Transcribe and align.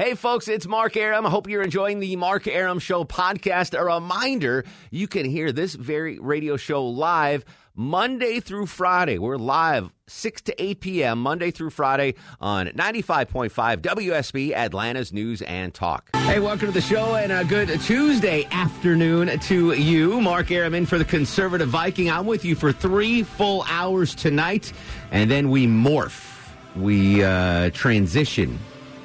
Hey, 0.00 0.14
folks, 0.14 0.48
it's 0.48 0.66
Mark 0.66 0.96
Arum. 0.96 1.26
I 1.26 1.28
hope 1.28 1.46
you're 1.46 1.60
enjoying 1.60 2.00
the 2.00 2.16
Mark 2.16 2.46
Arum 2.46 2.78
Show 2.78 3.04
podcast. 3.04 3.78
A 3.78 3.84
reminder 3.84 4.64
you 4.90 5.06
can 5.06 5.26
hear 5.26 5.52
this 5.52 5.74
very 5.74 6.18
radio 6.18 6.56
show 6.56 6.86
live 6.86 7.44
Monday 7.74 8.40
through 8.40 8.64
Friday. 8.64 9.18
We're 9.18 9.36
live 9.36 9.90
6 10.06 10.40
to 10.40 10.62
8 10.62 10.80
p.m. 10.80 11.20
Monday 11.20 11.50
through 11.50 11.68
Friday 11.68 12.14
on 12.40 12.68
95.5 12.68 13.50
WSB, 13.82 14.54
Atlanta's 14.54 15.12
News 15.12 15.42
and 15.42 15.74
Talk. 15.74 16.08
Hey, 16.16 16.40
welcome 16.40 16.68
to 16.68 16.72
the 16.72 16.80
show 16.80 17.16
and 17.16 17.30
a 17.30 17.44
good 17.44 17.68
Tuesday 17.82 18.48
afternoon 18.52 19.38
to 19.38 19.74
you. 19.74 20.18
Mark 20.22 20.50
Arum 20.50 20.72
in 20.72 20.86
for 20.86 20.96
the 20.96 21.04
Conservative 21.04 21.68
Viking. 21.68 22.10
I'm 22.10 22.24
with 22.24 22.46
you 22.46 22.54
for 22.54 22.72
three 22.72 23.22
full 23.22 23.66
hours 23.68 24.14
tonight, 24.14 24.72
and 25.10 25.30
then 25.30 25.50
we 25.50 25.66
morph. 25.66 26.38
We 26.74 27.22
uh, 27.22 27.68
transition 27.74 28.58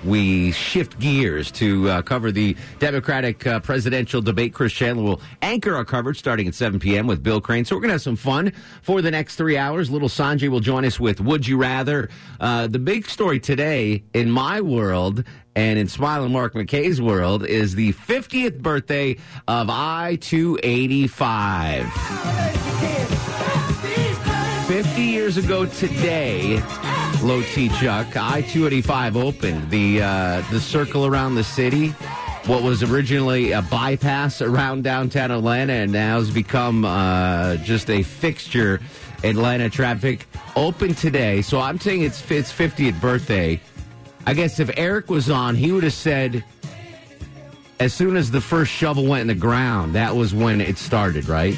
we 0.06 0.52
shift 0.52 1.00
gears 1.00 1.52
to 1.52 1.90
uh, 1.90 2.02
cover 2.02 2.32
the 2.32 2.56
Democratic 2.80 3.46
uh, 3.48 3.60
presidential 3.60 4.22
debate. 4.22 4.54
Chris 4.54 4.72
Chandler 4.72 5.04
will 5.04 5.22
anchor 5.42 5.76
our 5.76 5.86
coverage 5.86 6.20
starting 6.20 6.48
at 6.48 6.56
7 6.56 6.80
p.m. 6.80 7.08
with 7.08 7.24
Bill 7.24 7.42
Crane. 7.42 7.66
So 7.66 7.76
we're 7.76 7.82
going 7.82 7.90
to 7.90 7.96
have 7.96 8.02
some 8.02 8.16
fun 8.16 8.54
for 8.82 9.02
the 9.02 9.12
next 9.12 9.36
three 9.36 9.58
hours. 9.58 9.90
Little 9.90 10.10
Sanjay 10.10 10.50
will 10.50 10.60
join 10.60 10.86
us 10.86 11.00
with 11.00 11.20
Would 11.22 11.48
You 11.48 11.58
Rather. 11.58 12.10
Uh, 12.40 12.68
the 12.68 12.80
big 12.80 13.10
story 13.10 13.40
today 13.40 14.04
in 14.14 14.30
my 14.30 14.62
world 14.62 15.24
and 15.56 15.80
in 15.80 15.88
Smiling 15.88 16.32
Mark 16.32 16.54
McKay's 16.54 17.02
world 17.02 17.46
is 17.46 17.76
the 17.76 17.94
50th 17.94 18.60
birthday 18.60 19.18
of 19.48 19.70
I 19.70 20.18
285. 20.22 21.86
50 24.68 25.02
years 25.02 25.38
ago 25.38 25.66
today, 25.66 26.62
Low 27.24 27.42
T 27.42 27.70
Chuck. 27.70 28.16
I 28.16 28.42
285 28.42 29.18
opened 29.18 29.70
the 29.70 30.02
uh, 30.02 30.44
the 30.52 30.60
circle 30.60 31.06
around 31.06 31.36
the 31.36 31.44
city. 31.44 31.90
What 32.48 32.62
was 32.62 32.84
originally 32.84 33.52
a 33.52 33.62
bypass 33.64 34.42
around 34.42 34.84
downtown 34.84 35.32
Atlanta 35.32 35.74
and 35.74 35.92
now 35.92 36.20
has 36.20 36.30
become 36.30 36.86
uh, 36.86 37.58
just 37.58 37.90
a 37.90 38.04
fixture 38.04 38.80
Atlanta 39.24 39.70
traffic. 39.70 40.28
Open 40.56 40.94
today, 40.94 41.42
so 41.42 41.60
I'm 41.60 41.80
saying 41.80 42.04
it's 42.04 42.30
its 42.30 42.52
50th 42.52 43.02
birthday. 43.02 43.60
I 44.28 44.34
guess 44.34 44.60
if 44.60 44.70
Erick 44.78 45.10
was 45.10 45.30
on, 45.30 45.56
he 45.56 45.72
would 45.72 45.84
have 45.84 45.94
said 45.94 46.44
as 47.80 47.94
soon 47.94 48.16
as 48.16 48.32
the 48.32 48.42
first 48.42 48.72
shovel 48.72 49.06
went 49.06 49.22
in 49.22 49.28
the 49.28 49.36
ground, 49.36 49.96
that 49.96 50.16
was 50.16 50.34
when 50.34 50.62
it 50.62 50.78
started, 50.78 51.28
right? 51.28 51.58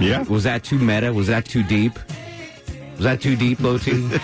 Yeah. 0.00 0.22
Was 0.24 0.44
that 0.44 0.64
too 0.64 0.78
meta? 0.78 1.12
Was 1.12 1.28
that 1.28 1.44
too 1.44 1.62
deep? 1.62 1.98
Was 2.94 3.04
that 3.04 3.20
too 3.20 3.36
deep, 3.36 3.60
Low 3.60 3.78
T? 3.78 3.92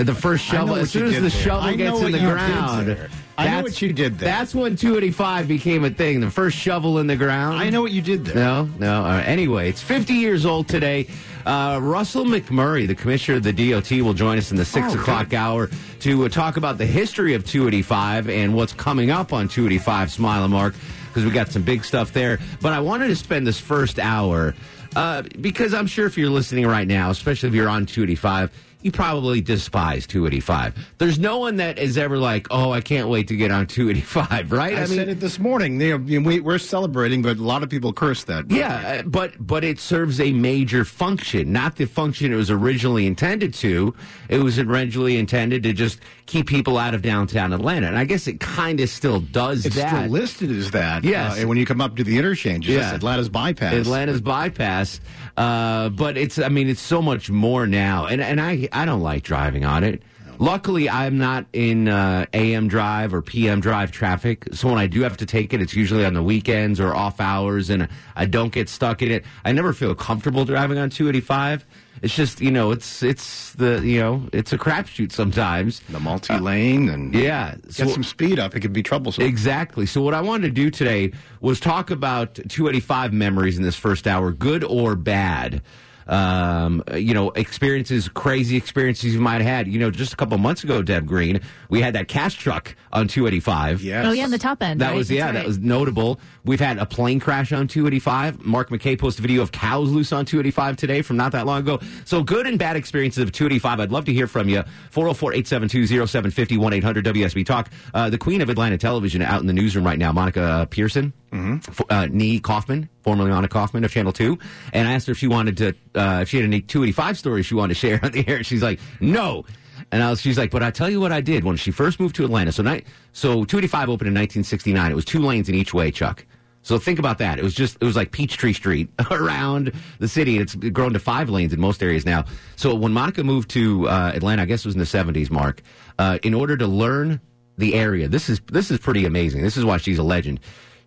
The 0.00 0.14
first 0.14 0.44
shovel, 0.44 0.76
as 0.76 0.90
soon 0.90 1.06
as 1.08 1.14
the 1.14 1.20
there. 1.20 1.30
shovel 1.30 1.76
gets 1.76 2.00
in 2.00 2.12
the 2.12 2.18
ground. 2.18 3.10
I 3.36 3.48
know 3.48 3.62
what 3.62 3.80
you 3.80 3.92
did 3.92 4.18
there. 4.18 4.28
That's 4.28 4.54
when 4.54 4.76
285 4.76 5.48
became 5.48 5.84
a 5.84 5.90
thing. 5.90 6.20
The 6.20 6.30
first 6.30 6.56
shovel 6.56 6.98
in 6.98 7.06
the 7.06 7.16
ground. 7.16 7.58
I 7.58 7.70
know 7.70 7.80
what 7.80 7.92
you 7.92 8.02
did 8.02 8.24
there. 8.24 8.34
No, 8.34 8.64
no. 8.78 9.04
Uh, 9.04 9.22
anyway, 9.24 9.68
it's 9.68 9.80
50 9.80 10.14
years 10.14 10.44
old 10.44 10.68
today. 10.68 11.06
Uh, 11.46 11.78
Russell 11.82 12.24
McMurray, 12.24 12.86
the 12.86 12.94
commissioner 12.94 13.38
of 13.38 13.42
the 13.42 13.52
DOT, 13.52 13.90
will 13.92 14.14
join 14.14 14.36
us 14.36 14.50
in 14.50 14.56
the 14.56 14.64
6 14.64 14.88
oh, 14.90 15.00
o'clock 15.00 15.30
good. 15.30 15.36
hour 15.36 15.70
to 16.00 16.24
uh, 16.24 16.28
talk 16.28 16.58
about 16.58 16.76
the 16.76 16.86
history 16.86 17.32
of 17.34 17.46
285 17.46 18.28
and 18.28 18.54
what's 18.54 18.74
coming 18.74 19.10
up 19.10 19.32
on 19.32 19.48
285 19.48 20.12
Smile 20.12 20.44
and 20.44 20.52
Mark 20.52 20.74
because 21.10 21.24
we 21.24 21.30
got 21.30 21.48
some 21.48 21.62
big 21.62 21.84
stuff 21.84 22.12
there. 22.12 22.38
But 22.60 22.72
I 22.72 22.80
wanted 22.80 23.08
to 23.08 23.16
spend 23.16 23.46
this 23.46 23.58
first 23.58 23.98
hour 23.98 24.54
uh, 24.96 25.22
because 25.40 25.74
I'm 25.74 25.86
sure 25.86 26.06
if 26.06 26.16
you're 26.16 26.30
listening 26.30 26.66
right 26.66 26.86
now, 26.86 27.10
especially 27.10 27.48
if 27.48 27.54
you're 27.54 27.68
on 27.68 27.86
285, 27.86 28.50
you 28.82 28.90
probably 28.90 29.40
despise 29.40 30.06
285. 30.06 30.94
There's 30.98 31.18
no 31.18 31.38
one 31.38 31.56
that 31.56 31.78
is 31.78 31.98
ever 31.98 32.16
like, 32.18 32.46
oh, 32.50 32.72
I 32.72 32.80
can't 32.80 33.08
wait 33.08 33.28
to 33.28 33.36
get 33.36 33.50
on 33.50 33.66
285, 33.66 34.52
right? 34.52 34.74
I, 34.74 34.82
I 34.82 34.86
mean, 34.86 34.96
said 34.96 35.08
it 35.08 35.20
this 35.20 35.38
morning. 35.38 35.78
we, 36.24 36.40
are 36.40 36.58
celebrating, 36.58 37.22
but 37.22 37.36
a 37.36 37.42
lot 37.42 37.62
of 37.62 37.68
people 37.68 37.92
curse 37.92 38.24
that. 38.24 38.50
Yeah, 38.50 39.00
uh, 39.00 39.02
but 39.02 39.34
but 39.38 39.64
it 39.64 39.78
serves 39.78 40.20
a 40.20 40.32
major 40.32 40.84
function, 40.84 41.52
not 41.52 41.76
the 41.76 41.86
function 41.86 42.32
it 42.32 42.36
was 42.36 42.50
originally 42.50 43.06
intended 43.06 43.54
to. 43.54 43.94
It 44.28 44.38
was 44.38 44.58
originally 44.58 45.18
intended 45.18 45.62
to 45.64 45.72
just 45.72 46.00
keep 46.26 46.46
people 46.46 46.78
out 46.78 46.94
of 46.94 47.02
downtown 47.02 47.52
Atlanta, 47.52 47.88
and 47.88 47.98
I 47.98 48.04
guess 48.04 48.26
it 48.26 48.40
kind 48.40 48.80
of 48.80 48.88
still 48.88 49.20
does 49.20 49.66
it's 49.66 49.76
that. 49.76 49.88
still 49.88 50.10
listed 50.10 50.50
as 50.50 50.70
that. 50.70 51.04
Yes, 51.04 51.42
uh, 51.42 51.46
when 51.46 51.58
you 51.58 51.66
come 51.66 51.80
up 51.80 51.96
to 51.96 52.04
the 52.04 52.16
interchange, 52.16 52.68
yeah. 52.68 52.94
Atlanta's 52.94 53.28
bypass. 53.28 53.74
Atlanta's 53.74 54.20
bypass. 54.20 55.00
Uh, 55.40 55.88
but 55.88 56.18
it's, 56.18 56.38
I 56.38 56.50
mean, 56.50 56.68
it's 56.68 56.82
so 56.82 57.00
much 57.00 57.30
more 57.30 57.66
now, 57.66 58.04
and 58.04 58.20
and 58.20 58.38
I 58.38 58.68
I 58.72 58.84
don't 58.84 59.00
like 59.00 59.22
driving 59.22 59.64
on 59.64 59.84
it. 59.84 60.02
Luckily, 60.38 60.90
I'm 60.90 61.16
not 61.16 61.46
in 61.54 61.88
uh, 61.88 62.26
AM 62.34 62.68
drive 62.68 63.14
or 63.14 63.22
PM 63.22 63.60
drive 63.60 63.90
traffic. 63.90 64.48
So 64.52 64.68
when 64.68 64.76
I 64.76 64.86
do 64.86 65.00
have 65.00 65.16
to 65.16 65.24
take 65.24 65.54
it, 65.54 65.62
it's 65.62 65.72
usually 65.72 66.04
on 66.04 66.12
the 66.12 66.22
weekends 66.22 66.78
or 66.78 66.94
off 66.94 67.22
hours, 67.22 67.70
and 67.70 67.88
I 68.16 68.26
don't 68.26 68.52
get 68.52 68.68
stuck 68.68 69.00
in 69.00 69.10
it. 69.10 69.24
I 69.42 69.52
never 69.52 69.72
feel 69.72 69.94
comfortable 69.94 70.44
driving 70.44 70.76
on 70.76 70.90
285. 70.90 71.64
It's 72.02 72.14
just 72.14 72.40
you 72.40 72.50
know, 72.50 72.70
it's 72.70 73.02
it's 73.02 73.52
the 73.54 73.80
you 73.84 74.00
know, 74.00 74.28
it's 74.32 74.52
a 74.52 74.58
crapshoot 74.58 75.12
sometimes. 75.12 75.80
The 75.90 76.00
multi 76.00 76.38
lane 76.38 76.88
uh, 76.88 76.94
and 76.94 77.14
yeah, 77.14 77.56
so, 77.68 77.84
get 77.84 77.92
some 77.92 78.04
speed 78.04 78.38
up. 78.38 78.56
It 78.56 78.60
could 78.60 78.72
be 78.72 78.82
troublesome. 78.82 79.24
Exactly. 79.24 79.84
So 79.86 80.00
what 80.00 80.14
I 80.14 80.20
wanted 80.20 80.48
to 80.48 80.52
do 80.52 80.70
today 80.70 81.12
was 81.40 81.60
talk 81.60 81.90
about 81.90 82.34
285 82.34 83.12
memories 83.12 83.58
in 83.58 83.62
this 83.62 83.76
first 83.76 84.06
hour, 84.06 84.30
good 84.32 84.64
or 84.64 84.96
bad 84.96 85.62
um, 86.10 86.82
you 86.94 87.14
know, 87.14 87.30
experiences, 87.30 88.08
crazy 88.08 88.56
experiences 88.56 89.14
you 89.14 89.20
might 89.20 89.40
have 89.40 89.46
had. 89.46 89.68
You 89.68 89.78
know, 89.78 89.90
just 89.90 90.12
a 90.12 90.16
couple 90.16 90.36
months 90.38 90.64
ago, 90.64 90.82
Deb 90.82 91.06
Green, 91.06 91.40
we 91.70 91.80
had 91.80 91.94
that 91.94 92.08
cash 92.08 92.34
truck 92.34 92.74
on 92.92 93.08
285. 93.08 93.82
Yes. 93.82 94.04
Oh, 94.04 94.12
yeah, 94.12 94.24
on 94.24 94.30
the 94.30 94.38
top 94.38 94.62
end. 94.62 94.80
That 94.80 94.88
right? 94.88 94.96
was, 94.96 95.10
yeah, 95.10 95.26
right. 95.26 95.34
that 95.34 95.46
was 95.46 95.58
notable. 95.58 96.20
We've 96.44 96.60
had 96.60 96.78
a 96.78 96.86
plane 96.86 97.20
crash 97.20 97.52
on 97.52 97.68
285. 97.68 98.44
Mark 98.44 98.70
McKay 98.70 98.98
posted 98.98 99.20
a 99.20 99.28
video 99.28 99.42
of 99.42 99.52
cows 99.52 99.90
loose 99.90 100.12
on 100.12 100.24
285 100.24 100.76
today 100.76 101.02
from 101.02 101.16
not 101.16 101.32
that 101.32 101.46
long 101.46 101.60
ago. 101.60 101.78
So 102.04 102.22
good 102.22 102.46
and 102.46 102.58
bad 102.58 102.76
experiences 102.76 103.22
of 103.22 103.32
285. 103.32 103.80
I'd 103.80 103.92
love 103.92 104.04
to 104.06 104.12
hear 104.12 104.26
from 104.26 104.48
you. 104.48 104.64
404 104.90 105.32
872 105.34 105.86
0750 106.06 106.58
1 106.58 106.72
800 106.72 107.04
WSB 107.04 107.46
Talk. 107.46 107.70
Uh, 107.94 108.10
the 108.10 108.18
queen 108.18 108.40
of 108.40 108.50
Atlanta 108.50 108.76
television 108.76 109.22
out 109.22 109.40
in 109.40 109.46
the 109.46 109.52
newsroom 109.52 109.86
right 109.86 109.98
now, 109.98 110.10
Monica 110.10 110.66
Pearson. 110.70 111.12
Mm-hmm. 111.32 111.82
Uh, 111.88 112.06
Nee 112.10 112.40
Kaufman, 112.40 112.88
formerly 113.02 113.30
Anna 113.30 113.48
Kaufman 113.48 113.84
of 113.84 113.92
Channel 113.92 114.12
2. 114.12 114.38
And 114.72 114.88
I 114.88 114.92
asked 114.94 115.06
her 115.06 115.12
if 115.12 115.18
she 115.18 115.28
wanted 115.28 115.56
to, 115.58 115.68
uh, 115.94 116.20
if 116.22 116.28
she 116.28 116.38
had 116.38 116.44
any 116.44 116.60
285 116.60 117.18
stories 117.18 117.46
she 117.46 117.54
wanted 117.54 117.74
to 117.74 117.80
share 117.80 118.00
on 118.04 118.12
the 118.12 118.26
air. 118.26 118.42
She's 118.42 118.62
like, 118.62 118.80
no. 119.00 119.44
And 119.92 120.02
I 120.02 120.10
was, 120.10 120.20
she's 120.20 120.38
like, 120.38 120.50
but 120.50 120.62
I 120.62 120.70
tell 120.70 120.90
you 120.90 121.00
what 121.00 121.12
I 121.12 121.20
did 121.20 121.44
when 121.44 121.56
she 121.56 121.70
first 121.70 122.00
moved 122.00 122.16
to 122.16 122.24
Atlanta. 122.24 122.52
So, 122.52 122.62
night, 122.62 122.86
so 123.12 123.44
285 123.44 123.88
opened 123.88 124.08
in 124.08 124.14
1969. 124.14 124.90
It 124.90 124.94
was 124.94 125.04
two 125.04 125.20
lanes 125.20 125.48
in 125.48 125.54
each 125.54 125.72
way, 125.74 125.90
Chuck. 125.90 126.24
So 126.62 126.78
think 126.78 126.98
about 126.98 127.18
that. 127.18 127.38
It 127.38 127.42
was 127.42 127.54
just, 127.54 127.78
it 127.80 127.84
was 127.84 127.96
like 127.96 128.12
Peachtree 128.12 128.52
Street 128.52 128.90
around 129.10 129.72
the 129.98 130.08
city. 130.08 130.38
It's 130.38 130.54
grown 130.54 130.92
to 130.92 130.98
five 130.98 131.30
lanes 131.30 131.52
in 131.52 131.60
most 131.60 131.82
areas 131.82 132.04
now. 132.04 132.24
So 132.56 132.74
when 132.74 132.92
Monica 132.92 133.24
moved 133.24 133.50
to 133.50 133.88
uh, 133.88 134.12
Atlanta, 134.14 134.42
I 134.42 134.44
guess 134.44 134.60
it 134.60 134.66
was 134.66 134.74
in 134.74 134.80
the 134.80 134.84
70s, 135.20 135.30
Mark, 135.30 135.62
uh, 135.98 136.18
in 136.22 136.34
order 136.34 136.56
to 136.56 136.66
learn 136.66 137.20
the 137.56 137.74
area, 137.74 138.08
this 138.08 138.28
is, 138.28 138.40
this 138.52 138.70
is 138.70 138.78
pretty 138.78 139.06
amazing. 139.06 139.42
This 139.42 139.56
is 139.56 139.64
why 139.64 139.78
she's 139.78 139.98
a 139.98 140.02
legend 140.02 140.40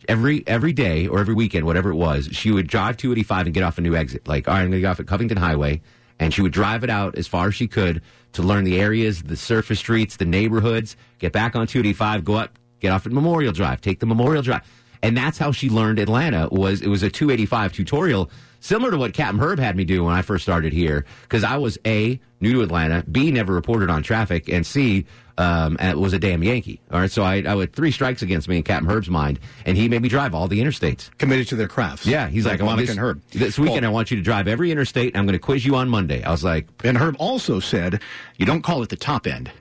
every 0.08 0.44
every 0.48 0.74
day 0.74 1.08
or 1.08 1.20
every 1.20 1.34
weekend, 1.34 1.66
whatever 1.66 1.90
it 1.90 1.96
was, 1.96 2.30
she 2.32 2.52
would 2.52 2.68
drive 2.68 2.98
285 2.98 3.48
and 3.48 3.54
get 3.54 3.64
off 3.64 3.78
a 3.78 3.82
new 3.82 3.96
exit. 3.96 4.28
Like, 4.28 4.48
all 4.48 4.54
right, 4.54 4.62
I'm 4.62 4.68
going 4.68 4.78
to 4.78 4.82
get 4.82 4.88
off 4.88 5.00
at 5.00 5.08
Covington 5.08 5.38
Highway. 5.38 5.82
And 6.20 6.34
she 6.34 6.42
would 6.42 6.54
drive 6.54 6.84
it 6.84 6.90
out 6.90 7.18
as 7.18 7.28
far 7.28 7.48
as 7.48 7.56
she 7.56 7.68
could 7.68 8.02
to 8.34 8.44
learn 8.44 8.64
the 8.64 8.80
areas, 8.80 9.24
the 9.24 9.36
surface 9.36 9.80
streets, 9.80 10.18
the 10.18 10.26
neighborhoods, 10.26 10.96
get 11.20 11.34
back 11.34 11.56
on 11.56 11.68
285, 11.68 12.24
go 12.24 12.36
up, 12.36 12.58
get 12.80 12.92
off 12.92 13.06
at 13.06 13.12
Memorial 13.12 13.52
Drive, 13.52 13.82
take 13.82 14.00
the 14.00 14.06
Memorial 14.06 14.44
Drive. 14.44 14.62
And 15.02 15.18
that's 15.18 15.38
how 15.38 15.52
she 15.52 15.70
learned 15.70 16.00
Atlanta 16.00 16.48
was 16.50 16.82
it 16.82 16.88
was 16.88 17.04
a 17.04 17.10
285 17.10 17.74
tutorial 17.74 18.32
similar 18.64 18.92
to 18.92 18.98
what 18.98 19.14
Captain 19.14 19.40
Herb 19.40 19.60
had 19.60 19.76
me 19.76 19.84
do 19.84 20.06
when 20.06 20.14
I 20.14 20.22
first 20.22 20.44
started 20.44 20.74
here 20.74 21.06
because 21.24 21.44
I 21.44 21.58
was 21.58 21.78
A, 21.86 22.20
new 22.40 22.54
to 22.54 22.62
Atlanta, 22.62 23.04
B, 23.12 23.30
never 23.30 23.54
reported 23.54 23.90
on 23.90 24.04
traffic, 24.04 24.48
and 24.48 24.66
C, 24.66 25.06
um, 25.38 25.78
was 25.96 26.14
a 26.14 26.20
damn 26.20 26.44
Yankee. 26.44 26.80
All 26.92 27.00
right, 27.00 27.12
so 27.12 27.24
I, 27.24 27.44
I 27.46 27.56
had 27.56 27.74
three 27.74 27.92
strikes 27.92 28.22
against 28.22 28.48
me 28.48 28.58
in 28.58 28.64
Captain 28.64 28.90
Herb's 28.90 29.10
mind, 29.10 29.40
and 29.66 29.76
he 29.76 29.90
made 29.90 30.02
me 30.02 30.10
drive 30.10 30.34
all 30.34 30.48
the 30.48 30.62
interstates. 30.62 31.16
Committed 31.18 31.48
to 31.50 31.56
their 31.56 31.68
crafts. 31.68 32.06
Yeah, 32.06 32.28
he's 32.28 32.46
like, 32.46 32.62
like 32.62 32.70
Monica 32.70 32.92
and 32.92 33.00
Herb. 33.00 33.22
This 33.32 33.60
weekend, 33.60 33.82
well, 33.82 33.92
I 33.92 33.94
want 33.94 34.12
you 34.12 34.18
to 34.18 34.24
drive 34.24 34.48
every 34.48 34.72
interstate. 34.72 35.18
I'm 35.18 35.26
going 35.26 35.34
to 35.34 35.40
quiz 35.40 35.66
you 35.66 35.76
on 35.76 35.90
Monday. 35.90 36.24
I 36.24 36.32
was 36.32 36.44
like, 36.44 36.68
and 36.84 36.98
Herb 36.98 37.16
also 37.20 37.60
said, 37.60 38.02
you 38.38 38.46
don't 38.46 38.62
call 38.62 38.82
it 38.84 38.90
the 38.90 38.96
top 38.96 39.28
end. 39.28 39.52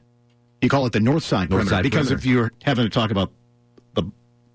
You 0.60 0.68
call 0.68 0.86
it 0.86 0.92
the 0.92 1.00
north 1.00 1.24
side 1.24 1.50
North 1.50 1.62
perimeter 1.62 1.76
side 1.76 1.82
because 1.82 2.06
perimeter. 2.06 2.18
if 2.18 2.26
you're 2.26 2.52
having 2.62 2.84
to 2.84 2.90
talk 2.90 3.10
about 3.10 3.32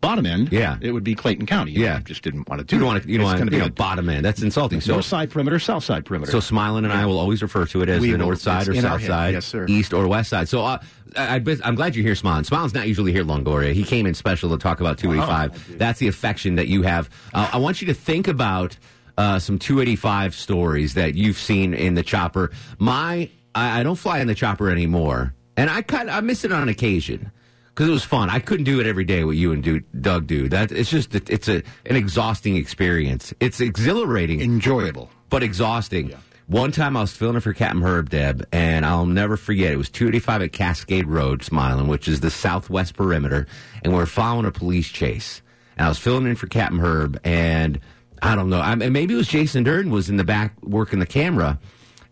bottom 0.01 0.25
end, 0.25 0.49
Yeah. 0.51 0.77
it 0.79 0.91
would 0.91 1.03
be 1.03 1.15
Clayton 1.15 1.45
County. 1.45 1.71
You 1.71 1.83
Yeah. 1.83 1.99
just 2.05 2.21
didn't 2.21 2.47
want 2.47 2.59
to 2.59 2.65
do. 2.65 2.75
You 2.75 2.79
don't 2.81 2.87
want 2.87 3.03
to, 3.03 3.09
you 3.09 3.17
don't 3.17 3.25
want 3.25 3.39
gonna 3.39 3.51
be 3.51 3.59
a 3.59 3.69
bottom 3.69 4.09
end. 4.09 4.23
That's 4.23 4.41
insulting. 4.41 4.79
So, 4.81 4.93
north 4.93 5.05
side 5.05 5.29
perimeter, 5.31 5.59
south 5.59 5.83
side 5.83 6.05
perimeter. 6.05 6.31
so 6.31 6.39
Smiling 6.39 6.83
and 6.85 6.93
I 6.93 7.05
will 7.05 7.19
always 7.19 7.41
refer 7.41 7.65
to 7.65 7.81
it 7.81 7.89
as 7.89 7.99
We 8.01 8.11
the 8.11 8.17
north 8.17 8.39
side 8.41 8.67
or 8.67 8.75
south 8.75 9.03
side, 9.03 9.33
Yes, 9.33 9.45
sir. 9.45 9.65
east 9.67 9.93
or 9.93 10.07
west 10.07 10.29
side. 10.29 10.47
So 10.49 10.63
uh, 10.63 10.77
I, 11.15 11.41
I'm 11.63 11.75
glad 11.75 11.95
you're 11.95 12.05
here, 12.05 12.15
Smiling. 12.15 12.43
Smiling's 12.43 12.73
not 12.73 12.87
usually 12.87 13.11
here, 13.11 13.23
Longoria. 13.23 13.73
He 13.73 13.83
came 13.83 14.05
in 14.05 14.13
special 14.13 14.49
to 14.51 14.57
talk 14.57 14.79
about 14.81 14.97
285. 14.97 15.77
That's 15.79 15.99
the 15.99 16.07
affection 16.07 16.55
that 16.55 16.67
you 16.67 16.83
have. 16.83 17.09
Uh, 17.33 17.49
I 17.53 17.57
want 17.57 17.81
you 17.81 17.87
to 17.87 17.93
think 17.93 18.27
about 18.27 18.77
uh, 19.17 19.39
some 19.39 19.57
285 19.57 20.35
stories 20.35 20.93
that 20.93 21.15
you've 21.15 21.37
seen 21.39 21.73
in 21.73 21.95
the 21.95 22.03
chopper. 22.03 22.51
My, 22.77 23.29
I, 23.55 23.79
I 23.79 23.83
don't 23.83 23.95
fly 23.95 24.19
in 24.19 24.27
the 24.27 24.35
chopper 24.35 24.69
anymore, 24.69 25.33
and 25.55 25.69
I 25.71 25.81
kind 25.81 26.11
I 26.11 26.19
miss 26.21 26.45
it 26.45 26.51
on 26.51 26.69
occasion 26.69 27.31
because 27.77 27.89
it 27.89 27.93
was 27.93 28.03
fun. 28.03 28.27
I 28.31 28.39
couldn't 28.39 28.63
do 28.63 28.79
it 28.79 28.87
every 28.87 29.03
day. 29.03 29.23
What 29.23 29.35
you 29.37 29.51
and 29.51 29.63
do, 29.63 29.81
Doug 30.01 30.25
do 30.25 30.49
that 30.49 30.71
it's 30.71 30.89
just 30.89 31.13
it's 31.13 31.47
a 31.47 31.61
an 31.85 31.95
exhausting 31.95 32.55
experience. 32.55 33.35
It's 33.39 33.61
exhilarating 33.61 34.41
enjoyable. 34.41 35.11
but 35.29 35.43
exhausting. 35.43 36.11
One 36.47 36.71
time 36.71 36.97
I 36.97 37.01
was 37.01 37.11
filling 37.11 37.35
in 37.35 37.41
for 37.41 37.53
Captain 37.53 37.83
Herb 37.83 38.09
Deb, 38.09 38.47
and 38.51 38.83
I'll 38.83 39.05
never 39.05 39.37
forget. 39.37 39.73
It 39.73 39.77
was 39.77 39.89
285 39.89 40.41
at 40.41 40.53
Cascade 40.53 41.05
Road, 41.05 41.43
Smiling, 41.43 41.87
which 41.87 42.07
is 42.07 42.21
the 42.21 42.31
southwest 42.31 42.95
perimeter, 42.95 43.45
and 43.83 43.93
we 43.93 43.99
are 43.99 44.07
following 44.07 44.45
a 44.47 44.51
police 44.51 44.87
chase. 44.87 45.43
And 45.77 45.85
I 45.85 45.89
was 45.89 45.99
filling 45.99 46.25
in 46.25 46.35
for 46.35 46.47
Captain 46.47 46.79
Herb, 46.79 47.19
and 47.23 47.79
I 48.23 48.33
don't 48.35 48.49
know, 48.49 48.59
I, 48.59 48.71
and 48.71 48.91
maybe 48.91 49.13
it 49.13 49.17
was 49.17 49.27
Jason 49.27 49.63
Durden 49.63 49.91
was 49.91 50.09
in 50.09 50.17
the 50.17 50.23
back 50.23 50.53
working 50.63 50.97
the 50.97 51.05
camera, 51.05 51.59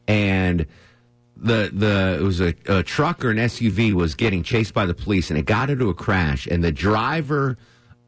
and 0.08 0.68
the 1.46 1.70
the 1.72 2.18
it 2.20 2.24
was 2.24 2.42
a, 2.42 2.54
a 2.68 2.84
truck 2.84 3.24
or 3.24 3.30
an 3.30 3.38
SUV 3.38 3.94
was 3.94 4.16
getting 4.16 4.44
chased 4.44 4.74
by 4.74 4.86
the 4.86 4.94
police, 4.94 5.30
and 5.30 5.38
it 5.40 5.46
got 5.46 5.70
into 5.70 5.90
a 5.90 5.94
crash, 5.94 6.48
and 6.48 6.64
the 6.64 6.72
driver 6.72 7.58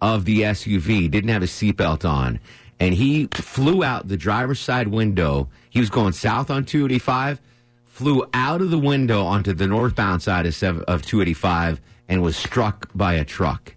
of 0.01 0.25
the 0.25 0.41
SUV 0.41 1.09
didn't 1.09 1.29
have 1.29 1.41
his 1.41 1.51
seatbelt 1.51 2.07
on, 2.07 2.39
and 2.79 2.93
he 2.93 3.27
flew 3.33 3.83
out 3.83 4.07
the 4.07 4.17
driver's 4.17 4.59
side 4.59 4.87
window. 4.87 5.49
He 5.69 5.79
was 5.79 5.89
going 5.89 6.13
south 6.13 6.49
on 6.49 6.65
285, 6.65 7.39
flew 7.85 8.25
out 8.33 8.61
of 8.61 8.71
the 8.71 8.79
window 8.79 9.23
onto 9.23 9.53
the 9.53 9.67
northbound 9.67 10.23
side 10.23 10.45
of, 10.47 10.55
seven, 10.55 10.83
of 10.87 11.03
285, 11.03 11.79
and 12.09 12.23
was 12.23 12.35
struck 12.35 12.89
by 12.95 13.13
a 13.13 13.23
truck. 13.23 13.75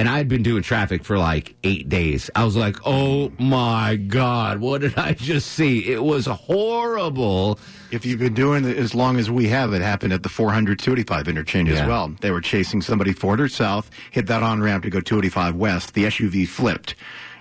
And 0.00 0.08
I 0.08 0.16
had 0.16 0.28
been 0.28 0.42
doing 0.42 0.62
traffic 0.62 1.04
for 1.04 1.18
like 1.18 1.54
eight 1.62 1.90
days. 1.90 2.30
I 2.34 2.44
was 2.46 2.56
like, 2.56 2.76
oh 2.86 3.30
my 3.38 3.96
God, 3.96 4.58
what 4.58 4.80
did 4.80 4.96
I 4.96 5.12
just 5.12 5.48
see? 5.52 5.92
It 5.92 6.02
was 6.02 6.24
horrible. 6.24 7.58
If 7.90 8.06
you've 8.06 8.18
been 8.18 8.32
doing 8.32 8.64
it 8.64 8.78
as 8.78 8.94
long 8.94 9.18
as 9.18 9.30
we 9.30 9.48
have, 9.48 9.74
it 9.74 9.82
happened 9.82 10.14
at 10.14 10.22
the 10.22 10.30
400 10.30 10.78
285 10.78 11.28
interchange 11.28 11.68
Yeah. 11.68 11.82
as 11.82 11.86
well. 11.86 12.14
They 12.22 12.30
were 12.30 12.40
chasing 12.40 12.80
somebody 12.80 13.12
400 13.12 13.52
south, 13.52 13.90
hit 14.10 14.26
that 14.28 14.42
on 14.42 14.62
ramp 14.62 14.84
to 14.84 14.90
go 14.90 15.00
285 15.00 15.56
west. 15.56 15.92
The 15.92 16.04
SUV 16.04 16.48
flipped 16.48 16.94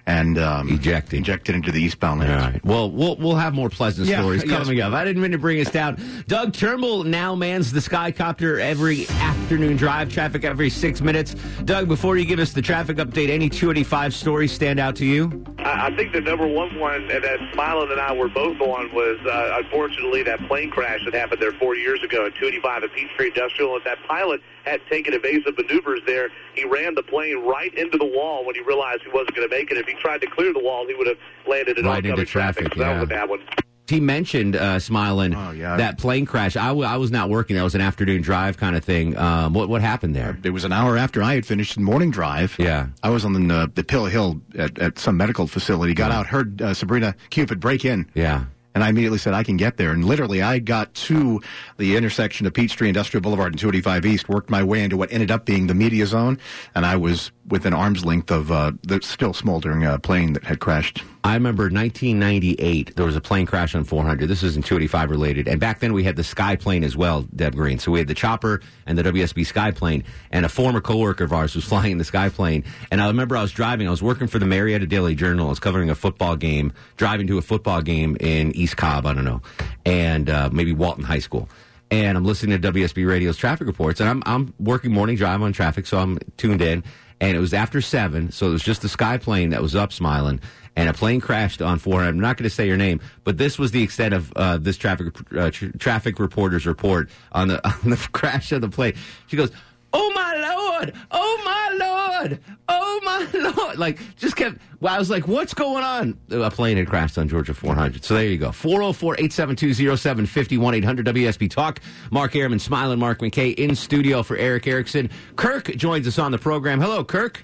and 0.09 0.39
um, 0.39 0.69
Ejected. 0.69 1.13
injected 1.17 1.53
into 1.55 1.71
the 1.71 1.81
eastbound 1.81 2.21
All 2.21 2.27
lanes. 2.27 2.41
right. 2.43 2.65
Well, 2.65 2.89
we'll 2.89 3.15
we'll 3.17 3.35
have 3.35 3.53
more 3.53 3.69
pleasant 3.69 4.07
Yeah, 4.07 4.19
stories 4.21 4.43
yes. 4.43 4.57
coming 4.57 4.81
up. 4.81 4.91
I 4.93 5.05
didn't 5.05 5.21
mean 5.21 5.31
to 5.31 5.37
bring 5.37 5.59
us 5.61 5.69
down. 5.71 6.01
Doug 6.27 6.53
Turnbull 6.53 7.03
now 7.03 7.35
mans 7.35 7.71
the 7.71 7.79
Skycopter 7.79 8.59
every 8.59 9.07
afternoon 9.09 9.77
drive. 9.77 10.11
Traffic 10.11 10.43
every 10.43 10.69
six 10.71 10.99
minutes. 11.01 11.35
Doug, 11.65 11.87
before 11.87 12.17
you 12.17 12.25
give 12.25 12.39
us 12.39 12.53
the 12.53 12.61
traffic 12.61 12.97
update, 12.97 13.29
any 13.29 13.49
285 13.49 14.13
stories 14.15 14.51
stand 14.51 14.79
out 14.79 14.95
to 14.95 15.05
you? 15.05 15.45
I 15.59 15.89
I 15.89 15.95
think 15.95 16.11
the 16.13 16.21
number 16.21 16.47
one 16.47 16.77
one 16.79 17.07
that 17.07 17.23
Smilin 17.53 17.91
and 17.91 18.01
I 18.01 18.11
were 18.13 18.29
both 18.29 18.59
on 18.61 18.91
was 18.93 19.19
uh, 19.25 19.59
unfortunately 19.63 20.23
that 20.23 20.39
plane 20.47 20.71
crash 20.71 21.01
that 21.05 21.13
happened 21.13 21.41
there 21.41 21.51
four 21.53 21.75
years 21.75 22.01
ago 22.03 22.25
at 22.25 22.33
285 22.35 22.83
at 22.83 22.93
Peachtree 22.93 23.27
Industrial. 23.27 23.75
And 23.75 23.83
that 23.85 23.97
pilot 24.07 24.41
had 24.65 24.81
taken 24.89 25.13
evasive 25.13 25.57
maneuvers 25.57 26.01
there. 26.05 26.29
He 26.55 26.65
ran 26.65 26.95
the 26.95 27.03
plane 27.03 27.37
right 27.45 27.73
into 27.75 27.97
the 27.97 28.05
wall 28.05 28.45
when 28.45 28.55
he 28.55 28.61
realized 28.61 29.01
he 29.03 29.09
wasn't 29.11 29.35
going 29.35 29.47
to 29.49 29.55
make 29.55 29.71
it. 29.71 29.77
If 29.77 29.87
he 29.87 29.95
tried 29.99 30.21
to 30.21 30.27
clear 30.27 30.53
the 30.53 30.59
wall, 30.59 30.87
he 30.87 30.95
would 30.95 31.07
have 31.07 31.17
landed 31.47 31.77
in 31.77 31.85
Right 31.85 31.97
oncoming 31.97 32.11
into 32.19 32.25
traffic, 32.25 32.73
So 32.73 32.79
that 32.79 32.93
was 32.95 33.03
a 33.03 33.07
bad 33.07 33.29
one. 33.29 33.39
He 33.87 33.99
mentioned 33.99 34.55
uh, 34.55 34.77
smiling 34.77 35.33
Oh, 35.33 35.49
yeah. 35.49 35.75
that 35.77 35.97
plane 35.97 36.27
crash. 36.27 36.55
I, 36.55 36.67
w- 36.67 36.85
I 36.85 36.97
was 36.97 37.09
not 37.09 37.27
working. 37.29 37.55
That 37.55 37.63
was 37.63 37.73
an 37.73 37.81
afternoon 37.81 38.21
drive 38.21 38.55
kind 38.57 38.75
of 38.75 38.83
thing. 38.85 39.17
Um, 39.17 39.53
what 39.53 39.67
what 39.67 39.81
happened 39.81 40.15
there? 40.15 40.37
It 40.43 40.51
was 40.51 40.63
an 40.63 40.71
hour 40.71 40.95
after 40.95 41.23
I 41.23 41.33
had 41.33 41.43
finished 41.45 41.73
the 41.73 41.81
morning 41.81 42.11
drive. 42.11 42.55
Yeah. 42.59 42.89
I 43.01 43.09
was 43.09 43.25
on 43.25 43.33
the, 43.47 43.71
the 43.73 43.83
Pill 43.83 44.05
Hill 44.05 44.41
at, 44.55 44.77
at 44.77 44.99
some 44.99 45.17
medical 45.17 45.47
facility. 45.47 45.95
Got 45.95 46.11
out, 46.11 46.27
heard 46.27 46.61
uh, 46.61 46.75
Sabrina 46.75 47.15
Cupit 47.31 47.59
break 47.59 47.83
in. 47.83 48.07
Yeah. 48.13 48.45
And 48.75 48.83
I 48.83 48.89
immediately 48.89 49.17
said, 49.17 49.33
I 49.33 49.41
can 49.41 49.57
get 49.57 49.77
there. 49.77 49.91
And 49.91 50.05
literally, 50.05 50.43
I 50.43 50.59
got 50.59 50.93
to 50.93 51.41
the 51.77 51.97
intersection 51.97 52.45
of 52.45 52.53
Peachtree 52.53 52.87
Industrial 52.87 53.19
Boulevard 53.21 53.51
and 53.53 53.59
285 53.59 54.05
East, 54.05 54.29
worked 54.29 54.51
my 54.51 54.61
way 54.63 54.83
into 54.83 54.95
what 54.95 55.11
ended 55.11 55.31
up 55.31 55.43
being 55.45 55.65
the 55.65 55.73
media 55.73 56.05
zone, 56.05 56.37
and 56.75 56.85
I 56.85 56.95
was 56.95 57.31
within 57.49 57.73
arm's 57.73 58.05
length 58.05 58.31
of 58.31 58.51
uh, 58.51 58.71
the 58.83 59.01
still 59.01 59.33
smoldering 59.33 59.85
uh, 59.85 59.97
plane 59.97 60.33
that 60.33 60.43
had 60.43 60.59
crashed. 60.59 61.03
I 61.23 61.33
remember 61.33 61.63
1998, 61.63 62.95
there 62.95 63.05
was 63.05 63.15
a 63.15 63.21
plane 63.21 63.45
crash 63.45 63.75
on 63.75 63.83
400. 63.83 64.27
This 64.29 64.41
isn't 64.41 64.65
285 64.65 65.09
related. 65.09 65.47
And 65.47 65.59
back 65.59 65.79
then 65.79 65.91
we 65.91 66.03
had 66.03 66.15
the 66.15 66.23
Sky 66.23 66.55
plane 66.55 66.83
as 66.83 66.95
well, 66.95 67.23
Deb 67.35 67.55
Green. 67.55 67.77
So 67.77 67.91
we 67.91 67.99
had 67.99 68.07
the 68.07 68.13
chopper 68.13 68.61
and 68.85 68.97
the 68.97 69.03
WSB 69.03 69.45
Sky 69.45 69.71
plane. 69.71 70.03
And 70.31 70.45
a 70.45 70.49
former 70.49 70.79
coworker 70.79 71.25
of 71.25 71.33
ours 71.33 71.55
was 71.55 71.65
flying 71.69 71.97
the 71.97 72.05
Sky 72.05 72.29
plane. 72.29 72.63
And 72.89 73.01
I 73.01 73.07
remember 73.07 73.35
I 73.35 73.41
was 73.41 73.51
driving, 73.51 73.87
I 73.87 73.91
was 73.91 74.01
working 74.01 74.27
for 74.27 74.39
the 74.39 74.45
Marietta 74.45 74.87
Daily 74.87 75.15
Journal. 75.15 75.47
I 75.47 75.49
was 75.49 75.59
covering 75.59 75.89
a 75.89 75.95
football 75.95 76.35
game, 76.35 76.71
driving 76.95 77.27
to 77.27 77.37
a 77.37 77.41
football 77.41 77.81
game 77.81 78.15
in 78.19 78.55
East 78.55 78.77
Cobb, 78.77 79.05
I 79.05 79.13
don't 79.13 79.25
know, 79.25 79.41
and 79.85 80.29
uh, 80.29 80.49
maybe 80.53 80.71
Walton 80.71 81.03
High 81.03 81.19
School. 81.19 81.49
And 81.91 82.17
I'm 82.17 82.23
listening 82.23 82.61
to 82.61 82.71
WSB 82.71 83.07
Radio's 83.07 83.35
traffic 83.35 83.65
reports, 83.65 83.99
and 83.99 84.07
I'm, 84.07 84.21
I'm 84.25 84.53
working 84.59 84.91
morning 84.91 85.15
drive 85.15 85.41
on 85.41 85.53
traffic, 85.53 85.87
so 85.87 85.97
I'm 85.97 86.19
tuned 86.37 86.61
in. 86.61 86.83
And 87.21 87.35
it 87.35 87.39
was 87.39 87.53
after 87.53 87.81
seven, 87.81 88.31
so 88.31 88.47
it 88.47 88.51
was 88.51 88.63
just 88.63 88.81
the 88.81 88.89
Sky 88.89 89.17
plane 89.17 89.49
that 89.49 89.61
was 89.61 89.75
up 89.75 89.91
smiling 89.91 90.39
and 90.79 90.87
a 90.87 90.93
plane 90.93 91.19
crashed 91.19 91.61
on 91.61 91.77
four. 91.77 92.01
I'm 92.01 92.19
not 92.19 92.37
going 92.37 92.45
to 92.45 92.49
say 92.49 92.65
your 92.65 92.77
name, 92.77 93.01
but 93.25 93.37
this 93.37 93.59
was 93.59 93.71
the 93.71 93.83
extent 93.83 94.13
of 94.13 94.31
uh, 94.37 94.57
this 94.57 94.77
traffic 94.77 95.13
uh, 95.37 95.51
tr- 95.51 95.77
traffic 95.77 96.19
reporter's 96.19 96.65
report 96.65 97.09
on 97.33 97.49
the 97.49 97.67
on 97.83 97.89
the 97.89 97.97
crash 98.13 98.53
of 98.53 98.61
the 98.61 98.69
plane. 98.69 98.93
She 99.27 99.35
goes, 99.35 99.51
"Oh 99.93 100.11
my 100.13 100.35
lord! 100.79 100.93
Oh 101.11 101.41
my 101.45 102.19
lord! 102.21 102.39
Oh 102.67 102.99
my 103.03 103.27
lord!" 103.57 103.77
Like 103.77 103.99
just 104.17 104.35
kept. 104.35 104.57
Well, 104.79 104.93
I 104.93 104.99
was 104.99 105.09
like, 105.09 105.27
"What's 105.27 105.53
going 105.53 105.83
on?" 105.83 106.17
A 106.31 106.49
plane 106.51 106.77
had 106.77 106.87
crashed 106.87 107.17
on 107.17 107.27
Georgia 107.27 107.53
400. 107.53 108.01
So 108.03 108.13
there 108.15 108.25
you 108.25 108.37
go. 108.37 108.49
404-872-0750 108.49 110.77
800 110.77 111.05
WSB 111.07 111.49
Talk. 111.49 111.79
Mark 112.11 112.35
Arum, 112.35 112.57
smiling 112.59 112.99
Mark 112.99 113.19
McKay 113.19 113.55
in 113.55 113.75
studio 113.75 114.23
for 114.23 114.37
Erick 114.37 114.67
Erickson. 114.67 115.09
Kirk 115.35 115.75
joins 115.75 116.07
us 116.07 116.19
on 116.19 116.31
the 116.31 116.37
program. 116.37 116.79
Hello, 116.79 117.03
Kirk. 117.03 117.43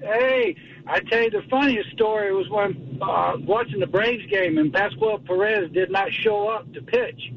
Hey, 0.00 0.56
I 0.86 1.00
tell 1.00 1.22
you 1.22 1.30
the 1.30 1.42
funniest 1.50 1.90
story 1.90 2.34
was 2.34 2.48
when 2.48 2.98
uh, 3.02 3.36
watching 3.40 3.80
the 3.80 3.86
Braves 3.86 4.24
game 4.30 4.56
and 4.58 4.72
Pascual 4.72 5.18
Perez 5.18 5.70
did 5.72 5.90
not 5.90 6.12
show 6.12 6.48
up 6.48 6.72
to 6.74 6.82
pitch. 6.82 7.32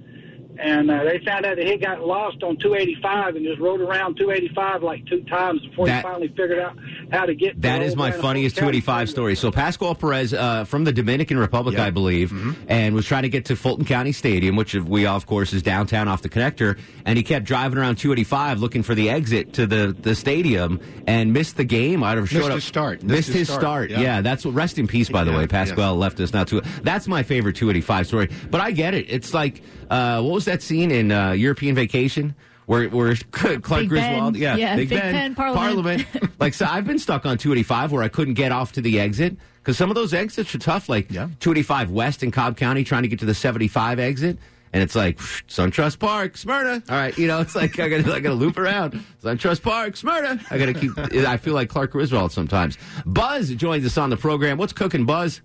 And 0.60 0.92
uh, 0.92 1.04
they 1.06 1.20
found 1.20 1.46
out 1.46 1.56
that 1.56 1.66
he 1.66 1.78
got 1.78 2.02
lost 2.06 2.44
on 2.44 2.58
285 2.58 3.36
and 3.38 3.46
just 3.46 3.60
rode 3.62 3.80
around 3.80 4.16
285 4.18 4.84
like 4.84 5.06
two 5.06 5.22
times 5.24 5.66
before 5.66 5.86
That- 5.88 5.98
he 5.98 6.02
finally 6.04 6.28
figured 6.28 6.60
out 6.60 6.78
how 7.12 7.26
to 7.26 7.34
get. 7.34 7.54
to 7.56 7.60
That 7.62 7.80
the 7.80 7.86
is 7.86 7.92
old 7.92 8.00
my 8.00 8.12
funniest 8.12 8.58
285 8.58 8.94
County. 9.00 9.06
story. 9.12 9.36
So 9.36 9.52
Pascual 9.52 9.96
Perez 9.96 10.34
uh, 10.34 10.66
from 10.66 10.84
the 10.84 10.92
Dominican 10.92 11.38
Republic, 11.40 11.78
Yep. 11.78 11.88
I 11.88 11.90
believe, 11.92 12.34
and 12.68 12.94
was 12.94 13.06
trying 13.06 13.24
to 13.24 13.30
get 13.30 13.46
to 13.46 13.56
Fulton 13.56 13.86
County 13.86 14.12
Stadium, 14.12 14.56
which 14.58 14.74
we 14.76 15.06
of 15.06 15.26
course, 15.26 15.54
is 15.54 15.62
downtown 15.64 16.08
off 16.10 16.22
the 16.22 16.30
connector. 16.30 16.78
And 17.06 17.16
he 17.18 17.24
kept 17.24 17.46
driving 17.46 17.78
around 17.78 17.96
285 17.98 18.60
looking 18.60 18.84
for 18.84 18.94
the 18.96 19.10
exit 19.10 19.54
to 19.54 19.66
the, 19.66 19.96
the 19.98 20.14
stadium 20.14 20.80
and 21.08 21.32
missed 21.34 21.56
the 21.58 21.64
game. 21.64 22.04
I'd 22.04 22.18
have 22.18 22.24
Missed 22.24 22.34
showed 22.34 22.46
up. 22.52 22.56
his 22.56 22.64
start. 22.66 23.02
Missed, 23.02 23.16
Missed 23.16 23.28
his 23.30 23.36
his 23.38 23.48
start. 23.48 23.62
start. 23.62 23.90
Yeah. 23.92 24.02
Yeah. 24.02 24.22
that's 24.22 24.44
what. 24.46 24.54
Rest 24.54 24.78
in 24.78 24.88
peace, 24.88 25.08
by 25.10 25.24
the 25.24 25.32
Yeah, 25.32 25.38
way. 25.38 25.44
yes. 25.44 25.52
Pascual 25.52 25.96
left 25.96 26.20
us 26.20 26.34
now 26.34 26.44
too. 26.44 26.62
That's 26.84 27.08
my 27.08 27.24
favorite 27.24 27.56
285 27.56 28.08
story. 28.08 28.30
But 28.52 28.60
I 28.62 28.72
get 28.72 28.94
it. 28.94 29.06
It's 29.10 29.34
like 29.34 29.62
uh, 29.90 30.22
what 30.22 30.34
was 30.34 30.46
that 30.50 30.62
scene 30.62 30.92
in 30.92 31.12
uh, 31.12 31.32
European 31.32 31.76
Vacation? 31.76 32.36
Where, 32.66 32.88
where 32.90 33.16
Clark 33.32 33.64
Big 33.64 33.68
Ben. 33.68 33.88
Griswold, 33.88 34.36
yeah, 34.36 34.56
Yeah, 34.56 34.76
Big, 34.76 34.90
Big 34.90 35.00
Ben, 35.00 35.12
Ben, 35.14 35.36
Parliament. 35.36 36.06
like 36.40 36.54
so 36.54 36.66
I've 36.70 36.86
been 36.86 37.00
stuck 37.00 37.26
on 37.26 37.38
285 37.40 37.92
where 37.92 38.04
I 38.04 38.10
couldn't 38.10 38.36
get 38.36 38.52
off 38.52 38.74
to 38.74 38.82
the 38.82 39.00
exit 39.00 39.38
because 39.56 39.76
some 39.76 39.90
of 39.90 39.96
those 39.96 40.14
exits 40.14 40.54
are 40.54 40.60
tough. 40.60 40.88
Like 40.88 41.10
Yeah. 41.10 41.30
285 41.40 41.90
West 41.90 42.22
in 42.22 42.30
Cobb 42.30 42.58
County, 42.58 42.84
trying 42.84 43.02
to 43.02 43.08
get 43.10 43.18
to 43.20 43.26
the 43.26 43.34
75 43.34 43.98
exit, 43.98 44.38
and 44.72 44.84
it's 44.84 44.94
like 44.94 45.18
SunTrust 45.18 45.98
Park, 45.98 46.38
Smyrna. 46.38 46.84
All 46.90 46.96
right, 46.96 47.18
you 47.18 47.26
know, 47.26 47.40
it's 47.42 47.56
like 47.56 47.80
I 47.80 47.90
got 47.90 48.08
I 48.08 48.20
got 48.20 48.30
to 48.30 48.36
loop 48.36 48.58
around 48.60 49.04
SunTrust 49.24 49.64
Park, 49.64 49.98
Smyrna. 49.98 50.40
I 50.52 50.60
got 50.60 50.68
to 50.68 50.74
keep. 50.76 50.92
I 50.96 51.38
feel 51.38 51.56
like 51.56 51.70
Clark 51.70 51.92
Griswold 51.94 52.32
sometimes. 52.32 52.78
Buzz 53.04 53.50
joins 53.50 53.84
us 53.84 53.98
on 53.98 54.12
the 54.12 54.18
program. 54.18 54.60
What's 54.60 54.74
cooking, 54.74 55.08
Buzz? 55.08 55.42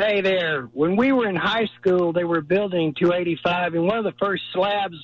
Hey 0.00 0.22
there. 0.22 0.62
When 0.72 0.96
we 0.96 1.12
were 1.12 1.28
in 1.28 1.36
high 1.36 1.68
school, 1.78 2.14
they 2.14 2.24
were 2.24 2.40
building 2.40 2.94
285, 2.94 3.74
and 3.74 3.84
one 3.84 3.98
of 3.98 4.04
the 4.04 4.14
first 4.18 4.42
slabs 4.50 4.96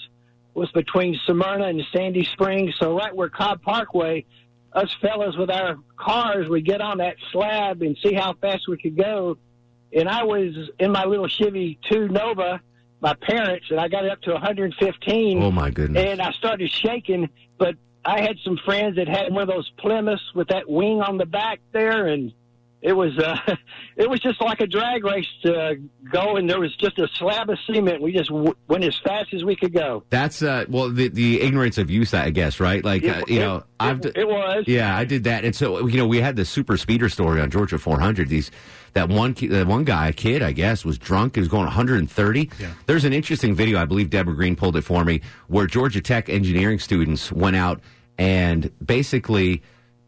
was 0.54 0.70
between 0.72 1.20
Smyrna 1.26 1.66
and 1.66 1.82
Sandy 1.94 2.24
Springs. 2.24 2.74
So, 2.78 2.96
right 2.96 3.14
where 3.14 3.28
Cobb 3.28 3.60
Parkway, 3.60 4.24
us 4.72 4.90
fellas 5.02 5.36
with 5.36 5.50
our 5.50 5.76
cars 5.98 6.48
would 6.48 6.64
get 6.64 6.80
on 6.80 6.96
that 6.98 7.16
slab 7.30 7.82
and 7.82 7.94
see 8.02 8.14
how 8.14 8.32
fast 8.40 8.68
we 8.68 8.78
could 8.78 8.96
go. 8.96 9.36
And 9.92 10.08
I 10.08 10.24
was 10.24 10.54
in 10.78 10.92
my 10.92 11.04
little 11.04 11.28
Chevy 11.28 11.78
2 11.90 12.08
Nova, 12.08 12.62
my 13.02 13.12
parents, 13.12 13.66
and 13.68 13.78
I 13.78 13.88
got 13.88 14.06
it 14.06 14.10
up 14.10 14.22
to 14.22 14.32
115. 14.32 15.42
Oh 15.42 15.50
my 15.50 15.68
goodness! 15.68 16.06
And 16.06 16.22
I 16.22 16.32
started 16.32 16.70
shaking, 16.70 17.28
but 17.58 17.74
I 18.02 18.22
had 18.22 18.38
some 18.42 18.56
friends 18.64 18.96
that 18.96 19.08
had 19.08 19.30
one 19.30 19.42
of 19.42 19.48
those 19.48 19.70
Plymouths 19.76 20.22
with 20.34 20.48
that 20.48 20.70
wing 20.70 21.02
on 21.02 21.18
the 21.18 21.26
back 21.26 21.60
there, 21.72 22.06
and 22.06 22.32
it 22.82 22.92
was 22.92 23.18
uh, 23.18 23.36
it 23.96 24.08
was 24.08 24.20
just 24.20 24.40
like 24.40 24.60
a 24.60 24.66
drag 24.66 25.04
race 25.04 25.26
to 25.42 25.76
go, 26.12 26.36
and 26.36 26.48
there 26.48 26.60
was 26.60 26.74
just 26.76 26.98
a 26.98 27.08
slab 27.14 27.50
of 27.50 27.58
cement. 27.66 28.02
We 28.02 28.12
just 28.12 28.28
w- 28.30 28.54
went 28.68 28.84
as 28.84 28.96
fast 28.98 29.32
as 29.34 29.44
we 29.44 29.56
could 29.56 29.72
go. 29.72 30.04
That's 30.10 30.42
uh, 30.42 30.66
well, 30.68 30.90
the 30.90 31.08
the 31.08 31.40
ignorance 31.40 31.78
of 31.78 31.90
use, 31.90 32.14
I 32.14 32.30
guess, 32.30 32.60
right? 32.60 32.84
Like, 32.84 33.04
uh, 33.04 33.22
you 33.26 33.40
know, 33.40 33.64
I've 33.80 34.04
it, 34.04 34.16
it 34.16 34.28
was. 34.28 34.64
yeah, 34.66 34.96
I 34.96 35.04
did 35.04 35.24
that, 35.24 35.44
and 35.44 35.54
so 35.54 35.86
you 35.86 35.96
know, 35.96 36.06
we 36.06 36.20
had 36.20 36.36
the 36.36 36.44
super 36.44 36.76
speeder 36.76 37.08
story 37.08 37.40
on 37.40 37.50
Georgia 37.50 37.78
400. 37.78 38.28
These 38.28 38.50
that 38.92 39.08
one 39.08 39.34
that 39.34 39.66
one 39.66 39.84
guy, 39.84 40.08
a 40.08 40.12
kid, 40.12 40.42
I 40.42 40.52
guess, 40.52 40.84
was 40.84 40.98
drunk. 40.98 41.34
He 41.36 41.40
was 41.40 41.48
going 41.48 41.64
130. 41.64 42.50
Yeah. 42.58 42.72
There's 42.86 43.04
an 43.04 43.12
interesting 43.12 43.54
video. 43.54 43.78
I 43.78 43.84
believe 43.84 44.10
Deborah 44.10 44.34
Green 44.34 44.56
pulled 44.56 44.76
it 44.76 44.82
for 44.82 45.04
me, 45.04 45.22
where 45.48 45.66
Georgia 45.66 46.00
Tech 46.00 46.28
engineering 46.28 46.78
students 46.78 47.32
went 47.32 47.56
out 47.56 47.80
and 48.18 48.70
basically 48.84 49.62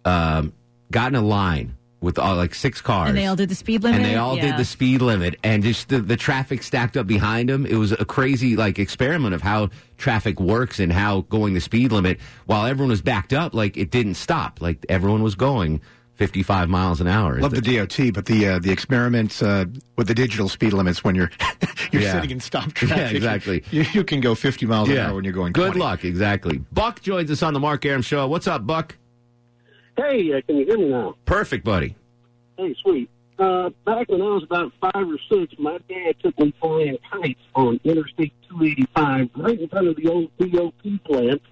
um, 0.04 0.52
got 0.90 1.08
in 1.08 1.14
a 1.16 1.22
line 1.22 1.76
with 2.00 2.18
all, 2.18 2.36
like 2.36 2.54
six 2.54 2.80
cars. 2.80 3.08
And 3.08 3.18
they 3.18 3.26
all 3.26 3.34
did 3.36 3.48
the 3.48 3.54
speed 3.54 3.82
limit. 3.82 3.96
And 3.96 4.04
they 4.04 4.14
all 4.16 4.36
Yeah. 4.36 4.46
did 4.50 4.56
the 4.56 4.64
speed 4.64 5.02
limit, 5.02 5.36
and 5.42 5.62
just 5.62 5.88
the, 5.88 6.00
the 6.00 6.16
traffic 6.16 6.62
stacked 6.62 6.96
up 6.96 7.06
behind 7.06 7.48
them. 7.48 7.66
It 7.66 7.74
was 7.76 7.92
a 7.92 8.04
crazy 8.04 8.54
like 8.56 8.78
experiment 8.78 9.34
of 9.34 9.42
how 9.42 9.70
traffic 9.96 10.38
works 10.38 10.78
and 10.78 10.92
how 10.92 11.22
going 11.22 11.54
the 11.54 11.60
speed 11.60 11.90
limit 11.92 12.18
while 12.46 12.66
everyone 12.66 12.90
was 12.90 13.02
backed 13.02 13.32
up, 13.32 13.52
like 13.54 13.76
it 13.76 13.90
didn't 13.90 14.14
stop. 14.14 14.60
Like 14.60 14.84
everyone 14.88 15.22
was 15.24 15.34
going 15.34 15.80
55 16.14 16.68
miles 16.68 17.00
an 17.00 17.06
hour. 17.06 17.40
Love 17.40 17.52
the 17.54 17.60
DOT, 17.60 18.12
but 18.12 18.26
the 18.26 18.46
uh, 18.48 18.58
the 18.58 18.70
experiments 18.72 19.40
uh, 19.42 19.64
with 19.96 20.06
the 20.08 20.14
digital 20.14 20.48
speed 20.48 20.72
limits 20.72 21.02
when 21.04 21.14
you're 21.14 21.30
you're 21.92 22.02
Yeah. 22.02 22.12
sitting 22.12 22.30
in 22.30 22.40
stop 22.40 22.66
Yeah, 22.82 22.88
traffic. 22.88 23.16
exactly. 23.16 23.64
You, 23.70 23.84
you 23.92 24.04
can 24.04 24.20
go 24.20 24.34
50 24.34 24.66
miles 24.66 24.88
an 24.88 24.98
hour 24.98 25.14
when 25.14 25.24
you're 25.24 25.32
going. 25.32 25.52
Good 25.52 25.72
20. 25.74 25.78
luck, 25.80 26.04
exactly. 26.04 26.58
Buck 26.72 27.02
joins 27.02 27.30
us 27.30 27.42
on 27.42 27.54
the 27.54 27.60
Mark 27.60 27.84
Arum 27.86 28.02
Show. 28.02 28.26
What's 28.28 28.46
up, 28.48 28.66
Buck? 28.66 28.96
Hey, 29.98 30.32
uh, 30.32 30.40
can 30.46 30.56
you 30.58 30.64
hear 30.64 30.78
me 30.78 30.88
now? 30.88 31.16
Perfect, 31.24 31.64
buddy. 31.64 31.96
Hey, 32.56 32.74
sweet. 32.82 33.10
Uh, 33.36 33.70
back 33.84 34.08
when 34.08 34.22
I 34.22 34.26
was 34.26 34.44
about 34.44 34.72
five 34.80 34.94
or 35.08 35.18
six, 35.28 35.52
my 35.58 35.78
dad 35.88 36.14
took 36.22 36.38
me 36.38 36.54
flying 36.60 36.96
kites 37.10 37.40
on 37.54 37.80
Interstate 37.82 38.32
285 38.48 39.30
right 39.36 39.60
in 39.60 39.68
front 39.68 39.88
of 39.88 39.96
the 39.96 40.08
old 40.08 40.30
BOP 40.38 41.04
plant. 41.04 41.42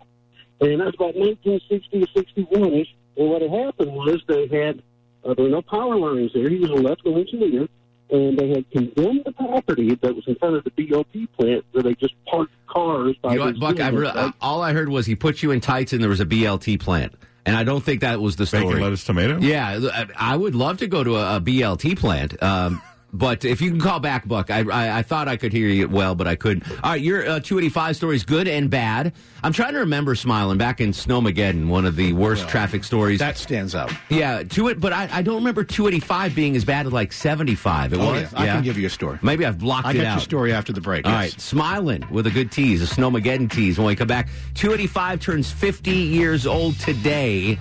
And 0.60 0.80
that's 0.80 0.94
about 0.94 1.16
1960 1.16 2.00
to 2.00 2.06
61-ish. 2.06 2.94
And 3.16 3.28
what 3.28 3.42
had 3.42 3.50
happened 3.50 3.92
was 3.92 4.22
they 4.28 4.46
had, 4.46 4.80
uh, 5.24 5.34
there 5.34 5.44
were 5.44 5.50
no 5.50 5.62
power 5.62 5.96
lines 5.96 6.30
there. 6.32 6.48
He 6.48 6.58
was 6.58 6.70
a 6.70 6.74
electrical 6.74 7.18
engineer. 7.18 7.68
And 8.10 8.38
they 8.38 8.48
had 8.50 8.70
condemned 8.70 9.22
the 9.24 9.32
property 9.32 9.96
that 9.96 10.14
was 10.14 10.24
in 10.28 10.36
front 10.36 10.54
of 10.54 10.64
the 10.64 10.70
BOP 10.70 11.12
plant 11.36 11.64
where 11.72 11.82
they 11.82 11.94
just 11.94 12.14
parked 12.26 12.52
cars 12.68 13.16
by 13.20 13.32
You 13.32 13.38
know 13.40 13.44
what, 13.46 13.58
Buck? 13.58 13.80
I 13.80 13.88
re- 13.88 14.32
all 14.40 14.62
I 14.62 14.72
heard 14.72 14.88
was 14.88 15.06
he 15.06 15.16
put 15.16 15.42
you 15.42 15.50
in 15.50 15.60
tights 15.60 15.92
and 15.92 16.00
there 16.00 16.08
was 16.08 16.20
a 16.20 16.24
BLT 16.26 16.78
plant, 16.78 17.14
and 17.46 17.56
I 17.56 17.64
don't 17.64 17.82
think 17.82 18.02
that 18.02 18.20
was 18.20 18.36
the 18.36 18.44
story. 18.44 18.64
Bacon, 18.64 18.80
lettuce, 18.82 19.04
tomato. 19.04 19.38
Yeah, 19.38 20.06
I 20.16 20.36
would 20.36 20.54
love 20.54 20.78
to 20.78 20.86
go 20.86 21.02
to 21.02 21.16
a, 21.16 21.36
a 21.36 21.40
BLT 21.40 21.98
plant. 21.98 22.42
Um, 22.42 22.82
but 23.12 23.44
if 23.44 23.60
you 23.60 23.70
can 23.70 23.80
call 23.80 24.00
back, 24.00 24.26
Buck, 24.28 24.50
I, 24.50 24.60
I 24.70 24.98
I 24.98 25.02
thought 25.02 25.28
I 25.28 25.36
could 25.36 25.52
hear 25.52 25.68
you 25.68 25.88
well, 25.88 26.14
but 26.14 26.26
I 26.26 26.34
couldn't. 26.36 26.68
All 26.84 26.90
right, 26.92 27.00
your 27.00 27.20
uh, 27.22 27.40
285 27.40 27.96
stories, 27.96 28.24
good 28.24 28.46
and 28.48 28.68
bad. 28.68 29.12
I'm 29.42 29.52
trying 29.52 29.72
to 29.74 29.78
remember, 29.80 30.14
smiling 30.14 30.58
back 30.58 30.80
in 30.80 30.90
Snowmageddon, 30.90 31.68
one 31.68 31.86
of 31.86 31.96
the 31.96 32.12
worst 32.12 32.48
traffic 32.48 32.82
stories. 32.84 33.18
That 33.20 33.38
stands 33.38 33.74
out. 33.74 33.92
yeah, 34.10 34.42
to 34.42 34.68
it, 34.68 34.80
but 34.80 34.92
I, 34.92 35.08
I 35.12 35.22
don't 35.22 35.36
remember 35.36 35.62
285 35.64 36.34
being 36.34 36.56
as 36.56 36.64
bad 36.64 36.86
as 36.86 36.92
like 36.92 37.12
75. 37.12 37.92
It 37.92 37.96
Oh, 38.00 38.12
was. 38.12 38.32
yeah. 38.32 38.40
I 38.42 38.46
can 38.46 38.62
give 38.62 38.76
you 38.76 38.86
a 38.86 38.90
story. 38.90 39.18
Maybe 39.22 39.46
I've 39.46 39.58
blocked 39.58 39.86
I 39.86 39.92
it 39.92 39.94
got 39.98 40.06
out. 40.06 40.12
your 40.14 40.20
story 40.20 40.52
after 40.52 40.72
the 40.72 40.80
break. 40.80 41.06
All 41.06 41.12
yes. 41.12 41.20
right, 41.32 41.40
smiling 41.40 42.04
with 42.10 42.26
a 42.26 42.30
good 42.30 42.50
tease, 42.50 42.82
a 42.82 42.92
Snowmageddon 42.92 43.50
tease. 43.50 43.78
When 43.78 43.86
we 43.86 43.94
come 43.96 44.08
back, 44.08 44.28
285 44.54 45.20
turns 45.20 45.50
50 45.50 45.90
years 45.92 46.46
old 46.46 46.78
today. 46.80 47.58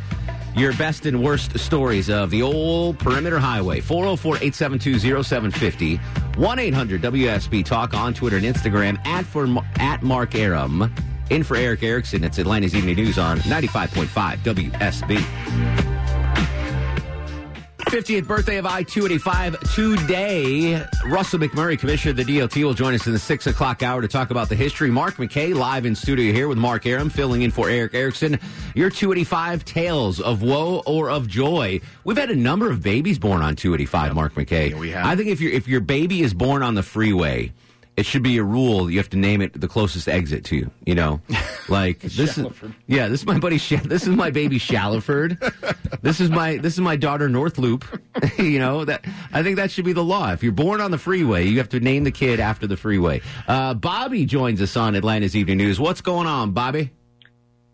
Your 0.55 0.71
best 0.77 1.05
and 1.05 1.21
worst 1.21 1.59
stories 1.59 2.09
of 2.09 2.29
the 2.29 2.41
old 2.41 2.97
Perimeter 2.97 3.39
Highway. 3.39 3.81
404 3.81 4.37
872 4.37 5.23
0750. 5.23 5.97
1 6.37 6.59
800 6.59 7.01
WSB 7.01 7.65
Talk 7.65 7.93
on 7.93 8.13
Twitter 8.13 8.37
and 8.37 8.45
Instagram 8.45 8.97
at, 9.05 9.25
for, 9.25 9.47
at 9.79 10.01
Mark 10.01 10.33
Arum. 10.35 10.93
In 11.29 11.43
for 11.43 11.57
Erick 11.57 11.83
Erickson. 11.83 12.23
It's 12.23 12.39
Atlanta's 12.39 12.73
Evening 12.73 12.95
News 12.95 13.17
on 13.17 13.39
95.5 13.39 14.37
WSB. 14.37 15.94
50th 17.85 18.25
birthday 18.25 18.57
of 18.57 18.65
I-285 18.65 19.73
today. 19.75 20.83
Russell 21.05 21.39
McMurray, 21.39 21.77
Commissioner 21.77 22.19
of 22.19 22.25
the 22.25 22.39
DOT, 22.39 22.55
will 22.57 22.73
join 22.73 22.93
us 22.93 23.05
in 23.05 23.13
the 23.13 23.19
6 23.19 23.47
o'clock 23.47 23.83
hour 23.83 24.01
to 24.01 24.07
talk 24.07 24.31
about 24.31 24.49
the 24.49 24.55
history. 24.55 24.89
Mark 24.89 25.15
McKay 25.15 25.53
live 25.53 25.85
in 25.85 25.95
studio 25.95 26.33
here 26.33 26.47
with 26.47 26.57
Mark 26.57 26.85
Arum, 26.85 27.09
filling 27.09 27.43
in 27.43 27.51
for 27.51 27.69
Erick 27.69 27.93
Erickson. 27.93 28.39
Your 28.73 28.89
285 28.89 29.65
tales 29.65 30.19
of 30.19 30.41
woe 30.41 30.81
or 30.85 31.09
of 31.09 31.27
joy. 31.27 31.79
We've 32.03 32.17
had 32.17 32.31
a 32.31 32.35
number 32.35 32.71
of 32.71 32.81
babies 32.81 33.19
born 33.19 33.41
on 33.41 33.55
285, 33.55 34.15
Mark 34.15 34.33
McKay. 34.33 34.71
Yeah, 34.71 34.79
we 34.79 34.89
have. 34.89 35.05
I 35.05 35.15
think 35.15 35.29
if, 35.29 35.39
your 35.39 35.51
if 35.51 35.67
your 35.67 35.81
baby 35.81 36.21
is 36.21 36.33
born 36.33 36.63
on 36.63 36.73
the 36.73 36.83
freeway, 36.83 37.53
it 37.97 38.05
should 38.05 38.23
be 38.23 38.37
a 38.37 38.43
rule. 38.43 38.89
You 38.89 38.97
have 38.97 39.09
to 39.11 39.17
name 39.17 39.41
it 39.41 39.59
the 39.59 39.67
closest 39.67 40.09
exit 40.09 40.43
to 40.45 40.55
you. 40.55 40.71
You 40.85 40.95
know, 40.95 41.21
like 41.69 41.99
this 41.99 42.37
is 42.37 42.47
yeah. 42.87 43.07
This 43.07 43.21
is 43.21 43.25
my 43.25 43.39
buddy. 43.39 43.57
Sha- 43.57 43.81
this 43.83 44.03
is 44.03 44.09
my 44.09 44.31
baby 44.31 44.57
Shallowford. 44.57 45.37
this 46.01 46.19
is 46.19 46.29
my 46.29 46.57
this 46.57 46.73
is 46.73 46.81
my 46.81 46.95
daughter 46.95 47.29
North 47.29 47.57
Loop. 47.57 47.85
you 48.37 48.59
know 48.59 48.85
that 48.85 49.05
I 49.31 49.43
think 49.43 49.57
that 49.57 49.71
should 49.71 49.85
be 49.85 49.93
the 49.93 50.03
law. 50.03 50.31
If 50.31 50.43
you're 50.43 50.51
born 50.51 50.81
on 50.81 50.91
the 50.91 50.97
freeway, 50.97 51.47
you 51.47 51.57
have 51.59 51.69
to 51.69 51.79
name 51.79 52.03
the 52.03 52.11
kid 52.11 52.39
after 52.39 52.67
the 52.67 52.77
freeway. 52.77 53.21
Uh, 53.47 53.73
Bobby 53.73 54.25
joins 54.25 54.61
us 54.61 54.75
on 54.75 54.95
Atlanta's 54.95 55.35
Evening 55.35 55.57
News. 55.57 55.79
What's 55.79 56.01
going 56.01 56.27
on, 56.27 56.51
Bobby? 56.51 56.91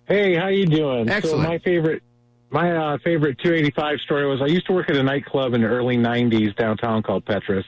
Hey, 0.05 0.35
how 0.35 0.47
you 0.47 0.65
doing? 0.65 1.09
Excellent. 1.09 1.45
So 1.45 1.49
my 1.49 1.57
favorite, 1.59 2.03
my 2.49 2.71
uh, 2.75 2.97
favorite 3.03 3.37
285 3.39 3.99
story 3.99 4.27
was 4.27 4.41
I 4.41 4.47
used 4.47 4.67
to 4.67 4.73
work 4.73 4.89
at 4.89 4.97
a 4.97 5.03
nightclub 5.03 5.53
in 5.53 5.61
the 5.61 5.67
early 5.67 5.95
90s 5.95 6.55
downtown 6.57 7.01
called 7.01 7.25
Petrus, 7.25 7.65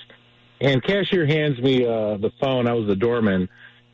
and 0.63 0.83
cashier 0.83 1.25
hands 1.25 1.59
me 1.59 1.85
uh, 1.85 2.17
the 2.17 2.31
phone. 2.39 2.67
I 2.67 2.73
was 2.73 2.87
the 2.87 2.95
doorman, 2.95 3.49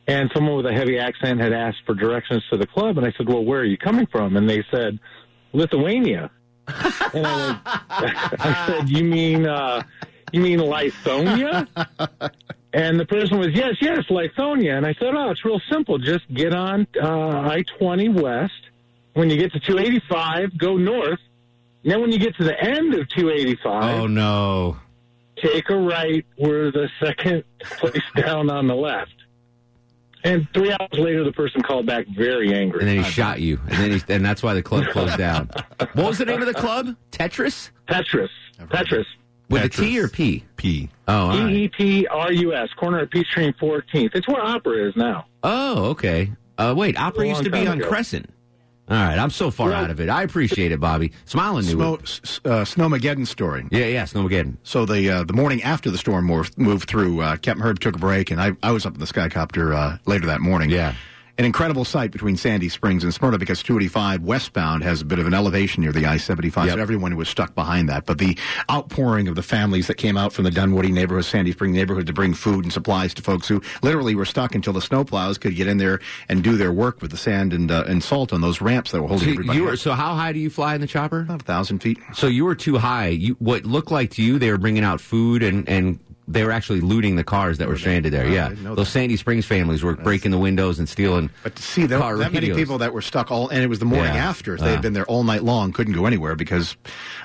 and 0.06 0.30
someone 0.34 0.56
with 0.56 0.66
a 0.66 0.72
heavy 0.72 0.98
accent 0.98 1.40
had 1.40 1.52
asked 1.52 1.82
for 1.84 1.94
directions 1.94 2.42
to 2.50 2.56
the 2.56 2.66
club, 2.66 2.96
and 2.96 3.06
I 3.06 3.12
said, 3.16 3.28
"Well, 3.28 3.44
where 3.44 3.60
are 3.60 3.64
you 3.64 3.76
coming 3.76 4.06
from?" 4.06 4.36
And 4.36 4.48
they 4.48 4.64
said, 4.70 4.98
"Lithuania." 5.52 6.30
and 7.14 7.26
I, 7.26 7.46
went, 7.46 7.60
I 8.40 8.66
said, 8.66 8.88
"You 8.88 9.04
mean, 9.04 9.46
uh, 9.46 9.82
you 10.32 10.40
mean 10.40 10.60
Lithonia?" 10.60 11.66
And 12.72 13.00
the 13.00 13.04
person 13.04 13.38
was, 13.38 13.48
yes, 13.52 13.74
yes, 13.80 14.04
Lithonia. 14.08 14.76
And 14.76 14.86
I 14.86 14.94
said, 14.94 15.14
oh, 15.14 15.30
it's 15.30 15.44
real 15.44 15.60
simple. 15.70 15.98
Just 15.98 16.32
get 16.32 16.54
on 16.54 16.86
uh, 17.02 17.08
I 17.08 17.64
20 17.78 18.10
West. 18.10 18.52
When 19.14 19.28
you 19.28 19.36
get 19.36 19.52
to 19.52 19.60
285, 19.60 20.56
go 20.56 20.76
north. 20.76 21.18
And 21.82 21.92
then 21.92 22.00
when 22.00 22.12
you 22.12 22.18
get 22.18 22.36
to 22.36 22.44
the 22.44 22.58
end 22.58 22.94
of 22.94 23.08
285, 23.08 24.00
Oh 24.00 24.06
no! 24.06 24.76
Take 25.42 25.68
a 25.70 25.76
right. 25.76 26.24
We're 26.38 26.70
the 26.70 26.88
second 27.02 27.44
place 27.60 28.02
down 28.16 28.50
on 28.50 28.66
the 28.66 28.74
left. 28.74 29.14
And 30.22 30.46
three 30.52 30.70
hours 30.70 30.88
later, 30.92 31.24
the 31.24 31.32
person 31.32 31.62
called 31.62 31.86
back 31.86 32.06
very 32.14 32.52
angry. 32.54 32.80
And 32.80 32.88
then 32.88 33.02
he 33.02 33.10
shot 33.10 33.40
you, 33.40 33.58
and 33.68 33.78
then 33.78 33.90
he, 33.92 34.02
and 34.12 34.24
that's 34.24 34.42
why 34.42 34.52
the 34.52 34.62
club 34.62 34.86
closed 34.88 35.16
down. 35.16 35.48
What 35.94 36.06
was 36.08 36.18
the 36.18 36.26
name 36.26 36.40
of 36.40 36.46
the 36.46 36.54
club? 36.54 36.94
Tetris 37.10 37.70
Tetris. 37.88 38.28
Tetris. 38.60 39.06
with 39.48 39.62
Tetris. 39.62 39.78
a 39.78 39.82
T 39.82 39.98
or 40.00 40.08
P? 40.08 40.44
P. 40.56 40.88
Oh, 41.08 41.14
all 41.14 41.28
right. 41.30 41.50
E 41.50 41.64
E 41.64 41.68
P 41.68 42.06
R 42.06 42.30
U 42.32 42.54
S, 42.54 42.68
corner 42.78 43.00
of 43.00 43.10
Peachtree 43.10 43.46
and 43.46 43.58
14th. 43.58 44.14
It's 44.14 44.28
where 44.28 44.42
Opera 44.42 44.88
is 44.88 44.94
now. 44.94 45.26
Oh, 45.42 45.86
okay. 45.86 46.30
Uh, 46.58 46.74
wait, 46.76 46.98
Opera 47.00 47.26
used 47.26 47.44
to 47.44 47.50
be 47.50 47.66
on 47.66 47.78
ago. 47.78 47.88
Crescent. 47.88 48.28
All 48.90 48.96
right, 48.96 49.18
I'm 49.18 49.30
so 49.30 49.52
far 49.52 49.68
Well- 49.68 49.84
out 49.84 49.90
of 49.90 50.00
it. 50.00 50.08
I 50.08 50.24
appreciate 50.24 50.72
it, 50.72 50.80
Bobby. 50.80 51.12
Smiling 51.24 51.64
knew 51.64 51.72
Snow, 51.74 51.94
it. 51.94 52.00
uh, 52.44 52.64
Snowmageddon 52.64 53.24
story. 53.26 53.64
Yeah, 53.70 53.86
yeah, 53.86 54.02
Snowmageddon. 54.02 54.56
So 54.64 54.84
the 54.84 55.08
uh, 55.08 55.22
the 55.24 55.32
morning 55.32 55.62
after 55.62 55.90
the 55.90 55.98
storm 55.98 56.24
moved, 56.24 56.58
moved 56.58 56.88
through, 56.88 57.20
uh, 57.22 57.36
Captain 57.36 57.62
Herb 57.64 57.78
took 57.78 57.94
a 57.94 57.98
break, 57.98 58.32
and 58.32 58.40
I, 58.42 58.52
I 58.64 58.72
was 58.72 58.84
up 58.86 58.94
in 58.94 58.98
the 59.00 59.06
skycopter 59.06 59.74
uh, 59.76 59.98
later 60.06 60.26
that 60.26 60.40
morning. 60.40 60.70
Yeah. 60.70 60.94
An 61.40 61.46
incredible 61.46 61.86
sight 61.86 62.10
between 62.10 62.36
Sandy 62.36 62.68
Springs 62.68 63.02
and 63.02 63.14
Smyrna 63.14 63.38
because 63.38 63.62
285 63.62 64.20
westbound 64.24 64.82
has 64.82 65.00
a 65.00 65.06
bit 65.06 65.18
of 65.18 65.26
an 65.26 65.32
elevation 65.32 65.82
near 65.82 65.90
the 65.90 66.04
I-75, 66.04 66.66
Yep. 66.66 66.74
so 66.74 66.78
everyone 66.82 67.16
was 67.16 67.30
stuck 67.30 67.54
behind 67.54 67.88
that. 67.88 68.04
But 68.04 68.18
the 68.18 68.36
outpouring 68.70 69.26
of 69.26 69.36
the 69.36 69.42
families 69.42 69.86
that 69.86 69.94
came 69.94 70.18
out 70.18 70.34
from 70.34 70.44
the 70.44 70.50
Dunwoody 70.50 70.92
neighborhood, 70.92 71.24
Sandy 71.24 71.52
Spring 71.52 71.72
neighborhood 71.72 72.06
to 72.08 72.12
bring 72.12 72.34
food 72.34 72.66
and 72.66 72.72
supplies 72.74 73.14
to 73.14 73.22
folks 73.22 73.48
who 73.48 73.62
literally 73.82 74.14
were 74.14 74.26
stuck 74.26 74.54
until 74.54 74.74
the 74.74 74.80
snowplows 74.80 75.40
could 75.40 75.56
get 75.56 75.66
in 75.66 75.78
there 75.78 76.00
and 76.28 76.44
do 76.44 76.58
their 76.58 76.72
work 76.72 77.00
with 77.00 77.10
the 77.10 77.16
sand 77.16 77.54
and, 77.54 77.70
uh, 77.70 77.84
and 77.88 78.02
salt 78.04 78.34
on 78.34 78.42
those 78.42 78.60
ramps 78.60 78.90
that 78.90 79.00
were 79.00 79.08
holding 79.08 79.28
So 79.28 79.32
everybody 79.32 79.58
you 79.58 79.64
were 79.64 79.76
so 79.76 79.92
how 79.92 80.14
high 80.14 80.34
do 80.34 80.38
you 80.40 80.50
fly 80.50 80.74
in 80.74 80.82
the 80.82 80.86
chopper? 80.86 81.20
About 81.20 81.40
a 81.40 81.44
thousand 81.46 81.78
feet. 81.78 81.98
So 82.12 82.26
you 82.26 82.44
were 82.44 82.54
too 82.54 82.76
high. 82.76 83.08
You 83.08 83.36
what 83.38 83.64
looked 83.64 83.90
like 83.90 84.10
to 84.10 84.22
you 84.22 84.38
they 84.38 84.50
were 84.50 84.58
bringing 84.58 84.84
out 84.84 85.00
food 85.00 85.42
and 85.42 85.66
and 85.66 86.00
they 86.32 86.44
were 86.44 86.52
actually 86.52 86.80
looting 86.80 87.16
the 87.16 87.24
cars 87.24 87.58
that 87.58 87.68
were 87.68 87.76
stranded 87.76 88.12
there. 88.12 88.24
Oh, 88.26 88.28
Yeah, 88.30 88.50
those 88.54 88.76
that. 88.76 88.84
Sandy 88.86 89.16
Springs 89.16 89.44
families 89.46 89.82
were 89.82 89.96
breaking 89.96 90.30
the 90.30 90.38
windows 90.38 90.78
and 90.78 90.88
stealing. 90.88 91.30
But 91.42 91.56
to 91.56 91.62
see 91.62 91.86
that, 91.86 92.00
car 92.00 92.16
that 92.18 92.32
many 92.32 92.52
people 92.52 92.78
that 92.78 92.92
were 92.92 93.02
stuck 93.02 93.30
all, 93.30 93.48
and 93.48 93.62
it 93.62 93.66
was 93.66 93.78
the 93.80 93.84
morning 93.84 94.14
Yeah. 94.14 94.28
after. 94.28 94.56
They 94.56 94.66
Uh. 94.66 94.70
had 94.70 94.82
been 94.82 94.92
there 94.92 95.06
all 95.06 95.24
night 95.24 95.42
long, 95.42 95.72
couldn't 95.72 95.94
go 95.94 96.06
anywhere 96.06 96.36
because 96.36 96.76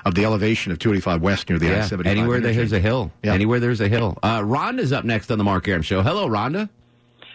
of 0.04 0.14
the 0.14 0.24
elevation 0.24 0.72
of 0.72 0.78
285 0.78 1.22
West 1.22 1.48
near 1.48 1.58
the 1.58 1.66
Yeah, 1.66 1.84
I-75. 1.84 2.06
anywhere 2.06 2.36
interchange. 2.38 2.56
there's 2.56 2.72
a 2.72 2.80
hill. 2.80 3.12
Yeah. 3.22 3.32
Anywhere 3.34 3.60
there's 3.60 3.80
a 3.80 3.88
hill. 3.88 4.18
Uh, 4.22 4.40
Rhonda's 4.40 4.92
up 4.92 5.04
next 5.04 5.30
on 5.30 5.38
the 5.38 5.44
Mark 5.44 5.68
Arum 5.68 5.82
Show. 5.82 6.02
Hello, 6.02 6.28
Rhonda. 6.28 6.68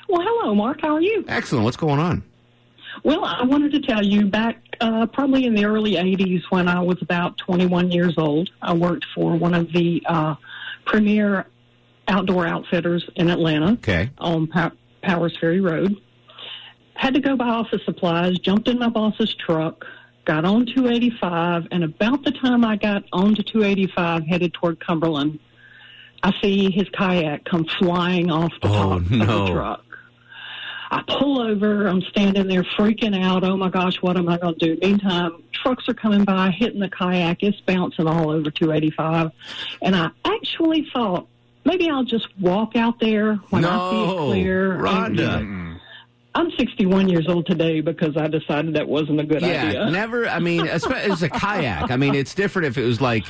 Well, 0.10 0.22
hello, 0.22 0.54
Mark. 0.54 0.82
How 0.82 0.96
are 0.96 1.02
you? 1.02 1.24
Excellent. 1.28 1.64
What's 1.64 1.78
going 1.78 2.00
on? 2.00 2.24
Well, 3.04 3.24
I 3.24 3.44
wanted 3.44 3.72
to 3.72 3.80
tell 3.80 4.04
you 4.06 4.26
back 4.26 4.58
uh, 4.82 5.06
probably 5.06 5.46
in 5.46 5.56
the 5.56 5.64
early 5.66 5.94
80s 5.96 6.42
when 6.50 6.68
I 6.68 6.82
was 6.82 6.98
about 7.02 7.38
21 7.38 7.92
years 7.92 8.16
old, 8.18 8.50
I 8.62 8.74
worked 8.74 9.06
for 9.16 9.36
one 9.38 9.54
of 9.54 9.72
the 9.72 10.04
uh, 10.06 10.36
premier 10.86 11.46
outdoor 12.08 12.48
outfitters 12.48 13.08
in 13.16 13.30
Atlanta 13.30 13.74
Okay. 13.74 14.10
on 14.18 14.48
Pow- 14.48 14.72
Powers 15.02 15.38
Ferry 15.40 15.62
Road. 15.62 15.96
Had 16.96 17.14
to 17.16 17.20
go 17.20 17.36
buy 17.36 17.48
office 17.48 17.82
supplies, 17.86 18.38
jumped 18.40 18.68
in 18.68 18.78
my 18.78 18.90
boss's 18.90 19.34
truck, 19.36 19.86
got 20.26 20.46
on 20.46 20.66
285, 20.66 21.68
and 21.72 21.84
about 21.84 22.24
the 22.24 22.32
time 22.32 22.64
I 22.64 22.76
got 22.76 23.04
onto 23.12 23.42
285 23.42 24.26
headed 24.28 24.54
toward 24.54 24.80
Cumberland, 24.80 25.40
I 26.24 26.32
see 26.42 26.70
his 26.70 26.88
kayak 26.90 27.46
come 27.46 27.66
flying 27.66 28.30
off 28.30 28.52
the 28.62 28.68
Oh, 28.68 28.72
top 28.72 29.02
of 29.02 29.10
the 29.10 29.48
truck. 29.52 29.86
I 30.94 31.02
pull 31.08 31.40
over. 31.42 31.88
I'm 31.88 32.02
standing 32.02 32.48
there 32.48 32.64
freaking 32.64 33.18
out. 33.24 33.46
Oh 33.46 33.56
my 33.56 33.70
gosh, 33.70 33.96
what 34.02 34.18
am 34.18 34.28
I 34.28 34.38
going 34.38 34.56
to 34.60 34.76
do? 34.76 34.88
Meantime, 34.88 35.42
trucks 35.54 35.88
are 35.88 35.94
coming 35.94 36.26
by, 36.26 36.52
hitting 36.52 36.82
the 36.82 36.90
kayak. 36.90 37.42
It's 37.42 37.62
bouncing 37.62 38.08
all 38.08 38.30
over 38.30 38.52
285. 38.52 39.32
And 39.82 39.96
I 39.96 40.10
actually 40.26 40.86
thought 40.94 41.28
maybe 41.66 41.90
I'll 41.90 42.04
just 42.04 42.28
walk 42.40 42.76
out 42.76 43.00
there 43.00 43.36
when 43.50 43.66
I 43.66 43.90
see 43.92 44.04
it 44.04 44.18
clear. 44.28 44.78
Rhonda. 44.78 45.40
And- 45.40 45.71
I'm 46.34 46.50
61 46.52 47.10
years 47.10 47.28
old 47.28 47.46
today 47.46 47.82
because 47.82 48.16
I 48.16 48.28
decided 48.28 48.74
that 48.76 48.88
wasn't 48.88 49.20
a 49.20 49.24
good 49.26 49.42
Yeah, 49.42 49.66
idea. 49.66 49.90
never. 49.92 50.30
I 50.30 50.40
mean, 50.40 50.66
it's 50.66 50.86
a 51.22 51.28
kayak. 51.30 51.92
I 51.92 51.98
mean, 51.98 52.16
it's 52.16 52.34
different 52.34 52.68
if 52.68 52.78
it 52.78 52.86
was 52.86 53.02
like 53.02 53.26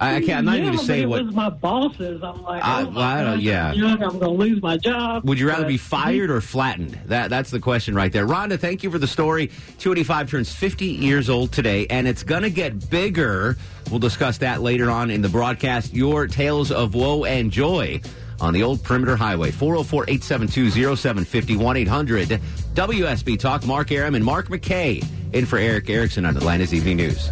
I, 0.00 0.20
can't. 0.20 0.30
I'm 0.30 0.44
not 0.46 0.56
yeah, 0.56 0.62
even 0.62 0.76
but 0.76 0.84
say 0.86 1.02
it 1.02 1.08
what. 1.10 1.26
was 1.26 1.34
my 1.34 1.50
bosses. 1.50 2.22
I'm 2.22 2.42
like, 2.42 2.64
I- 2.64 2.82
oh 2.84 2.90
my 2.90 3.00
I 3.20 3.22
don't- 3.22 3.34
gosh, 3.34 3.42
yeah. 3.42 3.68
I'm 3.68 3.74
young. 3.78 4.02
I'm 4.02 4.18
going 4.18 4.20
to 4.20 4.30
lose 4.30 4.62
my 4.62 4.78
job. 4.78 5.28
Would 5.28 5.38
you 5.38 5.46
rather 5.46 5.64
But 5.64 5.68
be 5.68 5.76
fired 5.76 6.30
or 6.30 6.40
flattened? 6.40 6.98
That 7.04 7.28
that's 7.28 7.50
the 7.50 7.60
question 7.60 7.94
right 7.94 8.10
there. 8.10 8.26
Rhonda, 8.26 8.58
thank 8.58 8.82
you 8.82 8.90
for 8.90 8.98
the 8.98 9.06
story. 9.06 9.48
285 9.78 10.30
turns 10.30 10.50
50 10.54 10.86
years 10.86 11.28
old 11.28 11.52
today, 11.52 11.86
and 11.90 12.08
it's 12.08 12.22
going 12.22 12.42
to 12.44 12.50
get 12.50 12.88
bigger. 12.88 13.58
We'll 13.90 13.98
discuss 13.98 14.38
that 14.38 14.62
later 14.62 14.90
on 14.90 15.10
in 15.10 15.20
the 15.20 15.28
broadcast. 15.28 15.92
Your 15.92 16.26
tales 16.26 16.72
of 16.72 16.94
woe 16.94 17.24
and 17.24 17.50
joy 17.50 18.00
on 18.40 18.54
the 18.54 18.62
old 18.62 18.82
perimeter 18.82 19.16
highway 19.16 19.50
404-872-0750 19.50 21.86
1-800 21.86 22.40
WSB 22.74 23.38
Talk. 23.38 23.66
Mark 23.66 23.92
Arum 23.92 24.14
and 24.14 24.24
Mark 24.24 24.48
McKay 24.48 25.04
in 25.32 25.46
for 25.46 25.58
Erick 25.58 25.90
Erickson 25.90 26.24
on 26.24 26.36
Atlanta's 26.36 26.72
Evening 26.72 26.98
News. 26.98 27.30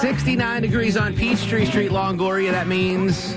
69 0.00 0.62
degrees 0.62 0.96
on 0.96 1.14
Peachtree 1.14 1.66
Street, 1.66 1.90
Longoria. 1.90 2.50
That 2.50 2.66
means 2.66 3.36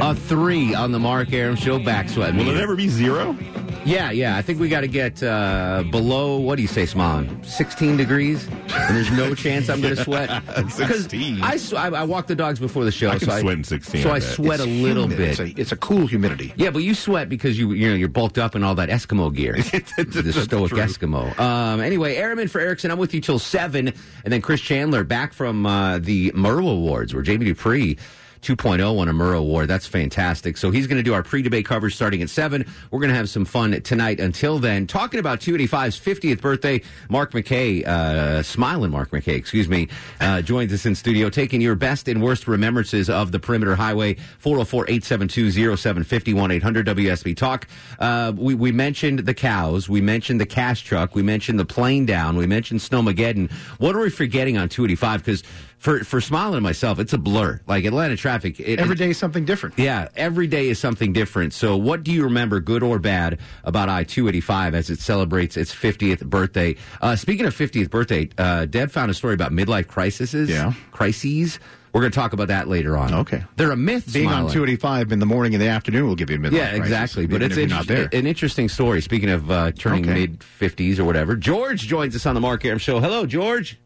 a 0.00 0.14
three 0.14 0.74
on 0.74 0.92
the 0.92 0.98
Mark 0.98 1.32
Arum 1.32 1.56
Show 1.56 1.78
back 1.78 2.08
sweat. 2.08 2.34
Will 2.34 2.48
it 2.48 2.60
ever 2.60 2.76
be 2.76 2.88
zero? 2.88 3.36
Yeah, 3.84 4.12
yeah. 4.12 4.36
I 4.36 4.42
think 4.42 4.60
we 4.60 4.68
got 4.68 4.82
to 4.82 4.86
get 4.88 5.20
uh, 5.24 5.82
below, 5.90 6.38
what 6.38 6.54
do 6.54 6.62
you 6.62 6.68
say, 6.68 6.84
Smon? 6.84 7.44
16 7.44 7.96
degrees? 7.96 8.46
And 8.46 8.96
there's 8.96 9.10
no 9.10 9.34
chance 9.34 9.68
I'm 9.68 9.80
going 9.80 9.96
to 9.96 10.02
sweat? 10.04 10.30
16. 10.70 11.42
I, 11.42 11.56
sw- 11.56 11.74
I, 11.74 11.88
I 11.88 12.04
walk 12.04 12.28
the 12.28 12.36
dogs 12.36 12.60
before 12.60 12.84
the 12.84 12.92
show. 12.92 13.08
I 13.08 13.18
can 13.18 13.28
so 13.28 13.40
sweat 13.40 13.54
in 13.58 13.64
16, 13.64 14.02
So 14.04 14.10
I 14.10 14.14
I 14.14 14.18
sweat 14.20 14.60
a 14.60 14.64
little 14.66 15.04
humid. 15.08 15.18
bit. 15.18 15.30
It's 15.30 15.40
a, 15.40 15.60
it's 15.60 15.72
a 15.72 15.76
cool 15.76 16.06
humidity. 16.06 16.52
Yeah, 16.56 16.70
but 16.70 16.84
you 16.84 16.94
sweat 16.94 17.28
because 17.28 17.58
you 17.58 17.72
you 17.72 17.88
know 17.88 17.96
you're 17.96 18.08
bulked 18.08 18.38
up 18.38 18.54
in 18.54 18.62
all 18.62 18.76
that 18.76 18.88
Eskimo 18.88 19.34
gear, 19.34 19.54
the 19.56 20.32
stoic 20.44 20.70
true. 20.70 20.78
Eskimo. 20.78 21.36
Um, 21.40 21.80
anyway, 21.80 22.14
Arum 22.16 22.46
for 22.46 22.60
Erickson, 22.60 22.92
I'm 22.92 22.98
with 22.98 23.12
you 23.14 23.20
till 23.20 23.40
seven, 23.40 23.88
and 23.88 24.32
then 24.32 24.40
Chris 24.42 24.60
Chandler 24.60 25.02
back 25.02 25.32
from 25.32 25.66
uh, 25.66 25.98
the 25.98 26.30
Murrow 26.32 26.70
Awards, 26.70 27.14
where 27.14 27.22
Jamie 27.24 27.46
Dupree. 27.46 27.98
2.0 28.42 28.96
won 28.96 29.08
a 29.08 29.12
Murrow 29.12 29.38
Award. 29.38 29.68
That's 29.68 29.86
fantastic. 29.86 30.56
So 30.56 30.72
he's 30.72 30.88
going 30.88 30.96
to 30.96 31.02
do 31.02 31.14
our 31.14 31.22
pre-debate 31.22 31.64
coverage 31.64 31.94
starting 31.94 32.22
at 32.22 32.30
7. 32.30 32.66
We're 32.90 32.98
going 32.98 33.10
to 33.10 33.16
have 33.16 33.28
some 33.28 33.44
fun 33.44 33.80
tonight. 33.82 34.18
Until 34.18 34.58
then, 34.58 34.88
talking 34.88 35.20
about 35.20 35.38
285's 35.38 35.98
50th 35.98 36.40
birthday, 36.40 36.82
Mark 37.08 37.30
McKay, 37.32 37.86
uh, 37.86 38.42
smiling 38.42 38.90
Mark 38.90 39.10
McKay, 39.10 39.36
excuse 39.36 39.68
me, 39.68 39.88
uh, 40.20 40.42
joins 40.42 40.72
us 40.72 40.84
in 40.84 40.96
studio, 40.96 41.30
taking 41.30 41.60
your 41.60 41.76
best 41.76 42.08
and 42.08 42.20
worst 42.20 42.48
remembrances 42.48 43.08
of 43.08 43.30
the 43.30 43.38
Perimeter 43.38 43.76
Highway, 43.76 44.16
404-872-0750, 44.42 46.34
1-800-WSB 46.60 47.36
Talk. 47.36 47.68
Uh, 48.00 48.32
we, 48.34 48.56
we 48.56 48.72
mentioned 48.72 49.20
the 49.20 49.34
cows. 49.34 49.88
We 49.88 50.00
mentioned 50.00 50.40
the 50.40 50.46
cash 50.46 50.82
truck. 50.82 51.14
We 51.14 51.22
mentioned 51.22 51.60
the 51.60 51.64
plane 51.64 52.06
down. 52.06 52.36
We 52.36 52.46
mentioned 52.48 52.80
Snowmageddon. 52.80 53.52
What 53.78 53.94
are 53.94 54.00
we 54.00 54.10
forgetting 54.10 54.58
on 54.58 54.68
285? 54.68 55.24
Because 55.24 55.44
for, 55.82 56.04
for 56.04 56.20
Smiling 56.20 56.54
and 56.58 56.62
myself, 56.62 57.00
it's 57.00 57.12
a 57.12 57.18
blur. 57.18 57.60
Like 57.66 57.84
Atlanta 57.84 58.16
traffic. 58.16 58.60
It, 58.60 58.78
Every 58.78 58.94
it- 58.94 58.98
day 58.98 59.10
is 59.10 59.18
something 59.18 59.44
different. 59.44 59.76
yeah, 59.78 60.08
every 60.14 60.46
day 60.46 60.68
is 60.68 60.78
something 60.78 61.12
different. 61.12 61.52
So, 61.52 61.76
what 61.76 62.04
do 62.04 62.12
you 62.12 62.22
remember, 62.24 62.60
good 62.60 62.84
or 62.84 63.00
bad, 63.00 63.40
about 63.64 63.88
I 63.88 64.04
285 64.04 64.74
as 64.76 64.90
it 64.90 65.00
celebrates 65.00 65.56
its 65.56 65.74
50th 65.74 66.24
birthday? 66.24 66.76
Uh, 67.00 67.16
speaking 67.16 67.46
of 67.46 67.54
50th 67.54 67.90
birthday, 67.90 68.28
uh, 68.38 68.64
Deb 68.66 68.92
found 68.92 69.10
a 69.10 69.14
story 69.14 69.34
about 69.34 69.50
midlife 69.50 69.88
crises. 69.88 70.48
Yeah. 70.48 70.72
Crises. 70.92 71.58
We're 71.92 72.00
going 72.02 72.12
to 72.12 72.18
talk 72.18 72.32
about 72.32 72.48
that 72.48 72.68
later 72.68 72.96
on. 72.96 73.12
Okay. 73.12 73.42
They're 73.56 73.72
a 73.72 73.76
myth. 73.76 74.10
Being 74.14 74.28
on 74.28 74.44
285 74.50 75.12
in 75.12 75.18
the 75.18 75.26
morning 75.26 75.52
and 75.52 75.60
the 75.62 75.68
afternoon 75.68 76.06
will 76.06 76.14
give 76.14 76.30
you 76.30 76.36
a 76.36 76.38
midlife 76.38 76.52
Yeah, 76.52 76.68
crisis, 76.70 76.78
exactly. 76.86 77.26
But 77.26 77.42
it's 77.42 77.56
if 77.58 77.68
not 77.68 77.82
inter- 77.82 78.08
there. 78.08 78.18
an 78.20 78.26
interesting 78.26 78.68
story. 78.70 79.02
Speaking 79.02 79.28
of 79.30 79.50
uh, 79.50 79.72
turning 79.72 80.04
Okay. 80.08 80.14
mid 80.20 80.38
50s 80.38 80.98
or 80.98 81.04
whatever, 81.04 81.36
George 81.36 81.80
joins 81.88 82.14
us 82.16 82.24
on 82.24 82.34
the 82.34 82.40
Mark 82.40 82.64
Arum 82.64 82.78
Show. 82.78 83.00
Hello, 83.00 83.26
George. 83.26 83.78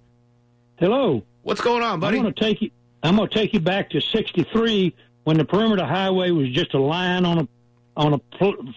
Hello. 0.77 1.25
What's 1.47 1.61
going 1.61 1.85
on, 1.85 2.01
buddy? 2.01 2.17
I'm 2.17 2.25
going 2.25 2.35
to 2.35 2.41
take 2.41 2.61
you. 2.61 2.73
I'm 3.05 3.15
going 3.15 3.29
to 3.29 3.35
take 3.35 3.53
you 3.55 3.61
back 3.61 3.91
to 3.91 4.01
'63 4.01 4.93
when 5.23 5.37
the 5.37 5.45
perimeter 5.45 5.87
highway 5.87 6.33
was 6.33 6.51
just 6.51 6.75
a 6.75 6.81
line 6.81 7.25
on 7.25 7.39
a 7.39 7.49
on 7.97 8.15
a 8.15 8.19
pl- 8.19 8.75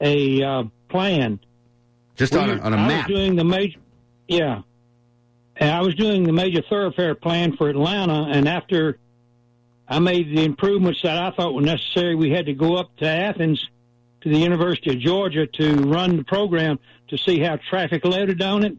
a 0.00 0.42
uh, 0.42 0.64
plan. 0.88 1.40
Just 2.16 2.34
on 2.34 2.48
a, 2.48 2.56
on 2.56 2.72
a 2.72 2.76
I 2.78 2.88
map. 2.88 3.06
was 3.06 3.14
doing 3.18 3.36
the 3.36 3.44
major. 3.44 3.78
Yeah, 4.28 4.62
and 5.56 5.70
I 5.70 5.82
was 5.82 5.94
doing 5.94 6.22
the 6.22 6.32
major 6.32 6.62
thoroughfare 6.62 7.14
plan 7.14 7.54
for 7.54 7.68
Atlanta, 7.68 8.30
and 8.30 8.48
after 8.48 8.98
I 9.86 9.98
made 9.98 10.34
the 10.34 10.42
improvements 10.42 11.02
that 11.02 11.22
I 11.22 11.36
thought 11.36 11.52
were 11.52 11.60
necessary, 11.60 12.14
we 12.14 12.30
had 12.30 12.46
to 12.46 12.54
go 12.54 12.76
up 12.76 12.96
to 12.96 13.06
Athens 13.06 13.68
to 14.22 14.30
the 14.30 14.38
University 14.38 14.88
of 14.94 15.00
Georgia 15.00 15.46
to 15.46 15.74
run 15.82 16.16
the 16.16 16.24
program 16.24 16.78
to 17.08 17.18
see 17.18 17.40
how 17.40 17.56
traffic 17.68 18.06
loaded 18.06 18.40
on 18.40 18.64
it. 18.64 18.78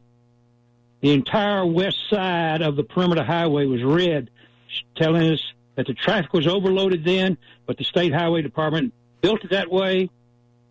The 1.02 1.12
entire 1.12 1.66
west 1.66 1.98
side 2.10 2.62
of 2.62 2.76
the 2.76 2.84
perimeter 2.84 3.24
highway 3.24 3.66
was 3.66 3.84
red, 3.84 4.30
telling 4.96 5.34
us 5.34 5.42
that 5.76 5.88
the 5.88 5.94
traffic 5.94 6.32
was 6.34 6.48
overloaded 6.48 7.04
then, 7.04 7.38
but 7.66 7.78
the 7.78 7.84
state 7.84 8.14
highway 8.14 8.42
department 8.42 8.94
built 9.22 9.44
it 9.44 9.50
that 9.52 9.72
way. 9.72 10.10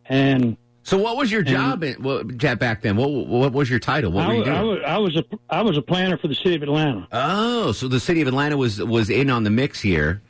And 0.06 0.56
so, 0.82 0.98
what 0.98 1.16
was 1.16 1.30
your 1.30 1.42
job 1.42 1.82
in, 1.84 2.02
well, 2.02 2.22
Jack, 2.24 2.58
back 2.58 2.82
then? 2.82 2.96
What, 2.96 3.10
what 3.10 3.52
was 3.52 3.68
your 3.68 3.78
title? 3.78 4.12
What 4.12 4.24
I, 4.24 4.28
were 4.28 4.34
you 4.34 4.44
doing? 4.44 4.56
I, 4.56 4.62
was, 4.62 4.78
I 4.86 4.98
was 4.98 5.16
a 5.16 5.24
I 5.50 5.62
was 5.62 5.76
a 5.78 5.82
planner 5.82 6.16
for 6.16 6.28
the 6.28 6.34
city 6.34 6.54
of 6.54 6.62
Atlanta. 6.62 7.06
Oh, 7.12 7.72
so 7.72 7.86
the 7.88 8.00
city 8.00 8.20
of 8.22 8.28
Atlanta 8.28 8.56
was 8.56 8.82
was 8.82 9.10
in 9.10 9.30
on 9.30 9.44
the 9.44 9.50
mix 9.50 9.80
here. 9.80 10.22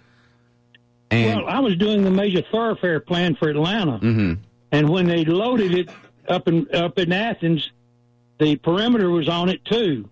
And 1.11 1.41
well, 1.41 1.49
I 1.49 1.61
was 1.61 1.77
doing 1.77 2.03
the 2.05 2.11
major 2.11 2.43
thoroughfare 2.53 3.01
plan 3.01 3.35
for 3.37 3.49
Atlanta, 3.49 3.99
Mhm. 3.99 4.39
and 4.73 4.89
when 4.89 5.07
they 5.07 5.25
loaded 5.25 5.75
it 5.75 5.89
up 6.29 6.47
in 6.49 6.67
up 6.75 6.99
in 6.99 7.13
Athens, 7.13 7.71
the 8.40 8.57
perimeter 8.57 9.11
was 9.11 9.29
on 9.29 9.48
it 9.48 9.64
too, 9.64 10.09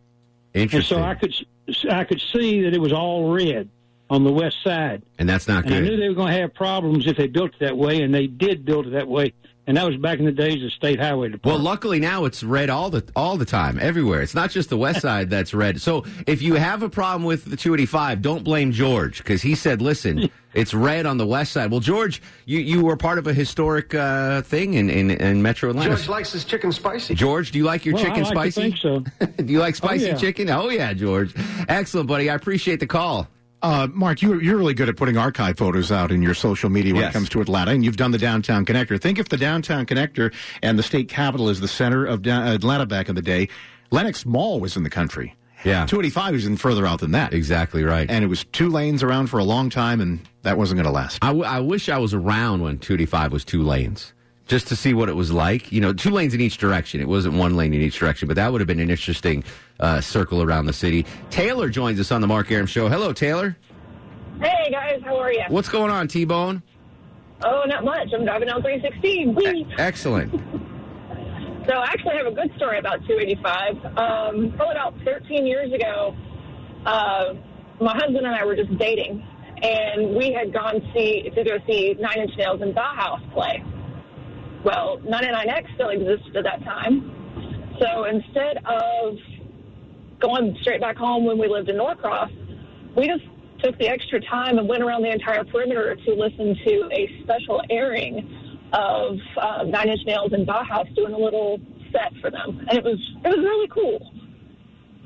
and 0.54 0.62
interesting. 0.62 0.98
so 0.98 1.02
I 1.02 1.14
could 1.14 1.34
s- 1.68 1.84
I 1.90 2.04
could 2.04 2.20
see 2.32 2.62
that 2.62 2.74
it 2.74 2.80
was 2.80 2.92
all 2.92 3.32
red 3.32 3.68
on 4.10 4.22
the 4.24 4.32
west 4.32 4.62
side. 4.62 5.02
and 5.18 5.28
that's 5.28 5.48
not 5.48 5.64
And 5.64 5.74
I 5.74 5.80
knew 5.80 5.96
they 5.96 6.08
were 6.08 6.14
going 6.14 6.32
to 6.32 6.40
have 6.40 6.54
problems 6.54 7.06
if 7.06 7.16
they 7.16 7.26
built 7.26 7.50
it 7.54 7.58
that 7.60 7.76
way, 7.76 8.02
and 8.02 8.14
they 8.14 8.26
did 8.26 8.64
build 8.64 8.86
it 8.86 8.90
that 8.90 9.08
way. 9.08 9.32
And 9.68 9.76
that 9.76 9.85
was 9.85 9.98
back 9.98 10.18
in 10.18 10.24
the 10.24 10.33
days 10.33 10.64
of 10.64 10.72
state 10.72 10.98
highway 10.98 11.28
department. 11.28 11.44
Well, 11.44 11.62
luckily 11.62 12.00
now 12.00 12.24
it's 12.24 12.42
red 12.42 12.70
all 12.70 12.88
the 12.88 13.04
all 13.14 13.37
the 13.37 13.44
time, 13.44 13.78
everywhere. 13.78 14.22
It's 14.22 14.35
not 14.35 14.48
just 14.50 14.70
the 14.70 14.78
west 14.78 15.02
side 15.02 15.28
that's 15.28 15.52
red. 15.52 15.78
So 15.83 16.07
if 16.26 16.40
you 16.40 16.54
have 16.54 16.83
a 16.83 16.88
problem 16.88 17.24
with 17.24 17.44
the 17.44 17.54
285, 17.57 18.22
don't 18.22 18.42
blame 18.42 18.72
George 18.72 19.18
because 19.18 19.42
he 19.42 19.54
said, 19.54 19.83
"Listen, 19.83 20.31
it's 20.54 20.72
red 20.72 21.04
on 21.04 21.18
the 21.18 21.26
west 21.26 21.52
side." 21.52 21.70
Well, 21.70 21.81
George, 21.81 22.22
you, 22.46 22.61
you 22.61 22.83
were 22.83 22.96
part 22.96 23.18
of 23.18 23.26
a 23.26 23.35
historic 23.35 23.94
uh, 23.94 24.40
thing 24.40 24.72
in, 24.72 24.88
in 24.88 25.11
in 25.11 25.42
Metro 25.42 25.68
Atlanta. 25.68 25.90
George 25.90 26.09
likes 26.09 26.33
his 26.33 26.46
chicken 26.46 26.72
spicy. 26.72 27.14
George, 27.14 27.50
do 27.50 27.59
you 27.59 27.64
like 27.64 27.85
your 27.85 27.94
Well, 27.94 28.04
I 28.04 28.09
chicken 28.09 28.22
like 28.22 28.33
to 28.33 28.52
spicy? 28.52 28.62
think 28.62 28.76
so. 28.78 29.26
do 29.44 29.52
you 29.52 29.59
like 29.61 29.76
spicy 29.76 30.07
yeah. 30.07 30.14
chicken? 30.16 30.48
Oh 30.48 30.70
yeah, 30.70 30.94
George. 30.94 31.35
Excellent, 31.68 32.09
buddy. 32.09 32.31
I 32.31 32.35
appreciate 32.37 32.81
the 32.81 32.87
call. 32.87 33.28
Uh, 33.61 33.88
Mark, 33.92 34.23
you, 34.23 34.38
you're 34.40 34.57
really 34.57 34.75
good 34.75 34.88
at 34.88 34.97
putting 34.97 35.16
archive 35.16 35.57
photos 35.59 35.90
out 35.90 36.12
in 36.12 36.23
your 36.23 36.35
social 36.35 36.71
media 36.71 36.94
when 36.94 37.03
Yes. 37.03 37.11
it 37.11 37.14
comes 37.14 37.29
to 37.31 37.40
Atlanta, 37.40 37.73
and 37.73 37.85
you've 37.85 37.97
done 37.97 38.12
the 38.12 38.18
downtown 38.18 38.64
connector. 38.64 39.01
Think 39.01 39.18
if 39.18 39.29
the 39.29 39.37
downtown 39.37 39.85
connector 39.85 40.33
and 40.62 40.79
the 40.79 40.83
state 40.83 41.09
capitol 41.09 41.49
is 41.49 41.59
the 41.61 41.66
center 41.68 42.05
of 42.05 42.25
Atlanta 42.27 42.87
back 42.87 43.09
in 43.09 43.14
the 43.16 43.23
day, 43.23 43.49
Lenox 43.90 44.25
Mall 44.25 44.61
was 44.61 44.77
in 44.77 44.85
the 44.85 44.90
country. 44.90 45.35
Yeah. 45.64 45.87
285 45.87 46.33
was 46.35 46.44
even 46.44 46.57
further 46.57 46.87
out 46.87 47.01
than 47.01 47.11
that. 47.12 47.35
Exactly 47.35 47.83
right. 47.83 48.09
And 48.09 48.23
it 48.25 48.29
was 48.29 48.44
two 48.44 48.68
lanes 48.68 49.03
around 49.03 49.27
for 49.27 49.38
a 49.38 49.44
long 49.44 49.71
time, 49.71 50.01
and 50.01 50.21
that 50.42 50.57
wasn't 50.57 50.77
going 50.77 50.87
to 50.87 50.92
last. 50.92 51.18
I, 51.21 51.29
w- 51.29 51.44
I 51.44 51.59
wish 51.59 51.88
I 51.88 51.99
was 51.99 52.14
around 52.14 52.61
when 52.62 52.79
285 52.79 53.33
was 53.33 53.44
two 53.44 53.64
lanes, 53.64 54.12
just 54.48 54.66
to 54.68 54.76
see 54.76 54.94
what 54.94 55.08
it 55.08 55.14
was 55.14 55.30
like. 55.30 55.70
You 55.70 55.80
know, 55.80 55.92
two 55.92 56.11
lanes 56.11 56.34
in 56.34 56.40
each 56.40 56.58
direction. 56.58 57.00
It 57.00 57.08
wasn't 57.08 57.34
one 57.34 57.56
lane 57.56 57.72
in 57.72 57.80
each 57.80 57.98
direction, 57.98 58.26
but 58.26 58.34
that 58.34 58.50
would 58.50 58.61
have 58.61 58.66
been 58.66 58.80
an 58.80 58.90
interesting 58.90 59.44
uh, 59.78 60.00
circle 60.00 60.42
around 60.42 60.66
the 60.66 60.72
city. 60.72 61.06
Taylor 61.30 61.68
joins 61.68 62.00
us 62.00 62.11
on 62.11 62.20
the 62.20 62.26
Mark 62.26 62.50
Arum 62.50 62.66
Show. 62.66 62.88
Hello, 62.88 63.12
Taylor. 63.12 63.56
Hey 64.40 64.70
guys, 64.70 65.00
how 65.04 65.16
are 65.16 65.32
you? 65.32 65.44
What's 65.48 65.68
going 65.68 65.90
on, 65.90 66.08
T 66.08 66.24
Bone? 66.24 66.62
Oh, 67.44 67.62
not 67.66 67.84
much. 67.84 68.08
I'm 68.12 68.24
driving 68.24 68.48
down 68.48 68.62
316. 68.62 69.34
Whee! 69.34 69.66
Excellent. 69.78 70.34
So 71.68 71.74
I 71.74 71.84
actually 71.84 72.16
have 72.16 72.24
a 72.26 72.30
good 72.30 72.50
story 72.56 72.78
about 72.78 73.06
285. 73.06 73.74
Um, 73.98 74.54
probably 74.56 74.72
about 74.72 74.94
13 75.04 75.46
years 75.46 75.70
ago, 75.70 76.16
uh, 76.87 77.34
my 77.78 77.92
husband 77.92 78.24
and 78.24 78.34
I 78.34 78.42
were 78.46 78.56
just 78.56 78.74
dating, 78.78 79.22
and 79.61 80.16
we 80.16 80.32
had 80.32 80.50
gone 80.50 80.80
see 80.94 81.28
to 81.28 81.44
go 81.44 81.58
see 81.66 81.94
Nine 82.00 82.20
Inch 82.20 82.30
Nails 82.38 82.62
and 82.62 82.74
Bauhaus 82.74 83.20
play. 83.34 83.62
Well, 84.64 84.99
99X 84.99 85.75
still 85.75 85.90
existed 85.90 86.37
at 86.37 86.44
that 86.44 86.64
time, 86.64 87.77
so 87.81 88.05
instead 88.05 88.59
of 88.66 89.16
going 90.21 90.57
straight 90.62 90.81
back 90.81 90.97
home 90.97 91.25
when 91.25 91.38
we 91.38 91.49
lived 91.49 91.68
in 91.68 91.77
Norcross, 91.77 92.31
we 92.97 93.07
just 93.07 93.25
took 93.62 93.79
the 93.79 93.88
extra 93.88 94.21
time 94.21 94.59
and 94.59 94.68
went 94.68 94.83
around 94.83 95.03
the 95.03 95.11
entire 95.11 95.44
perimeter 95.44 95.97
to 95.97 96.14
listen 96.14 96.57
to 96.64 96.88
a 96.92 97.23
special 97.23 97.62
airing 97.71 98.29
of 98.73 99.16
uh, 99.40 99.62
Nine 99.64 99.88
Inch 99.88 100.01
Nails 100.07 100.33
and 100.33 100.47
Bauhaus 100.47 100.92
doing 100.94 101.14
a 101.14 101.18
little 101.18 101.59
set 101.92 102.12
for 102.21 102.31
them, 102.31 102.66
and 102.68 102.79
it 102.79 102.85
was 102.85 102.99
it 103.25 103.29
was 103.29 103.38
really 103.38 103.68
cool. 103.68 104.12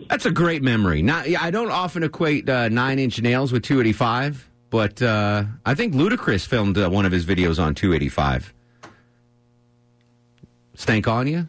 That's 0.09 0.27
a 0.27 0.31
great 0.31 0.62
memory. 0.62 1.01
Not, 1.01 1.29
I 1.29 1.51
don't 1.51 1.71
often 1.71 2.03
equate 2.03 2.49
uh, 2.49 2.69
Nine 2.69 2.99
Inch 2.99 3.23
Nails 3.23 3.53
with 3.53 3.62
285, 3.62 4.51
but 4.69 5.01
uh, 5.01 5.45
I 5.65 5.75
think 5.75 5.95
Ludacris 5.95 6.47
filmed 6.47 6.77
uh, 6.77 6.91
one 6.91 7.07
of 7.07 7.12
his 7.12 7.25
videos 7.25 7.62
on 7.62 7.75
285. 7.75 8.53
Stank 10.83 11.07
on 11.07 11.27
you? 11.29 11.49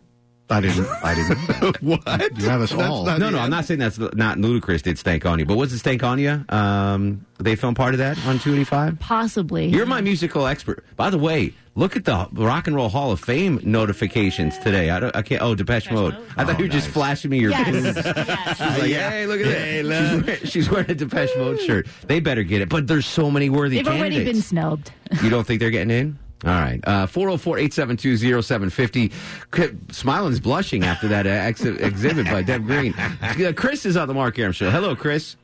I 0.49 0.59
didn't. 0.61 0.85
I 0.85 1.15
didn't. 1.15 1.81
what? 1.81 2.37
You 2.39 2.49
have 2.49 2.61
us 2.61 2.71
all. 2.73 3.05
no, 3.05 3.17
no, 3.17 3.39
I'm 3.39 3.49
not 3.49 3.65
saying 3.65 3.79
that's 3.79 3.97
not 3.97 4.37
Ludacris 4.37 4.83
did 4.83 4.99
Stank 4.99 5.25
on 5.25 5.39
you, 5.39 5.45
but 5.45 5.57
was 5.57 5.73
it 5.73 5.79
Stank 5.79 6.03
on 6.03 6.19
you? 6.19 6.45
Um, 6.49 7.25
they 7.39 7.55
filmed 7.55 7.75
part 7.77 7.95
of 7.95 7.97
that 7.99 8.17
on 8.19 8.37
285. 8.39 8.99
Possibly. 8.99 9.67
You're 9.69 9.87
my 9.87 10.01
musical 10.01 10.45
expert. 10.45 10.85
By 10.95 11.09
the 11.09 11.17
way, 11.17 11.53
look 11.75 11.95
at 11.95 12.05
the 12.05 12.27
Rock 12.33 12.67
and 12.67 12.75
Roll 12.75 12.89
Hall 12.89 13.11
of 13.11 13.19
Fame 13.21 13.59
notifications 13.63 14.57
today. 14.59 14.91
I, 14.91 14.99
don't, 14.99 15.15
I 15.15 15.23
can't. 15.23 15.41
Oh, 15.41 15.55
Depeche, 15.55 15.89
Mode. 15.89 16.13
I 16.37 16.43
thought 16.45 16.55
Oh, 16.55 16.57
you 16.59 16.65
were 16.65 16.69
just 16.71 16.89
flashing 16.89 17.31
me 17.31 17.39
your. 17.39 17.49
Yes. 17.51 17.71
boobs. 17.71 18.05
yes. 18.05 18.57
She's 18.57 18.59
like, 18.59 18.91
hey, 18.91 19.25
look 19.25 19.39
at 19.41 19.47
that. 19.47 19.85
she's, 19.85 20.23
wearing, 20.23 20.39
she's 20.45 20.69
wearing 20.69 20.91
a 20.91 20.95
Depeche 20.95 21.35
Mode 21.37 21.59
shirt. 21.61 21.87
They 22.05 22.19
better 22.19 22.43
get 22.43 22.61
it. 22.61 22.69
But 22.69 22.85
there's 22.85 23.07
so 23.07 23.31
many 23.31 23.49
worthy 23.49 23.77
They've 23.77 23.87
already 23.87 24.17
been 24.17 24.25
candidates. 24.25 24.47
snubbed. 24.47 24.91
you 25.23 25.29
don't 25.31 25.47
think 25.47 25.61
they're 25.61 25.71
getting 25.71 25.89
in? 25.91 26.19
All 26.45 26.51
right. 26.51 26.79
Uh, 26.83 27.07
404-872-0750. 27.07 29.93
Smiling's 29.93 30.39
blushing 30.39 30.83
after 30.83 31.07
that 31.07 31.25
uh, 31.25 31.29
ex- 31.29 31.63
exhibit 31.63 32.25
by 32.25 32.41
Deb 32.41 32.65
Green. 32.65 32.93
Uh, 32.97 33.53
Chris 33.55 33.85
is 33.85 33.95
on 33.97 34.07
the 34.07 34.13
Mark 34.13 34.37
Arum 34.39 34.51
Show. 34.51 34.69
Hello, 34.69 34.95
Chris. 34.95 35.35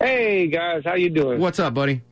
Hey 0.00 0.48
guys, 0.48 0.82
how 0.84 0.94
you 0.94 1.08
doing? 1.08 1.40
What's 1.40 1.58
up, 1.58 1.72
buddy? 1.72 2.02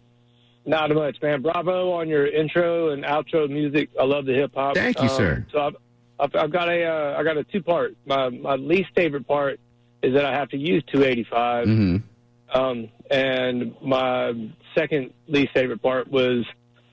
Not 0.64 0.90
much, 0.94 1.20
man. 1.20 1.42
Bravo 1.42 1.92
on 1.92 2.08
your 2.08 2.26
intro 2.26 2.92
and 2.92 3.04
outro 3.04 3.46
music. 3.50 3.90
I 4.00 4.04
love 4.04 4.24
the 4.24 4.32
hip 4.32 4.52
hop. 4.54 4.74
Thank 4.74 5.02
you, 5.02 5.10
sir. 5.10 5.44
So 5.52 5.60
I've, 5.60 5.76
I've, 6.18 6.34
I've 6.34 6.50
got 6.50 6.70
a 6.70 6.82
uh, 6.86 7.16
I 7.18 7.22
got 7.22 7.36
a 7.36 7.44
two 7.44 7.62
part. 7.62 7.94
My 8.06 8.30
my 8.30 8.54
least 8.54 8.88
favorite 8.96 9.28
part 9.28 9.60
is 10.02 10.14
that 10.14 10.24
I 10.24 10.32
have 10.32 10.48
to 10.50 10.56
use 10.56 10.82
285, 10.90 11.66
Mm-hmm. 11.66 12.58
um, 12.58 12.88
and 13.10 13.74
my 13.82 14.50
second 14.74 15.12
least 15.28 15.52
favorite 15.52 15.82
part 15.82 16.08
was 16.10 16.46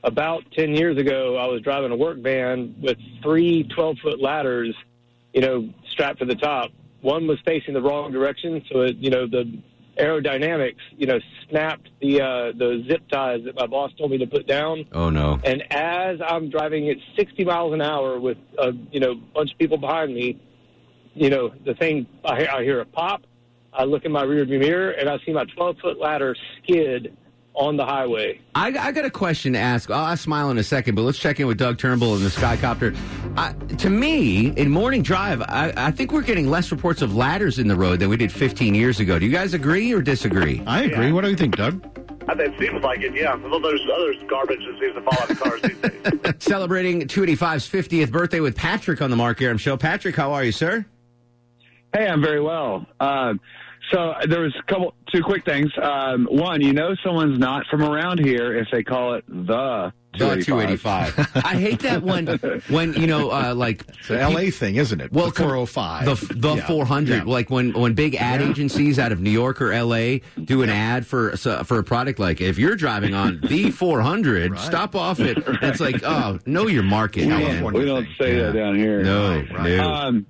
about 0.04 0.44
10 0.54 0.76
years 0.76 0.98
ago. 0.98 1.38
I 1.38 1.46
was 1.48 1.62
driving 1.62 1.92
a 1.92 1.96
work 1.96 2.18
van 2.18 2.76
with 2.82 2.98
three 3.22 3.64
12 3.64 3.98
foot 4.00 4.22
ladders, 4.22 4.76
you 5.34 5.42
know, 5.42 5.70
strapped 5.90 6.20
to 6.20 6.26
the 6.26 6.36
top. 6.36 6.72
One 7.02 7.28
was 7.28 7.40
facing 7.46 7.74
the 7.74 7.82
wrong 7.82 8.12
direction, 8.12 8.64
so 8.72 8.82
it, 8.82 8.98
you 8.98 9.10
know 9.10 9.26
the 9.28 9.60
aerodynamics, 10.00 10.78
you 10.98 11.08
know, 11.08 11.20
snapped 11.50 11.90
the 12.00 12.22
uh, 12.22 12.52
the 12.58 12.84
zip 12.88 13.08
ties 13.10 13.44
that 13.46 13.56
my 13.56 13.66
boss 13.66 13.92
told 13.98 14.12
me 14.12 14.18
to 14.20 14.28
put 14.28 14.48
down. 14.48 14.86
Oh, 14.92 15.10
no. 15.10 15.40
And 15.44 15.64
as 15.72 16.20
I'm 16.26 16.50
driving 16.50 16.90
at 16.90 16.98
60 17.16 17.44
miles 17.46 17.74
an 17.74 17.82
hour 17.82 18.20
with 18.20 18.38
a 18.58 18.72
you 18.92 19.00
know 19.00 19.16
bunch 19.34 19.52
of 19.52 19.58
people 19.58 19.78
behind 19.78 20.14
me, 20.14 20.40
you 21.14 21.30
know, 21.30 21.54
the 21.66 21.74
thing 21.74 22.08
I, 22.24 22.38
hear- 22.38 22.50
I 22.54 22.64
hear 22.64 22.80
a 22.82 22.86
pop. 22.86 23.24
I 23.74 23.86
look 23.86 24.04
in 24.04 24.12
my 24.12 24.26
rearview 24.26 24.60
mirror 24.60 24.92
and 24.92 25.08
I 25.10 25.18
see 25.26 25.32
my 25.32 25.46
12 25.46 25.78
foot 25.78 25.98
ladder 25.98 26.36
skid 26.62 27.16
on 27.54 27.78
the 27.78 27.86
highway. 27.86 28.40
I, 28.56 28.68
I 28.68 28.92
got 28.92 29.06
a 29.06 29.10
question 29.10 29.54
to 29.54 29.60
ask. 29.60 29.90
I'll 29.90 30.06
ask 30.06 30.24
Smile 30.24 30.50
in 30.52 30.58
a 30.58 30.64
second, 30.64 30.96
but 30.96 31.02
let's 31.02 31.18
check 31.18 31.40
in 31.40 31.48
with 31.48 31.58
Doug 31.58 31.78
Turnbull 31.78 32.16
in 32.16 32.24
the 32.24 32.30
Skycopter. 32.30 32.98
Uh, 33.38 33.54
to 33.78 33.90
me, 33.90 34.48
in 34.58 34.70
morning 34.70 35.02
drive, 35.02 35.42
I, 35.42 35.74
I 35.76 35.92
think 35.92 36.12
we're 36.12 36.22
getting 36.22 36.50
less 36.50 36.72
reports 36.72 37.02
of 37.02 37.16
ladders 37.16 37.60
in 37.60 37.68
the 37.68 37.76
road 37.76 38.00
than 38.00 38.10
we 38.10 38.18
did 38.18 38.32
15 38.32 38.74
years 38.76 39.00
ago. 39.00 39.20
Do 39.20 39.26
you 39.26 39.32
guys 39.32 39.54
agree 39.54 39.94
or 39.94 40.02
disagree? 40.02 40.62
I 40.66 40.84
agree. 40.84 41.12
What 41.12 41.24
do 41.24 41.30
you 41.30 41.36
think, 41.36 41.58
Doug? 41.58 41.86
I 42.28 42.36
think 42.36 42.54
it 42.54 42.60
seems 42.60 42.84
like 42.84 43.02
it, 43.02 43.16
yeah. 43.16 43.34
Although 43.34 43.60
there's 43.60 43.82
other 43.94 44.14
garbage 44.28 44.60
that 44.60 44.80
seems 44.80 44.94
to 44.96 45.02
fall 45.02 45.22
out 45.22 45.30
of 45.30 45.40
cars 45.40 45.62
these 45.62 46.22
days. 46.22 46.34
Celebrating 46.40 47.02
285's 47.02 47.68
50th 47.68 48.12
birthday 48.12 48.40
with 48.40 48.56
Patrick 48.56 49.02
on 49.02 49.10
the 49.10 49.16
Mark 49.16 49.42
Arum 49.42 49.58
Show. 49.58 49.76
Patrick, 49.76 50.16
how 50.16 50.32
are 50.34 50.44
you, 50.44 50.52
sir? 50.52 50.86
Hey, 51.94 52.08
I'm 52.08 52.22
very 52.22 52.40
well. 52.40 52.86
Um, 53.00 53.42
so 53.92 54.14
there 54.28 54.42
was 54.42 54.56
a 54.58 54.64
couple, 54.64 54.94
two 55.12 55.22
quick 55.24 55.44
things. 55.46 55.72
Um, 55.82 56.26
one, 56.32 56.62
you 56.62 56.74
know, 56.74 56.96
someone's 57.04 57.38
not 57.40 57.66
from 57.68 57.84
around 57.84 58.20
here 58.20 58.56
if 58.58 58.68
they 58.72 58.84
call 58.84 59.14
it 59.16 59.24
the. 59.28 59.94
The 60.14 60.44
285. 60.44 61.30
I 61.46 61.56
hate 61.56 61.80
that 61.84 62.04
when, 62.04 62.28
when 62.68 62.92
you 62.96 63.08
know, 63.08 63.32
uh, 63.32 63.56
like 63.56 63.86
It's 64.00 64.10
an 64.10 64.20
LA 64.34 64.50
thing, 64.52 64.76
isn't 64.76 65.00
it? 65.00 65.10
Well, 65.14 65.28
the 65.28 65.32
405. 65.42 66.06
the 66.06 66.36
the 66.36 66.56
Yeah. 66.56 66.68
400. 66.68 67.16
Yeah. 67.16 67.24
Like 67.24 67.50
when 67.50 67.72
when 67.72 67.94
big 67.94 68.16
ad 68.16 68.42
agencies 68.42 69.00
out 69.00 69.14
of 69.14 69.22
New 69.22 69.30
York 69.30 69.62
or 69.62 69.72
L.A. 69.72 70.22
do 70.44 70.64
an 70.64 70.70
ad 70.70 71.08
for 71.08 71.38
for 71.38 71.80
a 71.80 71.84
product, 71.86 72.20
like 72.20 72.42
if 72.42 72.58
you're 72.60 72.76
driving 72.76 73.14
on 73.14 73.40
the 73.48 73.72
400, 73.72 74.60
stop 74.60 74.96
off 74.98 75.22
it. 75.22 75.38
And 75.48 75.58
it's 75.62 75.80
like, 75.80 76.04
oh, 76.04 76.40
know 76.46 76.68
your 76.68 76.84
market, 76.84 77.30
man. 77.30 77.42
California 77.46 77.80
We 77.80 77.86
don't 77.86 78.08
say 78.20 78.36
Yeah. 78.36 78.48
that 78.48 78.54
down 78.54 78.76
here. 78.76 79.04
No, 79.04 79.42
no. 79.44 79.90
Um, 79.94 80.26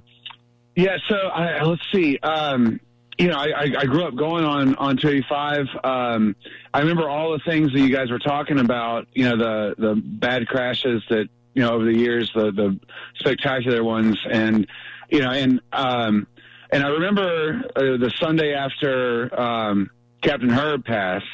yeah, 0.76 0.98
so 1.10 1.16
I, 1.16 1.64
let's 1.64 1.82
see. 1.92 2.20
Um, 2.20 2.80
you 3.22 3.28
know, 3.28 3.38
I, 3.38 3.50
I, 3.50 3.64
I 3.80 3.86
grew 3.86 4.04
up 4.04 4.16
going 4.16 4.44
on 4.44 4.76
on 4.76 4.98
285. 4.98 5.68
Um, 5.84 6.36
I 6.74 6.80
remember 6.80 7.08
all 7.08 7.32
the 7.32 7.40
things 7.40 7.72
that 7.72 7.80
you 7.80 7.96
guys 7.96 8.10
were 8.10 8.20
talking 8.20 8.60
about. 8.60 9.08
You 9.14 9.30
know, 9.30 9.38
the 9.38 9.76
the 9.78 9.96
bad 9.96 10.48
crashes 10.48 11.04
that 11.10 11.30
you 11.54 11.62
know 11.62 11.74
over 11.74 11.86
the 11.86 11.96
years, 11.96 12.32
the 12.34 12.52
the 12.52 12.80
spectacular 13.16 13.84
ones, 13.84 14.18
and 14.30 14.66
you 15.10 15.20
know, 15.20 15.30
and 15.30 15.62
um, 15.72 16.26
and 16.72 16.84
I 16.84 16.88
remember 16.88 17.64
uh, 17.76 17.98
the 17.98 18.12
Sunday 18.20 18.54
after 18.56 19.40
um, 19.40 19.92
Captain 20.24 20.50
Herb 20.50 20.84
passed. 20.84 21.26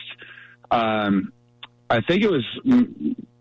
Um, 0.70 1.32
I 1.90 2.02
think 2.02 2.22
it 2.22 2.30
was 2.30 2.44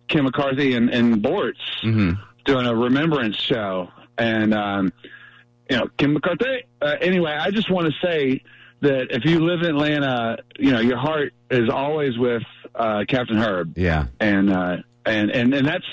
Kim 0.07 0.25
McCarthy 0.25 0.75
and, 0.75 0.89
and 0.91 1.17
Bortz 1.17 1.55
hmm 1.81 2.13
doing 2.45 2.65
a 2.65 2.75
remembrance 2.77 3.35
show, 3.35 3.89
and 4.19 4.55
um, 4.55 4.93
you 5.71 5.77
know 5.77 5.89
Kim 5.99 6.13
McCarthy. 6.15 6.65
Uh, 6.81 6.95
anyway, 7.01 7.33
I 7.33 7.51
just 7.51 7.71
want 7.71 7.87
to 7.93 8.07
say 8.07 8.43
that 8.81 9.09
if 9.11 9.25
you 9.25 9.45
live 9.45 9.61
in 9.63 9.69
Atlanta, 9.69 10.39
you 10.59 10.71
know 10.73 10.81
your 10.81 10.99
heart 10.99 11.33
is 11.51 11.69
always 11.71 12.17
with 12.19 12.43
uh, 12.75 13.05
Captain 13.09 13.37
Herb, 13.39 13.77
Yeah. 13.79 14.07
and 14.21 14.53
uh, 14.53 14.77
and 15.05 15.31
and 15.31 15.55
and 15.55 15.67
that's 15.67 15.87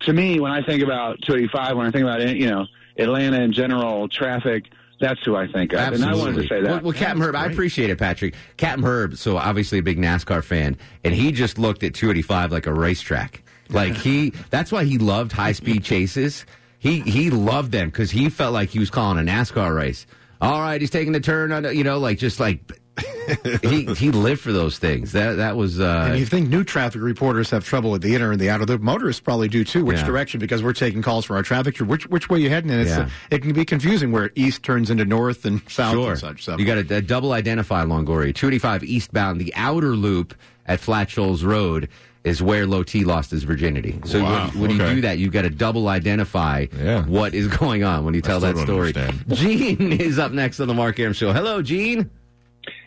to 0.00 0.12
me 0.12 0.40
when 0.40 0.52
I 0.52 0.62
think 0.62 0.82
about 0.82 1.18
285, 1.22 1.76
when 1.76 1.86
I 1.86 1.90
think 1.90 2.02
about 2.04 2.20
you 2.36 2.50
know 2.50 2.66
Atlanta 2.98 3.40
in 3.40 3.52
general 3.52 4.08
traffic. 4.08 4.64
That's 4.98 5.22
who 5.26 5.36
I 5.36 5.46
think 5.46 5.74
of, 5.74 5.92
and 5.92 6.02
I 6.02 6.14
wanted 6.14 6.36
to 6.36 6.48
say 6.48 6.62
that. 6.62 6.70
Well, 6.70 6.80
well 6.80 6.92
Captain 6.94 7.20
Herb, 7.20 7.36
I 7.36 7.44
appreciate 7.44 7.90
it, 7.90 7.98
Patrick. 7.98 8.34
Captain 8.56 8.82
Herb, 8.82 9.18
so 9.18 9.36
obviously 9.36 9.76
a 9.76 9.82
big 9.82 9.98
NASCAR 9.98 10.42
fan, 10.42 10.78
and 11.04 11.12
he 11.12 11.32
just 11.32 11.58
looked 11.58 11.82
at 11.82 11.92
285 11.92 12.50
like 12.50 12.66
a 12.66 12.72
racetrack. 12.72 13.42
Like 13.68 13.94
he, 13.94 14.32
that's 14.48 14.72
why 14.72 14.84
he 14.84 14.96
loved 14.96 15.32
high 15.32 15.52
speed 15.52 15.84
chases. 15.84 16.46
He 16.78 17.00
he 17.00 17.30
loved 17.30 17.72
them 17.72 17.88
because 17.88 18.10
he 18.10 18.28
felt 18.28 18.52
like 18.52 18.68
he 18.70 18.78
was 18.78 18.90
calling 18.90 19.18
a 19.18 19.30
NASCAR 19.30 19.74
race. 19.74 20.06
All 20.40 20.60
right, 20.60 20.80
he's 20.80 20.90
taking 20.90 21.12
the 21.12 21.20
turn 21.20 21.50
on, 21.52 21.64
you 21.76 21.82
know, 21.84 21.98
like 21.98 22.18
just 22.18 22.38
like 22.38 22.60
he 23.62 23.86
he 23.94 24.10
lived 24.10 24.40
for 24.40 24.52
those 24.52 24.78
things. 24.78 25.12
That 25.12 25.34
that 25.36 25.56
was 25.56 25.80
uh, 25.80 26.08
And 26.10 26.18
you 26.18 26.26
think 26.26 26.48
new 26.48 26.62
traffic 26.64 27.00
reporters 27.02 27.50
have 27.50 27.64
trouble 27.64 27.90
with 27.90 28.02
the 28.02 28.14
inner 28.14 28.30
and 28.32 28.40
the 28.40 28.50
outer? 28.50 28.64
The 28.66 28.78
motorists 28.78 29.20
probably 29.20 29.48
do 29.48 29.64
too. 29.64 29.84
Which 29.84 29.98
Yeah. 29.98 30.04
direction? 30.06 30.38
Because 30.40 30.62
we're 30.62 30.72
taking 30.74 31.02
calls 31.02 31.24
for 31.24 31.36
our 31.36 31.42
traffic. 31.42 31.78
Which 31.78 32.06
which 32.08 32.28
way 32.28 32.38
you 32.40 32.50
heading? 32.50 32.70
And 32.70 32.80
it's 32.80 32.90
Yeah. 32.90 33.04
uh, 33.04 33.08
it 33.30 33.42
can 33.42 33.52
be 33.52 33.64
confusing 33.64 34.12
where 34.12 34.30
east 34.34 34.62
turns 34.62 34.90
into 34.90 35.04
north 35.04 35.44
and 35.44 35.62
south 35.68 35.94
Sure. 35.94 36.10
and 36.10 36.18
such. 36.20 36.44
So 36.44 36.58
You 36.58 36.64
got 36.66 36.86
to 36.88 37.00
double 37.02 37.32
identify 37.32 37.82
Longoria. 37.84 38.34
285 38.34 38.84
eastbound, 38.84 39.40
the 39.40 39.52
outer 39.56 39.94
loop 39.96 40.34
at 40.66 40.80
Flat 40.80 41.08
Shoals 41.10 41.42
Road 41.44 41.88
is 42.26 42.42
where 42.42 42.66
Low 42.66 42.82
T 42.82 43.04
lost 43.04 43.30
his 43.30 43.44
virginity. 43.44 43.98
So 44.04 44.22
Wow, 44.22 44.48
when, 44.54 44.62
when 44.62 44.70
you 44.72 44.78
do 44.96 45.00
that, 45.02 45.18
you 45.18 45.30
got 45.30 45.42
to 45.42 45.50
double 45.50 45.88
identify 45.88 46.66
Yeah. 46.76 47.04
what 47.04 47.34
is 47.34 47.46
going 47.58 47.84
on 47.84 48.04
when 48.04 48.14
you 48.14 48.20
tell 48.20 48.40
still 48.40 48.52
that 48.52 48.62
story. 48.62 48.88
understand. 48.88 49.24
Gene 49.36 49.92
is 50.00 50.18
up 50.18 50.32
next 50.32 50.58
on 50.60 50.68
the 50.68 50.74
Mark 50.74 50.98
Arum 50.98 51.12
Show. 51.12 51.32
Hello, 51.32 51.62
Gene. 51.62 52.10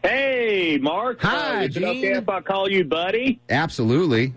Hey, 0.03 0.77
Mark. 0.81 1.21
Hi, 1.21 1.61
uh, 1.61 1.63
is 1.63 1.75
it 1.77 1.79
Gene. 1.79 1.87
okay 1.89 2.11
if 2.17 2.29
I 2.29 2.41
call 2.41 2.69
you 2.69 2.83
buddy? 2.85 3.39
Absolutely. 3.49 4.33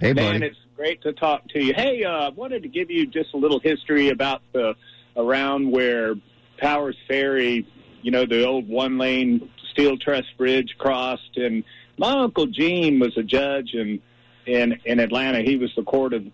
Hey, 0.00 0.12
Man, 0.12 0.34
buddy. 0.40 0.46
it's 0.46 0.58
great 0.76 1.02
to 1.02 1.12
talk 1.12 1.48
to 1.48 1.62
you. 1.62 1.72
Hey, 1.74 2.04
uh, 2.04 2.10
I 2.10 2.28
wanted 2.30 2.62
to 2.62 2.68
give 2.68 2.90
you 2.90 3.06
just 3.06 3.32
a 3.34 3.36
little 3.36 3.60
history 3.60 4.10
about 4.10 4.42
the 4.52 4.74
around 5.16 5.70
where 5.70 6.14
Powers 6.58 6.96
Ferry, 7.08 7.66
you 8.02 8.10
know, 8.10 8.26
the 8.26 8.44
old 8.46 8.68
one 8.68 8.98
lane 8.98 9.48
steel 9.72 9.96
truss 9.96 10.24
bridge 10.36 10.74
crossed. 10.78 11.36
And 11.36 11.64
my 11.98 12.10
Uncle 12.10 12.46
Gene 12.46 12.98
was 12.98 13.16
a 13.16 13.22
judge 13.22 13.72
in 13.72 14.00
in 14.46 14.78
in 14.84 15.00
Atlanta. 15.00 15.42
He 15.42 15.56
was 15.56 15.70
the 15.76 15.82
court 15.82 16.12
of 16.14 16.24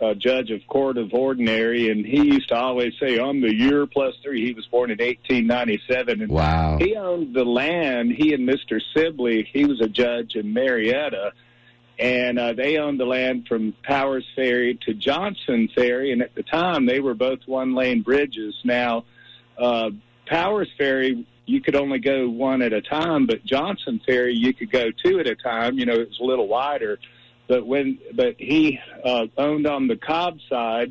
uh, 0.00 0.14
judge 0.14 0.50
of 0.50 0.60
court 0.66 0.98
of 0.98 1.14
ordinary, 1.14 1.88
and 1.90 2.04
he 2.04 2.24
used 2.24 2.48
to 2.48 2.56
always 2.56 2.92
say, 3.00 3.18
"I'm 3.18 3.40
the 3.40 3.54
year 3.54 3.86
plus 3.86 4.14
three. 4.22 4.44
He 4.44 4.52
was 4.52 4.66
born 4.66 4.90
in 4.90 4.98
1897, 4.98 6.22
and 6.22 6.30
Wow. 6.32 6.78
he 6.80 6.96
owned 6.96 7.34
the 7.34 7.44
land. 7.44 8.12
He 8.12 8.34
and 8.34 8.44
Mister 8.44 8.80
Sibley, 8.94 9.48
he 9.52 9.64
was 9.64 9.80
a 9.80 9.88
judge 9.88 10.34
in 10.34 10.52
Marietta, 10.52 11.32
and 11.98 12.38
uh, 12.38 12.52
they 12.52 12.78
owned 12.78 12.98
the 12.98 13.04
land 13.06 13.46
from 13.46 13.74
Powers 13.84 14.26
Ferry 14.34 14.78
to 14.86 14.94
Johnson 14.94 15.68
Ferry, 15.74 16.10
and 16.12 16.20
at 16.20 16.34
the 16.34 16.42
time 16.42 16.86
they 16.86 16.98
were 17.00 17.14
both 17.14 17.40
one 17.46 17.74
lane 17.74 18.02
bridges. 18.02 18.54
Now, 18.64 19.04
uh, 19.58 19.90
Powers 20.26 20.68
Ferry. 20.76 21.26
You 21.44 21.60
could 21.60 21.74
only 21.74 21.98
go 21.98 22.28
one 22.28 22.62
at 22.62 22.72
a 22.72 22.80
time, 22.80 23.26
but 23.26 23.44
Johnson 23.44 24.00
Ferry 24.06 24.32
you 24.32 24.54
could 24.54 24.70
go 24.70 24.92
two 24.92 25.18
at 25.18 25.26
a 25.26 25.34
time. 25.34 25.76
You 25.76 25.86
know, 25.86 25.94
it 25.94 26.08
was 26.08 26.20
a 26.20 26.24
little 26.24 26.46
wider 26.46 27.00
but 27.52 27.66
when 27.66 27.98
but 28.14 28.34
he 28.38 28.80
uh, 29.04 29.26
owned 29.36 29.66
on 29.66 29.86
the 29.86 29.96
Cobb 29.96 30.38
side 30.48 30.90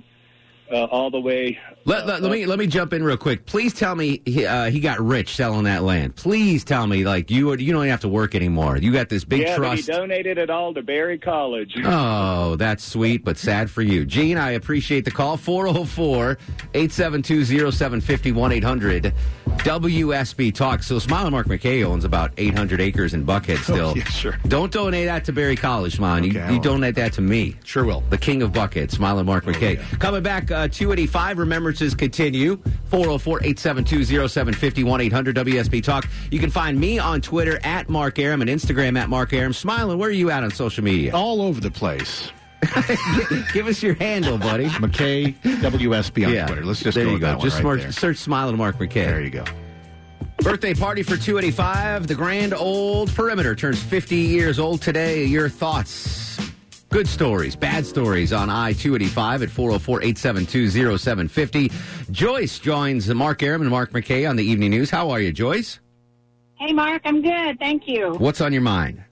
uh, 0.72 0.84
all 0.84 1.10
the 1.10 1.20
way. 1.20 1.58
Let, 1.84 2.06
let, 2.06 2.22
let 2.22 2.32
me 2.32 2.46
let 2.46 2.60
me 2.60 2.68
jump 2.68 2.94
in 2.94 3.04
real 3.04 3.18
quick. 3.18 3.46
Please 3.48 3.74
tell 3.74 3.96
me 3.96 4.22
he, 4.26 4.46
uh, 4.46 4.70
he 4.70 4.80
got 4.80 5.00
rich 5.00 5.36
selling 5.36 5.64
that 5.64 5.82
land. 5.82 6.16
Please 6.16 6.64
tell 6.64 6.86
me 6.86 7.04
like 7.04 7.32
you 7.32 7.52
you 7.56 7.74
don't 7.74 7.82
even 7.82 7.90
have 7.90 8.02
to 8.02 8.08
work 8.08 8.36
anymore. 8.36 8.78
You 8.78 8.92
got 8.92 9.10
this 9.10 9.24
big 9.24 9.42
yeah, 9.42 9.58
but 9.58 9.78
he 9.78 9.82
donated 9.84 10.38
it 10.38 10.50
all 10.52 10.74
to 10.76 10.84
Berry 10.84 11.18
College. 11.18 11.74
Oh, 11.84 12.56
that's 12.56 12.84
sweet, 12.84 13.24
but 13.26 13.38
sad 13.38 13.70
for 13.72 13.82
you. 13.82 14.06
Gene, 14.06 14.38
I 14.38 14.52
appreciate 14.52 15.06
the 15.06 15.12
call. 15.12 15.38
404 15.38 16.38
872 16.76 17.46
0750 17.72 18.32
1 18.32 18.52
800 18.52 19.14
WSB 19.58 20.54
Talk. 20.54 20.82
So, 20.84 20.98
Smile 21.00 21.30
Mark 21.30 21.48
McKay 21.48 21.84
owns 21.86 22.06
about 22.06 22.32
800 22.38 22.80
acres 22.80 23.14
in 23.14 23.26
Buckhead 23.26 23.58
still. 23.64 23.96
yeah, 23.98 24.04
sure. 24.06 24.38
Don't 24.48 24.72
donate 24.72 25.06
that 25.08 25.26
to 25.26 25.34
Berry 25.34 25.56
College, 25.56 26.00
man. 26.00 26.24
You, 26.24 26.32
Okay, 26.32 26.40
you 26.50 26.56
I'll- 26.56 26.60
donate 26.62 26.96
that 26.96 27.14
to 27.14 27.22
me. 27.22 27.56
Sure 27.64 27.84
will. 27.84 28.02
The 28.10 28.18
king 28.18 28.42
of 28.42 28.52
Buckhead, 28.52 28.92
Smile 28.92 29.18
and 29.20 29.28
Mark 29.28 29.46
McKay. 29.46 29.78
Coming 30.00 30.24
back, 30.24 30.50
uh, 30.52 30.68
285, 30.68 31.38
remembrances 31.72 31.96
continue. 31.96 32.58
404 32.90 33.40
872 33.44 34.28
0750 34.28 35.06
800 35.06 35.36
WSB 35.36 35.84
Talk. 35.84 36.08
You 36.30 36.40
can 36.40 36.50
find 36.52 36.80
me 36.80 37.00
on 37.00 37.22
Twitter 37.22 37.60
at 37.64 37.90
Mark 37.90 38.20
Arum 38.20 38.42
and 38.42 38.50
Instagram 38.50 38.98
at 39.00 39.10
Mark 39.10 39.34
Arum. 39.34 39.54
Smiling, 39.54 39.98
where 39.98 40.10
are 40.10 40.14
you 40.14 40.30
at 40.32 40.44
on 40.44 40.52
social 40.52 40.84
media? 40.84 41.16
All 41.16 41.42
over 41.42 41.62
the 41.62 41.72
place. 41.72 42.32
Give 43.54 43.66
us 43.68 43.82
your 43.82 43.96
handle, 43.96 44.38
buddy. 44.38 44.68
McKay 44.68 45.34
WSB 45.42 46.28
on 46.28 46.48
Twitter. 46.48 46.66
Let's 46.66 46.82
just 46.82 46.96
there 46.96 47.06
go 47.06 47.12
you 47.14 47.20
go. 47.20 47.40
Just 47.40 47.56
right 47.56 47.62
smart- 47.82 47.94
search 47.94 48.18
Smiling 48.18 48.58
Mark 48.58 48.78
McKay. 48.78 49.06
There 49.06 49.22
you 49.22 49.30
go. 49.32 49.46
Birthday 50.38 50.74
party 50.74 51.04
for 51.04 51.18
285. 51.18 52.08
The 52.08 52.16
grand 52.16 52.54
old 52.54 53.14
perimeter 53.14 53.56
turns 53.56 53.82
50 53.82 54.16
years 54.16 54.60
old 54.60 54.82
today. 54.82 55.26
Your 55.26 55.50
thoughts? 55.50 56.31
Good 56.92 57.08
stories, 57.08 57.56
bad 57.56 57.86
stories 57.86 58.34
on 58.34 58.50
I 58.50 58.74
285 58.74 59.44
at 59.44 59.50
404 59.50 60.02
872 60.02 60.98
0750. 60.98 61.72
Joyce 62.12 62.60
joins 62.60 63.08
Mark 63.08 63.42
Arum 63.42 63.62
and 63.62 63.72
Mark 63.72 63.92
McKay 63.94 64.30
on 64.30 64.36
the 64.36 64.44
evening 64.44 64.72
news. 64.72 64.90
How 64.90 65.10
are 65.10 65.22
you, 65.22 65.32
Joyce? 65.32 65.80
Hey, 66.56 66.74
Mark, 66.74 67.02
I'm 67.06 67.22
good. 67.22 67.58
Thank 67.60 67.88
you. 67.88 68.16
What's 68.16 68.42
on 68.42 68.52
your 68.52 68.62
mind? 68.62 69.06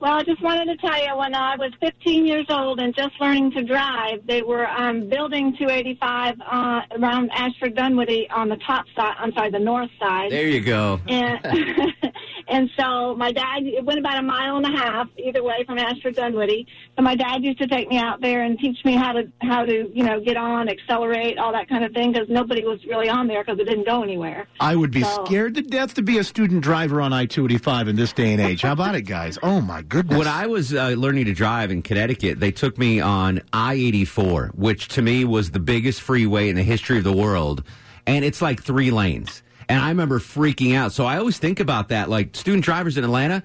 Well, 0.00 0.12
I 0.18 0.22
just 0.22 0.42
wanted 0.42 0.66
to 0.66 0.76
tell 0.86 1.02
you 1.02 1.16
when 1.16 1.34
I 1.34 1.56
was 1.56 1.72
15 1.80 2.26
years 2.26 2.46
old 2.50 2.78
and 2.78 2.94
just 2.94 3.14
learning 3.20 3.52
to 3.52 3.62
drive, 3.62 4.26
they 4.26 4.42
were 4.42 4.66
um, 4.66 5.08
building 5.08 5.56
285 5.56 6.34
uh, 6.40 6.80
around 6.98 7.30
Ashford 7.32 7.74
Dunwoody 7.74 8.28
on 8.28 8.48
the 8.50 8.56
top 8.66 8.84
side. 8.94 9.14
I'm 9.18 9.32
sorry, 9.32 9.50
the 9.50 9.58
north 9.58 9.90
side. 9.98 10.30
There 10.30 10.48
you 10.48 10.60
go. 10.60 11.00
And 11.08 11.40
and 12.48 12.70
so 12.78 13.14
my 13.16 13.32
dad 13.32 13.62
it 13.62 13.84
went 13.84 13.98
about 13.98 14.18
a 14.18 14.22
mile 14.22 14.56
and 14.56 14.66
a 14.66 14.76
half 14.76 15.08
either 15.16 15.42
way 15.42 15.64
from 15.64 15.78
Ashford 15.78 16.16
Dunwoody. 16.16 16.66
So 16.96 17.02
my 17.02 17.14
dad 17.14 17.42
used 17.42 17.58
to 17.58 17.66
take 17.66 17.88
me 17.88 17.96
out 17.96 18.20
there 18.20 18.42
and 18.42 18.58
teach 18.58 18.84
me 18.84 18.94
how 18.94 19.12
to 19.12 19.30
how 19.40 19.64
to 19.64 19.90
you 19.94 20.04
know 20.04 20.20
get 20.20 20.36
on, 20.36 20.68
accelerate, 20.68 21.38
all 21.38 21.52
that 21.52 21.68
kind 21.68 21.84
of 21.84 21.92
thing 21.92 22.12
because 22.12 22.28
nobody 22.28 22.64
was 22.64 22.84
really 22.84 23.08
on 23.08 23.26
there 23.26 23.42
because 23.42 23.58
it 23.58 23.64
didn't 23.64 23.86
go 23.86 24.02
anywhere. 24.02 24.48
I 24.60 24.76
would 24.76 24.90
be 24.90 25.02
So- 25.02 25.24
scared 25.24 25.54
to 25.54 25.62
death 25.62 25.94
to 25.94 26.02
be 26.02 26.18
a 26.18 26.24
student 26.24 26.62
driver 26.62 27.00
on 27.00 27.12
I 27.12 27.24
285 27.26 27.88
in 27.88 27.96
this 27.96 28.12
day 28.12 28.32
and 28.32 28.40
age. 28.42 28.62
How 28.62 28.72
about 28.72 28.94
it, 28.94 29.02
guys? 29.02 29.38
Oh, 29.42 29.60
my 29.60 29.82
goodness. 29.88 30.18
When 30.18 30.28
I 30.28 30.46
was 30.46 30.74
uh, 30.74 30.88
learning 30.90 31.26
to 31.26 31.34
drive 31.34 31.70
in 31.70 31.82
Connecticut, 31.82 32.40
they 32.40 32.52
took 32.52 32.78
me 32.78 33.00
on 33.00 33.42
I 33.52 33.74
84, 33.74 34.52
which 34.54 34.88
to 34.88 35.02
me 35.02 35.24
was 35.24 35.50
the 35.50 35.60
biggest 35.60 36.00
freeway 36.00 36.48
in 36.48 36.56
the 36.56 36.62
history 36.62 36.98
of 36.98 37.04
the 37.04 37.12
world. 37.12 37.62
And 38.06 38.24
it's 38.24 38.42
like 38.42 38.62
three 38.62 38.90
lanes. 38.90 39.42
And 39.68 39.80
I 39.80 39.88
remember 39.88 40.18
freaking 40.18 40.74
out. 40.74 40.92
So 40.92 41.06
I 41.06 41.18
always 41.18 41.38
think 41.38 41.60
about 41.60 41.88
that. 41.88 42.10
Like 42.10 42.36
student 42.36 42.64
drivers 42.64 42.98
in 42.98 43.04
Atlanta 43.04 43.42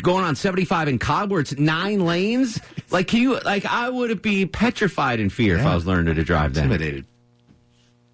going 0.00 0.24
on 0.24 0.36
75 0.36 0.88
in 0.88 0.98
Cobb 0.98 1.30
where 1.30 1.40
it's 1.40 1.56
nine 1.58 2.04
lanes. 2.06 2.60
Like, 2.90 3.06
can 3.06 3.22
you, 3.22 3.40
like, 3.40 3.64
I 3.64 3.88
would 3.88 4.20
be 4.20 4.44
petrified 4.44 5.18
in 5.18 5.30
fear 5.30 5.56
if 5.56 5.64
I 5.64 5.74
was 5.74 5.86
learning 5.86 6.14
to 6.16 6.24
drive 6.24 6.52
then. 6.52 6.64
Intimidated. 6.64 7.06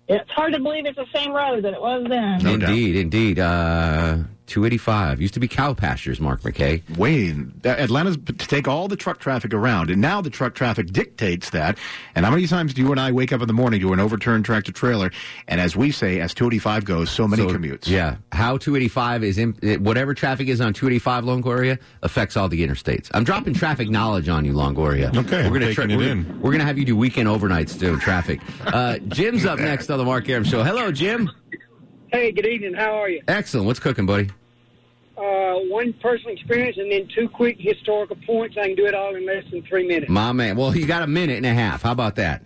It's 0.07 0.31
hard 0.31 0.53
to 0.53 0.61
believe 0.61 0.87
it's 0.87 0.97
the 0.97 1.05
same 1.13 1.33
road 1.33 1.65
that 1.65 1.75
it 1.75 1.81
was 1.81 2.07
then. 2.09 2.47
indeed, 2.47 2.95
indeed. 2.95 3.41
Uh, 3.41 4.19
285 4.49 5.21
used 5.21 5.35
to 5.35 5.41
be 5.41 5.49
cow 5.49 5.75
pastures, 5.75 6.21
Mark 6.21 6.41
McKay. 6.43 6.83
Wayne, 6.97 7.61
Atlanta's 7.65 8.17
to 8.17 8.33
take 8.33 8.67
all 8.67 8.89
the 8.89 8.97
truck 8.97 9.19
traffic 9.19 9.55
around, 9.55 9.91
and 9.91 10.01
now 10.01 10.21
the 10.21 10.31
truck 10.31 10.55
traffic 10.55 10.89
dictates 10.93 11.51
that. 11.51 11.79
And 12.15 12.25
how 12.25 12.31
many 12.31 12.47
times 12.47 12.75
do 12.75 12.83
you 12.83 12.91
and 12.91 13.01
I 13.01 13.13
wake 13.13 13.33
up 13.33 13.41
in 13.41 13.47
the 13.47 13.53
morning 13.53 13.81
to 13.81 13.93
an 13.93 14.01
overturned 14.01 14.45
tractor 14.45 14.73
trailer? 14.73 15.11
And 15.47 15.61
as 15.61 15.77
we 15.77 15.91
say, 15.91 16.21
as 16.21 16.35
285 16.35 16.85
goes, 16.85 17.11
so 17.11 17.29
many 17.29 17.43
So, 17.43 17.49
commutes. 17.49 17.87
Yeah, 17.87 18.17
how 18.33 18.57
285 18.57 19.25
is 19.25 19.39
in, 19.39 19.53
whatever 19.85 20.15
traffic 20.15 20.49
is 20.49 20.61
on 20.61 20.73
285 20.73 21.25
Longoria 21.25 21.79
affects 22.03 22.37
all 22.37 22.49
the 22.49 22.67
interstates. 22.67 23.11
I'm 23.15 23.25
dropping 23.25 23.55
traffic 23.55 23.89
knowledge 23.89 24.29
on 24.29 24.45
you, 24.45 24.53
Longoria. 24.53 25.15
Okay, 25.17 25.49
we're 25.49 25.57
I'm 25.57 25.75
taking 25.75 25.91
it 25.91 25.97
we're, 25.97 26.11
in. 26.11 26.41
We're 26.41 26.53
gonna 26.53 26.65
have 26.65 26.79
you 26.79 26.85
do 26.85 26.97
weekend 26.97 27.29
overnights 27.29 27.79
doing 27.79 28.01
traffic. 28.01 28.41
Uh, 28.67 28.99
Jim's 29.09 29.45
up 29.45 29.59
next 29.59 29.91
on 29.91 29.99
the 29.99 30.05
Mark 30.05 30.29
Arum 30.29 30.45
Show. 30.45 30.63
Hello, 30.63 30.91
Jim. 30.91 31.31
Hey, 32.11 32.33
good 32.33 32.47
evening. 32.47 32.73
How 32.73 33.03
are 33.03 33.11
you? 33.11 33.23
Excellent. 33.29 33.67
What's 33.67 33.81
cooking, 33.81 34.07
buddy? 34.07 34.31
Uh, 35.17 35.57
one 35.69 35.93
personal 35.95 36.33
experience 36.33 36.79
and 36.79 36.91
then 36.91 37.07
two 37.15 37.29
quick 37.29 37.57
historical 37.59 38.17
points. 38.25 38.57
I 38.57 38.69
can 38.69 38.77
do 38.77 38.87
it 38.87 38.95
all 38.95 39.15
in 39.15 39.27
less 39.27 39.45
than 39.51 39.63
three 39.65 39.87
minutes. 39.87 40.11
My 40.11 40.33
man. 40.33 40.57
Well, 40.57 40.75
you 40.75 40.87
got 40.87 41.03
a 41.03 41.07
minute 41.07 41.37
and 41.37 41.45
a 41.45 41.53
half. 41.53 41.83
How 41.83 41.93
about 41.93 42.17
that? 42.17 42.43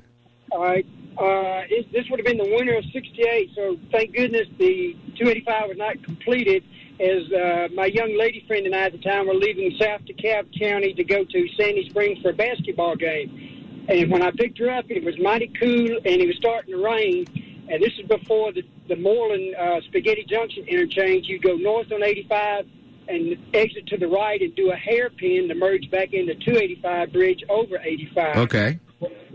All 0.51 0.63
right. 0.63 0.85
Uh, 1.17 1.63
it, 1.69 1.93
this 1.93 2.07
would 2.11 2.19
have 2.19 2.27
been 2.27 2.39
the 2.39 2.57
winter 2.57 2.75
of 2.75 2.85
'68, 2.93 3.51
so 3.55 3.77
thank 3.93 4.17
goodness 4.17 4.49
the 4.59 4.97
285 5.17 5.69
was 5.69 5.77
not 5.77 6.03
completed. 6.03 6.65
As 6.99 7.31
uh, 7.33 7.69
my 7.75 7.87
young 7.87 8.17
lady 8.19 8.45
friend 8.49 8.67
and 8.67 8.75
I 8.75 8.85
at 8.85 8.93
the 8.93 8.99
time 8.99 9.29
were 9.29 9.35
leaving 9.35 9.77
South 9.79 10.01
DeKalb 10.07 10.59
County 10.59 10.93
to 10.95 11.05
go 11.05 11.25
to 11.25 11.49
Sandy 11.57 11.89
Springs 11.89 12.19
for 12.21 12.31
a 12.31 12.35
basketball 12.35 12.97
game, 12.97 13.87
and 13.89 14.11
when 14.11 14.23
I 14.23 14.31
picked 14.31 14.59
her 14.59 14.71
up, 14.71 14.87
it 14.89 15.05
was 15.05 15.19
mighty 15.21 15.53
cool 15.61 15.97
and 15.97 16.21
it 16.21 16.27
was 16.27 16.37
starting 16.37 16.75
to 16.75 16.83
rain. 16.83 17.27
And 17.73 17.83
this 17.83 17.93
is 17.99 18.07
before 18.07 18.53
the 18.53 18.63
the 18.89 18.97
Moreland 18.97 19.55
uh, 19.57 19.81
Spaghetti 19.89 20.25
Junction 20.29 20.69
interchange. 20.69 21.27
You 21.27 21.39
go 21.39 21.57
north 21.57 21.91
on 21.91 22.03
85 22.03 22.67
and 23.09 23.37
exit 23.55 23.87
to 23.87 23.97
the 23.97 24.07
right 24.07 24.41
and 24.41 24.55
do 24.55 24.71
a 24.71 24.77
hairpin 24.77 25.49
to 25.49 25.55
merge 25.55 25.91
back 25.91 26.13
into 26.13 26.35
285 26.35 27.13
bridge 27.13 27.43
over 27.49 27.79
85 27.83 28.37
Okay. 28.37 28.79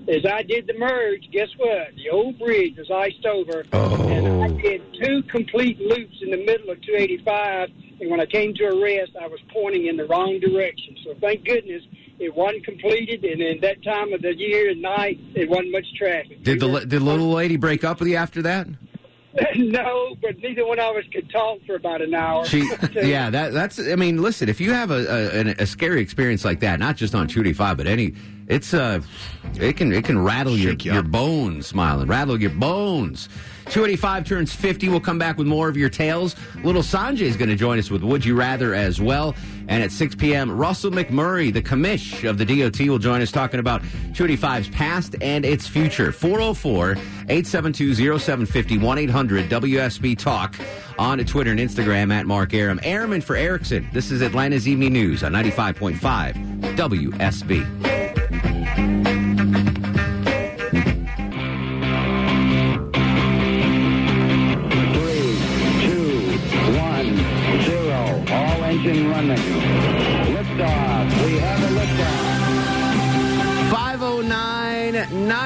As 0.08 0.26
I 0.26 0.42
did 0.44 0.68
the 0.68 0.74
merge, 0.74 1.30
guess 1.32 1.50
what? 1.58 1.96
The 1.96 2.10
old 2.10 2.40
bridge 2.40 2.78
was 2.78 2.90
iced 2.90 3.26
over. 3.26 3.66
Oh. 3.74 4.08
And 4.08 4.28
I 4.28 4.48
oh. 4.48 4.58
did 4.58 4.82
two 5.02 5.24
complete 5.24 5.80
loops 5.80 6.18
in 6.22 6.32
the 6.32 6.38
middle 6.38 6.70
of 6.70 6.82
285. 6.82 7.70
And 8.00 8.10
when 8.10 8.20
I 8.20 8.26
came 8.26 8.54
to 8.56 8.66
a 8.66 8.82
rest, 8.82 9.12
I 9.20 9.28
was 9.28 9.40
pointing 9.52 9.88
in 9.88 9.98
the 9.98 10.06
wrong 10.06 10.40
direction. 10.40 10.96
So 11.04 11.16
thank 11.20 11.46
goodness 11.46 11.84
it 12.20 12.34
wasn't 12.34 12.64
completed. 12.64 13.24
And 13.24 13.42
in 13.42 13.60
that 13.62 13.84
time 13.84 14.14
of 14.14 14.22
the 14.22 14.36
year 14.36 14.70
and 14.70 14.82
night, 14.82 15.20
it 15.36 15.50
wasn't 15.50 15.72
much 15.72 15.86
traffic. 15.98 16.44
Did 16.44 16.60
the 16.60 16.80
did 16.80 16.90
the 16.90 17.00
little 17.00 17.32
lady 17.32 17.58
break 17.58 17.84
up 17.84 18.00
with 18.00 18.10
you 18.10 18.16
after 18.16 18.42
that? 18.44 18.68
no, 19.56 20.16
but 20.22 20.38
neither 20.40 20.66
one 20.66 20.80
of 20.80 20.96
us 20.96 21.04
could 21.12 21.30
talk 21.30 21.60
for 21.66 21.76
about 21.76 22.02
an 22.02 22.14
hour. 22.14 22.46
She, 22.46 22.60
yeah, 22.94 23.30
that 23.30 23.54
that's. 23.54 23.80
I 23.80 23.96
mean, 23.96 24.22
listen, 24.22 24.50
if 24.50 24.60
you 24.60 24.74
have 24.74 24.92
a, 24.92 25.40
a 25.40 25.56
a 25.60 25.66
scary 25.66 26.02
experience 26.02 26.44
like 26.44 26.60
that, 26.62 26.80
not 26.80 26.96
just 26.96 27.14
on 27.14 27.28
285, 27.28 27.78
but 27.78 27.88
any, 27.88 28.14
it's 28.48 28.74
uh, 28.74 29.02
it 29.56 29.78
can 29.78 29.92
it 29.92 30.06
can 30.06 30.24
rattle 30.24 30.58
your 30.58 30.74
your 30.74 31.04
bones, 31.04 31.68
smiling, 31.68 32.08
rattle 32.08 32.40
your 32.40 32.52
bones. 32.52 33.30
285 33.70 34.26
turns 34.26 34.56
50. 34.56 34.90
We'll 34.90 35.00
come 35.00 35.20
back 35.20 35.38
with 35.38 35.46
more 35.46 35.68
of 35.68 35.76
your 35.76 35.90
tales. 35.90 36.36
Little 36.64 36.82
Sanjay 36.82 37.22
is 37.22 37.36
going 37.36 37.50
to 37.50 37.56
join 37.56 37.78
us 37.78 37.92
with 37.92 38.02
Would 38.02 38.24
You 38.24 38.36
Rather 38.36 38.74
as 38.74 39.02
well. 39.02 39.36
And 39.68 39.84
at 39.84 39.92
6 39.92 40.16
p.m., 40.16 40.50
Russell 40.50 40.92
McMurray, 40.92 41.54
the 41.54 41.62
commish 41.62 42.28
of 42.28 42.38
the 42.38 42.46
DOT, 42.46 42.80
will 42.88 42.98
join 42.98 43.22
us 43.22 43.32
talking 43.32 43.60
about 43.60 43.82
285's 44.14 44.70
past 44.70 45.16
and 45.22 45.44
its 45.46 45.68
future. 45.68 46.14
404 46.14 46.92
872 46.92 47.96
0750 47.96 48.78
1 48.78 48.98
800 48.98 49.50
WSB 49.50 50.18
Talk 50.18 50.56
on 50.98 51.20
Twitter 51.20 51.52
and 51.52 51.60
Instagram 51.60 52.14
at 52.14 52.26
Mark 52.26 52.54
Arum. 52.54 52.80
Arum 52.84 53.20
for 53.20 53.36
Erickson. 53.36 53.90
This 53.92 54.12
is 54.12 54.22
Atlanta's 54.22 54.68
Evening 54.68 54.94
News 54.94 55.24
on 55.24 55.34
95.5 55.34 56.76
WSB. 56.78 58.07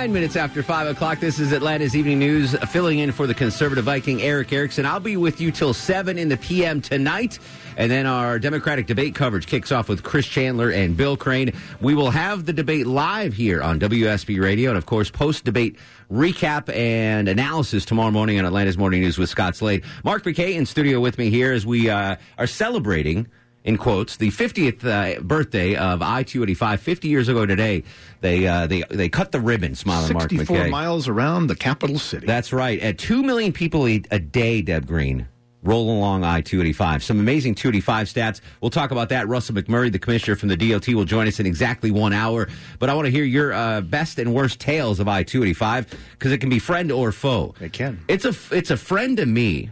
Nine 0.01 0.13
minutes 0.13 0.35
after 0.35 0.63
five 0.63 0.87
o'clock. 0.87 1.19
This 1.19 1.37
is 1.37 1.51
Atlanta's 1.51 1.95
Evening 1.95 2.17
News, 2.17 2.55
filling 2.71 2.97
in 2.97 3.11
for 3.11 3.27
the 3.27 3.35
conservative 3.35 3.85
Viking 3.85 4.19
Erick 4.23 4.51
Erickson. 4.51 4.83
I'll 4.83 4.99
be 4.99 5.15
with 5.15 5.39
you 5.39 5.51
till 5.51 5.75
seven 5.75 6.17
in 6.17 6.27
the 6.27 6.37
p.m. 6.37 6.81
tonight. 6.81 7.37
And 7.77 7.91
then 7.91 8.07
our 8.07 8.39
Democratic 8.39 8.87
debate 8.87 9.13
coverage 9.13 9.45
kicks 9.45 9.71
off 9.71 9.87
with 9.87 10.01
Chris 10.01 10.25
Chandler 10.25 10.71
and 10.71 10.97
Bill 10.97 11.15
Crane. 11.17 11.53
We 11.81 11.93
will 11.93 12.09
have 12.09 12.47
the 12.47 12.51
debate 12.51 12.87
live 12.87 13.33
here 13.33 13.61
on 13.61 13.79
WSB 13.79 14.41
Radio, 14.41 14.71
and 14.71 14.77
of 14.79 14.87
course, 14.87 15.11
post 15.11 15.43
debate 15.43 15.77
recap 16.11 16.75
and 16.75 17.27
analysis 17.27 17.85
tomorrow 17.85 18.09
morning 18.09 18.39
on 18.39 18.45
Atlanta's 18.45 18.79
Morning 18.79 19.01
News 19.01 19.19
with 19.19 19.29
Scott 19.29 19.55
Slade. 19.55 19.83
Mark 20.03 20.23
McKay 20.23 20.55
in 20.55 20.65
studio 20.65 20.99
with 20.99 21.19
me 21.19 21.29
here 21.29 21.53
as 21.53 21.63
we 21.63 21.91
uh, 21.91 22.15
are 22.39 22.47
celebrating 22.47 23.27
in 23.63 23.77
quotes, 23.77 24.17
the 24.17 24.29
50th 24.29 24.83
uh, 24.83 25.21
birthday 25.21 25.75
of 25.75 26.01
I-285. 26.01 26.79
50 26.79 27.07
years 27.07 27.27
ago 27.27 27.45
today, 27.45 27.83
they 28.21 28.47
uh, 28.47 28.67
they 28.67 28.83
they 28.89 29.09
cut 29.09 29.31
the 29.31 29.39
ribbon, 29.39 29.75
smiling 29.75 30.13
Mark 30.13 30.29
McKay. 30.29 30.37
64 30.39 30.67
miles 30.69 31.07
around 31.07 31.47
the 31.47 31.55
capital 31.55 31.99
city. 31.99 32.25
That's 32.25 32.51
right. 32.51 32.79
At 32.79 32.97
2 32.97 33.23
million 33.23 33.53
people 33.53 33.87
a, 33.87 34.01
a 34.11 34.19
day, 34.19 34.61
Deb 34.61 34.87
Green, 34.87 35.27
roll 35.63 35.91
along 35.91 36.23
I-285. 36.23 37.03
Some 37.03 37.19
amazing 37.19 37.55
285 37.55 38.07
stats. 38.07 38.41
We'll 38.61 38.71
talk 38.71 38.91
about 38.91 39.09
that. 39.09 39.27
Russell 39.27 39.55
McMurry, 39.55 39.91
the 39.91 39.99
commissioner 39.99 40.35
from 40.35 40.49
the 40.49 40.57
DOT, 40.57 40.87
will 40.89 41.05
join 41.05 41.27
us 41.27 41.39
in 41.39 41.45
exactly 41.45 41.91
one 41.91 42.13
hour. 42.13 42.47
But 42.79 42.89
I 42.89 42.95
want 42.95 43.05
to 43.05 43.11
hear 43.11 43.23
your 43.23 43.53
uh, 43.53 43.81
best 43.81 44.17
and 44.17 44.33
worst 44.33 44.59
tales 44.59 44.99
of 44.99 45.07
I-285 45.07 45.93
because 46.13 46.31
it 46.31 46.39
can 46.39 46.49
be 46.49 46.59
friend 46.59 46.91
or 46.91 47.11
foe. 47.11 47.53
It 47.61 47.73
can. 47.73 48.03
It's 48.07 48.25
a, 48.25 48.33
it's 48.51 48.71
a 48.71 48.77
friend 48.77 49.17
to 49.17 49.25
me. 49.25 49.69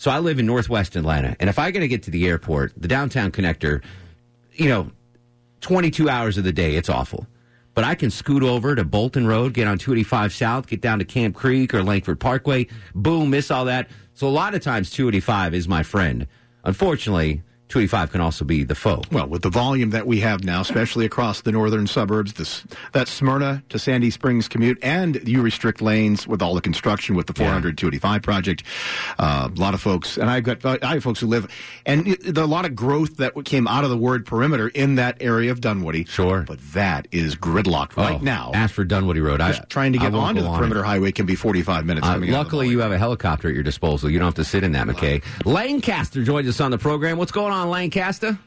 So 0.00 0.10
I 0.10 0.18
live 0.18 0.38
in 0.38 0.46
Northwest 0.46 0.96
Atlanta, 0.96 1.36
and 1.40 1.50
if 1.50 1.58
I 1.58 1.70
got 1.70 1.80
to 1.80 1.86
get 1.86 2.04
to 2.04 2.10
the 2.10 2.26
airport, 2.26 2.72
the 2.74 2.88
downtown 2.88 3.30
connector, 3.30 3.84
you 4.54 4.66
know, 4.66 4.90
22 5.60 6.08
hours 6.08 6.38
of 6.38 6.44
the 6.44 6.54
day, 6.54 6.76
it's 6.76 6.88
awful. 6.88 7.26
But 7.74 7.84
I 7.84 7.94
can 7.94 8.08
scoot 8.08 8.42
over 8.42 8.74
to 8.74 8.82
Bolton 8.82 9.26
Road, 9.26 9.52
get 9.52 9.68
on 9.68 9.76
285 9.76 10.32
South, 10.32 10.66
get 10.68 10.80
down 10.80 11.00
to 11.00 11.04
Camp 11.04 11.36
Creek 11.36 11.74
or 11.74 11.82
Langford 11.82 12.18
Parkway, 12.18 12.68
boom, 12.94 13.28
miss 13.28 13.50
all 13.50 13.66
that. 13.66 13.90
So 14.14 14.26
a 14.26 14.30
lot 14.30 14.54
of 14.54 14.62
times 14.62 14.90
285 14.90 15.52
is 15.52 15.68
my 15.68 15.82
friend. 15.82 16.26
Unfortunately, 16.64 17.42
285 17.70 18.12
can 18.12 18.20
also 18.20 18.44
be 18.44 18.64
the 18.64 18.74
foe. 18.74 19.02
Well, 19.12 19.26
with 19.28 19.42
the 19.42 19.48
volume 19.50 19.90
that 19.90 20.06
we 20.06 20.20
have 20.20 20.44
now, 20.44 20.60
especially 20.60 21.06
across 21.06 21.40
the 21.42 21.52
northern 21.52 21.86
suburbs, 21.86 22.34
this 22.34 22.64
that 22.92 23.08
Smyrna 23.08 23.62
to 23.68 23.78
Sandy 23.78 24.10
Springs 24.10 24.48
commute, 24.48 24.78
and 24.82 25.26
you 25.28 25.40
restrict 25.40 25.80
lanes 25.80 26.26
with 26.26 26.42
all 26.42 26.54
the 26.54 26.60
construction 26.60 27.14
with 27.14 27.26
the 27.26 27.32
400 27.34 27.78
285 27.78 28.22
project. 28.22 28.62
Uh, 29.18 29.48
a 29.54 29.58
lot 29.60 29.74
of 29.74 29.80
folks, 29.80 30.18
and 30.18 30.28
I've 30.28 30.44
got 30.44 30.64
I 30.84 30.94
have 30.94 31.02
folks 31.04 31.20
who 31.20 31.26
live, 31.28 31.48
and 31.86 32.06
it, 32.08 32.36
a 32.36 32.44
lot 32.46 32.64
of 32.64 32.74
growth 32.74 33.16
that 33.18 33.32
came 33.44 33.66
out 33.68 33.84
of 33.84 33.90
the 33.90 33.96
word 33.96 34.26
perimeter 34.26 34.68
in 34.68 34.96
that 34.96 35.18
area 35.20 35.50
of 35.52 35.60
Dunwoody. 35.60 36.04
Sure, 36.06 36.42
but 36.46 36.58
that 36.72 37.06
is 37.12 37.36
gridlocked 37.36 37.96
right 37.96 38.18
Oh, 38.20 38.24
now. 38.24 38.50
Ashford 38.52 38.88
Dunwoody 38.88 39.20
Road. 39.20 39.38
Just 39.40 39.68
trying 39.70 39.92
to 39.92 39.98
get 39.98 40.14
onto 40.14 40.40
the 40.40 40.46
on 40.48 40.58
perimeter 40.58 40.80
it. 40.80 40.86
highway 40.86 41.12
can 41.12 41.26
be 41.26 41.34
45 41.36 41.86
minutes. 41.86 42.06
Uh, 42.06 42.18
luckily, 42.24 42.68
you 42.68 42.80
have 42.80 42.92
a 42.92 42.98
helicopter 42.98 43.48
at 43.48 43.54
your 43.54 43.62
disposal. 43.62 44.10
You 44.10 44.18
don't 44.18 44.26
have 44.26 44.34
to 44.34 44.44
sit 44.44 44.64
in 44.64 44.72
that, 44.72 44.86
McKay. 44.86 45.22
Lancaster 45.44 46.24
joins 46.24 46.48
us 46.48 46.60
on 46.60 46.70
the 46.70 46.78
program. 46.78 47.16
What's 47.18 47.32
going 47.32 47.52
on, 47.52 47.59
Lancaster? 47.68 48.38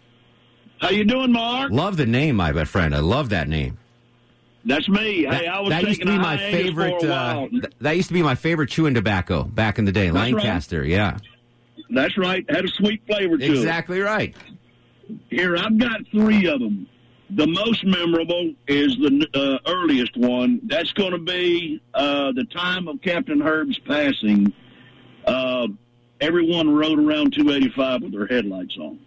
How 0.80 0.89
you 0.89 1.06
doing, 1.06 1.32
Mark? 1.32 1.71
Love 1.71 1.97
the 1.97 2.06
name, 2.06 2.36
my 2.36 2.65
friend. 2.65 2.93
I 2.93 2.99
love 2.99 3.30
that 3.30 3.47
name. 3.47 3.78
That's 4.65 4.88
me. 4.88 5.23
Hey, 5.23 5.30
That, 5.30 5.47
I 5.47 5.60
was 5.60 5.69
that 5.69 5.84
used 5.84 6.02
to 6.02 6.06
be 6.08 6.17
my 6.17 6.38
favorite. 6.38 7.04
Uh, 7.04 7.47
th- 7.49 7.63
that 7.82 7.95
used 7.97 8.08
to 8.10 8.13
be 8.13 8.21
my 8.23 8.36
favorite 8.36 8.69
chewing 8.69 8.93
tobacco 8.93 9.43
back 9.43 9.78
in 9.78 9.86
the 9.86 9.91
day. 9.91 10.10
That's 10.10 10.15
right. 10.15 10.34
Lancaster, 10.34 10.86
yeah, 10.86 11.17
That's 11.89 12.17
right. 12.17 12.45
Had 12.49 12.65
a 12.65 12.69
sweet 12.69 13.02
flavor 13.06 13.38
to 13.38 13.43
it. 13.43 13.49
exactly 13.49 13.99
right. 13.99 14.36
Here, 15.30 15.58
I've 15.58 15.78
got 15.78 16.02
three 16.12 16.47
of 16.47 16.60
them. 16.60 16.88
The 17.32 17.47
most 17.47 17.84
memorable 17.86 18.54
is 18.67 18.95
the 18.97 19.28
uh, 19.34 19.69
earliest 19.69 20.15
one. 20.15 20.62
That's 20.65 20.91
going 20.93 21.12
to 21.12 21.17
be 21.17 21.82
uh, 21.93 22.32
the 22.32 22.45
time 22.45 22.88
of 22.88 23.02
Captain 23.02 23.41
Herb's 23.41 23.80
passing. 23.80 24.54
Everyone 26.24 26.74
rode 26.74 27.00
around 27.00 27.34
285 27.34 28.02
with 28.02 28.12
their 28.14 28.28
headlights 28.28 28.78
on. 28.78 28.98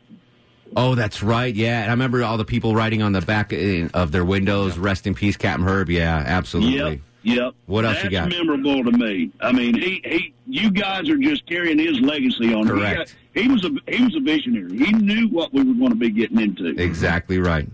Oh, 0.77 0.95
that's 0.95 1.23
right. 1.23 1.55
Yeah, 1.55 1.81
and 1.81 1.91
I 1.91 1.93
remember 1.95 2.23
all 2.23 2.37
the 2.37 2.45
people 2.45 2.75
writing 2.75 3.01
on 3.01 3.13
the 3.13 3.23
back 3.23 3.53
uh, 3.53 3.89
of 3.95 4.13
their 4.13 4.25
windows, 4.25 4.77
"Rest 4.77 5.07
in 5.07 5.15
peace, 5.15 5.37
Captain 5.37 5.67
Herb." 5.67 5.89
Yeah, 5.89 6.23
absolutely. 6.27 6.77
Yep. 6.77 7.01
Yep. 7.23 7.55
What 7.67 7.85
else 7.85 7.95
That's 7.95 8.05
you 8.05 8.11
got? 8.11 8.29
memorable 8.29 8.85
to 8.85 8.93
me. 8.93 9.33
I 9.41 9.51
mean, 9.51 9.75
he, 9.75 10.01
he, 10.05 10.35
you 10.47 10.71
guys 10.71 11.09
are 11.09 11.17
just 11.17 11.47
carrying 11.47 11.79
his 11.79 12.01
legacy 12.01 12.53
on. 12.55 12.69
Correct. 12.69 13.17
He, 13.35 13.43
got, 13.43 13.45
he 13.45 13.53
was 13.53 13.65
a 13.65 13.93
he 13.93 14.05
was 14.05 14.15
a 14.15 14.21
visionary. 14.21 14.77
He 14.77 14.93
knew 14.93 15.29
what 15.29 15.53
we 15.53 15.63
were 15.63 15.75
going 15.75 15.91
to 15.91 15.97
be 15.97 16.11
getting 16.11 16.41
into. 16.41 16.67
Exactly 16.81 17.39
right. 17.39 17.69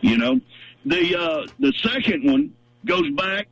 You 0.00 0.18
know, 0.18 0.40
the 0.84 1.16
uh, 1.16 1.46
the 1.60 1.72
second 1.74 2.24
one 2.24 2.52
goes 2.84 3.08
back. 3.12 3.48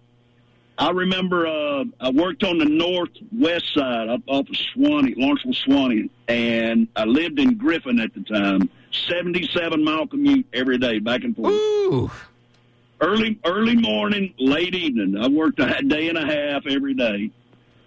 I 0.80 0.90
remember 0.92 1.46
uh, 1.46 1.84
I 2.00 2.08
worked 2.08 2.42
on 2.42 2.56
the 2.56 2.64
northwest 2.64 3.74
side 3.74 4.08
up 4.08 4.22
off 4.26 4.48
of 4.48 4.54
Suwanee, 4.54 5.14
Lawrenceville, 5.14 5.52
Suwanee, 5.52 6.08
and 6.26 6.88
I 6.96 7.04
lived 7.04 7.38
in 7.38 7.58
Griffin 7.58 8.00
at 8.00 8.14
the 8.14 8.22
time. 8.22 8.70
Seventy-seven 8.90 9.84
mile 9.84 10.06
commute 10.06 10.46
every 10.54 10.78
day, 10.78 10.98
back 10.98 11.22
and 11.22 11.36
forth. 11.36 11.52
Ooh. 11.52 12.10
Early, 13.02 13.38
early 13.44 13.76
morning, 13.76 14.32
late 14.38 14.74
evening. 14.74 15.22
I 15.22 15.28
worked 15.28 15.60
a 15.60 15.82
day 15.82 16.08
and 16.08 16.16
a 16.16 16.24
half 16.24 16.66
every 16.66 16.94
day. 16.94 17.30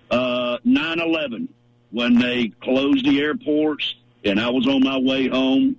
Uh, 0.10 0.58
9-11, 0.66 1.48
when 1.92 2.20
they 2.20 2.50
closed 2.62 3.06
the 3.06 3.20
airports, 3.22 3.96
and 4.24 4.40
I 4.40 4.50
was 4.50 4.68
on 4.68 4.84
my 4.84 4.98
way 4.98 5.28
home. 5.28 5.78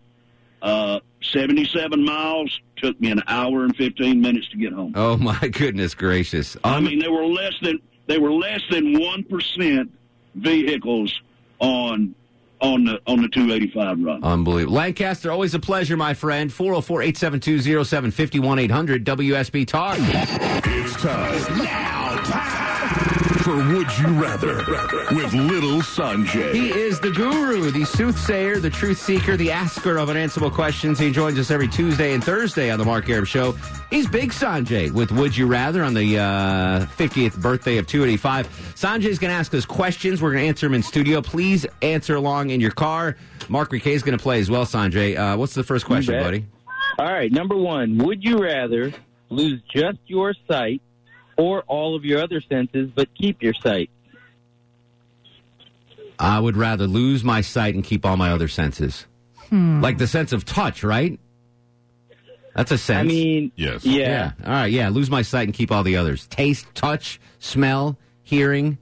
Uh, 0.63 1.01
77 1.33 2.05
miles 2.05 2.61
took 2.77 3.01
me 3.01 3.11
an 3.11 3.23
hour 3.27 3.65
and 3.65 3.75
15 3.77 4.21
minutes 4.21 4.49
to 4.49 4.57
get 4.57 4.73
home. 4.73 4.93
Oh 4.95 5.17
my 5.19 5.39
goodness 5.49 5.95
gracious! 5.95 6.57
I 6.65 6.81
mean, 6.81 6.99
they 6.99 7.09
were 7.09 7.27
less 7.27 7.55
than 7.63 7.81
they 8.07 8.19
were 8.19 8.33
less 8.33 8.63
than 8.71 8.99
one 9.01 9.25
percent 9.25 9.91
vehicles 10.35 11.21
on 11.59 12.15
on 12.61 12.85
the 12.85 13.01
on 13.07 13.23
the 13.23 13.29
285 13.29 14.01
run. 14.01 14.25
Unbelievable. 14.25 14.77
Lancaster, 14.77 15.31
always 15.31 15.55
a 15.55 15.59
pleasure, 15.59 15.97
my 15.97 16.15
friend. 16.15 16.53
404 16.53 17.03
872 17.03 17.85
0750 17.85 18.63
800 18.65 19.05
WSB 19.05 19.67
Talk. 19.67 19.97
It's 20.01 20.97
time. 21.03 21.59
Now, 21.59 22.04
time 22.04 22.04
for 23.45 23.57
Would 23.57 23.99
You 23.99 24.07
Rather 24.19 24.57
with 25.15 25.35
Little 25.35 25.81
Sanjay. 25.81 26.55
He 26.55 26.71
is 26.71 26.99
the 26.99 27.11
guru, 27.11 27.71
the 27.71 27.85
soothsayer, 27.85 28.59
the 28.59 28.71
truth 28.71 28.99
seeker, 28.99 29.37
the 29.37 29.51
asker 29.51 29.99
of 29.99 30.09
unanswerable 30.09 30.51
questions. 30.51 30.99
He 30.99 31.13
joins 31.13 31.39
us 31.39 31.51
every 31.51 31.69
Tuesday 31.69 32.15
and 32.15 32.25
Thursday 32.25 32.71
on 32.71 32.79
the 32.79 32.87
Mark 32.87 33.07
Arum 33.11 33.27
Show. 33.27 33.53
He's 33.91 34.09
Big 34.09 34.33
Sanjay 34.33 34.91
with 34.91 35.13
Would 35.13 35.37
You 35.37 35.47
Rather 35.47 35.85
on 35.85 35.93
the 35.93 36.19
uh, 36.19 36.87
50th 36.97 37.39
birthday 37.39 37.77
of 37.77 37.87
285. 37.87 38.49
Sanjay's 38.77 39.19
going 39.19 39.31
to 39.31 39.37
ask 39.37 39.53
us 39.53 39.67
questions. 39.67 40.23
We're 40.23 40.33
going 40.33 40.45
to 40.45 40.49
answer 40.49 40.65
them 40.65 40.73
in 40.73 40.83
studio. 40.83 41.21
Please 41.21 41.67
answer 41.83 42.15
along 42.15 42.49
in 42.49 42.63
your 42.63 42.71
car. 42.71 43.15
Mark 43.51 43.71
McKay 43.71 43.93
is 43.93 44.03
going 44.03 44.17
to 44.17 44.23
play 44.23 44.41
as 44.41 44.51
well, 44.51 44.65
Sanjay. 44.65 45.19
Uh, 45.19 45.37
what's 45.37 45.53
the 45.53 45.65
first 45.65 45.85
question, 45.85 46.19
buddy? 46.19 46.47
All 46.99 47.13
right, 47.13 47.31
number 47.31 47.57
one, 47.57 47.99
would 47.99 48.25
you 48.25 48.39
rather 48.39 48.91
lose 49.29 49.61
just 49.71 49.99
your 50.07 50.33
sight 50.49 50.81
or 51.37 51.63
all 51.63 51.95
of 51.97 52.05
your 52.05 52.21
other 52.23 52.41
senses 52.41 52.91
but 52.95 53.09
keep 53.15 53.43
your 53.43 53.55
sight? 53.55 53.91
I 56.19 56.39
would 56.39 56.57
rather 56.57 56.87
lose 56.87 57.25
my 57.25 57.41
sight 57.41 57.75
and 57.75 57.83
keep 57.83 58.07
all 58.07 58.17
my 58.17 58.31
other 58.31 58.49
senses. 58.49 59.07
Hmm. 59.51 59.81
Like 59.83 59.99
the 59.99 60.07
sense 60.07 60.33
of 60.33 60.45
touch, 60.45 60.85
right? 60.85 61.19
That's 62.55 62.71
a 62.71 62.79
sense. 62.79 63.07
I 63.07 63.09
mean, 63.09 63.53
Yes. 63.57 63.85
yeah. 63.85 64.33
All 64.45 64.53
right. 64.53 64.71
Yeah. 64.71 64.89
Lose 64.91 65.11
my 65.11 65.23
sight 65.23 65.49
and 65.49 65.53
keep 65.55 65.73
all 65.73 65.83
the 65.83 65.97
others. 65.97 66.27
Taste, 66.29 66.67
touch, 66.75 67.21
smell, 67.41 67.99
hearing. 68.23 68.79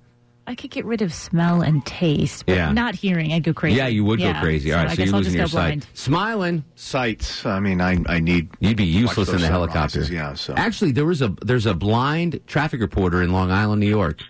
I 0.46 0.54
could 0.56 0.70
get 0.70 0.84
rid 0.84 1.02
of 1.02 1.14
smell 1.14 1.62
and 1.62 1.84
taste, 1.86 2.46
but 2.46 2.56
Yeah. 2.56 2.72
not 2.72 2.94
hearing. 2.96 3.32
I'd 3.32 3.44
go 3.44 3.52
crazy. 3.52 3.76
Yeah, 3.76 3.86
you 3.86 4.04
would 4.04 4.18
Yeah. 4.18 4.32
go 4.34 4.40
crazy. 4.40 4.72
All 4.72 4.78
right. 4.78 4.88
I 4.88 4.90
So, 4.90 4.96
guess 4.96 5.06
you're 5.06 5.14
I'll 5.14 5.20
losing 5.20 5.32
just 5.38 5.52
your 5.52 5.60
go 5.60 5.64
sight. 5.64 5.68
blind. 5.68 5.86
Smiling. 5.94 6.64
Sights. 6.74 7.46
I 7.46 7.60
mean, 7.60 7.80
I 7.80 7.98
I 8.08 8.18
need. 8.18 8.48
You'd 8.60 8.76
be 8.76 8.84
useless 8.84 9.28
watch 9.28 9.28
in 9.28 9.34
the 9.36 9.40
those 9.42 9.48
helicopter. 9.50 10.04
sunrises, 10.04 10.10
Yeah. 10.12 10.34
So 10.34 10.54
Actually, 10.56 10.92
there 10.92 11.06
was 11.06 11.22
a 11.22 11.32
there's 11.44 11.66
a 11.66 11.74
blind 11.74 12.40
traffic 12.46 12.80
reporter 12.80 13.22
in 13.22 13.32
Long 13.32 13.50
Island, 13.52 13.80
New 13.80 13.88
York. 13.88 14.20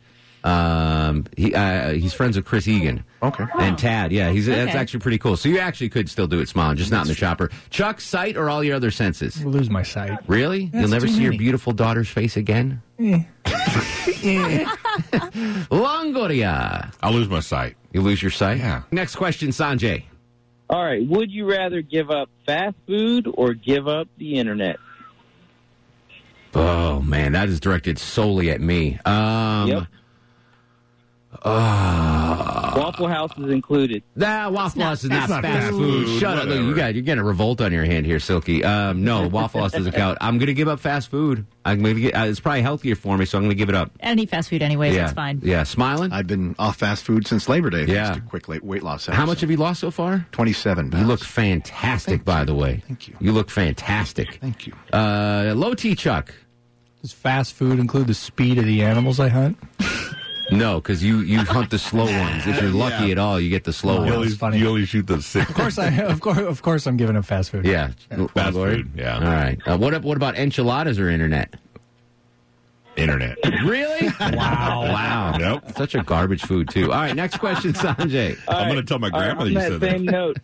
Um, 0.44 1.24
he 1.36 1.54
uh, 1.54 1.92
he's 1.92 2.12
friends 2.12 2.36
with 2.36 2.44
Chris 2.44 2.66
Egan. 2.66 3.04
Okay. 3.22 3.44
And 3.60 3.78
Tad, 3.78 4.10
yeah, 4.10 4.30
he's 4.30 4.46
that's 4.46 4.70
Okay. 4.70 4.78
actually 4.78 4.98
pretty 5.00 5.18
cool. 5.18 5.36
So 5.36 5.48
you 5.48 5.60
actually 5.60 5.88
could 5.88 6.10
still 6.10 6.26
do 6.26 6.40
it 6.40 6.48
smiling, 6.48 6.76
just 6.76 6.90
not 6.90 7.02
in 7.02 7.08
the 7.08 7.14
chopper. 7.14 7.48
Chuck, 7.70 8.00
sight 8.00 8.36
or 8.36 8.50
all 8.50 8.64
your 8.64 8.74
other 8.74 8.90
senses? 8.90 9.40
We'll 9.44 9.54
lose 9.54 9.70
my 9.70 9.84
sight. 9.84 10.18
Really? 10.26 10.66
That's 10.72 10.82
You'll 10.82 10.90
never 10.90 11.06
too 11.06 11.12
see 11.12 11.22
your 11.22 11.30
many. 11.30 11.38
beautiful 11.38 11.72
daughter's 11.72 12.08
face 12.08 12.36
again? 12.36 12.82
Longoria. 15.70 16.92
I'll 17.02 17.12
lose 17.12 17.28
my 17.28 17.40
sight. 17.40 17.76
You 17.92 18.00
lose 18.02 18.22
your 18.22 18.30
sight? 18.30 18.58
Yeah. 18.58 18.82
Next 18.90 19.16
question, 19.16 19.50
Sanjay. 19.50 20.04
All 20.70 20.82
right, 20.82 21.06
would 21.06 21.30
you 21.30 21.44
rather 21.50 21.82
give 21.82 22.10
up 22.10 22.30
fast 22.46 22.76
food 22.86 23.28
or 23.34 23.52
give 23.52 23.88
up 23.88 24.08
the 24.16 24.36
internet? 24.38 24.76
Oh 26.54 27.00
man, 27.00 27.32
that 27.32 27.48
is 27.48 27.60
directed 27.60 27.98
solely 27.98 28.50
at 28.50 28.60
me. 28.60 28.98
Um, 29.04 29.68
Yep. 29.68 29.82
Uh, 31.44 32.72
Waffle 32.76 33.08
House 33.08 33.30
is 33.36 33.50
included. 33.50 34.02
Nah, 34.14 34.48
Waffle 34.50 34.82
House 34.82 35.04
is 35.04 35.10
not, 35.10 35.28
not 35.28 35.42
fast, 35.42 35.58
fast 35.60 35.70
food. 35.70 36.06
food, 36.06 36.20
Shut 36.20 36.38
up. 36.38 36.44
Look, 36.46 36.58
you 36.60 36.74
got 36.74 36.94
you're 36.94 37.02
getting 37.02 37.20
a 37.22 37.24
revolt 37.26 37.60
on 37.60 37.72
your 37.72 37.84
hand 37.84 38.06
here, 38.06 38.20
Silky. 38.20 38.62
Um, 38.64 39.04
no, 39.04 39.26
Waffle 39.28 39.60
House 39.62 39.72
doesn't 39.72 39.92
count. 39.92 40.18
I'm 40.20 40.38
going 40.38 40.46
to 40.46 40.54
give 40.54 40.68
up 40.68 40.80
fast 40.80 41.08
food. 41.10 41.46
I'm 41.64 41.82
going 41.82 41.96
to 41.96 42.00
get. 42.00 42.14
Uh, 42.16 42.24
it's 42.26 42.40
probably 42.40 42.62
healthier 42.62 42.94
for 42.94 43.16
me, 43.18 43.24
so 43.24 43.38
I'm 43.38 43.42
going 43.44 43.50
to 43.50 43.56
give 43.56 43.68
it 43.68 43.74
up. 43.74 43.90
I 44.02 44.08
don't 44.08 44.18
eat 44.18 44.30
fast 44.30 44.50
food 44.50 44.62
anyways. 44.62 44.94
yeah, 44.94 45.04
It's 45.04 45.12
fine. 45.14 45.40
Yeah, 45.42 45.62
smiling. 45.64 46.12
I've 46.12 46.26
been 46.26 46.54
off 46.58 46.76
fast 46.76 47.04
food 47.04 47.26
since 47.26 47.48
Labor 47.48 47.70
Day. 47.70 47.86
thanks 47.86 47.92
Yeah. 47.92 48.14
to 48.14 48.20
quick 48.20 48.48
late 48.48 48.64
weight 48.64 48.82
loss. 48.82 49.06
How 49.06 49.26
much 49.26 49.40
have 49.40 49.50
you 49.50 49.56
lost 49.56 49.80
so 49.80 49.90
far? 49.90 50.26
Twenty-seven. 50.32 50.92
You 50.92 51.04
look 51.04 51.20
fantastic, 51.20 52.24
by 52.24 52.44
the 52.44 52.54
way. 52.54 52.82
Thank 52.86 53.08
you. 53.08 53.16
You 53.20 53.32
look 53.32 53.50
fantastic. 53.50 54.38
Thank 54.40 54.66
you. 54.66 54.74
Uh, 54.92 55.52
low 55.56 55.74
T 55.74 55.94
Chuck. 55.94 56.34
Does 57.02 57.12
fast 57.12 57.54
food 57.54 57.80
include 57.80 58.06
the 58.06 58.14
speed 58.14 58.58
of 58.58 58.64
the 58.64 58.82
animals 58.84 59.18
I 59.18 59.26
hunt? 59.28 59.58
No, 60.58 60.76
because 60.80 61.02
you 61.02 61.18
you 61.20 61.38
hunt 61.40 61.70
the 61.70 61.78
slow 61.78 62.04
ones. 62.04 62.46
If 62.46 62.60
you're 62.60 62.70
lucky 62.70 63.06
Yeah. 63.06 63.12
at 63.12 63.18
all, 63.18 63.40
you 63.40 63.50
get 63.50 63.64
the 63.64 63.72
slow 63.72 63.98
Oh, 63.98 64.04
ones. 64.04 64.26
that's 64.26 64.34
funny. 64.36 64.58
You 64.58 64.68
only 64.68 64.86
shoot 64.86 65.06
the 65.06 65.20
six. 65.22 65.48
Of 65.50 65.56
course, 65.56 65.78
I 65.78 65.88
of 65.98 66.20
course 66.20 66.38
of 66.38 66.62
course 66.62 66.86
I'm 66.86 66.96
giving 66.96 67.16
up 67.16 67.24
fast 67.24 67.50
food. 67.50 67.64
Yeah, 67.66 67.90
Fast 68.34 68.52
food, 68.54 68.90
yeah. 68.94 69.16
All 69.16 69.22
right. 69.22 69.58
Uh, 69.66 69.76
what 69.78 69.94
ab- 69.94 70.04
what 70.04 70.16
about 70.16 70.36
enchiladas 70.36 70.98
or 70.98 71.08
internet? 71.10 71.54
Internet. 72.96 73.38
Really? 73.64 74.08
Wow. 74.20 74.82
Wow. 74.82 75.36
Yep. 75.38 75.76
Such 75.76 75.94
a 75.94 76.02
garbage 76.02 76.42
food 76.42 76.68
too. 76.68 76.92
All 76.92 77.00
right. 77.00 77.16
Next 77.16 77.38
question, 77.38 77.72
Sanjay. 77.72 78.36
I'm 78.48 78.68
going 78.68 78.76
to 78.76 78.82
tell 78.82 78.98
my 78.98 79.08
All 79.08 79.18
right, 79.18 79.34
grandmother 79.36 79.46
on 79.48 79.52
you 79.52 79.58
that 79.58 79.80
said 79.80 79.90
same 79.92 80.06
that. 80.06 80.12
note, 80.12 80.36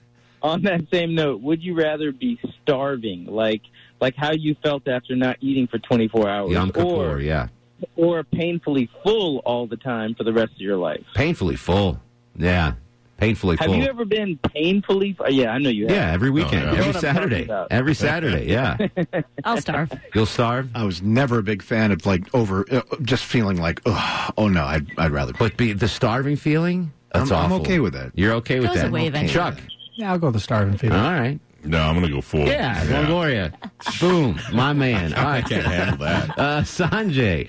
on 0.43 0.63
that 0.63 0.81
same 0.91 1.15
note, 1.15 1.43
would 1.43 1.63
you 1.63 1.75
rather 1.75 2.11
be 2.13 2.39
starving, 2.63 3.27
like 3.27 3.63
like 4.01 4.15
how 4.17 4.33
you 4.33 4.57
felt 4.63 4.89
after 4.89 5.15
not 5.17 5.37
eating 5.41 5.67
for 5.67 5.79
24 5.79 6.29
hours, 6.29 6.53
Yom 6.53 6.69
Kippur. 6.73 6.87
or 7.17 7.21
Yeah. 7.21 7.49
Or 7.97 8.25
painfully 8.25 8.89
full 9.03 9.39
all 9.39 9.67
the 9.67 9.77
time 9.77 10.15
for 10.15 10.25
the 10.25 10.33
rest 10.33 10.53
of 10.53 10.61
your 10.61 10.77
life? 10.77 11.05
Painfully 11.15 11.57
full. 11.57 12.01
Yeah. 12.37 12.75
Painfully 13.19 13.57
Have 13.57 13.67
full. 13.67 13.75
Have 13.75 13.83
you 13.83 13.89
ever 13.89 14.05
been 14.05 14.39
painfully? 14.39 15.17
F- 15.21 15.33
yeah, 15.33 15.51
I 15.51 15.59
know 15.59 15.71
you 15.71 15.89
have. 15.89 15.97
yeah, 15.97 16.13
every 16.13 16.31
weekend, 16.31 16.55
You 16.55 16.67
know 16.67 16.71
every 16.71 16.87
what 16.93 17.05
I'm 17.05 17.15
talking 17.15 17.47
Saturday, 17.47 17.67
every 17.69 17.95
Saturday. 17.95 18.47
Yeah, 18.47 18.77
I'll 19.45 19.61
starve. 19.61 19.91
you'll 20.15 20.25
starve. 20.25 20.71
I 20.73 20.85
was 20.85 21.03
never 21.03 21.39
a 21.39 21.43
big 21.43 21.61
fan 21.61 21.91
of 21.91 22.07
like 22.07 22.33
over, 22.33 22.65
uh, 22.73 22.83
just 23.03 23.25
feeling 23.25 23.57
like, 23.61 23.81
oh, 23.87 24.31
oh 24.39 24.47
no, 24.47 24.63
I'd, 24.65 24.87
I'd 24.99 25.11
rather. 25.11 25.33
But 25.33 25.57
be 25.57 25.73
the 25.73 25.89
starving 25.89 26.37
feeling. 26.37 26.93
That's 27.13 27.33
I'm, 27.33 27.47
I'm 27.51 27.61
okay 27.61 27.81
with 27.81 27.95
that. 27.95 28.13
You're 28.15 28.35
okay 28.35 28.61
with 28.61 28.73
that, 28.75 28.87
away 28.87 29.09
eventually. 29.09 29.35
Chuck. 29.35 29.59
Yeah, 29.95 30.13
I'll 30.13 30.19
go 30.21 30.29
with 30.29 30.35
the 30.35 30.41
starving 30.41 30.79
feeling. 30.79 31.01
All 31.01 31.11
right. 31.13 31.41
No, 31.65 31.81
I'm 31.81 31.95
going 31.97 32.07
to 32.07 32.13
go 32.13 32.21
full. 32.21 32.47
Yeah, 32.47 32.85
Longoria. 32.85 33.53
Boom, 34.01 34.39
my 34.53 34.73
man. 34.73 35.13
All 35.15 35.27
I 35.27 35.43
can't 35.43 35.67
handle 35.67 35.97
that. 35.99 36.39
Uh, 36.39 36.61
Sanjay. 36.63 37.49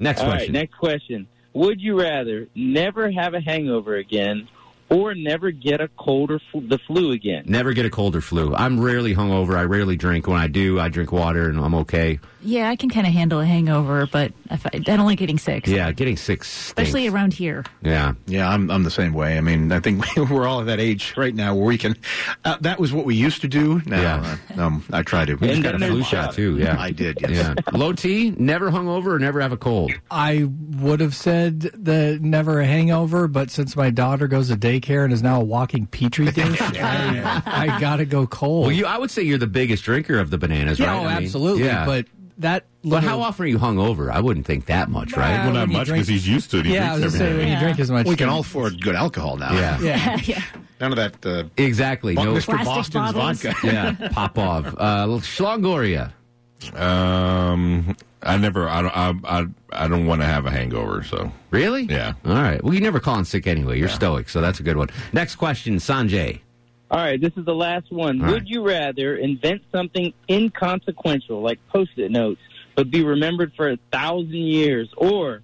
Next 0.00 0.22
All 0.22 0.28
right, 0.28 0.36
question. 0.38 0.52
next 0.54 0.76
question. 0.76 1.28
Would 1.52 1.80
you 1.80 2.00
rather 2.00 2.48
never 2.54 3.10
have 3.10 3.34
a 3.34 3.40
hangover 3.40 3.96
again, 3.96 4.48
or 4.90 5.14
never 5.14 5.50
get 5.50 5.80
a 5.80 5.88
cold 5.98 6.30
or 6.30 6.40
fl- 6.52 6.60
the 6.60 6.78
flu 6.86 7.12
again? 7.12 7.44
Never 7.46 7.72
get 7.72 7.86
a 7.86 7.90
cold 7.90 8.16
or 8.16 8.20
flu. 8.20 8.54
I'm 8.54 8.80
rarely 8.80 9.14
hungover. 9.14 9.54
I 9.56 9.62
rarely 9.62 9.96
drink. 9.96 10.26
When 10.26 10.38
I 10.38 10.46
do, 10.48 10.78
I 10.80 10.88
drink 10.88 11.12
water 11.12 11.48
and 11.48 11.58
I'm 11.60 11.74
okay. 11.76 12.18
Yeah, 12.42 12.70
I 12.70 12.76
can 12.76 12.88
kind 12.88 13.06
of 13.06 13.12
handle 13.12 13.38
a 13.40 13.44
hangover, 13.44 14.06
but 14.06 14.32
if 14.50 14.64
I, 14.66 14.70
I 14.74 14.78
don't 14.78 15.04
like 15.04 15.18
getting 15.18 15.36
sick, 15.38 15.66
Yeah, 15.66 15.92
getting 15.92 16.16
sick 16.16 16.42
stinks. 16.42 16.68
especially 16.68 17.06
around 17.06 17.34
here. 17.34 17.64
Yeah. 17.82 18.14
Yeah, 18.26 18.48
I'm 18.48 18.70
I'm 18.70 18.82
the 18.82 18.90
same 18.90 19.12
way. 19.12 19.36
I 19.36 19.42
mean, 19.42 19.70
I 19.72 19.80
think 19.80 20.04
we're 20.30 20.46
all 20.46 20.60
at 20.60 20.66
that 20.66 20.80
age 20.80 21.12
right 21.18 21.34
now 21.34 21.54
where 21.54 21.66
we 21.66 21.76
can. 21.76 21.96
Uh, 22.44 22.56
that 22.62 22.80
was 22.80 22.92
what 22.94 23.04
we 23.04 23.14
used 23.14 23.42
to 23.42 23.48
do. 23.48 23.82
Now, 23.84 24.00
Yeah. 24.00 24.36
uh, 24.56 24.62
um, 24.62 24.84
I 24.90 25.02
try 25.02 25.26
to. 25.26 25.32
You 25.32 25.38
just 25.48 25.62
got 25.62 25.74
a 25.74 25.78
flu 25.78 26.02
shot 26.02 26.32
too. 26.34 26.56
Yeah, 26.56 26.80
I 26.80 26.90
did. 26.92 27.18
Yes. 27.20 27.30
Yeah. 27.32 27.54
Low 27.78 27.92
T, 27.92 28.30
never 28.38 28.70
hungover 28.70 29.08
or 29.08 29.18
never 29.18 29.40
have 29.42 29.52
a 29.52 29.58
cold. 29.58 29.92
I 30.10 30.48
would 30.78 31.00
have 31.00 31.14
said 31.14 31.60
the 31.60 32.18
never 32.22 32.60
a 32.60 32.66
hangover, 32.66 33.28
but 33.28 33.50
since 33.50 33.76
my 33.76 33.90
daughter 33.90 34.26
goes 34.28 34.48
to 34.48 34.56
daycare 34.56 34.79
and 34.88 35.12
is 35.12 35.22
now 35.22 35.40
a 35.40 35.44
walking 35.44 35.86
petri 35.86 36.30
dish, 36.32 36.60
I, 36.60 37.42
I 37.46 37.80
got 37.80 37.96
to 37.96 38.04
go 38.04 38.26
cold. 38.26 38.66
Well, 38.66 38.72
you, 38.72 38.86
I 38.86 38.98
would 38.98 39.10
say 39.10 39.22
you're 39.22 39.38
the 39.38 39.46
biggest 39.46 39.84
drinker 39.84 40.18
of 40.18 40.30
the 40.30 40.38
bananas, 40.38 40.78
yeah, 40.78 40.86
right? 40.86 40.96
oh, 40.96 41.04
I 41.06 41.14
mean, 41.16 41.24
absolutely. 41.24 41.64
yeah. 41.64 41.86
But 41.86 42.06
that. 42.38 42.66
But 42.82 43.02
how 43.04 43.20
often 43.20 43.44
are 43.44 43.48
you 43.48 43.58
hungover? 43.58 44.10
I 44.10 44.20
wouldn't 44.20 44.46
think 44.46 44.66
that 44.66 44.88
much, 44.88 45.12
right? 45.14 45.44
Well, 45.44 45.52
Well, 45.52 45.66
not 45.66 45.68
much 45.68 45.88
because 45.88 46.08
he's 46.08 46.26
used 46.26 46.50
to 46.52 46.60
it. 46.60 46.66
He 46.66 46.72
yeah, 46.74 46.94
I 46.94 46.98
was 46.98 47.12
gonna 47.12 47.16
every 47.16 47.18
say 47.18 47.36
when 47.36 47.46
day. 47.46 47.52
you 47.54 47.60
drink 47.60 47.78
as 47.78 47.90
much. 47.90 48.06
We 48.06 48.16
can 48.16 48.30
all 48.30 48.40
afford 48.40 48.80
good 48.82 48.94
alcohol 48.94 49.36
now. 49.36 49.52
Yeah. 49.52 49.80
Yeah. 49.80 50.20
yeah. 50.24 50.42
None 50.80 50.92
of 50.92 50.96
that. 50.96 51.26
Uh, 51.26 51.44
Exactly. 51.58 52.14
No. 52.14 52.32
Mr. 52.34 52.64
Boston's 52.64 53.12
bottles. 53.12 53.42
vodka. 53.42 53.66
Yeah. 53.66 54.08
Pop 54.12 54.38
off. 54.38 54.66
Uh, 54.78 55.06
Schlongoria. 55.18 56.12
Um, 56.74 57.96
I 58.22 58.36
never. 58.36 58.68
I 58.68 58.82
don't. 58.82 58.96
I. 58.96 59.14
I, 59.40 59.46
I 59.72 59.88
don't 59.88 60.06
want 60.06 60.20
to 60.20 60.26
have 60.26 60.46
a 60.46 60.50
hangover. 60.50 61.02
So 61.04 61.32
Really? 61.50 61.84
Yeah. 61.84 62.14
All 62.24 62.34
right. 62.34 62.62
Well, 62.62 62.74
you 62.74 62.80
never 62.80 63.00
call 63.00 63.18
in 63.18 63.24
sick 63.24 63.46
anyway. 63.46 63.78
You're 63.78 63.88
stoic, 63.88 64.28
so 64.28 64.40
that's 64.40 64.60
a 64.60 64.62
good 64.62 64.76
one. 64.76 64.88
Next 65.12 65.36
question, 65.36 65.76
Sanjay. 65.76 66.40
All 66.90 66.98
right, 66.98 67.20
this 67.20 67.32
is 67.36 67.44
the 67.44 67.54
last 67.54 67.92
one. 67.92 68.20
All 68.20 68.26
Would 68.32 68.34
right. 68.42 68.46
you 68.48 68.66
rather 68.66 69.16
invent 69.16 69.62
something 69.70 70.12
inconsequential, 70.28 71.40
like 71.40 71.60
post-it 71.68 72.10
notes, 72.10 72.40
but 72.74 72.90
be 72.90 73.04
remembered 73.04 73.52
for 73.56 73.70
a 73.70 73.78
thousand 73.92 74.32
years, 74.34 74.88
or 74.96 75.42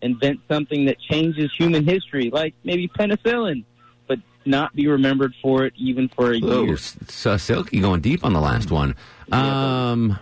invent 0.00 0.40
something 0.48 0.86
that 0.86 0.98
changes 0.98 1.50
human 1.54 1.84
history, 1.86 2.30
like 2.30 2.54
maybe 2.64 2.88
penicillin, 2.88 3.62
but 4.06 4.18
not 4.46 4.74
be 4.74 4.86
remembered 4.88 5.34
for 5.42 5.66
it 5.66 5.74
even 5.76 6.08
for 6.08 6.32
a 6.32 6.38
Ooh, 6.42 6.64
year? 6.64 6.74
s- 6.74 6.96
s- 7.06 7.26
uh, 7.26 7.36
Silky 7.36 7.80
going 7.80 8.00
deep 8.00 8.24
on 8.24 8.32
the 8.32 8.40
last 8.40 8.70
one. 8.70 8.94
Um, 9.30 10.18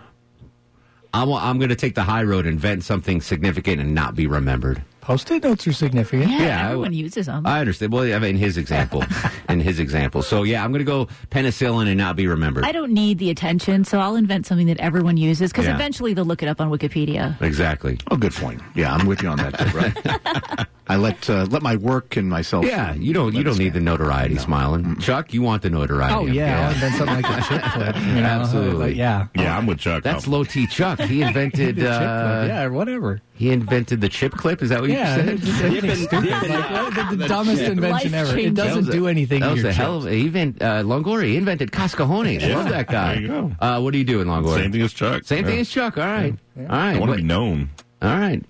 I'm, 1.15 1.31
I'm 1.31 1.57
going 1.59 1.69
to 1.69 1.77
take 1.77 1.95
the 1.95 2.03
high 2.03 2.23
road, 2.23 2.45
invent 2.45 2.83
something 2.83 3.21
significant, 3.21 3.79
and 3.79 3.95
not 3.95 4.15
be 4.15 4.27
remembered. 4.27 4.83
Post-it 5.05 5.43
notes 5.43 5.67
are 5.67 5.71
significant. 5.71 6.31
Yeah, 6.31 6.39
Yeah, 6.41 6.57
I 6.61 6.65
everyone 6.65 6.89
would- 6.89 6.95
uses 6.95 7.27
them. 7.27 7.45
I 7.45 7.59
understand. 7.59 7.93
Well, 7.93 8.03
I 8.03 8.17
mean, 8.17 8.31
in 8.31 8.37
his 8.37 8.57
example, 8.57 9.03
in 9.49 9.59
his 9.59 9.79
example. 9.79 10.23
So 10.23 10.41
yeah, 10.41 10.63
I'm 10.63 10.71
going 10.71 10.79
to 10.79 10.83
go 10.83 11.07
penicillin 11.29 11.87
and 11.87 11.95
not 11.97 12.15
be 12.15 12.25
remembered. 12.25 12.65
I 12.65 12.71
don't 12.71 12.91
need 12.91 13.19
the 13.19 13.29
attention, 13.29 13.83
so 13.85 13.99
I'll 13.99 14.15
invent 14.15 14.47
something 14.47 14.65
that 14.65 14.79
everyone 14.79 15.15
uses 15.17 15.51
because 15.51 15.65
Yeah. 15.65 15.75
eventually 15.75 16.15
they'll 16.15 16.25
look 16.25 16.41
it 16.41 16.49
up 16.49 16.59
on 16.59 16.71
Wikipedia. 16.71 17.39
Exactly. 17.39 17.99
Oh, 18.09 18.17
good 18.17 18.33
point. 18.33 18.61
Yeah, 18.73 18.93
I'm 18.95 19.05
with 19.05 19.21
you 19.21 19.29
on 19.29 19.37
that. 19.37 19.59
Too, 19.59 19.77
right? 19.77 20.67
I 20.87 20.97
let 20.97 21.27
uh, 21.31 21.47
let 21.49 21.63
my 21.63 21.75
work 21.77 22.15
and 22.15 22.29
myself. 22.29 22.63
Yeah, 22.63 22.93
you 22.93 23.11
don't 23.11 23.33
you 23.33 23.43
don't 23.43 23.57
need 23.57 23.73
the 23.73 23.79
notoriety, 23.79 24.37
smiling. 24.37 24.97
Chuck, 24.99 25.33
you 25.33 25.41
want 25.41 25.63
the 25.63 25.69
notoriety. 25.71 26.13
Oh 26.13 26.25
yeah, 26.27 26.67
I'll 26.67 26.73
invent 26.73 26.95
something 26.95 27.21
like 27.23 27.25
a 27.39 27.41
chip 27.47 27.63
clip. 27.73 27.95
You 27.95 28.13
know? 28.21 28.21
Absolutely. 28.21 28.85
But 28.91 28.95
yeah. 28.95 29.27
yeah, 29.35 29.57
I'm 29.57 29.65
with 29.65 29.79
Chuck. 29.79 30.03
That's 30.03 30.27
low 30.27 30.43
T 30.43 30.67
Chuck. 30.67 30.99
He 30.99 31.21
invented. 31.23 31.77
The 31.77 31.81
chip 31.81 31.97
clip, 31.97 32.01
uh, 32.01 32.45
yeah, 32.47 32.67
whatever. 32.67 33.19
He 33.33 33.49
invented 33.49 33.99
the 34.01 34.09
chip 34.09 34.33
clip. 34.33 34.61
Is 34.61 34.69
that 34.69 34.79
what 34.79 34.91
Yeah, 34.95 35.15
you 35.17 35.31
it's 35.31 35.43
said? 35.43 35.45
just 35.45 35.63
anything 35.63 35.95
stupid. 36.07 36.29
Like, 36.49 37.09
the, 37.09 37.15
the 37.17 37.27
dumbest 37.27 37.61
invention 37.61 38.13
ever. 38.13 38.37
It 38.37 38.53
doesn't 38.53 38.91
do 38.91 39.07
anything 39.07 39.41
That 39.41 39.53
was 39.53 39.63
a 39.63 39.73
hell 39.73 39.97
of 39.97 40.05
a 40.07 40.13
event. 40.13 40.61
Uh, 40.61 40.83
Longoria 40.83 41.25
he 41.25 41.37
invented 41.37 41.71
Cascajones. 41.71 42.41
Yeah, 42.41 42.57
Love 42.57 42.69
that 42.69 42.87
guy. 42.87 43.13
there 43.15 43.21
you 43.21 43.27
go. 43.27 43.51
Uh, 43.59 43.79
what 43.81 43.93
are 43.93 43.97
you 43.97 44.03
doing, 44.03 44.27
Longoria? 44.27 44.55
Same 44.55 44.71
thing 44.71 44.81
as 44.81 44.93
Chuck. 44.93 45.23
Same 45.25 45.45
thing 45.45 45.59
as 45.59 45.69
Chuck. 45.69 45.97
All 45.97 46.05
right. 46.05 46.35
All 46.57 46.65
right. 46.65 46.95
I 46.95 46.99
want 46.99 47.11
to 47.11 47.17
be 47.17 47.23
known. 47.23 47.69
all 48.01 48.17
right. 48.17 48.43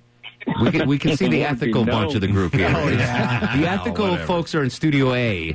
We 0.62 0.72
can 0.72 0.88
we 0.88 0.98
can 0.98 1.18
see 1.18 1.28
the 1.28 1.44
I 1.44 1.48
wanna 1.48 1.58
ethical 1.58 1.86
bunch 1.86 2.08
known. 2.10 2.16
of 2.16 2.22
the 2.22 2.28
group 2.28 2.54
here. 2.54 2.68
Oh, 2.76 2.88
yeah. 2.88 3.58
The 3.60 3.68
ethical 3.68 4.10
whatever. 4.12 4.26
folks 4.28 4.54
are 4.56 4.64
in 4.64 4.70
Studio 4.70 5.14
A. 5.14 5.54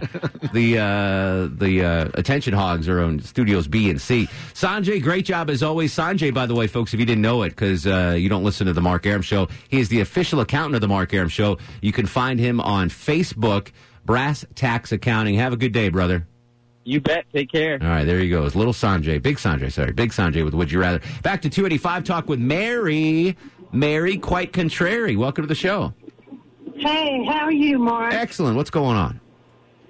The 0.53 0.78
uh, 0.78 1.49
the 1.57 1.84
uh, 1.84 2.09
attention 2.14 2.53
hogs 2.55 2.88
are 2.88 3.01
in 3.03 3.20
studios 3.22 3.68
B 3.68 3.88
and 3.88 4.01
C. 4.01 4.26
Sanjay, 4.53 5.01
great 5.03 5.24
job 5.24 5.49
as 5.49 5.62
always. 5.62 5.95
Sanjay, 5.95 6.34
by 6.34 6.47
the 6.47 6.55
way, 6.55 6.66
folks, 6.66 6.93
if 6.93 7.01
you 7.01 7.07
didn't 7.07 7.22
know 7.22 7.43
it 7.45 7.51
because 7.51 7.86
uh, 7.86 8.14
you 8.18 8.28
don't 8.28 8.45
listen 8.45 8.66
to 8.66 8.72
the 8.72 8.80
Mark 8.82 9.07
Arum 9.07 9.22
Show, 9.22 9.49
he 9.68 9.78
is 9.80 9.88
the 9.88 10.01
official 10.01 10.41
accountant 10.41 10.74
of 10.74 10.80
the 10.80 10.88
Mark 10.88 11.14
Arum 11.14 11.28
Show. 11.28 11.59
You 11.80 11.93
can 11.93 12.07
find 12.07 12.38
him 12.41 12.61
on 12.61 12.88
Facebook, 12.91 13.70
Brass 14.05 14.45
Tax 14.55 14.93
Accounting. 14.93 15.36
Have 15.36 15.53
a 15.53 15.57
good 15.57 15.72
day, 15.72 15.88
brother. 15.88 16.26
You 16.84 17.01
bet. 17.01 17.26
Take 17.32 17.53
care. 17.53 17.78
All 17.80 17.88
right, 17.88 18.05
there 18.05 18.18
he 18.18 18.28
goes. 18.28 18.55
Little 18.57 18.72
Sanjay. 18.72 19.22
Big 19.22 19.36
Sanjay, 19.36 19.70
sorry. 19.70 19.93
Big 19.93 20.11
Sanjay 20.11 20.45
with 20.45 20.55
Would 20.55 20.72
You 20.72 20.80
Rather. 20.80 21.01
Back 21.22 21.43
to 21.43 21.51
285 21.51 22.05
Talk 22.05 22.28
with 22.28 22.41
Mary. 22.41 23.36
Mary, 23.73 24.16
quite 24.16 24.53
contrary. 24.53 25.16
Welcome 25.16 25.45
to 25.45 25.49
the 25.49 25.55
show. 25.55 25.95
Hey, 26.77 27.25
how 27.25 27.45
are 27.45 27.53
you, 27.53 27.79
Mark? 27.79 28.12
Excellent. 28.14 28.57
What's 28.57 28.71
going 28.71 28.97
on? 28.97 29.21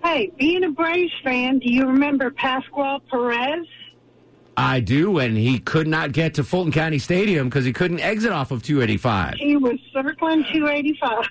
Hey, 0.03 0.33
being 0.39 0.65
a 0.65 0.71
Braves 0.71 1.13
fan, 1.23 1.59
do 1.59 1.73
you 1.73 1.87
remember 1.87 2.31
Pascual 2.31 3.01
Perez? 3.11 3.67
I 4.57 4.81
do, 4.81 5.19
and 5.19 5.37
he 5.37 5.59
could 5.59 5.87
not 5.87 6.13
get 6.13 6.35
to 6.35 6.45
Fulton 6.45 6.73
County 6.73 6.99
Stadium 6.99 7.49
because 7.49 7.65
he 7.65 7.73
couldn't 7.73 8.01
exit 8.01 8.33
off 8.33 8.51
of 8.51 8.63
285. 8.63 9.35
He 9.35 9.57
was 9.57 9.79
circling 9.93 10.45
285. 10.53 11.25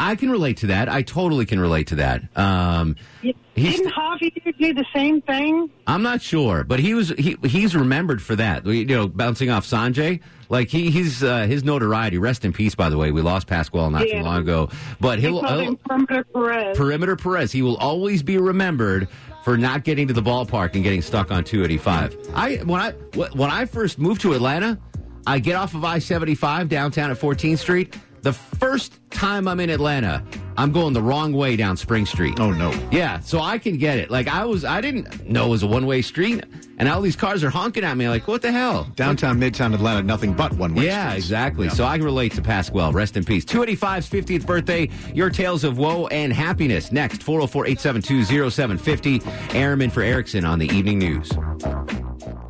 I 0.00 0.16
can 0.16 0.30
relate 0.30 0.56
to 0.58 0.66
that. 0.68 0.88
I 0.88 1.02
totally 1.02 1.46
can 1.46 1.60
relate 1.60 1.88
to 1.88 1.96
that. 1.96 2.22
Um, 2.36 2.96
he's, 3.20 3.76
Didn't 3.76 3.92
Javier 3.92 4.58
do 4.58 4.74
the 4.74 4.84
same 4.94 5.20
thing? 5.22 5.70
I'm 5.86 6.02
not 6.02 6.20
sure, 6.22 6.64
but 6.64 6.80
he 6.80 6.94
was 6.94 7.10
he 7.10 7.36
he's 7.44 7.76
remembered 7.76 8.20
for 8.20 8.34
that. 8.36 8.66
You 8.66 8.84
know, 8.84 9.06
bouncing 9.08 9.50
off 9.50 9.64
Sanjay, 9.64 10.20
like 10.48 10.68
he 10.68 10.90
he's 10.90 11.22
uh, 11.22 11.46
his 11.46 11.62
notoriety. 11.62 12.18
Rest 12.18 12.44
in 12.44 12.52
peace, 12.52 12.74
by 12.74 12.88
the 12.88 12.98
way. 12.98 13.12
We 13.12 13.22
lost 13.22 13.46
Pasquale 13.46 13.90
not 13.90 14.08
Yeah. 14.08 14.18
too 14.18 14.24
long 14.24 14.40
ago, 14.42 14.70
but 15.00 15.18
he'll, 15.20 15.40
he'll 15.46 15.76
Perimeter 15.76 16.24
Perez. 16.32 16.76
Perimeter 16.76 17.16
Perez. 17.16 17.52
He 17.52 17.62
will 17.62 17.76
always 17.76 18.22
be 18.22 18.38
remembered 18.38 19.08
for 19.44 19.56
not 19.56 19.84
getting 19.84 20.08
to 20.08 20.14
the 20.14 20.22
ballpark 20.22 20.74
and 20.74 20.82
getting 20.82 21.02
stuck 21.02 21.30
on 21.30 21.44
285. 21.44 22.16
I 22.34 22.56
when 22.64 22.80
I 22.80 22.90
when 23.36 23.50
I 23.50 23.66
first 23.66 23.98
moved 23.98 24.20
to 24.22 24.32
Atlanta, 24.32 24.78
I 25.26 25.38
get 25.38 25.54
off 25.54 25.74
of 25.74 25.84
I-75 25.84 26.68
downtown 26.68 27.10
at 27.12 27.18
14th 27.18 27.58
Street. 27.58 27.96
The 28.22 28.32
first 28.32 29.00
time 29.10 29.48
I'm 29.48 29.58
in 29.58 29.68
Atlanta, 29.68 30.24
I'm 30.56 30.70
going 30.70 30.92
the 30.92 31.02
wrong 31.02 31.32
way 31.32 31.56
down 31.56 31.76
Spring 31.76 32.06
Street. 32.06 32.38
Oh 32.38 32.52
no. 32.52 32.70
Yeah, 32.92 33.18
so 33.18 33.40
I 33.40 33.58
can 33.58 33.78
get 33.78 33.98
it. 33.98 34.12
Like 34.12 34.28
I 34.28 34.44
was, 34.44 34.64
I 34.64 34.80
didn't 34.80 35.28
know 35.28 35.46
it 35.46 35.50
was 35.50 35.64
a 35.64 35.66
one 35.66 35.86
way 35.86 36.02
street, 36.02 36.44
and 36.78 36.88
all 36.88 37.00
these 37.00 37.16
cars 37.16 37.42
are 37.42 37.50
honking 37.50 37.82
at 37.82 37.96
me. 37.96 38.08
Like, 38.08 38.28
what 38.28 38.40
the 38.40 38.52
hell? 38.52 38.84
Downtown, 38.94 39.40
Midtown 39.40 39.74
Atlanta, 39.74 40.04
nothing 40.04 40.34
but 40.34 40.52
one 40.52 40.72
way. 40.72 40.84
Yeah, 40.84 41.14
exactly. 41.14 41.68
So 41.68 41.84
I 41.84 41.96
can 41.96 42.04
relate 42.04 42.32
to 42.34 42.42
Pasquale. 42.42 42.92
Rest 42.92 43.16
in 43.16 43.24
peace. 43.24 43.44
285's 43.44 44.08
50th 44.08 44.46
birthday. 44.46 44.88
Your 45.12 45.28
tales 45.28 45.64
of 45.64 45.78
woe 45.78 46.06
and 46.06 46.32
happiness. 46.32 46.92
Next, 46.92 47.24
404 47.24 47.66
872 47.66 48.50
0750. 48.50 49.58
Arum 49.58 49.90
for 49.90 50.02
Erickson 50.02 50.44
on 50.44 50.60
the 50.60 50.70
evening 50.70 51.00
news. 51.00 51.28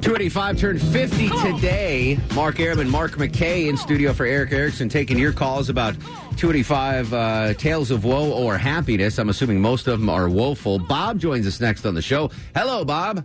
285 0.02 0.58
turned 0.58 0.82
50 0.82 1.28
today. 1.28 2.18
Mark 2.34 2.58
Arum, 2.58 2.90
Mark 2.90 3.12
McKay 3.12 3.68
in 3.68 3.76
studio 3.76 4.12
for 4.12 4.26
Erick 4.26 4.50
Erickson, 4.52 4.88
taking 4.88 5.16
your 5.16 5.32
calls 5.32 5.68
about 5.68 5.94
285 6.36 7.12
uh, 7.14 7.54
tales 7.54 7.92
of 7.92 8.04
woe 8.04 8.32
or 8.32 8.58
happiness. 8.58 9.18
I'm 9.18 9.28
assuming 9.28 9.60
most 9.60 9.86
of 9.86 10.00
them 10.00 10.08
are 10.08 10.28
woeful. 10.28 10.80
Bob 10.80 11.20
joins 11.20 11.46
us 11.46 11.60
next 11.60 11.86
on 11.86 11.94
the 11.94 12.02
show. 12.02 12.32
Hello, 12.52 12.84
Bob. 12.84 13.24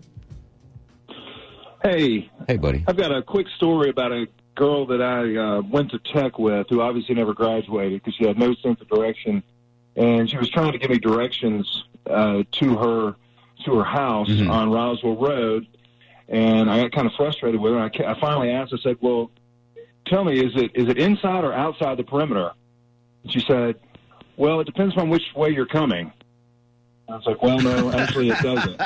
Hey. 1.81 2.29
Hey, 2.47 2.57
buddy. 2.57 2.83
I've 2.87 2.97
got 2.97 3.11
a 3.11 3.23
quick 3.23 3.47
story 3.55 3.89
about 3.89 4.11
a 4.11 4.27
girl 4.53 4.85
that 4.85 5.01
I 5.01 5.35
uh, 5.35 5.61
went 5.61 5.89
to 5.91 5.99
tech 5.99 6.37
with 6.37 6.67
who 6.69 6.81
obviously 6.81 7.15
never 7.15 7.33
graduated 7.33 8.03
because 8.03 8.15
she 8.15 8.27
had 8.27 8.37
no 8.37 8.53
sense 8.53 8.79
of 8.81 8.87
direction. 8.87 9.41
And 9.95 10.29
she 10.29 10.37
was 10.37 10.49
trying 10.51 10.73
to 10.73 10.77
give 10.77 10.91
me 10.91 10.99
directions 10.99 11.85
uh, 12.07 12.43
to 12.51 12.77
her 12.77 13.15
to 13.65 13.75
her 13.79 13.83
house 13.83 14.29
Mm-hmm. 14.29 14.51
on 14.51 14.69
Roswell 14.71 15.15
Road. 15.15 15.65
And 16.29 16.69
I 16.69 16.81
got 16.81 16.91
kind 16.91 17.07
of 17.07 17.13
frustrated 17.13 17.59
with 17.59 17.73
her. 17.73 17.79
I, 17.79 18.11
I 18.11 18.19
finally 18.19 18.49
asked 18.49 18.73
I 18.73 18.77
said, 18.83 18.97
well, 19.01 19.31
tell 20.05 20.23
me, 20.23 20.39
is 20.39 20.51
it 20.55 20.71
is 20.75 20.89
it 20.89 20.97
inside 20.97 21.43
or 21.43 21.53
outside 21.53 21.97
the 21.97 22.03
perimeter? 22.03 22.51
And 23.23 23.31
she 23.31 23.39
said, 23.47 23.75
well, 24.35 24.59
it 24.59 24.65
depends 24.65 24.95
on 24.97 25.09
which 25.09 25.23
way 25.35 25.49
you're 25.49 25.65
coming. 25.65 26.11
I 27.09 27.15
was 27.15 27.25
like, 27.25 27.41
well, 27.41 27.59
no, 27.61 27.91
actually, 27.93 28.29
it 28.31 28.39
doesn't. 28.39 28.77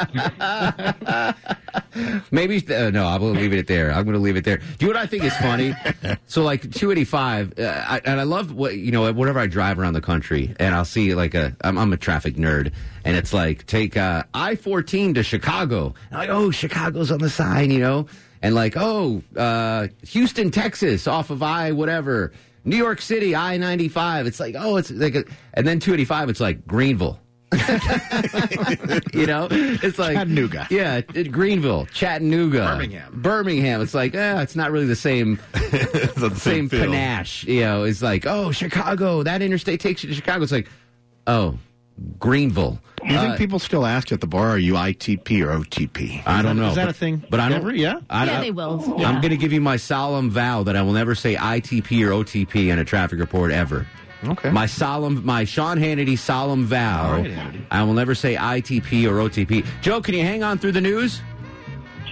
Maybe 2.32 2.64
uh, 2.74 2.92
no. 2.92 3.08
I'm 3.08 3.20
going 3.20 3.34
to 3.34 3.40
leave 3.40 3.54
it 3.54 3.66
there. 3.66 3.92
I'm 3.92 4.04
going 4.04 4.14
to 4.14 4.20
leave 4.20 4.36
it 4.36 4.46
there. 4.46 4.58
Do 4.58 4.64
you 4.80 4.88
know 4.88 5.00
what 5.00 5.04
I 5.04 5.08
think 5.08 5.24
is 5.24 5.36
funny? 5.38 5.74
so 6.28 6.44
like 6.44 6.62
285, 6.62 7.58
uh, 7.58 7.64
I, 7.64 8.02
and 8.06 8.20
I 8.20 8.24
love 8.24 8.54
what 8.54 8.76
you 8.76 8.92
know. 8.92 9.12
Whenever 9.12 9.40
I 9.40 9.48
drive 9.48 9.80
around 9.80 9.94
the 9.94 10.02
country, 10.02 10.54
and 10.60 10.76
I'll 10.76 10.86
see 10.86 11.16
like 11.16 11.34
a, 11.34 11.56
I'm, 11.62 11.80
I'm 11.80 11.92
a 11.94 11.98
traffic 11.98 12.36
nerd, 12.36 12.74
and 13.04 13.18
it's 13.18 13.34
like 13.34 13.66
take 13.66 13.98
uh, 13.98 14.24
I-14 14.36 15.16
to 15.16 15.24
Chicago. 15.24 15.96
And 16.12 16.22
I'm 16.22 16.28
like, 16.28 16.30
oh, 16.30 16.52
Chicago's 16.52 17.12
on 17.12 17.20
the 17.20 17.30
sign, 17.30 17.72
you 17.72 17.80
know, 17.80 18.06
and 18.44 18.54
like, 18.54 18.74
oh, 18.78 19.24
uh, 19.36 19.88
Houston, 20.10 20.52
Texas, 20.52 21.08
off 21.08 21.32
of 21.32 21.42
I 21.42 21.72
whatever. 21.72 22.34
New 22.64 22.78
York 22.78 23.02
City, 23.02 23.36
I-95. 23.36 24.28
It's 24.28 24.40
like, 24.40 24.54
oh, 24.56 24.78
it's 24.78 24.92
like, 24.92 25.16
a, 25.16 25.24
and 25.56 25.66
then 25.66 25.80
285. 25.80 26.30
It's 26.30 26.40
like 26.40 26.68
Greenville. 26.68 27.20
you 29.14 29.26
know, 29.26 29.48
it's 29.52 30.00
like 30.00 30.16
Chattanooga. 30.16 30.68
Yeah, 30.70 31.02
it- 31.14 31.32
Greenville, 31.32 31.86
Chattanooga, 31.94 32.60
Birmingham. 32.60 33.22
Birmingham. 33.22 33.82
It's 33.82 33.94
like, 33.94 34.16
eh, 34.16 34.42
it's 34.42 34.56
not 34.56 34.72
really 34.72 34.86
the 34.86 34.96
same, 34.96 35.40
the 35.54 36.32
same 36.36 36.70
feel. 36.70 36.86
panache. 36.86 37.44
You 37.46 37.62
know, 37.62 37.84
it's 37.84 38.02
like, 38.02 38.26
oh, 38.26 38.52
Chicago. 38.52 39.24
That 39.24 39.42
interstate 39.42 39.80
takes 39.80 40.04
you 40.04 40.10
to 40.10 40.16
Chicago. 40.16 40.44
It's 40.44 40.52
like, 40.52 40.70
oh, 41.28 41.58
Greenville. 42.20 42.80
Do 43.06 43.12
you 43.14 43.18
Uh, 43.20 43.22
think 43.24 43.38
people 43.38 43.60
still 43.60 43.86
ask 43.86 44.12
at 44.12 44.22
the 44.22 44.28
bar, 44.28 44.50
are 44.52 44.58
you 44.60 44.74
ITP 44.74 45.42
or 45.44 45.58
OTP? 45.60 46.22
I 46.26 46.42
don't 46.44 46.56
know. 46.58 46.70
Is 46.70 46.76
that 46.76 46.86
but- 46.86 46.92
a 46.96 46.98
thing? 46.98 47.24
But 47.30 47.40
I 47.40 47.50
don't. 47.50 47.58
Ever? 47.60 47.74
Yeah? 47.76 48.00
I 48.10 48.26
don't, 48.26 48.36
Yeah, 48.36 48.42
they 48.42 48.52
will. 48.52 48.82
I'm 48.96 49.00
Yeah. 49.00 49.12
going 49.22 49.30
to 49.32 49.38
give 49.38 49.52
you 49.52 49.62
my 49.62 49.78
solemn 49.78 50.30
vow 50.30 50.64
that 50.64 50.76
I 50.76 50.82
will 50.84 50.94
never 50.94 51.16
say 51.16 51.36
ITP 51.36 52.04
or 52.06 52.12
OTP 52.12 52.70
in 52.72 52.80
a 52.80 52.86
traffic 52.86 53.20
report 53.20 53.52
ever. 53.52 53.88
Okay. 54.24 54.52
My 54.52 54.66
solemn, 54.66 55.26
my 55.26 55.44
Sean 55.46 55.78
Hannity 55.78 56.18
solemn 56.18 56.66
vow. 56.66 57.08
All 57.08 57.22
right, 57.22 57.32
Hannity. 57.32 57.66
I 57.72 57.84
will 57.84 57.94
never 57.94 58.14
say 58.14 58.36
ITP 58.36 59.08
or 59.10 59.16
OTP. 59.30 59.66
Joe, 59.82 60.02
can 60.02 60.14
you 60.14 60.22
hang 60.22 60.44
on 60.44 60.58
through 60.58 60.74
the 60.74 60.82
news? 60.82 61.22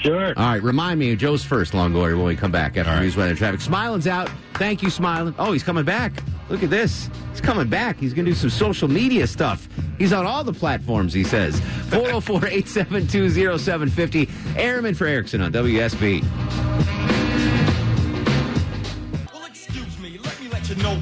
Sure. 0.01 0.27
All 0.37 0.45
right, 0.45 0.63
remind 0.63 0.99
me, 0.99 1.13
Joe's 1.15 1.43
first, 1.43 1.73
Longoria, 1.73 2.15
when 2.15 2.25
we 2.25 2.35
come 2.35 2.51
back 2.51 2.77
after 2.77 2.99
news, 3.01 3.17
weather, 3.17 3.35
traffic. 3.35 3.59
Smiling's 3.59 4.07
out. 4.07 4.29
Thank 4.53 4.81
you, 4.81 4.89
Smiling. 4.89 5.35
Oh, 5.37 5.51
he's 5.51 5.63
coming 5.63 5.83
back. 5.83 6.23
Look 6.47 6.63
at 6.63 6.69
this. 6.69 7.09
He's 7.31 7.41
coming 7.41 7.67
back. 7.67 7.99
He's 7.99 8.13
going 8.13 8.25
to 8.25 8.31
do 8.31 8.35
some 8.35 8.49
social 8.49 8.87
media 8.87 9.27
stuff. 9.27 9.67
He's 9.97 10.13
on 10.13 10.25
all 10.25 10.43
the 10.43 10.53
platforms, 10.53 11.13
he 11.13 11.23
says. 11.25 11.59
404 11.89 12.47
872 12.47 13.57
0750. 13.59 14.29
Arum 14.57 14.93
for 14.95 15.05
Erickson 15.05 15.41
on 15.41 15.51
WSB. 15.51 16.23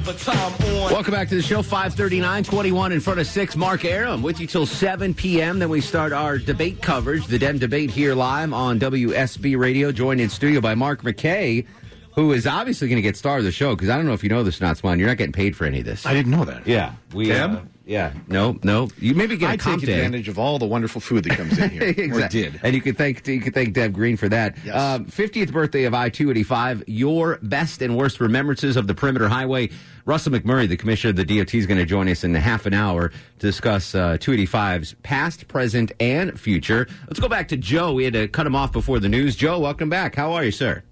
Welcome 0.08 1.12
back 1.12 1.28
to 1.28 1.34
the 1.34 1.42
show. 1.42 1.60
539, 1.60 2.44
21 2.44 2.92
in 2.92 3.00
front 3.00 3.20
of 3.20 3.26
6. 3.26 3.56
Mark 3.56 3.84
Arum 3.84 4.22
with 4.22 4.40
you 4.40 4.46
till 4.46 4.64
7 4.64 5.12
p.m. 5.12 5.58
Then 5.58 5.68
we 5.68 5.82
start 5.82 6.14
our 6.14 6.38
debate 6.38 6.80
coverage, 6.80 7.26
the 7.26 7.38
Dem 7.38 7.58
debate 7.58 7.90
here 7.90 8.14
live 8.14 8.54
on 8.54 8.80
WSB 8.80 9.58
Radio, 9.58 9.92
joined 9.92 10.22
in 10.22 10.30
studio 10.30 10.62
by 10.62 10.74
Mark 10.74 11.02
McKay, 11.02 11.66
who 12.14 12.32
is 12.32 12.46
obviously 12.46 12.88
going 12.88 12.96
to 12.96 13.02
get 13.02 13.18
star 13.18 13.36
of 13.36 13.44
the 13.44 13.52
show 13.52 13.74
because 13.74 13.90
I 13.90 13.96
don't 13.96 14.06
know 14.06 14.14
if 14.14 14.22
you 14.22 14.30
know 14.30 14.42
this 14.42 14.60
or 14.62 14.64
not, 14.64 14.78
Swan. 14.78 14.98
You're 14.98 15.08
not 15.08 15.18
getting 15.18 15.32
paid 15.32 15.54
for 15.54 15.66
any 15.66 15.80
of 15.80 15.84
this. 15.84 16.06
I 16.06 16.14
didn't 16.14 16.32
know 16.32 16.44
that. 16.46 16.66
Yeah. 16.66 16.94
We, 17.12 17.26
Deb? 17.26 17.52
Uh, 17.52 17.60
yeah. 17.88 18.12
No, 18.28 18.58
no. 18.62 18.88
You 18.98 19.14
maybe 19.14 19.36
get 19.38 19.48
a 19.48 19.52
I 19.54 19.56
comp 19.56 19.80
take 19.80 19.86
day. 19.88 19.94
advantage 19.94 20.28
of 20.28 20.38
all 20.38 20.58
the 20.58 20.66
wonderful 20.66 21.00
food 21.00 21.24
that 21.24 21.36
comes 21.36 21.58
in 21.58 21.70
here. 21.70 21.94
Or 22.14 22.28
did. 22.28 22.60
And 22.62 22.74
you 22.74 22.82
can 22.82 22.94
thank 22.94 23.26
you 23.26 23.40
can 23.40 23.52
thank 23.52 23.72
Deb 23.72 23.94
Green 23.94 24.16
for 24.16 24.28
that. 24.28 24.56
Yes. 24.64 24.76
Um, 24.76 25.06
50th 25.06 25.50
birthday 25.50 25.84
of 25.84 25.94
I 25.94 26.10
two 26.10 26.30
eighty 26.30 26.42
five. 26.42 26.84
Your 26.86 27.38
best 27.42 27.80
and 27.82 27.96
worst 27.96 28.20
remembrances 28.20 28.76
of 28.76 28.86
the 28.86 28.94
Perimeter 28.94 29.28
Highway. 29.28 29.70
Russell 30.04 30.32
McMurry, 30.32 30.68
the 30.68 30.76
commissioner 30.76 31.10
of 31.10 31.16
the 31.16 31.24
DOT, 31.24 31.54
is 31.54 31.66
going 31.66 31.78
to 31.78 31.84
join 31.84 32.08
us 32.08 32.24
in 32.24 32.34
half 32.34 32.66
an 32.66 32.74
hour 32.74 33.08
to 33.08 33.16
discuss 33.38 33.94
uh, 33.94 34.16
285's 34.18 34.94
past, 35.02 35.48
present, 35.48 35.92
and 36.00 36.38
future. 36.38 36.86
Let's 37.06 37.20
go 37.20 37.28
back 37.28 37.48
to 37.48 37.56
Joe. 37.56 37.92
We 37.94 38.04
had 38.04 38.14
to 38.14 38.28
cut 38.28 38.46
him 38.46 38.54
off 38.56 38.72
before 38.72 39.00
the 39.00 39.08
news. 39.08 39.36
Joe, 39.36 39.58
welcome 39.58 39.88
back. 39.90 40.14
How 40.14 40.32
are 40.32 40.44
you, 40.44 40.50
sir? 40.50 40.82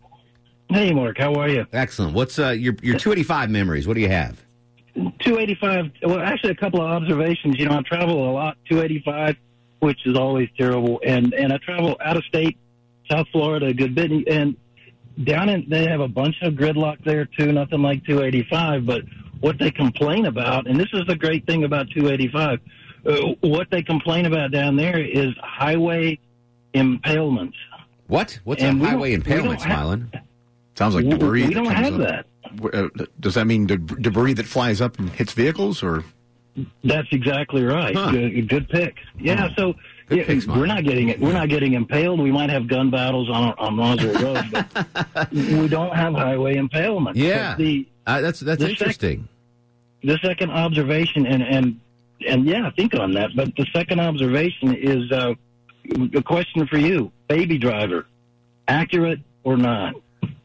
Hey, 0.68 0.92
Mark, 0.92 1.18
how 1.18 1.34
are 1.34 1.48
you? 1.48 1.66
Excellent. 1.72 2.12
What's 2.14 2.38
uh, 2.38 2.50
your 2.50 2.74
your 2.82 2.98
285 2.98 3.50
memories? 3.50 3.86
What 3.86 3.94
do 3.94 4.00
you 4.00 4.08
have? 4.08 4.44
285. 4.96 5.90
Well, 6.02 6.20
actually, 6.20 6.50
a 6.50 6.54
couple 6.56 6.80
of 6.80 6.86
observations. 6.90 7.56
You 7.58 7.66
know, 7.66 7.76
I 7.78 7.82
travel 7.82 8.28
a 8.28 8.32
lot, 8.32 8.56
285, 8.68 9.36
which 9.80 9.98
is 10.06 10.16
always 10.16 10.48
terrible, 10.58 11.00
and 11.04 11.34
and 11.34 11.52
I 11.52 11.58
travel 11.58 11.96
out 12.04 12.16
of 12.16 12.24
state, 12.24 12.56
South 13.10 13.26
Florida, 13.32 13.66
a 13.66 13.74
good 13.74 13.94
bit, 13.94 14.10
and 14.28 14.56
down 15.24 15.48
in 15.48 15.66
they 15.68 15.86
have 15.86 16.00
a 16.00 16.08
bunch 16.08 16.36
of 16.42 16.54
gridlock 16.54 17.02
there 17.04 17.26
too. 17.26 17.52
Nothing 17.52 17.82
like 17.82 18.04
285, 18.04 18.86
but 18.86 19.02
what 19.40 19.58
they 19.58 19.70
complain 19.70 20.26
about, 20.26 20.66
and 20.66 20.78
this 20.80 20.88
is 20.94 21.02
the 21.06 21.16
great 21.16 21.46
thing 21.46 21.64
about 21.64 21.88
285, 21.90 22.60
uh, 23.06 23.34
what 23.46 23.70
they 23.70 23.82
complain 23.82 24.24
about 24.26 24.50
down 24.50 24.76
there 24.76 24.98
is 24.98 25.34
highway 25.42 26.18
impalements. 26.74 27.54
What? 28.08 28.38
What's 28.44 28.62
And 28.62 28.80
a 28.80 28.86
highway 28.86 29.12
impalement, 29.14 29.60
don't 29.60 29.60
Smiling? 29.60 30.10
Sounds 30.74 30.94
like 30.94 31.04
We- 31.04 31.10
debris. 31.10 31.42
we 31.42 31.48
that 31.48 31.54
don't 31.54 31.66
comes 31.66 31.78
have 31.78 31.94
up. 31.94 32.00
that. 32.00 32.26
Uh, 32.72 32.88
does 33.20 33.34
that 33.34 33.46
mean 33.46 33.66
deb- 33.66 34.02
debris 34.02 34.34
that 34.34 34.46
flies 34.46 34.80
up 34.80 34.98
and 34.98 35.10
hits 35.10 35.32
vehicles, 35.32 35.82
or 35.82 36.04
That's 36.84 37.08
exactly 37.12 37.64
right. 37.64 37.94
Huh. 37.94 38.10
Good, 38.12 38.48
good 38.48 38.68
pick. 38.68 38.96
Yeah, 39.18 39.48
so 39.56 39.74
yeah, 40.10 40.24
pick, 40.24 40.42
Smiley. 40.42 40.60
we're 40.60 40.66
not 40.66 40.84
getting 40.84 41.08
it. 41.10 41.20
We're 41.20 41.32
not 41.32 41.48
getting 41.48 41.74
impaled. 41.74 42.20
We 42.20 42.30
might 42.32 42.50
have 42.50 42.66
gun 42.68 42.90
battles 42.90 43.28
on 43.28 43.52
on 43.58 43.76
Roswell 43.76 44.34
Road, 44.34 44.44
but 45.14 45.32
we 45.32 45.68
don't 45.68 45.94
have 45.94 46.14
highway 46.14 46.56
impalement. 46.56 47.16
Yeah. 47.16 47.52
But 47.52 47.58
the 47.58 47.88
Uh, 48.06 48.20
that's 48.20 48.40
that's 48.40 48.60
The 48.60 48.68
sec- 48.68 48.78
interesting. 48.78 49.28
the 50.02 50.18
second 50.22 50.50
observation, 50.50 51.26
and 51.26 51.42
and 51.42 51.80
and 52.26 52.46
yeah, 52.46 52.70
think 52.70 52.94
on 52.94 53.12
that. 53.14 53.30
But 53.36 53.54
the 53.56 53.66
second 53.72 54.00
observation 54.00 54.74
is 54.74 55.10
uh, 55.12 55.34
a 56.14 56.22
question 56.22 56.66
for 56.66 56.78
you, 56.78 57.12
baby 57.28 57.58
driver, 57.58 58.06
accurate 58.68 59.20
or 59.44 59.56
not? 59.56 59.94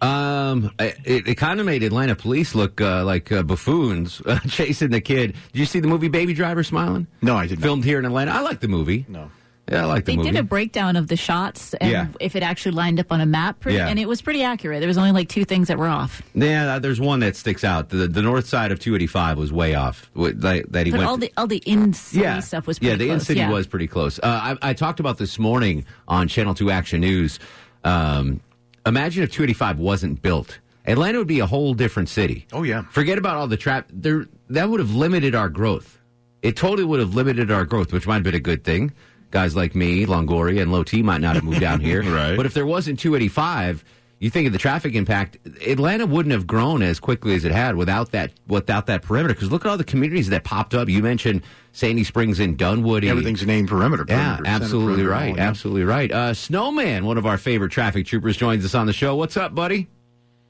Um, 0.01 0.71
it, 0.79 1.27
it 1.27 1.35
kind 1.35 1.59
of 1.59 1.65
made 1.65 1.83
Atlanta 1.83 2.15
police 2.15 2.55
look 2.55 2.81
uh, 2.81 3.05
like 3.05 3.31
uh, 3.31 3.43
buffoons 3.43 4.21
uh, 4.25 4.39
chasing 4.47 4.89
the 4.89 5.01
kid. 5.01 5.35
Did 5.53 5.59
you 5.59 5.65
see 5.65 5.79
the 5.79 5.87
movie 5.87 6.07
Baby 6.07 6.33
Driver? 6.33 6.63
Smiling? 6.63 7.05
no? 7.21 7.35
I 7.37 7.45
did 7.47 7.59
not. 7.59 7.63
Filmed 7.63 7.83
here 7.85 7.99
in 7.99 8.05
Atlanta. 8.05 8.31
I 8.31 8.41
like 8.41 8.59
the 8.61 8.67
movie. 8.67 9.05
No. 9.07 9.29
Yeah, 9.71 9.83
I 9.83 9.85
like 9.85 10.05
the 10.05 10.13
movie. 10.13 10.23
They 10.23 10.31
movie. 10.31 10.31
did 10.31 10.39
a 10.39 10.43
breakdown 10.43 10.95
of 10.95 11.07
the 11.07 11.15
shots 11.15 11.75
and 11.75 11.91
Yeah. 11.91 12.07
if 12.19 12.35
it 12.35 12.41
actually 12.43 12.71
lined 12.73 12.99
up 12.99 13.11
on 13.11 13.21
a 13.21 13.25
map, 13.27 13.59
pretty, 13.59 13.77
Yeah. 13.77 13.87
and 13.87 13.99
it 13.99 14.07
was 14.07 14.21
pretty 14.21 14.43
accurate. 14.43 14.79
There 14.81 14.87
was 14.87 14.97
only 14.97 15.11
like 15.11 15.29
two 15.29 15.45
things 15.45 15.67
that 15.69 15.77
were 15.77 15.87
off. 15.87 16.21
yeah, 16.33 16.79
there's 16.79 16.99
one 16.99 17.19
that 17.19 17.35
sticks 17.35 17.63
out. 17.63 17.89
The, 17.89 18.07
the 18.07 18.23
north 18.23 18.47
side 18.47 18.71
of 18.71 18.79
285 18.79 19.37
was 19.37 19.53
way 19.53 19.75
off. 19.75 20.09
Wh- 20.15 20.29
That, 20.33 20.71
that 20.73 20.87
he 20.87 20.91
But 20.91 20.97
went. 20.97 21.09
all 21.09 21.17
the 21.17 21.31
all 21.37 21.47
the 21.47 21.57
in 21.65 21.93
city 21.93 22.41
stuff 22.41 22.65
was 22.67 22.79
pretty 22.79 22.91
yeah, 22.91 22.97
the 22.97 23.05
close. 23.05 23.13
in 23.21 23.25
city 23.25 23.39
yeah. 23.41 23.51
was 23.51 23.67
pretty 23.67 23.87
close. 23.87 24.17
Uh, 24.19 24.55
I, 24.61 24.69
I 24.71 24.73
talked 24.73 24.99
about 24.99 25.19
this 25.19 25.37
morning 25.39 25.85
on 26.07 26.27
Channel 26.27 26.55
Two 26.55 26.71
Action 26.71 26.99
News. 27.01 27.39
Um, 27.83 28.41
imagine 28.85 29.23
if 29.23 29.31
285 29.31 29.79
wasn't 29.79 30.21
built. 30.21 30.59
Atlanta 30.85 31.19
would 31.19 31.27
be 31.27 31.39
a 31.39 31.45
whole 31.45 31.73
different 31.73 32.09
city. 32.09 32.47
Oh 32.51 32.63
yeah. 32.63 32.83
Forget 32.89 33.17
about 33.17 33.37
all 33.37 33.47
the 33.47 33.57
trap. 33.57 33.87
There, 33.93 34.25
that 34.49 34.69
would 34.69 34.79
have 34.79 34.93
limited 34.95 35.35
our 35.35 35.49
growth. 35.49 35.99
It 36.41 36.55
totally 36.57 36.83
would 36.83 36.99
have 36.99 37.13
limited 37.13 37.51
our 37.51 37.65
growth, 37.65 37.93
which 37.93 38.07
might 38.07 38.15
have 38.15 38.23
been 38.23 38.35
a 38.35 38.39
good 38.39 38.63
thing. 38.63 38.93
Guys 39.29 39.55
like 39.55 39.75
me, 39.75 40.05
Longoria, 40.05 40.61
and 40.61 40.71
Low 40.71 40.83
T 40.83 41.03
might 41.03 41.21
not 41.21 41.35
have 41.35 41.43
moved 41.43 41.61
down 41.61 41.79
here. 41.79 42.03
Right. 42.11 42.35
But 42.35 42.45
if 42.45 42.53
there 42.53 42.65
wasn't 42.65 42.99
285, 42.99 43.85
you 44.19 44.29
think 44.29 44.47
of 44.47 44.53
the 44.53 44.59
traffic 44.59 44.95
impact, 44.95 45.37
Atlanta 45.65 46.05
wouldn't 46.05 46.33
have 46.33 46.45
grown 46.45 46.81
as 46.81 46.99
quickly 46.99 47.35
as 47.35 47.45
it 47.45 47.51
had 47.51 47.75
without 47.75 48.11
that 48.11 48.31
without 48.47 48.87
that 48.87 49.03
perimeter. 49.03 49.33
Because 49.33 49.51
look 49.51 49.65
at 49.65 49.69
all 49.69 49.77
the 49.77 49.83
communities 49.83 50.29
that 50.29 50.43
popped 50.43 50.73
up. 50.73 50.89
You 50.89 51.01
mentioned 51.01 51.43
Sandy 51.73 52.03
Springs 52.03 52.39
in 52.39 52.55
Dunwoody. 52.57 53.09
Everything's 53.09 53.45
named 53.45 53.69
perimeter. 53.69 54.05
Yeah, 54.07 54.35
perimeter, 54.37 54.45
center 54.45 54.49
absolutely 54.63 54.93
perimeter, 55.03 55.09
right. 55.09 55.29
all, 55.31 55.37
yeah. 55.37 55.47
Absolutely 55.47 55.83
right. 55.83 56.11
Uh, 56.11 56.33
Snowman, 56.33 57.05
one 57.05 57.17
of 57.17 57.25
our 57.25 57.37
favorite 57.37 57.69
traffic 57.71 58.05
troopers, 58.05 58.35
joins 58.37 58.65
us 58.65 58.75
on 58.75 58.87
the 58.87 58.93
show. 58.93 59.15
What's 59.15 59.37
up, 59.37 59.55
buddy? 59.55 59.87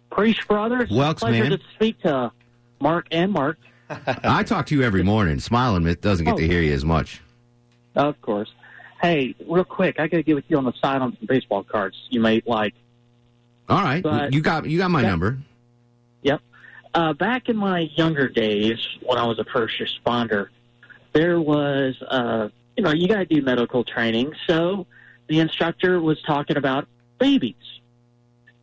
Preach, 0.10 0.48
brothers. 0.48 0.90
Welks, 0.90 1.20
Pleasure 1.20 1.44
man. 1.44 1.52
to 1.52 1.60
speak 1.76 2.00
to 2.02 2.32
Mark 2.80 3.08
and 3.12 3.32
Mark. 3.32 3.58
I 4.24 4.44
talk 4.44 4.66
to 4.68 4.76
you 4.76 4.84
every 4.84 5.04
morning. 5.04 5.40
Smiling 5.40 5.86
it 5.86 6.02
doesn't 6.02 6.26
get 6.26 6.38
to 6.38 6.44
Oh. 6.44 6.48
hear 6.48 6.62
you 6.62 6.74
as 6.74 6.84
much. 6.86 7.22
Of 7.96 8.20
course. 8.22 8.52
Hey, 9.02 9.36
real 9.48 9.64
quick, 9.64 10.00
I 10.00 10.08
got 10.08 10.18
to 10.18 10.24
get 10.24 10.36
with 10.36 10.46
you 10.48 10.58
on 10.58 10.66
the 10.66 10.74
side 10.82 11.02
on 11.02 11.16
some 11.18 11.26
baseball 11.28 11.64
cards 11.64 11.98
you 12.10 12.20
may 12.22 12.42
like. 12.46 12.74
All 13.70 13.82
right, 13.82 14.02
But- 14.04 14.34
you 14.34 14.42
got 14.42 14.66
you 14.66 14.78
got 14.78 14.92
my 14.92 15.02
Yeah. 15.02 15.10
number. 15.10 15.38
Yep. 16.24 16.42
Uh, 16.94 17.14
back 17.14 17.48
in 17.50 17.56
my 17.58 17.90
younger 17.96 18.28
days, 18.28 18.78
when 19.02 19.18
I 19.18 19.26
was 19.26 19.40
a 19.40 19.46
first 19.46 19.76
responder, 19.80 20.48
there 21.14 21.40
was, 21.40 22.02
uh, 22.08 22.50
you 22.78 22.84
know, 22.84 22.92
you 22.92 23.08
got 23.08 23.18
to 23.18 23.26
do 23.26 23.42
medical 23.42 23.84
training. 23.84 24.34
So 24.48 24.88
the 25.28 25.40
instructor 25.40 26.00
was 26.00 26.22
talking 26.24 26.58
about 26.58 26.88
babies. 27.20 27.56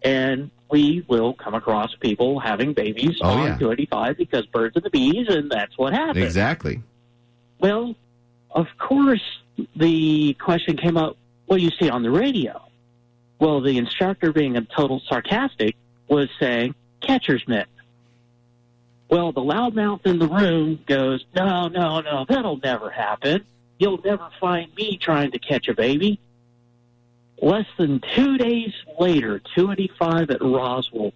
And 0.02 0.50
we 0.70 1.04
will 1.08 1.32
come 1.34 1.54
across 1.54 1.94
people 1.96 2.38
having 2.40 2.72
babies 2.72 3.18
Oh, 3.22 3.30
on 3.30 3.38
yeah. 3.38 3.58
285 3.58 4.16
because 4.16 4.46
birds 4.46 4.76
and 4.76 4.84
the 4.84 4.90
bees, 4.90 5.26
and 5.28 5.50
that's 5.50 5.76
what 5.76 5.92
happens. 5.92 6.24
Exactly. 6.24 6.82
Well, 7.58 7.94
of 8.50 8.66
course, 8.78 9.22
the 9.76 10.34
question 10.34 10.76
came 10.76 10.96
up, 10.96 11.16
what 11.46 11.58
do 11.58 11.64
you 11.64 11.70
see 11.80 11.88
on 11.90 12.02
the 12.02 12.10
radio? 12.10 12.62
Well, 13.40 13.60
the 13.60 13.78
instructor, 13.78 14.32
being 14.32 14.56
a 14.56 14.62
total 14.62 15.00
sarcastic, 15.08 15.76
was 16.08 16.28
saying, 16.38 16.74
catcher's 17.00 17.42
mitt. 17.48 17.66
Well, 19.10 19.32
the 19.32 19.40
loudmouth 19.40 20.06
in 20.06 20.18
the 20.18 20.28
room 20.28 20.80
goes, 20.86 21.24
no, 21.34 21.68
no, 21.68 22.00
no, 22.00 22.26
that'll 22.28 22.58
never 22.58 22.90
happen. 22.90 23.44
You'll 23.78 24.00
never 24.04 24.28
find 24.40 24.74
me 24.74 24.98
trying 24.98 25.30
to 25.30 25.38
catch 25.38 25.68
a 25.68 25.74
baby. 25.74 26.20
Less 27.40 27.66
than 27.78 28.00
two 28.14 28.36
days 28.36 28.72
later, 28.98 29.40
285 29.54 30.30
at 30.30 30.42
Roswell, 30.42 31.12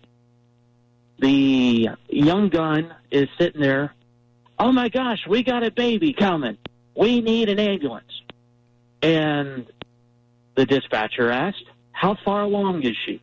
the 1.18 1.90
young 2.08 2.48
gun 2.48 2.94
is 3.10 3.28
sitting 3.38 3.60
there. 3.60 3.94
Oh 4.58 4.72
my 4.72 4.88
gosh, 4.88 5.26
we 5.26 5.42
got 5.42 5.62
a 5.62 5.70
baby 5.70 6.12
coming. 6.12 6.56
We 6.96 7.20
need 7.20 7.48
an 7.48 7.58
ambulance. 7.58 8.22
And 9.02 9.66
the 10.54 10.64
dispatcher 10.64 11.30
asked, 11.30 11.64
How 11.90 12.16
far 12.24 12.42
along 12.42 12.82
is 12.82 12.96
she? 13.04 13.20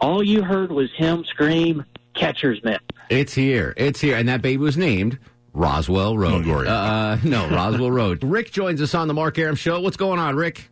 All 0.00 0.22
you 0.22 0.42
heard 0.42 0.72
was 0.72 0.90
him 0.92 1.24
scream, 1.24 1.84
Catcher's 2.14 2.62
mitt. 2.64 2.80
It's 3.10 3.34
here. 3.34 3.74
It's 3.76 4.00
here. 4.00 4.16
And 4.16 4.28
that 4.28 4.42
baby 4.42 4.58
was 4.58 4.76
named 4.76 5.18
Roswell 5.52 6.16
Road. 6.16 6.46
Uh, 6.46 7.18
no, 7.24 7.48
Roswell 7.48 7.90
Road. 7.90 8.22
Rick 8.24 8.52
joins 8.52 8.80
us 8.80 8.94
on 8.94 9.08
the 9.08 9.14
Mark 9.14 9.38
Arum 9.38 9.56
Show. 9.56 9.80
What's 9.80 9.96
going 9.96 10.18
on, 10.18 10.36
Rick? 10.36 10.70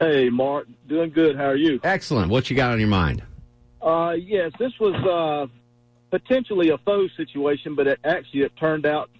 Hey, 0.00 0.28
Mark. 0.28 0.66
Doing 0.88 1.10
good. 1.10 1.36
How 1.36 1.46
are 1.46 1.56
you? 1.56 1.80
Excellent. 1.82 2.30
What 2.30 2.50
you 2.50 2.56
got 2.56 2.72
on 2.72 2.78
your 2.78 2.88
mind? 2.88 3.22
Uh, 3.80 4.12
yes, 4.18 4.52
this 4.58 4.72
was 4.80 4.94
uh, 5.04 5.46
potentially 6.10 6.70
a 6.70 6.78
faux 6.78 7.14
situation, 7.16 7.74
but 7.74 7.86
it, 7.86 8.00
actually 8.04 8.42
it 8.42 8.52
turned 8.56 8.86
out 8.86 9.10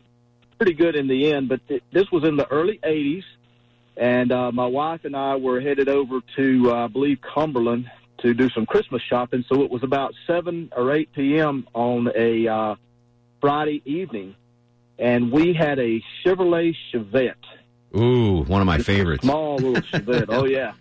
pretty 0.57 0.72
good 0.72 0.96
in 0.96 1.09
the 1.09 1.32
end. 1.32 1.48
But 1.48 1.66
th- 1.68 1.82
this 1.92 2.11
was 2.11 2.24
in 2.24 2.36
the 2.36 2.50
early 2.50 2.78
80s, 2.82 3.24
and 3.96 4.32
uh, 4.32 4.52
my 4.52 4.66
wife 4.66 5.05
and 5.05 5.14
I 5.16 5.36
were 5.36 5.61
headed 5.61 5.88
over 5.88 6.20
to, 6.36 6.70
uh, 6.70 6.84
I 6.84 6.86
believe, 6.86 7.18
Cumberland 7.20 7.90
to 8.24 8.32
do 8.34 8.48
some 8.50 8.64
Christmas 8.64 9.02
shopping. 9.02 9.44
So 9.52 9.62
it 9.62 9.70
was 9.70 9.82
about 9.82 10.14
7 10.26 10.72
or 10.74 10.92
8 10.92 11.12
p.m. 11.12 11.66
on 11.74 12.10
a 12.16 12.48
uh, 12.48 12.74
Friday 13.40 13.82
evening, 13.84 14.34
and 14.98 15.30
we 15.30 15.52
had 15.52 15.78
a 15.78 16.02
Chevrolet 16.24 16.74
Chevette. 16.92 17.34
Ooh, 17.94 18.42
one 18.44 18.62
of 18.62 18.66
my 18.66 18.78
favorites. 18.78 19.22
Small 19.24 19.56
little 19.56 19.74
Chevette. 19.92 20.26
oh 20.30 20.46
yeah, 20.46 20.72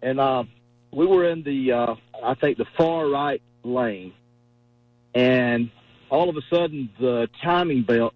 and 0.00 0.20
uh, 0.20 0.44
we 0.92 1.06
were 1.06 1.28
in 1.28 1.42
the 1.42 1.72
uh, 1.72 1.94
I 2.24 2.34
think 2.34 2.56
the 2.56 2.66
far 2.78 3.08
right 3.08 3.42
lane, 3.64 4.12
and 5.14 5.70
all 6.08 6.28
of 6.30 6.36
a 6.36 6.42
sudden 6.48 6.88
the 7.00 7.28
timing 7.42 7.82
belt 7.82 8.14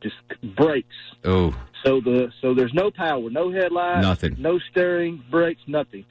just 0.00 0.14
breaks. 0.56 0.94
Oh, 1.24 1.54
So 1.84 2.00
the 2.00 2.32
so 2.40 2.54
there's 2.54 2.72
no 2.74 2.90
power, 2.92 3.28
no 3.30 3.50
headlights, 3.50 4.02
Nothing. 4.06 4.36
no 4.38 4.58
steering, 4.70 5.22
brakes, 5.30 5.62
nothing. 5.66 6.04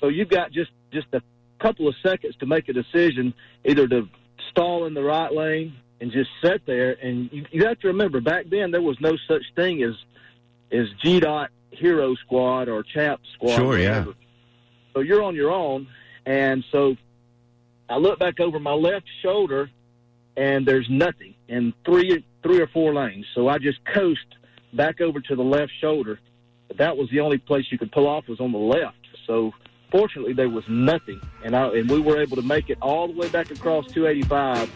So 0.00 0.08
you've 0.08 0.30
got 0.30 0.52
just 0.52 0.70
just 0.92 1.06
a 1.12 1.22
couple 1.60 1.86
of 1.88 1.94
seconds 2.02 2.34
to 2.36 2.46
make 2.46 2.68
a 2.68 2.72
decision, 2.72 3.34
either 3.64 3.86
to 3.86 4.08
stall 4.50 4.86
in 4.86 4.94
the 4.94 5.02
right 5.02 5.32
lane 5.32 5.74
and 6.00 6.10
just 6.10 6.30
sit 6.42 6.64
there. 6.66 6.96
And 7.02 7.30
you, 7.32 7.46
you 7.50 7.66
have 7.66 7.78
to 7.80 7.88
remember, 7.88 8.20
back 8.20 8.46
then 8.48 8.70
there 8.70 8.82
was 8.82 8.98
no 9.00 9.16
such 9.28 9.42
thing 9.54 9.82
as 9.82 9.94
as 10.72 10.86
GDOT 11.04 11.48
Hero 11.70 12.14
Squad 12.16 12.68
or 12.68 12.82
Champ 12.82 13.20
Squad. 13.34 13.56
Sure, 13.56 13.78
yeah. 13.78 14.04
So 14.94 15.00
you're 15.00 15.22
on 15.22 15.34
your 15.34 15.50
own, 15.50 15.88
and 16.26 16.64
so 16.70 16.96
I 17.88 17.96
look 17.96 18.18
back 18.18 18.40
over 18.40 18.58
my 18.58 18.72
left 18.72 19.06
shoulder, 19.22 19.70
and 20.36 20.66
there's 20.66 20.88
nothing 20.88 21.34
in 21.48 21.74
three 21.84 22.24
three 22.42 22.60
or 22.60 22.66
four 22.68 22.94
lanes. 22.94 23.26
So 23.34 23.48
I 23.48 23.58
just 23.58 23.84
coast 23.84 24.26
back 24.72 25.00
over 25.00 25.20
to 25.20 25.36
the 25.36 25.42
left 25.42 25.72
shoulder. 25.80 26.18
That 26.76 26.96
was 26.96 27.10
the 27.10 27.20
only 27.20 27.38
place 27.38 27.66
you 27.70 27.78
could 27.78 27.92
pull 27.92 28.06
off 28.06 28.28
was 28.28 28.40
on 28.40 28.52
the 28.52 28.58
left. 28.58 28.96
So 29.26 29.52
fortunately, 29.90 30.32
there 30.32 30.48
was 30.48 30.64
nothing, 30.68 31.20
and 31.44 31.54
I 31.56 31.68
and 31.68 31.90
we 31.90 32.00
were 32.00 32.20
able 32.20 32.36
to 32.36 32.42
make 32.42 32.70
it 32.70 32.78
all 32.80 33.08
the 33.08 33.14
way 33.14 33.28
back 33.28 33.50
across 33.50 33.86
285 33.88 34.70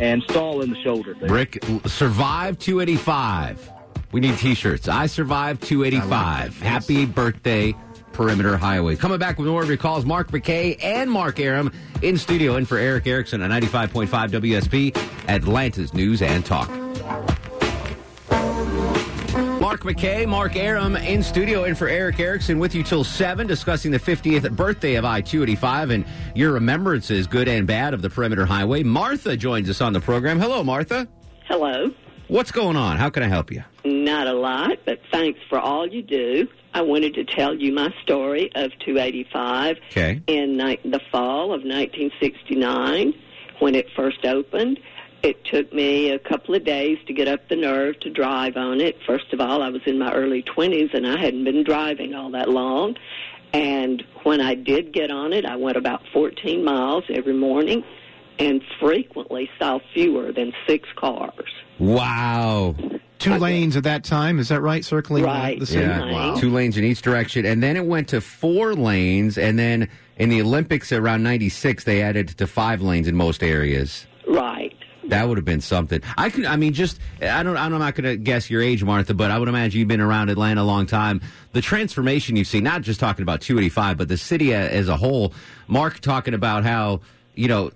and 0.00 0.22
stall 0.24 0.62
in 0.62 0.70
the 0.70 0.82
shoulder. 0.82 1.14
There. 1.14 1.28
Rick, 1.30 1.64
survive 1.86 2.58
285. 2.58 3.70
We 4.12 4.20
need 4.20 4.36
T-shirts. 4.38 4.88
I 4.88 5.06
survived 5.06 5.62
285. 5.62 6.60
Happy 6.60 7.06
birthday, 7.06 7.74
Perimeter 8.12 8.56
Highway. 8.56 8.96
Coming 8.96 9.18
back 9.18 9.38
with 9.38 9.48
more 9.48 9.62
of 9.62 9.68
your 9.68 9.76
calls, 9.76 10.04
Mark 10.04 10.32
McKay 10.32 10.82
and 10.82 11.10
Mark 11.10 11.38
Arum 11.38 11.72
in 12.02 12.16
studio, 12.16 12.56
in 12.56 12.64
for 12.64 12.78
Erick 12.78 13.06
Erickson 13.06 13.42
on 13.42 13.50
95.5 13.50 14.08
WSB, 14.08 15.28
Atlanta's 15.28 15.94
News 15.94 16.22
and 16.22 16.44
Talk. 16.44 16.68
Mark 19.70 19.82
McKay, 19.84 20.26
Mark 20.26 20.56
Arum 20.56 20.96
in 20.96 21.22
studio, 21.22 21.62
in 21.62 21.76
for 21.76 21.88
Erick 21.88 22.18
Erickson 22.18 22.58
with 22.58 22.74
you 22.74 22.82
till 22.82 23.04
7, 23.04 23.46
discussing 23.46 23.92
the 23.92 24.00
50th 24.00 24.50
birthday 24.56 24.96
of 24.96 25.04
I 25.04 25.20
285 25.20 25.90
and 25.90 26.04
your 26.34 26.50
remembrances, 26.54 27.28
good 27.28 27.46
and 27.46 27.68
bad, 27.68 27.94
of 27.94 28.02
the 28.02 28.10
Perimeter 28.10 28.44
Highway. 28.44 28.82
Martha 28.82 29.36
joins 29.36 29.70
us 29.70 29.80
on 29.80 29.92
the 29.92 30.00
program. 30.00 30.40
Hello, 30.40 30.64
Martha. 30.64 31.06
Hello. 31.46 31.92
What's 32.26 32.50
going 32.50 32.74
on? 32.76 32.96
How 32.96 33.10
can 33.10 33.22
I 33.22 33.28
help 33.28 33.52
you? 33.52 33.62
Not 33.84 34.26
a 34.26 34.32
lot, 34.32 34.78
but 34.86 34.98
thanks 35.12 35.38
for 35.48 35.60
all 35.60 35.86
you 35.86 36.02
do. 36.02 36.48
I 36.74 36.82
wanted 36.82 37.14
to 37.14 37.22
tell 37.24 37.54
you 37.54 37.72
my 37.72 37.94
story 38.02 38.50
of 38.56 38.72
285 38.80 39.76
Okay. 39.92 40.20
in 40.26 40.56
ni- 40.56 40.80
the 40.84 41.00
fall 41.12 41.52
of 41.52 41.62
1969 41.62 43.14
when 43.60 43.76
it 43.76 43.86
first 43.94 44.24
opened. 44.26 44.80
It 45.22 45.44
took 45.44 45.72
me 45.72 46.10
a 46.10 46.18
couple 46.18 46.54
of 46.54 46.64
days 46.64 46.98
to 47.06 47.12
get 47.12 47.28
up 47.28 47.48
the 47.48 47.56
nerve 47.56 48.00
to 48.00 48.10
drive 48.10 48.56
on 48.56 48.80
it. 48.80 48.96
First 49.06 49.32
of 49.32 49.40
all, 49.40 49.62
I 49.62 49.68
was 49.68 49.82
in 49.86 49.98
my 49.98 50.12
early 50.12 50.42
20s 50.42 50.94
and 50.94 51.06
I 51.06 51.18
hadn't 51.18 51.44
been 51.44 51.62
driving 51.62 52.14
all 52.14 52.30
that 52.30 52.48
long. 52.48 52.96
And 53.52 54.02
when 54.22 54.40
I 54.40 54.54
did 54.54 54.92
get 54.92 55.10
on 55.10 55.32
it, 55.32 55.44
I 55.44 55.56
went 55.56 55.76
about 55.76 56.02
14 56.12 56.64
miles 56.64 57.04
every 57.10 57.34
morning 57.34 57.84
and 58.38 58.62
frequently 58.80 59.50
saw 59.58 59.80
fewer 59.92 60.32
than 60.32 60.52
six 60.66 60.88
cars. 60.96 61.50
Wow. 61.78 62.74
Two 63.18 63.34
lanes 63.34 63.76
at 63.76 63.82
that 63.84 64.02
time, 64.04 64.38
is 64.38 64.48
that 64.48 64.62
right? 64.62 64.82
Circling 64.82 65.24
Right. 65.24 65.58
the 65.60 65.66
city? 65.66 65.82
Yeah, 65.82 66.10
Wow. 66.10 66.34
two 66.36 66.48
lanes 66.48 66.78
in 66.78 66.84
each 66.84 67.02
direction, 67.02 67.44
and 67.44 67.62
then 67.62 67.76
it 67.76 67.84
went 67.84 68.08
to 68.08 68.22
four 68.22 68.74
lanes, 68.74 69.36
and 69.36 69.58
then 69.58 69.88
in 70.16 70.30
the 70.30 70.40
Olympics 70.40 70.90
around 70.90 71.22
'96 71.22 71.84
they 71.84 72.00
added 72.00 72.28
to 72.28 72.46
five 72.46 72.80
lanes 72.80 73.08
in 73.08 73.14
most 73.16 73.42
areas. 73.42 74.06
Right. 74.26 74.59
That 75.10 75.28
would 75.28 75.38
have 75.38 75.44
been 75.44 75.60
something. 75.60 76.02
I 76.16 76.30
could. 76.30 76.44
I 76.44 76.56
mean, 76.56 76.72
just 76.72 76.98
I 77.20 77.42
don't. 77.42 77.56
I'm 77.56 77.72
not 77.72 77.94
going 77.94 78.04
to 78.04 78.16
guess 78.16 78.50
your 78.50 78.62
age, 78.62 78.82
Martha, 78.82 79.14
but 79.14 79.30
I 79.30 79.38
would 79.38 79.48
imagine 79.48 79.78
you've 79.78 79.88
been 79.88 80.00
around 80.00 80.30
Atlanta 80.30 80.62
a 80.62 80.64
long 80.64 80.86
time. 80.86 81.20
The 81.52 81.60
transformation 81.60 82.36
you've 82.36 82.46
seen, 82.46 82.64
not 82.64 82.82
just 82.82 83.00
talking 83.00 83.22
about 83.22 83.40
285, 83.40 83.98
but 83.98 84.08
the 84.08 84.16
city 84.16 84.54
as 84.54 84.88
a 84.88 84.96
whole. 84.96 85.32
Mark 85.66 86.00
talking 86.00 86.34
about 86.34 86.64
how 86.64 87.00
you 87.34 87.48
know 87.48 87.70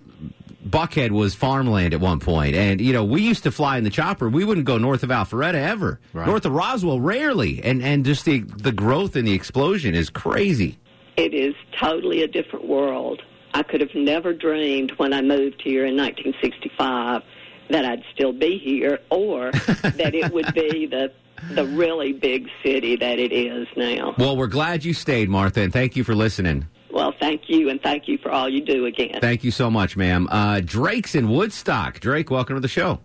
Buckhead 0.66 1.11
was 1.11 1.35
farmland 1.35 1.93
at 1.93 2.01
one 2.01 2.20
point, 2.20 2.55
and 2.55 2.80
you 2.80 2.93
know 2.93 3.05
we 3.05 3.20
used 3.20 3.43
to 3.43 3.51
fly 3.51 3.76
in 3.76 3.85
the 3.85 3.91
chopper. 3.91 4.28
We 4.28 4.45
wouldn't 4.45 4.66
go 4.66 4.78
north 4.78 5.03
of 5.03 5.11
Alpharetta 5.11 5.55
ever. 5.55 6.01
North 6.14 6.47
of 6.47 6.53
Roswell, 6.53 7.01
rarely. 7.01 7.62
And 7.62 7.82
and 7.82 8.05
just 8.05 8.24
the 8.24 8.41
the 8.41 8.72
growth 8.72 9.14
and 9.14 9.28
the 9.28 9.35
explosion 9.35 9.95
is 9.95 10.09
crazy. 10.09 10.78
It 11.16 11.35
is 11.35 11.55
totally 11.78 12.22
a 12.22 12.28
different 12.28 12.66
world. 12.66 13.22
I 13.55 13.62
could 13.62 13.80
have 13.80 13.94
never 13.94 14.34
dreamed 14.34 14.92
when 14.96 15.12
I 15.12 15.22
moved 15.22 15.62
here 15.62 15.86
in 15.86 15.96
1965 15.96 17.22
that 17.70 17.84
I'd 17.84 18.02
still 18.12 18.32
be 18.32 18.59
here 18.59 18.98
or 19.11 19.52
that 19.82 20.14
it 20.14 20.32
would 20.32 20.52
be 20.52 20.86
the 20.86 21.12
the 21.52 21.64
really 21.66 22.12
big 22.12 22.48
city 22.64 22.96
that 22.96 23.18
it 23.18 23.30
is 23.30 23.66
now. 23.76 24.14
Well, 24.16 24.36
we're 24.36 24.46
glad 24.46 24.84
you 24.84 24.94
stayed, 24.94 25.28
Martha, 25.28 25.61
and 25.61 25.72
thank 25.72 25.94
you 25.94 26.02
for 26.02 26.14
listening. 26.14 26.66
Well, 26.90 27.12
thank 27.20 27.42
you, 27.48 27.68
and 27.68 27.82
thank 27.82 28.09
you 28.09 28.18
for 28.18 28.30
all 28.30 28.48
you 28.48 28.62
do 28.62 28.86
again. 28.86 29.18
Thank 29.20 29.44
you 29.44 29.50
so 29.50 29.70
much, 29.70 29.96
ma'am. 29.96 30.26
Uh, 30.30 30.61
Drake's 30.61 31.14
in 31.14 31.28
Woodstock. 31.28 32.00
Drake, 32.00 32.30
welcome 32.30 32.57
to 32.57 32.61
the 32.61 32.68
show. 32.68 32.98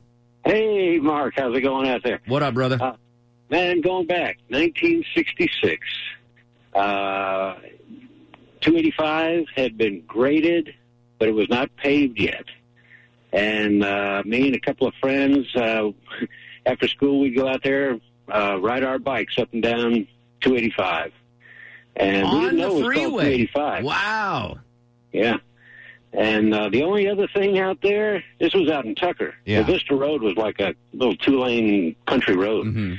Hey, 0.46 1.00
Mark, 1.00 1.34
how's 1.38 1.56
it 1.56 1.62
going 1.62 1.90
out 1.90 2.02
there? 2.04 2.22
What 2.28 2.42
up, 2.44 2.54
brother? 2.54 2.78
Uh, 2.82 2.96
man, 3.50 3.82
going 3.82 4.08
back, 4.08 4.38
1966. 4.48 5.86
Uh, 6.74 7.56
285 8.62 9.46
had 9.56 9.78
been 9.78 10.02
graded, 10.08 10.74
but 11.18 11.28
it 11.28 11.34
was 11.34 11.50
not 11.50 11.76
paved 11.78 12.20
yet. 12.20 12.46
And 13.32 13.84
uh, 13.84 14.24
me 14.26 14.48
and 14.48 14.56
a 14.56 14.60
couple 14.60 14.88
of 14.88 14.94
friends, 14.96 15.48
uh, 15.56 15.92
after 16.66 16.88
school, 16.88 17.20
we'd 17.20 17.36
go 17.36 17.48
out 17.48 17.64
there, 17.64 18.00
uh, 18.34 18.58
ride 18.60 18.84
our 18.84 19.00
bikes 19.00 19.38
up 19.38 19.50
and 19.54 19.62
down 19.62 20.08
285. 20.42 21.12
And 21.96 22.24
we 22.30 22.36
On 22.36 22.42
didn't 22.44 22.58
know 22.58 22.70
the 22.70 22.70
it 22.70 22.74
was 22.74 22.82
called 22.82 22.94
freeway. 22.94 23.46
285. 23.48 23.84
Wow. 23.84 24.60
Yeah. 25.12 25.38
And 26.12 26.54
uh, 26.54 26.70
the 26.70 26.84
only 26.84 27.08
other 27.08 27.28
thing 27.28 27.60
out 27.60 27.80
there, 27.82 28.24
this 28.40 28.54
was 28.54 28.70
out 28.70 28.86
in 28.86 28.96
Tucker. 28.96 29.36
Yeah. 29.46 29.60
La 29.60 29.66
Vista 29.68 29.96
Road 29.96 30.22
was 30.22 30.36
like 30.38 30.60
a 30.60 30.74
little 30.94 31.16
two 31.16 31.40
lane 31.40 31.96
country 32.08 32.36
road. 32.36 32.68
Mm-hmm. 32.68 32.94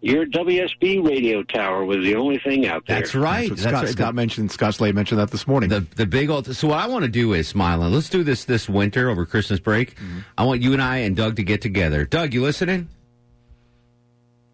Your 0.00 0.26
WSB 0.26 1.04
radio 1.04 1.42
tower 1.42 1.84
was 1.84 2.04
the 2.04 2.14
only 2.14 2.38
thing 2.38 2.66
out 2.68 2.86
there. 2.86 3.00
That's 3.00 3.16
right. 3.16 3.48
That's 3.48 3.64
what 3.64 3.70
That's 3.70 3.72
Scott, 3.72 3.84
right. 3.84 3.92
Scott 3.92 4.14
mentioned. 4.14 4.52
Scott 4.52 4.74
Slade 4.74 4.94
mentioned 4.94 5.18
that 5.18 5.32
this 5.32 5.46
morning. 5.46 5.70
The 5.70 5.80
the 5.96 6.06
big 6.06 6.30
old. 6.30 6.54
So 6.54 6.68
what 6.68 6.78
I 6.78 6.86
want 6.86 7.04
to 7.04 7.10
do 7.10 7.32
is, 7.32 7.48
Smiling. 7.48 7.92
Let's 7.92 8.08
do 8.08 8.22
this 8.22 8.44
this 8.44 8.68
winter 8.68 9.10
over 9.10 9.26
Christmas 9.26 9.58
break. 9.58 9.96
Mm-hmm. 9.96 10.20
I 10.36 10.44
want 10.44 10.62
you 10.62 10.72
and 10.72 10.80
I 10.80 10.98
and 10.98 11.16
Doug 11.16 11.36
to 11.36 11.42
get 11.42 11.60
together. 11.62 12.04
Doug, 12.04 12.32
you 12.32 12.42
listening? 12.42 12.88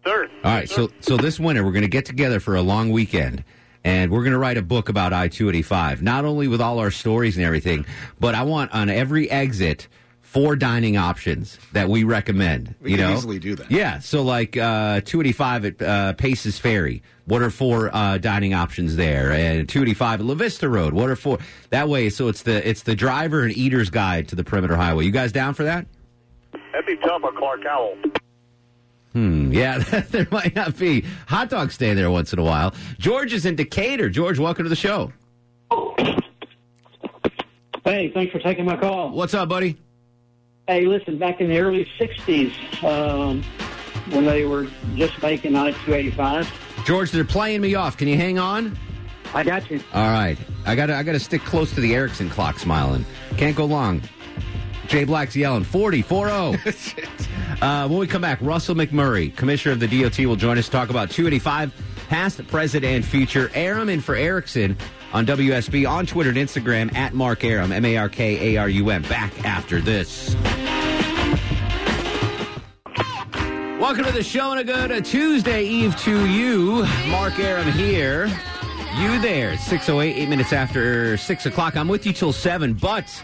Sir. 0.03 0.29
All 0.43 0.51
right. 0.51 0.69
So 0.69 0.89
so 1.01 1.15
this 1.15 1.39
winter 1.39 1.63
we're 1.63 1.71
going 1.71 1.83
to 1.83 1.87
get 1.87 2.05
together 2.05 2.39
for 2.39 2.55
a 2.55 2.61
long 2.61 2.89
weekend. 2.89 3.43
And 3.83 4.09
we're 4.09 4.23
going 4.23 4.33
to 4.33 4.39
write 4.39 4.57
a 4.57 4.63
book 4.63 4.89
about 4.89 5.13
I 5.13 5.27
285, 5.27 6.01
not 6.01 6.25
only 6.25 6.47
with 6.47 6.59
all 6.59 6.79
our 6.79 6.89
stories 6.89 7.37
and 7.37 7.45
everything, 7.45 7.85
but 8.19 8.33
I 8.33 8.41
want 8.41 8.73
on 8.73 8.89
every 8.89 9.29
exit 9.29 9.87
four 10.35 10.57
dining 10.57 10.97
options 10.97 11.57
that 11.71 11.87
we 11.87 12.03
recommend. 12.03 12.75
We 12.81 12.91
you 12.91 12.97
can 12.97 13.09
know? 13.09 13.15
easily 13.15 13.39
do 13.39 13.55
that. 13.55 13.71
Yeah. 13.71 13.99
So, 13.99 14.21
like 14.21 14.57
uh, 14.57 14.99
285 14.99 15.65
at 15.65 15.81
uh, 15.81 16.13
Paces 16.13 16.59
Ferry, 16.59 17.03
what 17.23 17.41
are 17.41 17.49
four 17.49 17.89
uh, 17.95 18.17
dining 18.17 18.53
options 18.53 18.97
there? 18.97 19.31
And 19.31 19.69
285 19.69 20.19
at 20.19 20.25
La 20.25 20.33
Vista 20.35 20.67
Road, 20.67 20.93
what 20.93 21.09
are 21.09 21.15
four? 21.15 21.37
That 21.69 21.87
way, 21.87 22.09
so 22.09 22.27
it's 22.27 22.41
the 22.41 22.67
it's 22.67 22.83
the 22.83 22.95
driver 22.95 23.43
and 23.43 23.55
eater's 23.55 23.89
guide 23.89 24.27
to 24.27 24.35
the 24.35 24.43
perimeter 24.43 24.75
highway. 24.75 25.05
You 25.05 25.11
guys 25.11 25.31
down 25.31 25.53
for 25.53 25.63
that? 25.63 25.87
That'd 26.51 26.85
be 26.85 26.97
tough 26.97 27.23
on 27.23 27.37
Clark 27.37 27.63
Howell. 27.63 27.95
Hmm. 29.13 29.53
Yeah, 29.53 29.77
there 30.09 30.27
might 30.31 30.53
not 30.53 30.77
be 30.77 31.05
hot 31.29 31.49
dogs 31.49 31.75
stand 31.75 31.97
there 31.97 32.11
once 32.11 32.33
in 32.33 32.39
a 32.39 32.43
while. 32.43 32.73
George 32.99 33.31
is 33.31 33.45
in 33.45 33.55
Decatur. 33.55 34.09
George, 34.09 34.37
welcome 34.37 34.65
to 34.65 34.69
the 34.69 34.75
show. 34.75 35.13
Hey, 37.85 38.11
thanks 38.13 38.33
for 38.33 38.39
taking 38.39 38.65
my 38.65 38.75
call. 38.75 39.11
What's 39.11 39.33
up, 39.33 39.47
buddy? 39.47 39.77
Hey, 40.67 40.87
listen, 40.87 41.19
back 41.19 41.41
in 41.41 41.49
the 41.49 41.59
early 41.59 41.85
60s, 41.99 42.83
um, 42.83 43.43
when 44.11 44.25
they 44.25 44.45
were 44.45 44.67
just 44.95 45.21
making 45.21 45.55
I 45.55 45.71
285, 45.71 46.51
George, 46.85 47.11
they're 47.11 47.23
playing 47.23 47.61
me 47.61 47.75
off. 47.75 47.97
Can 47.97 48.07
you 48.07 48.17
hang 48.17 48.39
on? 48.39 48.77
I 49.35 49.43
got 49.43 49.69
you. 49.69 49.79
All 49.93 50.09
right. 50.09 50.37
I 50.65 50.75
got 50.75 50.87
to 50.87 50.95
I 50.95 51.03
got 51.03 51.11
to 51.11 51.19
stick 51.19 51.41
close 51.41 51.71
to 51.73 51.81
the 51.81 51.93
Erickson 51.93 52.29
clock 52.29 52.57
smiling. 52.57 53.05
Can't 53.37 53.55
go 53.55 53.65
long. 53.65 54.01
Jay 54.87 55.03
Black's 55.03 55.35
yelling 55.35 55.63
40 55.63 56.01
40. 56.01 56.31
uh, 57.61 57.87
when 57.87 57.99
we 57.99 58.07
come 58.07 58.21
back, 58.21 58.39
Russell 58.41 58.75
McMurry, 58.75 59.35
commissioner 59.35 59.73
of 59.73 59.79
the 59.79 59.87
DOT, 59.87 60.17
will 60.19 60.35
join 60.35 60.57
us 60.57 60.65
to 60.65 60.71
talk 60.71 60.89
about 60.89 61.11
285, 61.11 61.73
past, 62.09 62.47
present, 62.47 62.83
and 62.83 63.05
future. 63.05 63.51
Arum 63.53 63.89
in 63.89 64.01
for 64.01 64.15
Erickson 64.15 64.77
on 65.15 65.25
WSB 65.25 65.89
on 65.89 66.05
Twitter 66.05 66.29
and 66.29 66.37
Instagram 66.37 66.93
at 66.93 67.13
Mark 67.13 67.45
Arum, 67.45 67.71
M 67.71 67.85
A 67.85 67.95
R 67.95 68.09
K 68.09 68.53
A 68.53 68.57
R 68.57 68.67
U 68.67 68.89
M. 68.89 69.01
Back 69.03 69.45
after 69.45 69.79
this. 69.79 70.35
Welcome 73.79 74.03
to 74.03 74.11
the 74.11 74.21
show 74.21 74.51
and 74.51 74.59
a 74.59 74.63
good 74.65 75.05
Tuesday 75.05 75.63
Eve 75.63 75.95
to 76.01 76.27
you. 76.27 76.85
Mark 77.07 77.39
Arum 77.39 77.71
here. 77.71 78.25
You 78.97 79.19
there. 79.21 79.53
It's 79.53 79.63
608, 79.63 80.17
eight 80.17 80.27
minutes 80.27 80.51
after 80.51 81.15
6 81.15 81.45
o'clock. 81.45 81.77
I'm 81.77 81.87
with 81.87 82.05
you 82.05 82.11
till 82.11 82.33
7, 82.33 82.73
but 82.73 83.23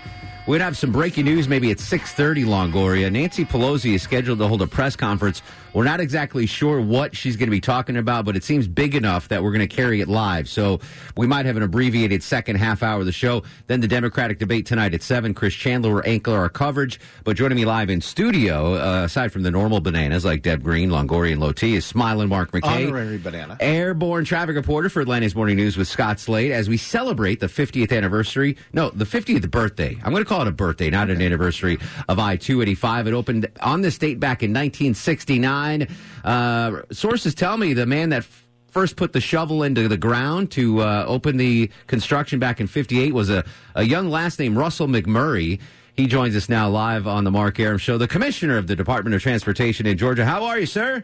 we're 0.51 0.55
going 0.55 0.63
to 0.63 0.65
have 0.65 0.77
some 0.77 0.91
breaking 0.91 1.23
news 1.23 1.47
maybe 1.47 1.71
at 1.71 1.77
6.30, 1.77 2.43
Longoria. 2.43 3.09
Nancy 3.09 3.45
Pelosi 3.45 3.93
is 3.93 4.01
scheduled 4.01 4.39
to 4.39 4.49
hold 4.49 4.61
a 4.61 4.67
press 4.67 4.97
conference. 4.97 5.41
We're 5.73 5.85
not 5.85 6.01
exactly 6.01 6.45
sure 6.45 6.81
what 6.81 7.15
she's 7.15 7.37
going 7.37 7.47
to 7.47 7.51
be 7.51 7.61
talking 7.61 7.95
about, 7.95 8.25
but 8.25 8.35
it 8.35 8.43
seems 8.43 8.67
big 8.67 8.93
enough 8.93 9.29
that 9.29 9.41
we're 9.41 9.53
going 9.53 9.65
to 9.65 9.73
carry 9.73 10.01
it 10.01 10.09
live. 10.09 10.49
So 10.49 10.81
we 11.15 11.25
might 11.25 11.45
have 11.45 11.55
an 11.55 11.63
abbreviated 11.63 12.21
second 12.21 12.57
half 12.57 12.83
hour 12.83 12.99
of 12.99 13.05
the 13.05 13.13
show. 13.13 13.43
Then 13.67 13.79
the 13.79 13.87
Democratic 13.87 14.39
debate 14.39 14.65
tonight 14.65 14.93
at 14.93 15.01
7. 15.01 15.33
Chris 15.33 15.53
Chandler 15.53 15.93
will 15.93 16.03
anchor 16.05 16.33
our 16.33 16.49
coverage. 16.49 16.99
But 17.23 17.37
joining 17.37 17.55
me 17.55 17.63
live 17.63 17.89
in 17.89 18.01
studio, 18.01 18.73
uh, 18.73 19.05
aside 19.05 19.31
from 19.31 19.43
the 19.43 19.51
normal 19.51 19.79
bananas 19.79 20.25
like 20.25 20.41
Deb 20.41 20.61
Green, 20.61 20.89
Longoria, 20.89 21.31
and 21.31 21.39
Low 21.39 21.53
T, 21.53 21.75
is 21.75 21.85
smiling 21.85 22.27
Mark 22.27 22.51
McKay. 22.51 22.87
Honorary 22.87 23.17
banana. 23.17 23.55
Airborne 23.61 24.25
traffic 24.25 24.57
reporter 24.57 24.89
for 24.89 24.99
Atlanta's 24.99 25.33
Morning 25.33 25.55
News 25.55 25.77
with 25.77 25.87
Scott 25.87 26.19
Slade 26.19 26.51
as 26.51 26.67
we 26.67 26.75
celebrate 26.75 27.39
the 27.39 27.47
50th 27.47 27.95
anniversary. 27.95 28.57
No, 28.73 28.89
the 28.89 29.05
50th 29.05 29.49
birthday. 29.49 29.97
I'm 30.03 30.11
going 30.11 30.23
to 30.23 30.27
call 30.27 30.40
it 30.41 30.47
a 30.47 30.51
birthday, 30.51 30.89
not 30.89 31.09
an 31.09 31.21
anniversary 31.21 31.77
of 32.09 32.19
I 32.19 32.35
285. 32.35 33.07
It 33.07 33.13
opened 33.13 33.47
on 33.61 33.81
this 33.81 33.97
date 33.97 34.19
back 34.19 34.43
in 34.43 34.51
1969. 34.51 35.87
Uh, 36.23 36.81
sources 36.91 37.33
tell 37.33 37.57
me 37.57 37.73
the 37.73 37.85
man 37.85 38.09
that 38.09 38.25
first 38.71 38.95
put 38.95 39.13
the 39.13 39.21
shovel 39.21 39.63
into 39.63 39.87
the 39.87 39.97
ground 39.97 40.51
to 40.51 40.81
uh, 40.81 41.05
open 41.07 41.37
the 41.37 41.69
construction 41.87 42.39
back 42.39 42.59
in 42.59 42.67
58 42.67 43.13
was 43.13 43.29
a, 43.29 43.43
a 43.75 43.83
young 43.83 44.09
last 44.09 44.39
named 44.39 44.57
Russell 44.57 44.87
McMurry. 44.87 45.59
He 45.93 46.07
joins 46.07 46.35
us 46.35 46.47
now 46.47 46.69
live 46.69 47.05
on 47.05 47.25
the 47.25 47.31
Mark 47.31 47.59
Arum 47.59 47.77
Show, 47.77 47.97
the 47.97 48.07
commissioner 48.07 48.57
of 48.57 48.67
the 48.67 48.75
Department 48.75 49.13
of 49.13 49.21
Transportation 49.21 49.85
in 49.85 49.97
Georgia. 49.97 50.25
How 50.25 50.45
are 50.45 50.57
you, 50.57 50.65
sir? 50.65 51.03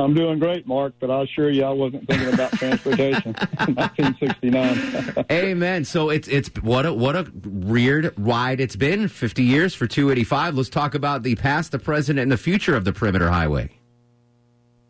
I'm 0.00 0.14
doing 0.14 0.38
great, 0.38 0.66
Mark, 0.66 0.94
but 0.98 1.10
I 1.10 1.22
assure 1.22 1.50
you 1.50 1.64
I 1.64 1.70
wasn't 1.70 2.06
thinking 2.08 2.32
about 2.32 2.52
transportation. 2.52 3.34
in 3.66 3.74
1969. 3.74 5.24
Amen. 5.30 5.84
So 5.84 6.10
it's 6.10 6.28
it's 6.28 6.48
what 6.62 6.86
a 6.86 6.92
what 6.92 7.16
a 7.16 7.30
weird 7.44 8.14
ride 8.16 8.60
it's 8.60 8.76
been. 8.76 9.08
Fifty 9.08 9.44
years 9.44 9.74
for 9.74 9.86
two 9.86 10.10
eighty 10.10 10.24
five. 10.24 10.54
Let's 10.54 10.70
talk 10.70 10.94
about 10.94 11.22
the 11.22 11.36
past, 11.36 11.72
the 11.72 11.78
present, 11.78 12.18
and 12.18 12.32
the 12.32 12.38
future 12.38 12.74
of 12.74 12.84
the 12.84 12.92
Perimeter 12.92 13.30
Highway. 13.30 13.70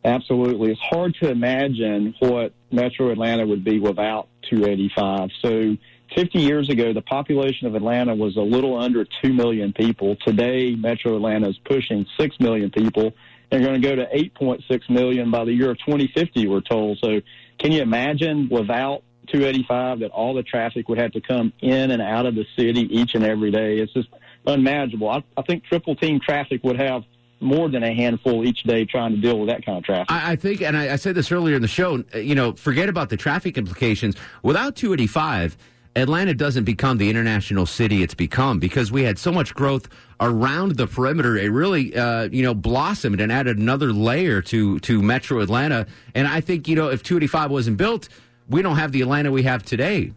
Absolutely. 0.05 0.71
It's 0.71 0.81
hard 0.81 1.15
to 1.23 1.31
imagine 1.31 2.15
what 2.21 2.55
Metro 2.71 3.11
Atlanta 3.11 3.47
would 3.47 3.65
be 3.65 3.79
without 3.79 4.29
285. 4.49 5.29
So 5.43 5.77
50 6.17 6.39
years 6.39 6.71
ago, 6.71 6.93
the 6.93 7.03
population 7.03 7.67
of 7.67 7.75
Atlanta 7.75 8.15
was 8.15 8.37
a 8.37 8.41
little 8.41 8.81
under 8.81 9.07
2 9.23 9.33
million 9.33 9.73
people. 9.73 10.17
Today, 10.27 10.75
Metro 10.75 11.17
Atlanta 11.17 11.51
is 11.51 11.59
pushing 11.65 12.07
6 12.19 12.37
million 12.41 12.71
people. 12.71 13.13
They're 13.51 13.61
going 13.61 13.81
to 13.81 13.89
go 13.89 13.97
to 13.97 14.07
8.6 14.07 14.91
million 14.91 15.31
by 15.31 15.45
the 15.45 15.53
year 15.53 15.71
of 15.71 15.79
2050, 15.79 16.47
we're 16.47 16.61
told. 16.61 16.99
So 16.99 17.21
can 17.59 17.73
you 17.73 17.83
imagine 17.83 18.49
without 18.51 19.03
285 19.29 20.01
that 20.01 20.11
all 20.11 20.35
the 20.35 20.43
traffic 20.43 20.89
would 20.89 20.99
have 20.99 21.13
to 21.13 21.21
come 21.21 21.53
in 21.61 21.91
and 21.91 22.01
out 22.01 22.27
of 22.27 22.35
the 22.35 22.47
city 22.57 22.83
each 22.83 23.15
and 23.15 23.25
every 23.25 23.51
day? 23.51 23.79
It's 23.79 23.93
just 23.93 24.09
unmanageable. 24.47 25.09
I, 25.09 25.25
I 25.37 25.43
think 25.43 25.65
triple 25.65 25.97
team 25.97 26.21
traffic 26.21 26.63
would 26.65 26.81
have 26.81 27.03
more 27.41 27.69
than 27.69 27.83
a 27.83 27.95
handful 27.95 28.45
each 28.45 28.63
day 28.65 28.85
trying 28.85 29.15
to 29.15 29.21
deal 29.21 29.39
with 29.39 29.49
that 29.49 29.65
kind 29.65 29.79
of 29.79 29.85
traffic. 29.85 30.13
I, 30.13 30.33
I 30.33 30.37
think, 30.37 30.63
and 30.63 30.77
I, 30.77 30.93
I 30.93 30.97
said 30.97 31.15
this 31.15 31.33
earlier 31.33 31.57
in 31.57 31.63
the 31.63 31.69
show. 31.69 32.05
You 32.15 32.35
know, 32.35 32.53
forget 32.53 32.89
about 32.89 33.09
the 33.09 33.17
traffic 33.17 33.57
implications. 33.59 34.17
Without 34.43 34.77
two 34.77 34.93
eighty 34.93 35.07
five. 35.07 35.57
Atlanta 35.97 36.35
doesn't 36.35 36.65
become 36.65 36.99
the 36.99 37.11
international 37.11 37.67
city 37.67 38.03
it's 38.03 38.15
become 38.15 38.61
because 38.61 38.93
we 38.93 39.03
had 39.03 39.19
so 39.19 39.33
much 39.33 39.55
growth 39.55 39.89
around 40.21 40.77
the 40.77 40.87
perimeter. 40.87 41.37
It 41.37 41.51
really, 41.51 41.97
uh, 41.97 42.29
you 42.31 42.43
know, 42.43 42.55
blossomed 42.55 43.21
and 43.21 43.33
added 43.33 43.59
another 43.59 43.93
layer 43.93 44.41
to 44.43 44.79
to 44.81 45.03
Metro 45.03 45.41
Atlanta. 45.41 45.87
And 46.15 46.29
I 46.29 46.41
think, 46.41 46.69
you 46.69 46.77
know, 46.77 46.91
if 46.91 47.03
285 47.03 47.51
wasn't 47.51 47.77
built, 47.77 48.09
we 48.49 48.63
don't 48.63 48.77
have 48.77 48.93
the 48.93 49.03
Atlanta 49.03 49.33
we 49.33 49.43
have 49.43 49.65
today. 49.65 50.13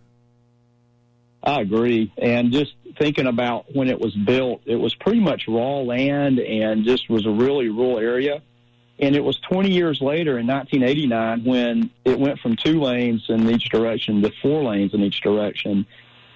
I 1.43 1.61
agree. 1.61 2.13
And 2.17 2.51
just 2.51 2.73
thinking 2.99 3.27
about 3.27 3.73
when 3.75 3.89
it 3.89 3.99
was 3.99 4.13
built, 4.15 4.61
it 4.65 4.75
was 4.75 4.93
pretty 4.95 5.19
much 5.19 5.43
raw 5.47 5.79
land 5.79 6.39
and 6.39 6.85
just 6.85 7.09
was 7.09 7.25
a 7.25 7.31
really 7.31 7.69
rural 7.69 7.99
area. 7.99 8.41
And 8.99 9.15
it 9.15 9.23
was 9.23 9.39
20 9.39 9.71
years 9.71 10.01
later 10.01 10.37
in 10.37 10.47
1989 10.47 11.43
when 11.43 11.89
it 12.05 12.19
went 12.19 12.39
from 12.39 12.55
two 12.55 12.79
lanes 12.79 13.25
in 13.27 13.49
each 13.49 13.69
direction 13.69 14.21
to 14.21 14.31
four 14.41 14.63
lanes 14.63 14.93
in 14.93 15.01
each 15.01 15.21
direction. 15.21 15.85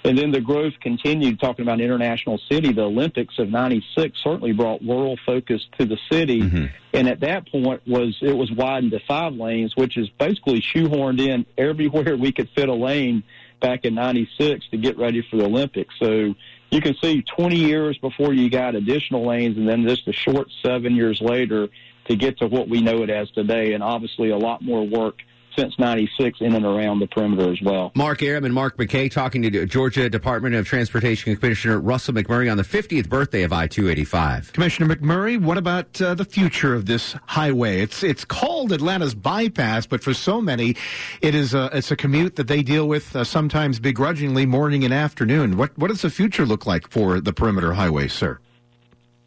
And 0.04 0.18
then 0.18 0.32
the 0.32 0.42
growth 0.42 0.74
continued 0.80 1.40
talking 1.40 1.64
about 1.64 1.82
international 1.82 2.40
city. 2.50 2.72
The 2.72 2.84
Olympics 2.84 3.40
of 3.40 3.50
96 3.50 4.18
certainly 4.24 4.54
brought 4.54 4.82
world 4.82 5.20
focus 5.26 5.68
to 5.78 5.86
the 5.86 5.98
city. 6.10 6.42
Mm-hmm. 6.42 6.66
And 6.94 7.10
at 7.10 7.20
that 7.20 7.52
point 7.52 7.82
was, 7.86 8.18
it 8.22 8.36
was 8.36 8.52
widened 8.52 8.92
to 8.92 9.00
five 9.02 9.34
lanes, 9.34 9.76
which 9.76 9.98
is 9.98 10.10
basically 10.10 10.62
shoehorned 10.62 11.20
in 11.20 11.46
everywhere 11.58 12.16
we 12.16 12.32
could 12.32 12.50
fit 12.56 12.70
a 12.70 12.74
lane 12.74 13.24
back 13.60 13.86
in 13.86 13.96
96 13.96 14.68
to 14.70 14.78
get 14.78 14.98
ready 14.98 15.22
for 15.30 15.38
the 15.38 15.46
Olympics. 15.46 15.94
So 16.00 16.36
you 16.70 16.82
can 16.82 16.96
see 17.02 17.22
20 17.22 17.56
years 17.56 17.98
before 17.98 18.34
you 18.34 18.50
got 18.50 18.76
additional 18.76 19.26
lanes 19.26 19.58
and 19.58 19.68
then 19.68 19.88
just 19.88 20.08
a 20.08 20.14
short 20.14 20.48
seven 20.64 20.96
years 20.96 21.22
later 21.22 21.70
to 22.08 22.16
get 22.16 22.38
to 22.40 22.48
what 22.48 22.70
we 22.70 22.82
know 22.82 23.04
it 23.04 23.10
as 23.10 23.30
today. 23.32 23.74
And 23.74 23.84
obviously 23.84 24.30
a 24.30 24.38
lot 24.38 24.62
more 24.62 24.86
work 24.86 25.22
since 25.58 25.78
'96 25.80 26.40
in 26.40 26.54
and 26.54 26.66
around 26.66 27.00
the 27.00 27.08
perimeter 27.08 27.52
as 27.52 27.60
well. 27.62 27.92
Mark 27.96 28.22
Arum 28.22 28.46
and 28.46 28.54
Mark 28.54 28.78
McKay 28.78 29.10
talking 29.10 29.42
to 29.42 29.66
Georgia 29.66 30.10
Department 30.10 30.56
of 30.56 30.68
Transportation 30.68 31.36
Commissioner 31.36 31.80
Russell 31.80 32.14
McMurry 32.14 32.50
on 32.52 32.58
the 32.58 32.64
50th 32.64 33.10
birthday 33.10 33.44
of 33.44 33.52
I 33.52 33.68
285. 33.68 34.54
Commissioner 34.54 34.96
McMurry, 34.96 35.42
what 35.42 35.58
about 35.58 36.00
uh, 36.00 36.14
the 36.14 36.26
future 36.26 36.76
of 36.76 36.86
this 36.86 37.16
highway? 37.26 37.82
It's 37.82 38.04
it's 38.04 38.24
called 38.24 38.72
Atlanta's 38.72 39.16
bypass, 39.16 39.88
but 39.88 40.04
for 40.04 40.14
so 40.14 40.42
many, 40.42 40.76
it 41.22 41.34
is 41.34 41.54
a 41.54 41.70
it's 41.74 41.92
a 41.92 41.96
commute 41.96 42.36
that 42.36 42.48
they 42.48 42.62
deal 42.62 42.88
with 42.88 43.16
uh, 43.16 43.24
sometimes 43.24 43.80
begrudgingly 43.80 44.46
morning 44.46 44.84
and 44.84 44.94
afternoon. 44.94 45.58
What 45.58 45.76
what 45.78 45.88
does 45.88 46.02
the 46.02 46.12
future 46.12 46.46
look 46.46 46.66
like 46.66 46.90
for 46.90 47.20
the 47.20 47.34
perimeter 47.34 47.74
highway, 47.74 48.08
sir? 48.08 48.40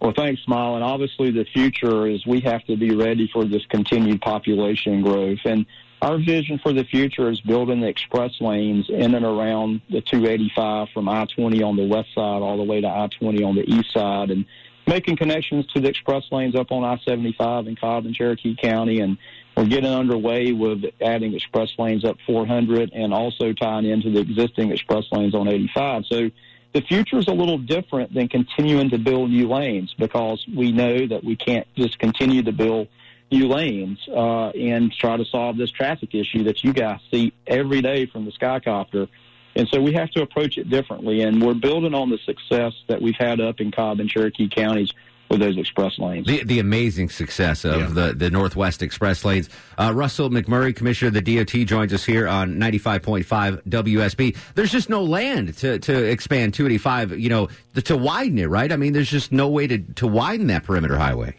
Well, 0.00 0.12
thanks, 0.16 0.42
Smile. 0.42 0.76
And 0.76 0.84
obviously, 0.84 1.30
the 1.30 1.44
future 1.44 2.06
is 2.06 2.24
we 2.26 2.40
have 2.40 2.64
to 2.64 2.76
be 2.76 2.94
ready 2.94 3.28
for 3.32 3.44
this 3.44 3.64
continued 3.66 4.22
population 4.22 5.02
growth. 5.02 5.40
And 5.44 5.66
our 6.00 6.16
vision 6.16 6.58
for 6.58 6.72
the 6.72 6.84
future 6.84 7.30
is 7.30 7.40
building 7.42 7.80
the 7.80 7.88
express 7.88 8.32
lanes 8.40 8.88
in 8.88 9.14
and 9.14 9.24
around 9.24 9.82
the 9.90 10.00
285 10.00 10.88
from 10.94 11.08
I 11.08 11.26
20 11.26 11.62
on 11.62 11.76
the 11.76 11.86
west 11.86 12.14
side 12.14 12.40
all 12.40 12.56
the 12.56 12.62
way 12.62 12.80
to 12.80 12.88
I 12.88 13.08
20 13.18 13.42
on 13.42 13.54
the 13.54 13.70
east 13.70 13.92
side 13.92 14.30
and 14.30 14.46
making 14.86 15.16
connections 15.16 15.66
to 15.74 15.80
the 15.80 15.88
express 15.88 16.24
lanes 16.32 16.54
up 16.54 16.72
on 16.72 16.82
I 16.82 16.98
75 17.04 17.66
in 17.66 17.76
Cobb 17.76 18.06
and 18.06 18.14
Cherokee 18.14 18.56
County. 18.56 19.00
And 19.00 19.18
we're 19.54 19.66
getting 19.66 19.90
underway 19.90 20.52
with 20.52 20.84
adding 21.02 21.34
express 21.34 21.70
lanes 21.78 22.06
up 22.06 22.16
400 22.26 22.92
and 22.94 23.12
also 23.12 23.52
tying 23.52 23.84
into 23.84 24.10
the 24.10 24.20
existing 24.20 24.70
express 24.70 25.04
lanes 25.12 25.34
on 25.34 25.48
85. 25.48 26.04
So 26.06 26.30
the 26.72 26.80
future 26.82 27.18
is 27.18 27.26
a 27.26 27.32
little 27.32 27.58
different 27.58 28.14
than 28.14 28.28
continuing 28.28 28.90
to 28.90 28.98
build 28.98 29.30
new 29.30 29.48
lanes 29.48 29.94
because 29.98 30.44
we 30.54 30.70
know 30.70 31.06
that 31.06 31.24
we 31.24 31.36
can't 31.36 31.66
just 31.74 31.98
continue 31.98 32.42
to 32.42 32.52
build 32.52 32.88
new 33.32 33.48
lanes 33.48 33.98
uh, 34.08 34.48
and 34.50 34.92
try 34.92 35.16
to 35.16 35.24
solve 35.24 35.56
this 35.56 35.70
traffic 35.70 36.14
issue 36.14 36.44
that 36.44 36.62
you 36.62 36.72
guys 36.72 37.00
see 37.10 37.32
every 37.46 37.80
day 37.80 38.06
from 38.06 38.24
the 38.24 38.32
Skycopter. 38.32 39.08
And 39.56 39.68
so 39.68 39.80
we 39.80 39.92
have 39.94 40.10
to 40.12 40.22
approach 40.22 40.58
it 40.58 40.70
differently. 40.70 41.22
And 41.22 41.42
we're 41.42 41.54
building 41.54 41.94
on 41.94 42.10
the 42.10 42.18
success 42.18 42.72
that 42.88 43.02
we've 43.02 43.16
had 43.18 43.40
up 43.40 43.60
in 43.60 43.72
Cobb 43.72 43.98
and 44.00 44.08
Cherokee 44.08 44.48
counties 44.48 44.92
with 45.30 45.40
those 45.40 45.56
express 45.56 45.96
lanes. 45.98 46.26
The, 46.26 46.42
the 46.42 46.58
amazing 46.58 47.08
success 47.08 47.64
of 47.64 47.80
Yeah. 47.80 48.06
the, 48.08 48.12
the 48.14 48.30
Northwest 48.30 48.82
Express 48.82 49.24
lanes. 49.24 49.48
Uh, 49.78 49.92
Russell 49.94 50.28
McMurry, 50.28 50.74
Commissioner 50.74 51.16
of 51.16 51.24
the 51.24 51.36
DOT, 51.36 51.66
joins 51.66 51.94
us 51.94 52.04
here 52.04 52.26
on 52.26 52.56
95.5 52.56 53.62
WSB. 53.68 54.36
There's 54.56 54.72
just 54.72 54.90
no 54.90 55.04
land 55.04 55.56
to, 55.58 55.78
to 55.78 56.04
expand 56.10 56.52
285, 56.54 57.18
you 57.18 57.28
know, 57.28 57.48
to 57.84 57.96
widen 57.96 58.38
it, 58.38 58.46
right? 58.46 58.72
I 58.72 58.76
mean, 58.76 58.92
there's 58.92 59.08
just 59.10 59.30
no 59.30 59.48
way 59.48 59.68
to, 59.68 59.78
to 59.78 60.06
widen 60.08 60.48
that 60.48 60.64
perimeter 60.64 60.98
highway. 60.98 61.36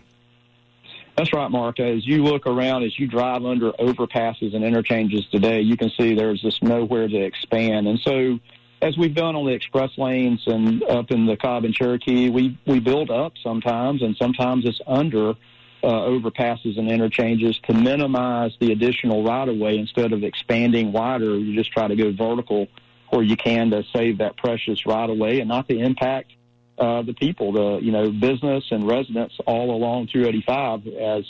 That's 1.17 1.33
right, 1.33 1.51
Mark. 1.51 1.79
As 1.81 2.07
you 2.07 2.23
look 2.23 2.47
around, 2.47 2.83
as 2.83 2.97
you 2.97 3.05
drive 3.07 3.43
under 3.45 3.73
overpasses 3.73 4.55
and 4.55 4.63
interchanges 4.63 5.25
today, 5.29 5.59
you 5.59 5.75
can 5.75 5.89
see 5.91 6.15
there's 6.15 6.41
just 6.41 6.63
nowhere 6.63 7.09
to 7.09 7.17
expand. 7.17 7.87
And 7.89 7.99
so, 7.99 8.39
as 8.82 8.97
we've 8.97 9.13
done 9.13 9.36
on 9.36 9.45
the 9.45 9.51
express 9.51 9.91
lanes 9.97 10.41
and 10.47 10.84
up 10.84 11.11
in 11.11 11.25
the 11.25 11.38
Cobb 11.38 11.65
and 11.65 11.73
Cherokee, 11.73 12.29
we, 12.29 12.57
we 12.65 12.79
build 12.79 13.11
up 13.11 13.34
sometimes, 13.41 14.01
and 14.01 14.15
sometimes 14.17 14.65
it's 14.65 14.82
under 14.88 15.36
uh, 15.84 15.88
overpasses 15.88 16.77
and 16.77 16.91
interchanges 16.91 17.59
to 17.59 17.73
minimize 17.73 18.51
the 18.59 18.71
additional 18.71 19.23
right 19.23 19.47
of 19.47 19.57
way 19.57 19.77
instead 19.77 20.13
of 20.13 20.23
expanding 20.23 20.91
wider. 20.91 21.38
You 21.38 21.55
just 21.55 21.71
try 21.71 21.88
to 21.88 21.95
go 21.95 22.11
vertical 22.11 22.67
where 23.09 23.23
you 23.23 23.36
can 23.36 23.71
to 23.71 23.84
save 23.93 24.19
that 24.19 24.38
precious 24.38 24.86
right 24.86 25.09
of 25.09 25.17
way 25.17 25.39
and 25.39 25.49
not 25.49 25.67
to 25.67 25.77
impact 25.77 26.32
uh, 26.77 27.01
the 27.01 27.13
people, 27.13 27.51
the 27.51 27.77
you 27.84 27.91
know 27.91 28.09
business 28.11 28.65
and 28.71 28.88
residents 28.88 29.38
all 29.45 29.75
along 29.75 30.07
285. 30.07 30.88
As 30.88 31.25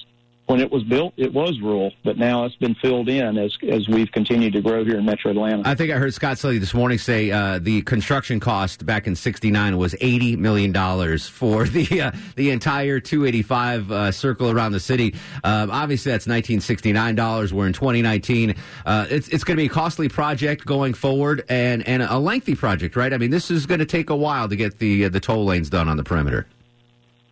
when 0.51 0.59
it 0.59 0.69
was 0.69 0.83
built, 0.83 1.13
it 1.15 1.33
was 1.33 1.61
rural, 1.61 1.93
but 2.03 2.17
now 2.17 2.43
it's 2.43 2.57
been 2.57 2.75
filled 2.75 3.07
in 3.07 3.37
as 3.37 3.57
as 3.69 3.87
we've 3.87 4.11
continued 4.11 4.51
to 4.51 4.61
grow 4.61 4.83
here 4.83 4.97
in 4.97 5.05
Metro 5.05 5.31
Atlanta. 5.31 5.63
I 5.65 5.75
think 5.75 5.93
I 5.93 5.95
heard 5.95 6.13
Scott 6.13 6.37
Sully 6.37 6.57
this 6.57 6.73
morning 6.73 6.97
say 6.97 7.31
uh, 7.31 7.57
the 7.57 7.83
construction 7.83 8.41
cost 8.41 8.85
back 8.85 9.07
in 9.07 9.15
'69 9.15 9.77
was 9.77 9.95
eighty 10.01 10.35
million 10.35 10.73
dollars 10.73 11.25
for 11.25 11.63
the 11.67 12.01
uh, 12.01 12.11
the 12.35 12.49
entire 12.49 12.99
285 12.99 13.91
uh, 13.91 14.11
circle 14.11 14.51
around 14.51 14.73
the 14.73 14.81
city. 14.81 15.15
Um, 15.45 15.71
obviously, 15.71 16.11
that's 16.11 16.27
1969 16.27 17.15
dollars. 17.15 17.53
We're 17.53 17.67
in 17.67 17.73
2019. 17.73 18.53
Uh, 18.85 19.07
it's 19.09 19.29
it's 19.29 19.45
going 19.45 19.55
to 19.55 19.61
be 19.61 19.67
a 19.67 19.69
costly 19.69 20.09
project 20.09 20.65
going 20.65 20.93
forward 20.93 21.45
and 21.47 21.87
and 21.87 22.03
a 22.03 22.19
lengthy 22.19 22.55
project, 22.55 22.97
right? 22.97 23.13
I 23.13 23.17
mean, 23.17 23.31
this 23.31 23.49
is 23.51 23.65
going 23.65 23.79
to 23.79 23.85
take 23.85 24.09
a 24.09 24.17
while 24.17 24.49
to 24.49 24.57
get 24.57 24.79
the 24.79 25.05
uh, 25.05 25.09
the 25.09 25.21
toll 25.21 25.45
lanes 25.45 25.69
done 25.69 25.87
on 25.87 25.95
the 25.95 26.03
perimeter. 26.03 26.45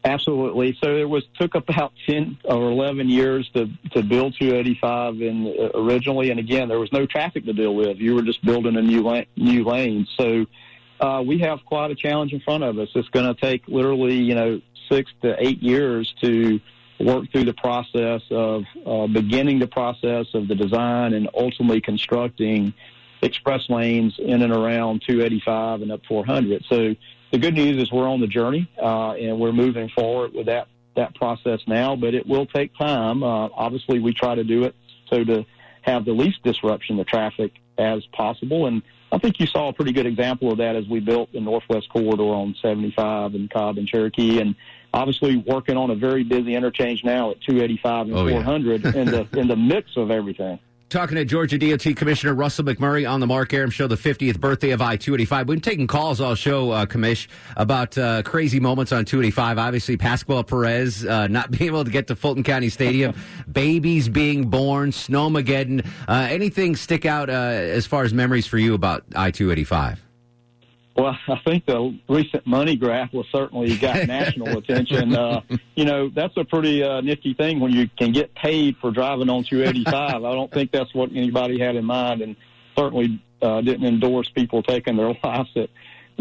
Absolutely. 0.05 0.77
So 0.81 0.95
it 0.95 1.09
was 1.09 1.25
took 1.37 1.55
about 1.55 1.91
ten 2.05 2.37
or 2.45 2.71
eleven 2.71 3.09
years 3.09 3.49
to 3.53 3.69
to 3.91 4.03
build 4.03 4.35
285 4.39 5.21
in 5.21 5.47
uh, 5.47 5.77
originally, 5.77 6.31
and 6.31 6.39
again 6.39 6.69
there 6.69 6.79
was 6.79 6.91
no 6.91 7.05
traffic 7.05 7.45
to 7.45 7.53
deal 7.53 7.75
with. 7.75 7.97
You 7.97 8.15
were 8.15 8.21
just 8.21 8.43
building 8.43 8.77
a 8.77 8.81
new 8.81 9.01
la- 9.01 9.25
new 9.35 9.63
lane. 9.63 10.07
So 10.17 10.45
uh, 11.01 11.23
we 11.25 11.39
have 11.39 11.65
quite 11.65 11.91
a 11.91 11.95
challenge 11.95 12.33
in 12.33 12.39
front 12.39 12.63
of 12.63 12.77
us. 12.79 12.89
It's 12.95 13.09
going 13.09 13.33
to 13.33 13.39
take 13.39 13.67
literally 13.67 14.15
you 14.15 14.35
know 14.35 14.61
six 14.89 15.11
to 15.21 15.35
eight 15.37 15.61
years 15.61 16.13
to 16.21 16.59
work 16.99 17.31
through 17.31 17.45
the 17.45 17.53
process 17.53 18.21
of 18.31 18.63
uh, 18.85 19.07
beginning 19.07 19.59
the 19.59 19.67
process 19.67 20.27
of 20.33 20.47
the 20.47 20.55
design 20.55 21.13
and 21.13 21.29
ultimately 21.33 21.79
constructing 21.79 22.73
express 23.21 23.69
lanes 23.69 24.17
in 24.17 24.41
and 24.41 24.51
around 24.53 25.01
285 25.07 25.81
and 25.81 25.91
up 25.91 26.01
400. 26.05 26.65
So 26.69 26.95
the 27.31 27.37
good 27.37 27.53
news 27.53 27.81
is 27.81 27.91
we're 27.91 28.07
on 28.07 28.19
the 28.21 28.27
journey 28.27 28.69
uh, 28.81 29.11
and 29.11 29.39
we're 29.39 29.51
moving 29.51 29.89
forward 29.89 30.33
with 30.33 30.47
that 30.47 30.67
that 30.95 31.15
process 31.15 31.61
now, 31.67 31.95
but 31.95 32.13
it 32.13 32.25
will 32.27 32.45
take 32.45 32.75
time. 32.75 33.23
Uh, 33.23 33.47
obviously, 33.55 33.99
we 33.99 34.13
try 34.13 34.35
to 34.35 34.43
do 34.43 34.63
it 34.63 34.75
so 35.09 35.23
to 35.23 35.45
have 35.83 36.03
the 36.03 36.11
least 36.11 36.43
disruption 36.43 36.97
to 36.97 37.03
traffic 37.05 37.53
as 37.77 38.05
possible. 38.07 38.65
And 38.65 38.81
I 39.11 39.17
think 39.17 39.39
you 39.39 39.45
saw 39.45 39.69
a 39.69 39.73
pretty 39.73 39.93
good 39.93 40.05
example 40.05 40.51
of 40.51 40.57
that 40.57 40.75
as 40.75 40.87
we 40.87 40.99
built 40.99 41.31
the 41.31 41.39
Northwest 41.39 41.87
Corridor 41.89 42.23
on 42.23 42.55
75 42.61 43.33
and 43.35 43.49
Cobb 43.49 43.77
and 43.77 43.87
Cherokee, 43.87 44.41
and 44.41 44.55
obviously 44.93 45.37
working 45.37 45.77
on 45.77 45.89
a 45.89 45.95
very 45.95 46.23
busy 46.23 46.53
interchange 46.55 47.03
now 47.03 47.31
at 47.31 47.41
285 47.41 48.07
and 48.07 48.15
Oh, 48.17 48.27
yeah. 48.27 48.35
400 48.43 48.85
in 48.85 49.05
the 49.05 49.27
in 49.37 49.47
the 49.47 49.55
mix 49.55 49.95
of 49.95 50.11
everything. 50.11 50.59
Talking 50.89 51.17
to 51.17 51.25
Georgia 51.25 51.59
DOT 51.59 51.95
Commissioner 51.95 52.33
Russell 52.33 52.65
McMurry 52.65 53.07
on 53.07 53.19
the 53.19 53.27
Mark 53.27 53.53
Arum 53.53 53.69
Show, 53.69 53.85
the 53.85 53.95
50th 53.95 54.39
birthday 54.39 54.71
of 54.71 54.81
I 54.81 54.95
285. 54.97 55.47
We've 55.47 55.57
been 55.57 55.61
taking 55.61 55.85
calls 55.85 56.19
all 56.19 56.33
show, 56.33 56.71
uh, 56.71 56.87
Commish, 56.87 57.27
about 57.55 57.95
uh, 57.95 58.23
crazy 58.23 58.59
moments 58.59 58.91
on 58.91 59.05
285. 59.05 59.59
Obviously, 59.59 59.97
Pascual 59.97 60.43
Perez 60.43 61.05
uh, 61.05 61.27
not 61.27 61.51
being 61.57 61.67
able 61.67 61.85
to 61.85 61.91
get 61.91 62.07
to 62.07 62.15
Fulton 62.15 62.43
County 62.43 62.69
Stadium, 62.69 63.13
babies 63.51 64.09
being 64.09 64.49
born, 64.49 64.89
Snowmageddon. 64.89 65.85
Uh, 66.07 66.27
anything 66.31 66.75
stick 66.75 67.05
out 67.05 67.29
uh, 67.29 67.33
as 67.33 67.85
far 67.85 68.03
as 68.03 68.11
memories 68.11 68.47
for 68.47 68.57
you 68.57 68.73
about 68.73 69.03
I 69.15 69.29
285? 69.29 70.08
Well, 70.95 71.17
I 71.27 71.39
think 71.45 71.65
the 71.65 71.97
recent 72.07 72.45
money 72.45 72.75
graph 72.75 73.13
will 73.13 73.25
certainly 73.31 73.77
got 73.77 74.07
national 74.07 74.57
attention. 74.57 75.15
Uh, 75.15 75.41
you 75.75 75.85
know, 75.85 76.09
that's 76.09 76.35
a 76.37 76.43
pretty 76.43 76.83
uh, 76.83 77.01
nifty 77.01 77.33
thing 77.33 77.59
when 77.59 77.71
you 77.71 77.89
can 77.97 78.11
get 78.11 78.33
paid 78.35 78.77
for 78.77 78.91
driving 78.91 79.29
on 79.29 79.43
285. 79.43 79.93
I 80.15 80.19
don't 80.19 80.51
think 80.51 80.71
that's 80.71 80.93
what 80.93 81.11
anybody 81.11 81.59
had 81.59 81.75
in 81.75 81.85
mind, 81.85 82.21
and 82.21 82.35
certainly 82.77 83.21
uh, 83.41 83.61
didn't 83.61 83.85
endorse 83.85 84.29
people 84.29 84.63
taking 84.63 84.97
their 84.97 85.13
lives 85.23 85.49
at, 85.55 85.69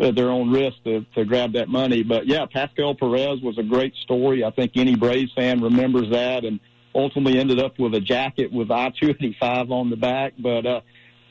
at 0.03 0.15
their 0.15 0.31
own 0.31 0.51
risk 0.51 0.83
to, 0.85 1.05
to 1.15 1.25
grab 1.25 1.53
that 1.53 1.69
money. 1.69 2.03
But 2.03 2.27
yeah, 2.27 2.47
Pascal 2.47 2.95
Perez 2.95 3.41
was 3.41 3.59
a 3.59 3.63
great 3.63 3.95
story. 3.97 4.45
I 4.45 4.51
think 4.51 4.73
any 4.77 4.95
Braves 4.95 5.33
fan 5.35 5.61
remembers 5.61 6.11
that, 6.11 6.45
and 6.45 6.61
ultimately 6.95 7.39
ended 7.39 7.61
up 7.61 7.79
with 7.79 7.95
a 7.95 8.01
jacket 8.01 8.53
with 8.53 8.71
I-285 8.71 9.71
on 9.71 9.91
the 9.91 9.97
back. 9.97 10.35
But 10.39 10.67
uh, 10.67 10.81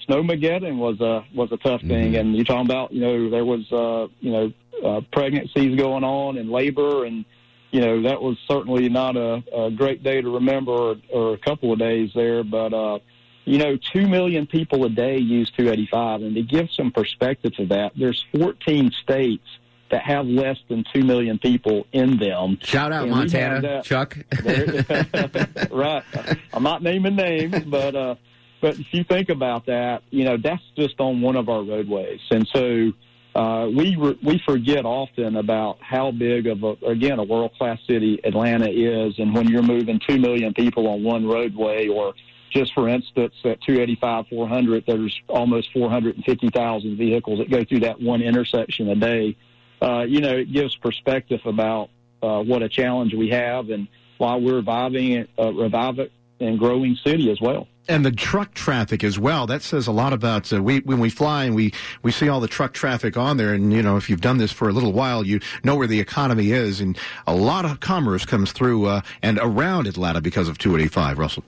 Snowmageddon 0.08 0.78
was 0.78 1.00
a 1.02 1.26
was 1.36 1.52
a 1.52 1.58
tough 1.58 1.82
thing, 1.82 2.16
and 2.16 2.36
you're 2.36 2.46
talking 2.46 2.66
about 2.66 2.92
you 2.92 3.02
know 3.02 3.30
there 3.30 3.46
was 3.46 3.72
uh, 3.72 4.08
you 4.20 4.32
know 4.32 4.54
uh, 4.84 5.02
pregnancies 5.12 5.78
going 5.78 6.04
on 6.04 6.38
and 6.38 6.50
labor, 6.50 7.06
and 7.06 7.26
you 7.72 7.82
know 7.82 8.02
that 8.04 8.22
was 8.22 8.38
certainly 8.48 8.90
not 8.90 9.18
a, 9.18 9.44
a 9.54 9.72
great 9.72 10.04
day 10.04 10.22
to 10.22 10.30
remember, 10.30 10.72
or, 10.72 10.96
or 11.12 11.34
a 11.34 11.38
couple 11.38 11.74
of 11.74 11.80
days 11.80 12.12
there. 12.16 12.44
But 12.44 12.74
uh, 12.74 13.00
you 13.48 13.58
know, 13.58 13.78
two 13.78 14.08
million 14.08 14.46
people 14.46 14.84
a 14.84 14.90
day 14.90 15.18
use 15.18 15.50
285, 15.52 16.22
and 16.22 16.36
to 16.36 16.42
give 16.42 16.70
some 16.72 16.92
perspective 16.92 17.56
to 17.56 17.66
that, 17.68 17.94
there's 17.96 18.26
14 18.38 18.92
states 18.92 19.48
that 19.90 20.02
have 20.02 20.26
less 20.26 20.58
than 20.68 20.84
two 20.94 21.02
million 21.02 21.40
people 21.40 21.88
in 21.94 22.18
them. 22.18 22.58
Shout 22.62 22.92
out 22.92 23.04
And 23.04 23.12
Montana, 23.12 23.82
Chuck. 23.84 24.18
right. 25.72 26.04
I'm 26.52 26.64
not 26.64 26.84
naming 26.84 27.16
names, 27.16 27.64
but 27.64 27.96
uh, 27.96 28.16
but 28.62 28.80
if 28.80 28.94
you 28.94 29.04
think 29.04 29.30
about 29.30 29.66
that, 29.68 30.04
you 30.10 30.24
know 30.24 30.38
that's 30.38 30.64
just 30.76 31.00
on 31.00 31.22
one 31.22 31.36
of 31.36 31.50
our 31.50 31.64
roadways, 31.64 32.22
and 32.32 32.48
so 32.48 32.92
uh, 33.36 33.68
we 33.68 33.96
re- 33.96 34.18
we 34.24 34.40
forget 34.40 34.84
often 34.86 35.36
about 35.36 35.78
how 35.82 36.12
big 36.12 36.48
of 36.48 36.64
a 36.64 36.76
again 36.86 37.20
a 37.20 37.24
world 37.24 37.54
class 37.58 37.80
city 37.88 38.20
Atlanta 38.24 38.68
is, 38.68 39.20
and 39.20 39.36
when 39.36 39.48
you're 39.48 39.62
moving 39.62 40.00
two 40.08 40.18
million 40.18 40.54
people 40.54 40.88
on 40.88 41.04
one 41.04 41.28
roadway, 41.28 41.88
or 41.88 42.14
just 42.50 42.74
for 42.74 42.90
instance 42.90 43.36
at 43.46 43.62
285 43.62 44.28
400, 44.30 44.86
there's 44.88 45.22
almost 45.28 45.72
450,000 45.74 46.98
vehicles 46.98 47.40
that 47.40 47.52
go 47.52 47.64
through 47.64 47.82
that 47.82 48.02
one 48.02 48.22
intersection 48.22 48.90
a 48.90 48.96
day. 48.96 49.36
Uh, 49.82 50.02
you 50.08 50.22
know, 50.22 50.38
it 50.38 50.52
gives 50.52 50.76
perspective 50.76 51.42
about 51.46 51.90
uh, 52.24 52.42
what 52.42 52.64
a 52.64 52.70
challenge 52.70 53.14
we 53.14 53.30
have 53.30 53.70
and 53.70 53.88
why 54.18 54.36
we're 54.36 54.56
reviving 54.56 55.12
it, 55.12 55.30
uh, 55.38 55.54
revive 55.54 56.00
it, 56.00 56.12
and 56.40 56.60
growing 56.60 56.96
city 57.06 57.32
as 57.32 57.40
well. 57.42 57.68
And 57.90 58.06
the 58.06 58.12
truck 58.12 58.54
traffic 58.54 59.04
as 59.04 59.18
well. 59.18 59.48
That 59.48 59.62
says 59.62 59.88
a 59.88 59.92
lot 59.92 60.12
about 60.12 60.52
uh, 60.52 60.62
we 60.62 60.80
when 60.80 61.00
we 61.00 61.10
fly 61.10 61.46
and 61.46 61.56
we 61.56 61.74
we 62.04 62.12
see 62.12 62.28
all 62.28 62.40
the 62.40 62.48
truck 62.48 62.74
traffic 62.74 63.16
on 63.16 63.38
there. 63.38 63.54
And 63.54 63.72
you 63.72 63.82
know, 63.82 63.96
if 63.96 64.10
you've 64.10 64.22
done 64.22 64.38
this 64.38 64.52
for 64.52 64.68
a 64.68 64.74
little 64.74 64.92
while, 64.92 65.26
you 65.26 65.40
know 65.64 65.76
where 65.76 65.88
the 65.88 66.00
economy 66.00 66.52
is, 66.52 66.82
and 66.82 66.98
a 67.26 67.36
lot 67.36 67.64
of 67.66 67.80
commerce 67.80 68.26
comes 68.26 68.52
through 68.52 68.88
uh, 68.88 69.02
and 69.22 69.40
around 69.42 69.88
Atlanta 69.88 70.22
because 70.22 70.50
of 70.50 70.58
285. 70.58 71.18
Russell. 71.18 71.44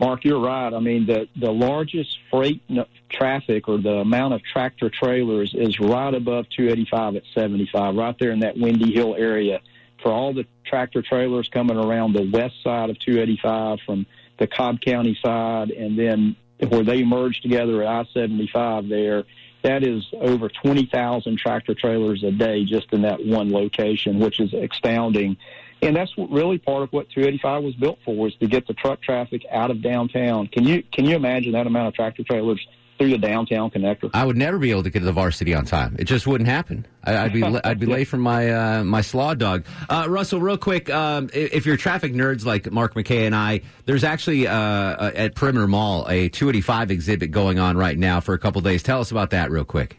Mark, 0.00 0.24
you're 0.24 0.40
right. 0.40 0.72
I 0.72 0.80
mean, 0.80 1.06
the 1.06 1.28
the 1.36 1.52
largest 1.52 2.18
freight 2.30 2.62
n- 2.70 2.86
traffic 3.10 3.68
or 3.68 3.78
the 3.78 3.96
amount 3.96 4.32
of 4.32 4.42
tractor 4.42 4.88
trailers 4.88 5.52
is 5.54 5.78
right 5.78 6.14
above 6.14 6.46
285 6.56 7.16
at 7.16 7.22
75, 7.34 7.94
right 7.94 8.16
there 8.18 8.30
in 8.30 8.40
that 8.40 8.56
Windy 8.56 8.94
Hill 8.94 9.14
area. 9.14 9.60
For 10.02 10.10
all 10.10 10.32
the 10.32 10.46
tractor 10.64 11.02
trailers 11.02 11.48
coming 11.52 11.76
around 11.76 12.14
the 12.14 12.28
west 12.30 12.62
side 12.62 12.90
of 12.90 12.98
285 12.98 13.78
from 13.84 14.06
the 14.38 14.46
Cobb 14.46 14.80
County 14.80 15.18
side, 15.22 15.70
and 15.70 15.98
then 15.98 16.36
where 16.68 16.82
they 16.82 17.02
merge 17.02 17.40
together 17.40 17.82
at 17.82 17.88
I-75 17.88 18.88
there, 18.88 19.24
that 19.62 19.82
is 19.82 20.06
over 20.14 20.48
20,000 20.48 21.38
tractor 21.38 21.74
trailers 21.74 22.22
a 22.22 22.30
day 22.30 22.64
just 22.64 22.92
in 22.92 23.02
that 23.02 23.24
one 23.24 23.52
location, 23.52 24.18
which 24.18 24.40
is 24.40 24.54
astounding. 24.54 25.36
And 25.82 25.96
that's 25.96 26.12
really 26.16 26.58
part 26.58 26.82
of 26.82 26.92
what 26.92 27.08
285 27.10 27.62
was 27.62 27.74
built 27.74 27.98
for, 28.04 28.14
was 28.14 28.34
to 28.36 28.46
get 28.46 28.66
the 28.66 28.74
truck 28.74 29.02
traffic 29.02 29.42
out 29.50 29.70
of 29.70 29.82
downtown. 29.82 30.46
Can 30.46 30.64
you 30.64 30.82
can 30.92 31.06
you 31.06 31.16
imagine 31.16 31.52
that 31.52 31.66
amount 31.66 31.88
of 31.88 31.94
tractor 31.94 32.22
trailers 32.22 32.66
through 33.00 33.10
the 33.10 33.18
downtown 33.18 33.70
connector? 33.70 34.10
I 34.12 34.26
would 34.26 34.36
never 34.36 34.58
be 34.58 34.70
able 34.70 34.82
to 34.82 34.90
get 34.90 34.98
to 34.98 35.06
the 35.06 35.12
varsity 35.12 35.54
on 35.54 35.64
time. 35.64 35.96
It 35.98 36.04
just 36.04 36.26
wouldn't 36.26 36.48
happen. 36.48 36.86
I, 37.02 37.16
I'd 37.16 37.32
be 37.32 37.42
I'd 37.64 37.80
be 37.80 37.86
late 37.86 38.08
for 38.08 38.18
my 38.18 38.50
uh, 38.50 38.84
my 38.84 39.00
slaw 39.00 39.32
dog. 39.32 39.64
Uh, 39.88 40.04
Russell, 40.06 40.38
real 40.38 40.58
quick, 40.58 40.90
um, 40.90 41.30
if 41.32 41.64
you're 41.64 41.78
traffic 41.78 42.12
nerds 42.12 42.44
like 42.44 42.70
Mark 42.70 42.94
McKay 42.94 43.24
and 43.24 43.34
I, 43.34 43.62
there's 43.86 44.04
actually 44.04 44.46
uh, 44.46 44.54
uh, 44.54 45.12
at 45.14 45.34
Perimeter 45.34 45.66
Mall 45.66 46.06
a 46.08 46.28
285 46.28 46.90
exhibit 46.90 47.30
going 47.30 47.58
on 47.58 47.78
right 47.78 47.96
now 47.96 48.20
for 48.20 48.34
a 48.34 48.38
couple 48.38 48.60
days. 48.60 48.82
Tell 48.82 49.00
us 49.00 49.10
about 49.10 49.30
that 49.30 49.50
real 49.50 49.64
quick. 49.64 49.96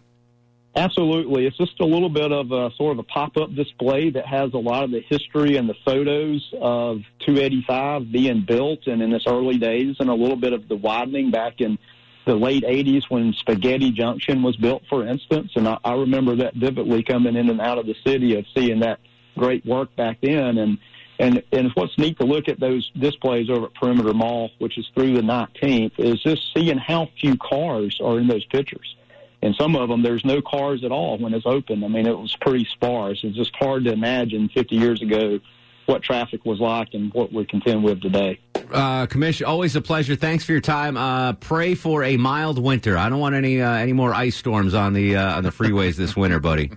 Absolutely. 0.74 1.48
It's 1.48 1.58
just 1.58 1.82
a 1.82 1.86
little 1.86 2.10
bit 2.10 2.32
of 2.32 2.52
a 2.52 2.70
sort 2.78 2.94
of 2.94 3.00
a 3.00 3.04
pop 3.04 3.36
up 3.36 3.54
display 3.54 4.10
that 4.12 4.26
has 4.26 4.54
a 4.54 4.58
lot 4.58 4.86
of 4.86 4.92
the 4.92 5.02
history 5.02 5.58
and 5.58 5.68
the 5.68 5.76
photos 5.84 6.50
of 6.62 7.02
285 7.26 8.10
being 8.10 8.46
built 8.48 8.88
and 8.88 9.02
in 9.02 9.12
its 9.12 9.26
early 9.28 9.58
days, 9.58 9.98
and 10.00 10.10
a 10.10 10.14
little 10.14 10.38
bit 10.38 10.54
of 10.54 10.70
the 10.70 10.78
widening 10.78 11.30
back 11.30 11.60
in 11.60 11.78
the 12.26 12.36
late 12.36 12.64
80s 12.64 13.04
when 13.10 13.34
Spaghetti 13.34 13.92
Junction 13.92 14.44
was 14.44 14.56
built, 14.56 14.84
for 14.90 15.08
instance. 15.08 15.52
And 15.56 15.68
I, 15.68 15.78
I 15.84 15.94
remember 15.94 16.36
that 16.38 16.56
vividly 16.56 17.04
coming 17.04 17.36
in 17.36 17.50
and 17.50 17.62
out 17.62 17.78
of 17.78 17.86
the 17.86 17.96
city 18.06 18.38
of 18.38 18.46
seeing 18.54 18.80
that 18.82 19.00
great 19.38 19.66
work 19.66 19.96
back 19.96 20.20
then. 20.22 20.58
And 20.58 20.78
and 21.20 21.44
and 21.52 21.72
what's 21.76 21.98
neat 21.98 22.18
to 22.20 22.26
look 22.26 22.48
at 22.48 22.60
those 22.60 22.90
displays 22.98 23.50
over 23.50 23.66
at 23.66 23.74
Perimeter 23.76 24.14
Mall, 24.14 24.52
which 24.60 24.78
is 24.78 24.88
through 24.94 25.14
the 25.14 25.22
19th, 25.22 26.00
is 26.00 26.22
just 26.22 26.54
seeing 26.54 26.78
how 26.78 27.10
few 27.20 27.38
cars 27.38 28.00
are 28.04 28.20
in 28.20 28.28
those 28.28 28.46
pictures. 28.46 28.96
And 29.44 29.56
some 29.56 29.76
of 29.76 29.90
them, 29.90 30.04
there's 30.04 30.24
no 30.24 30.42
cars 30.42 30.84
at 30.84 30.92
all 30.92 31.18
when 31.18 31.34
it's 31.34 31.48
open. 31.48 31.84
I 31.84 31.88
mean, 31.88 32.06
it 32.06 32.18
was 32.18 32.36
pretty 32.36 32.66
sparse. 32.66 33.24
It's 33.24 33.36
just 33.36 33.56
hard 33.56 33.86
to 33.86 33.92
imagine 33.92 34.50
50 34.50 34.76
years 34.76 35.02
ago 35.02 35.40
what 35.86 36.04
traffic 36.04 36.46
was 36.46 36.60
like 36.60 36.90
and 36.94 37.14
what 37.14 37.32
we 37.32 37.46
contend 37.46 37.84
with 37.84 38.02
today. 38.02 38.40
Uh, 38.72 39.06
Commissioner, 39.06 39.48
always 39.48 39.76
a 39.76 39.82
pleasure. 39.82 40.16
Thanks 40.16 40.46
for 40.46 40.54
your 40.54 40.62
time. 40.62 40.96
Uh, 40.96 41.34
pray 41.34 41.76
for 41.76 42.04
a 42.04 42.18
mild 42.18 42.58
winter. 42.58 42.98
I 42.98 43.10
don't 43.10 43.20
want 43.20 43.36
any 43.36 43.62
uh, 43.62 43.74
any 43.74 43.94
more 43.94 44.14
ice 44.14 44.36
storms 44.36 44.74
on 44.74 44.94
the 44.94 45.18
uh, 45.18 45.38
on 45.38 45.44
the 45.44 45.50
freeways 45.50 45.96
this 45.96 46.16
winter, 46.16 46.40
buddy. 46.40 46.72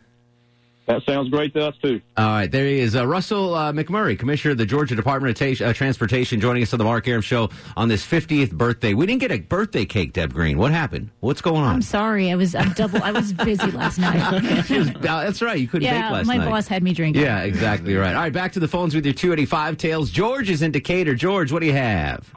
That 0.87 1.03
sounds 1.05 1.31
great 1.31 1.55
to 1.55 1.67
us, 1.69 1.75
too. 1.83 2.01
All 2.19 2.27
right, 2.27 2.51
there 2.51 2.67
he 2.67 2.79
is. 2.79 2.95
Uh, 2.95 3.07
Russell 3.07 3.55
uh, 3.55 3.73
McMurry, 3.73 4.19
Commissioner 4.19 4.53
of 4.53 4.59
the 4.59 4.67
Georgia 4.67 4.95
Department 4.95 5.41
of 5.41 5.59
Ta- 5.59 5.65
uh, 5.65 5.73
Transportation, 5.73 6.41
joining 6.41 6.63
us 6.63 6.75
on 6.75 6.79
the 6.79 6.85
Mark 6.85 7.09
Arum 7.09 7.23
Show 7.23 7.49
on 7.75 7.89
this 7.89 8.05
50th 8.07 8.53
birthday. 8.53 8.93
We 8.93 9.07
didn't 9.07 9.23
get 9.23 9.33
a 9.33 9.39
birthday 9.39 9.87
cake, 9.87 10.13
Deb 10.13 10.35
Green. 10.35 10.59
What 10.59 10.73
happened? 10.73 11.09
What's 11.21 11.41
going 11.41 11.63
on? 11.63 11.77
I'm 11.77 11.83
sorry. 11.83 12.31
I 12.31 12.35
was 12.35 12.55
I'm 12.55 12.73
double. 12.73 13.03
I 13.03 13.13
was 13.13 13.33
busy 13.33 13.71
last 13.71 13.99
night. 13.99 14.43
Was- 14.71 14.91
uh, 14.91 15.01
that's 15.01 15.41
right. 15.41 15.59
You 15.59 15.69
couldn't 15.69 15.87
yeah, 15.87 16.03
bake 16.03 16.13
last 16.13 16.27
my 16.27 16.37
night. 16.37 16.51
boss 16.51 16.69
had 16.69 16.83
me 16.83 16.93
drinking. 16.93 17.23
Yeah, 17.23 17.41
exactly 17.45 17.95
right. 17.97 18.15
All 18.15 18.21
right, 18.21 18.33
back 18.33 18.53
to 18.53 18.61
the 18.61 18.69
phones 18.69 18.95
with 18.95 19.07
your 19.07 19.15
285 19.15 19.79
tails. 19.79 20.11
George 20.11 20.51
is 20.51 20.61
in 20.61 20.71
Decatur. 20.71 21.15
George, 21.15 21.51
what 21.51 21.61
do 21.61 21.67
you 21.67 21.73
have? 21.73 22.31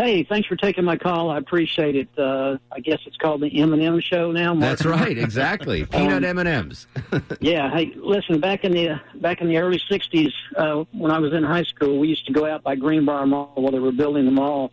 Hey, 0.00 0.22
thanks 0.22 0.48
for 0.48 0.56
taking 0.56 0.82
my 0.82 0.96
call. 0.96 1.28
I 1.28 1.36
appreciate 1.36 1.94
it. 1.94 2.08
Uh, 2.16 2.56
I 2.72 2.80
guess 2.80 3.00
it's 3.04 3.18
called 3.18 3.42
the 3.42 3.60
M 3.60 3.74
and 3.74 3.82
M 3.82 4.00
show 4.00 4.32
now. 4.32 4.54
Mark. 4.54 4.78
That's 4.78 4.86
right, 4.86 5.18
exactly. 5.18 5.84
Peanut 5.92 6.24
M&Ms. 6.24 6.86
yeah. 7.40 7.70
Hey, 7.70 7.92
listen. 7.96 8.40
Back 8.40 8.64
in 8.64 8.72
the 8.72 8.98
back 9.16 9.42
in 9.42 9.48
the 9.48 9.58
early 9.58 9.78
'60s, 9.90 10.32
uh, 10.56 10.84
when 10.92 11.10
I 11.10 11.18
was 11.18 11.34
in 11.34 11.42
high 11.42 11.64
school, 11.64 11.98
we 11.98 12.08
used 12.08 12.24
to 12.28 12.32
go 12.32 12.46
out 12.46 12.62
by 12.62 12.76
Greenbrier 12.76 13.26
Mall 13.26 13.52
while 13.56 13.72
they 13.72 13.78
were 13.78 13.92
building 13.92 14.24
the 14.24 14.30
mall 14.30 14.72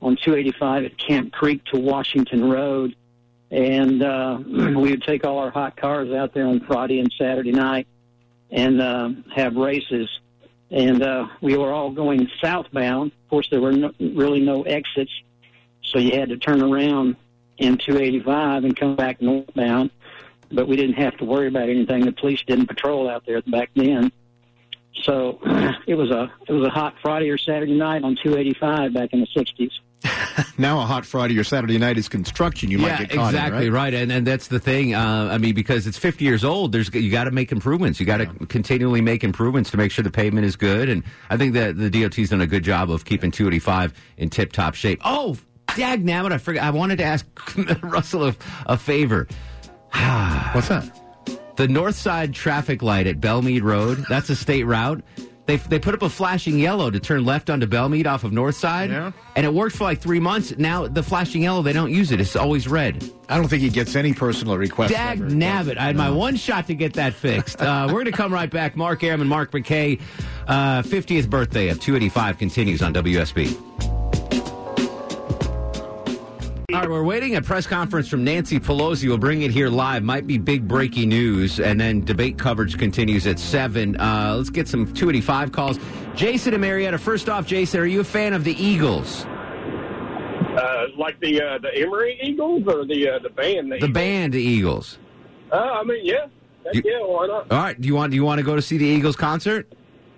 on 0.00 0.14
285 0.14 0.84
at 0.84 0.96
Camp 0.96 1.32
Creek 1.32 1.64
to 1.64 1.80
Washington 1.80 2.48
Road, 2.48 2.94
and 3.50 4.00
uh, 4.00 4.38
we 4.46 4.90
would 4.90 5.02
take 5.02 5.26
all 5.26 5.38
our 5.38 5.50
hot 5.50 5.76
cars 5.76 6.12
out 6.12 6.34
there 6.34 6.46
on 6.46 6.60
Friday 6.60 7.00
and 7.00 7.12
Saturday 7.18 7.50
night 7.50 7.88
and 8.52 8.80
uh, 8.80 9.10
have 9.34 9.56
races. 9.56 10.08
And 10.72 11.02
uh, 11.02 11.28
we 11.42 11.56
were 11.56 11.70
all 11.70 11.90
going 11.90 12.28
southbound. 12.40 13.12
Of 13.12 13.30
course, 13.30 13.48
there 13.50 13.60
were 13.60 13.72
no, 13.72 13.92
really 14.00 14.40
no 14.40 14.62
exits, 14.62 15.12
so 15.82 15.98
you 15.98 16.18
had 16.18 16.30
to 16.30 16.38
turn 16.38 16.62
around 16.62 17.16
in 17.58 17.76
285 17.76 18.64
and 18.64 18.74
come 18.74 18.96
back 18.96 19.20
northbound. 19.20 19.90
But 20.50 20.68
we 20.68 20.76
didn't 20.76 20.96
have 20.96 21.16
to 21.18 21.24
worry 21.24 21.48
about 21.48 21.68
anything. 21.68 22.06
The 22.06 22.12
police 22.12 22.42
didn't 22.46 22.66
patrol 22.66 23.08
out 23.08 23.24
there 23.26 23.42
back 23.42 23.70
then. 23.76 24.12
So 25.02 25.38
it 25.86 25.94
was 25.94 26.10
a 26.10 26.32
it 26.48 26.52
was 26.52 26.66
a 26.66 26.70
hot 26.70 26.94
Friday 27.02 27.28
or 27.30 27.38
Saturday 27.38 27.74
night 27.74 28.02
on 28.02 28.16
285 28.16 28.94
back 28.94 29.12
in 29.12 29.20
the 29.20 29.26
60s. 29.26 29.72
Now 30.58 30.80
a 30.80 30.84
hot 30.84 31.06
Friday 31.06 31.38
or 31.38 31.44
Saturday 31.44 31.78
night 31.78 31.98
is 31.98 32.08
construction. 32.08 32.70
You 32.70 32.78
yeah, 32.78 32.88
might 32.88 32.98
get 32.98 33.10
caught 33.10 33.34
exactly 33.34 33.66
in, 33.66 33.72
right? 33.72 33.84
right, 33.84 33.94
and 33.94 34.12
and 34.12 34.26
that's 34.26 34.48
the 34.48 34.60
thing. 34.60 34.94
Uh, 34.94 35.28
I 35.30 35.38
mean, 35.38 35.54
because 35.54 35.86
it's 35.86 35.98
50 35.98 36.24
years 36.24 36.44
old, 36.44 36.72
there's 36.72 36.92
you 36.94 37.10
got 37.10 37.24
to 37.24 37.30
make 37.30 37.52
improvements. 37.52 37.98
You 37.98 38.06
got 38.06 38.18
to 38.18 38.26
continually 38.46 39.00
make 39.00 39.24
improvements 39.24 39.70
to 39.70 39.76
make 39.76 39.90
sure 39.90 40.02
the 40.02 40.10
pavement 40.10 40.46
is 40.46 40.56
good. 40.56 40.88
And 40.88 41.04
I 41.30 41.36
think 41.36 41.54
that 41.54 41.76
the 41.76 41.90
DOT's 41.90 42.30
done 42.30 42.40
a 42.40 42.46
good 42.46 42.64
job 42.64 42.90
of 42.90 43.04
keeping 43.04 43.30
285 43.30 43.94
in 44.18 44.30
tip 44.30 44.52
top 44.52 44.74
shape. 44.74 45.00
Oh, 45.04 45.36
dag 45.76 46.04
nabbit, 46.04 46.32
I 46.32 46.38
forgot. 46.38 46.64
I 46.64 46.70
wanted 46.70 46.98
to 46.98 47.04
ask 47.04 47.26
Russell 47.82 48.28
a, 48.28 48.36
a 48.66 48.76
favor. 48.76 49.26
What's 50.52 50.68
that? 50.68 50.98
The 51.56 51.68
north 51.68 51.96
side 51.96 52.34
traffic 52.34 52.82
light 52.82 53.06
at 53.06 53.20
Belmead 53.20 53.62
Road. 53.62 54.04
That's 54.08 54.30
a 54.30 54.36
state 54.36 54.64
route. 54.64 55.02
They, 55.46 55.56
they 55.56 55.80
put 55.80 55.92
up 55.94 56.02
a 56.02 56.08
flashing 56.08 56.58
yellow 56.58 56.88
to 56.90 57.00
turn 57.00 57.24
left 57.24 57.50
onto 57.50 57.66
Belmead 57.66 58.06
off 58.06 58.22
of 58.22 58.32
North 58.32 58.54
Side, 58.54 58.90
and 59.34 59.46
it 59.46 59.52
worked 59.52 59.74
for 59.74 59.84
like 59.84 60.00
three 60.00 60.20
months. 60.20 60.56
Now 60.56 60.86
the 60.86 61.02
flashing 61.02 61.42
yellow, 61.42 61.62
they 61.62 61.72
don't 61.72 61.90
use 61.90 62.12
it; 62.12 62.20
it's 62.20 62.36
always 62.36 62.68
red. 62.68 63.10
I 63.28 63.36
don't 63.38 63.48
think 63.48 63.62
he 63.62 63.68
gets 63.68 63.96
any 63.96 64.14
personal 64.14 64.56
requests. 64.56 64.92
Dag 64.92 65.18
ever. 65.20 65.30
nabbit! 65.30 65.78
I 65.78 65.84
had 65.86 65.96
my 65.96 66.10
one 66.10 66.36
shot 66.36 66.68
to 66.68 66.74
get 66.74 66.92
that 66.94 67.14
fixed. 67.14 67.60
Uh, 67.72 67.86
we're 67.86 67.92
going 67.94 68.06
to 68.06 68.12
come 68.12 68.32
right 68.32 68.50
back. 68.50 68.76
Mark 68.76 69.02
Arum 69.04 69.20
and 69.20 69.30
Mark 69.30 69.52
McKay, 69.52 70.00
uh, 70.48 70.82
50th 70.82 71.30
birthday 71.30 71.68
of 71.68 71.78
285 71.80 72.36
continues 72.36 72.82
on 72.82 72.92
WSB. 72.92 73.91
All 76.82 76.88
right, 76.88 76.94
we're 76.94 77.04
waiting 77.04 77.36
a 77.36 77.42
press 77.42 77.64
conference 77.64 78.08
from 78.08 78.24
Nancy 78.24 78.58
Pelosi. 78.58 79.06
We'll 79.06 79.16
bring 79.16 79.42
it 79.42 79.52
here 79.52 79.68
live. 79.68 80.02
Might 80.02 80.26
be 80.26 80.36
big 80.36 80.66
breaking 80.66 81.10
news, 81.10 81.60
and 81.60 81.80
then 81.80 82.04
debate 82.04 82.38
coverage 82.38 82.76
continues 82.76 83.24
at 83.28 83.38
seven. 83.38 83.94
Uh, 84.00 84.34
let's 84.36 84.50
get 84.50 84.66
some 84.66 84.86
285 84.86 85.52
calls. 85.52 85.78
Jason 86.16 86.54
and 86.54 86.60
Marietta. 86.60 86.98
First 86.98 87.28
off, 87.28 87.46
Jason, 87.46 87.78
are 87.78 87.86
you 87.86 88.00
a 88.00 88.04
fan 88.04 88.32
of 88.32 88.42
the 88.42 88.60
Eagles? 88.60 89.24
Uh, 89.26 90.86
like 90.98 91.20
the 91.20 91.40
uh, 91.40 91.58
the 91.58 91.72
Emory 91.72 92.18
Eagles 92.20 92.64
or 92.66 92.84
the 92.84 93.10
uh, 93.10 93.18
the 93.20 93.30
band? 93.30 93.70
The, 93.70 93.78
The 93.78 93.88
band, 93.88 94.32
the 94.34 94.42
Eagles. 94.42 94.98
Uh, 95.52 95.58
I 95.58 95.84
mean, 95.84 96.00
yeah, 96.04 96.26
Heck 96.64 96.74
You- 96.74 96.82
yeah, 96.84 96.98
why 97.06 97.28
not? 97.28 97.52
All 97.52 97.58
right, 97.58 97.80
do 97.80 97.86
you 97.86 97.94
want 97.94 98.10
do 98.10 98.16
you 98.16 98.24
want 98.24 98.40
to 98.40 98.44
go 98.44 98.56
to 98.56 98.62
see 98.62 98.76
the 98.76 98.86
Eagles 98.86 99.14
concert? 99.14 99.72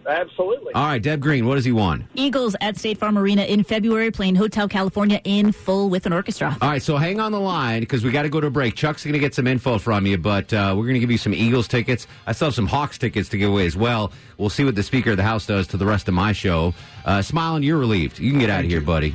Absolutely. 0.06 0.74
All 0.74 0.84
right, 0.84 1.02
Deb 1.02 1.20
Green, 1.20 1.46
what 1.46 1.54
does 1.54 1.64
he 1.64 1.72
want? 1.72 2.04
Eagles 2.14 2.54
at 2.60 2.76
State 2.76 2.98
Farm 2.98 3.16
Arena 3.16 3.42
in 3.42 3.64
February, 3.64 4.10
playing 4.10 4.34
Hotel 4.34 4.68
California 4.68 5.20
in 5.24 5.52
full 5.52 5.88
with 5.88 6.06
an 6.06 6.12
orchestra. 6.12 6.56
All 6.60 6.68
right, 6.68 6.82
so 6.82 6.96
hang 6.96 7.20
on 7.20 7.32
the 7.32 7.40
line 7.40 7.80
because 7.80 8.04
we 8.04 8.10
got 8.10 8.22
to 8.22 8.28
go 8.28 8.40
to 8.40 8.48
a 8.48 8.50
break. 8.50 8.74
Chuck's 8.74 9.04
going 9.04 9.14
to 9.14 9.18
get 9.18 9.34
some 9.34 9.46
info 9.46 9.78
from 9.78 10.06
you, 10.06 10.18
but 10.18 10.52
uh, 10.52 10.74
we're 10.76 10.84
going 10.84 10.94
to 10.94 11.00
give 11.00 11.10
you 11.10 11.18
some 11.18 11.34
Eagles 11.34 11.68
tickets. 11.68 12.06
I 12.26 12.32
still 12.32 12.48
have 12.48 12.54
some 12.54 12.66
Hawks 12.66 12.98
tickets 12.98 13.28
to 13.30 13.38
give 13.38 13.50
away 13.50 13.66
as 13.66 13.76
well. 13.76 14.12
We'll 14.38 14.50
see 14.50 14.64
what 14.64 14.74
the 14.74 14.82
Speaker 14.82 15.12
of 15.12 15.16
the 15.16 15.22
House 15.22 15.46
does 15.46 15.66
to 15.68 15.76
the 15.76 15.86
rest 15.86 16.08
of 16.08 16.14
my 16.14 16.32
show. 16.32 16.74
Uh, 17.04 17.22
Smiling, 17.22 17.62
you're 17.62 17.78
relieved. 17.78 18.18
You 18.18 18.30
can 18.30 18.40
get 18.40 18.50
out 18.50 18.64
of 18.64 18.70
here, 18.70 18.80
buddy. 18.80 19.14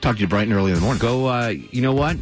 Talk 0.00 0.16
to 0.16 0.22
you 0.22 0.28
bright 0.28 0.44
and 0.44 0.52
early 0.52 0.70
in 0.70 0.76
the 0.76 0.80
morning. 0.80 1.00
Go, 1.00 1.26
uh, 1.26 1.48
you 1.48 1.82
know 1.82 1.92
what? 1.92 2.16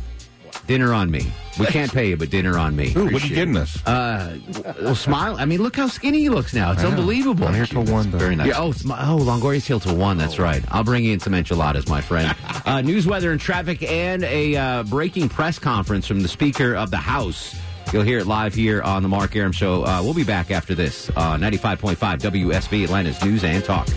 Dinner 0.69 0.93
on 0.93 1.11
me. 1.11 1.27
We 1.59 1.65
can't 1.67 1.93
pay 1.93 2.11
you, 2.11 2.17
but 2.19 2.29
dinner 2.29 2.59
on 2.59 2.77
me. 2.77 2.93
Ooh, 2.95 3.07
what 3.07 3.25
are 3.25 3.27
you 3.27 3.35
getting 3.35 3.57
us? 3.57 3.85
Uh, 3.87 4.39
well, 4.83 4.95
smile. 4.95 5.35
I 5.39 5.47
mean, 5.47 5.63
look 5.63 5.75
how 5.75 5.89
skinny 5.89 6.21
he 6.21 6.29
looks 6.29 6.53
now. 6.53 6.73
It's 6.73 6.81
I 6.81 6.85
know. 6.85 6.91
unbelievable. 6.91 7.49
I'm 7.49 7.55
here 7.55 7.65
till 7.65 7.85
one, 7.85 8.11
though. 8.11 8.19
Very 8.19 8.37
nice. 8.37 8.49
Yeah, 8.49 8.59
oh, 8.61 8.69
oh, 8.69 9.19
Longoria's 9.19 9.67
Hill 9.67 9.81
till 9.81 9.97
one. 9.97 10.19
That's 10.19 10.39
right. 10.39 10.63
I'll 10.71 10.85
bring 10.85 11.05
you 11.05 11.15
in 11.15 11.21
some 11.21 11.33
enchiladas, 11.35 11.89
my 11.89 12.03
friend. 12.03 12.37
uh, 12.67 12.83
news, 12.83 13.07
weather, 13.07 13.33
and 13.33 13.41
traffic, 13.41 13.83
and 13.83 14.23
a 14.25 14.57
uh, 14.57 14.83
breaking 14.85 15.31
press 15.31 15.59
conference 15.59 16.07
from 16.07 16.21
the 16.21 16.29
Speaker 16.29 16.77
of 16.77 16.91
the 16.91 16.99
House. 16.99 17.57
You'll 17.93 18.03
hear 18.03 18.19
it 18.19 18.27
live 18.27 18.55
here 18.55 18.83
on 18.83 19.03
the 19.03 19.09
Mark 19.09 19.35
Arum 19.35 19.53
Show. 19.53 19.85
Uh, 19.85 20.03
we'll 20.03 20.13
be 20.13 20.25
back 20.25 20.51
after 20.51 20.75
this. 20.75 21.09
Uh, 21.17 21.39
95.5 21.39 21.97
WSB 21.97 22.85
Atlanta's 22.85 23.25
News 23.25 23.43
and 23.43 23.65
Talk. 23.65 23.89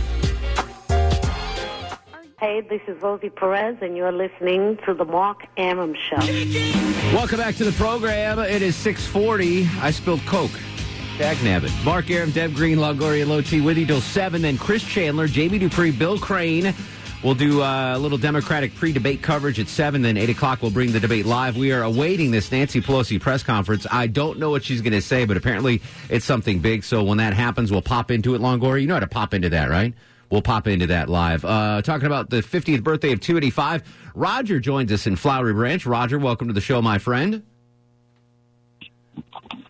Hey, 2.42 2.62
This 2.62 2.82
is 2.88 3.00
Rosie 3.04 3.30
Perez, 3.30 3.78
and 3.82 3.96
you're 3.96 4.12
listening 4.12 4.76
to 4.88 4.96
the 4.96 5.06
Mark 5.06 5.46
Arum 5.58 5.94
Show. 5.94 6.18
Welcome 7.14 7.38
back 7.38 7.54
to 7.58 7.64
the 7.64 7.72
program. 7.74 8.40
It 8.40 8.64
is 8.64 8.76
640. 8.78 9.70
I 9.80 9.92
spilled 9.92 10.22
Coke. 10.22 10.50
Dag 11.20 11.38
nabbit. 11.38 11.72
Mark 11.86 12.10
Arum, 12.10 12.32
Deb 12.32 12.56
Green, 12.56 12.80
Longoria 12.80 13.28
Low 13.28 13.64
with 13.64 13.78
you 13.78 13.86
till 13.86 14.02
7. 14.02 14.42
Then 14.42 14.58
Chris 14.58 14.84
Chandler, 14.84 15.28
Jamie 15.28 15.60
Dupree, 15.60 15.92
Bill 15.92 16.18
Crane. 16.18 16.74
We'll 17.24 17.36
do 17.36 17.62
uh, 17.62 17.96
a 17.96 18.00
little 18.00 18.18
Democratic 18.18 18.74
pre-debate 18.74 19.22
coverage 19.22 19.60
at 19.60 19.68
7. 19.68 20.02
Then 20.02 20.18
8 20.18 20.32
o'clock, 20.32 20.64
we'll 20.64 20.72
bring 20.72 20.94
the 20.94 21.00
debate 21.00 21.28
live. 21.28 21.58
We 21.58 21.72
are 21.74 21.84
awaiting 21.84 22.32
this 22.32 22.52
Nancy 22.52 22.82
Pelosi 22.82 23.22
press 23.22 23.44
conference. 23.44 23.86
I 23.92 24.08
don't 24.08 24.40
know 24.40 24.50
what 24.50 24.64
she's 24.64 24.82
going 24.82 24.94
to 24.94 25.02
say, 25.02 25.26
but 25.26 25.38
apparently 25.38 25.84
it's 26.10 26.26
something 26.26 26.58
big. 26.58 26.86
So 26.86 27.04
when 27.04 27.20
that 27.20 27.36
happens, 27.36 27.72
we'll 27.72 27.84
pop 27.84 28.10
into 28.10 28.34
it, 28.34 28.42
Longoria. 28.42 28.82
You 28.82 28.88
know 28.88 28.96
how 28.96 29.02
to 29.02 29.06
pop 29.06 29.36
into 29.36 29.50
that, 29.50 29.70
right? 29.70 29.94
We'll 30.32 30.42
pop 30.42 30.66
into 30.66 30.88
that 30.88 31.10
live. 31.10 31.44
Uh, 31.44 31.82
talking 31.82 32.08
about 32.08 32.30
the 32.30 32.38
50th 32.38 32.82
birthday 32.84 33.12
of 33.12 33.20
285. 33.20 33.84
Roger 34.16 34.62
joins 34.62 34.90
us 34.94 35.06
in 35.06 35.18
Flowery 35.18 35.54
Branch. 35.54 35.86
Roger, 35.86 36.18
welcome 36.18 36.48
to 36.48 36.54
the 36.54 36.62
show, 36.62 36.82
my 36.82 36.98
friend. 37.00 37.44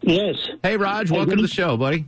Yes. 0.01 0.35
Hey, 0.61 0.77
Raj, 0.77 1.09
welcome 1.09 1.35
to 1.37 1.41
the 1.41 1.47
show, 1.47 1.77
buddy. 1.77 2.05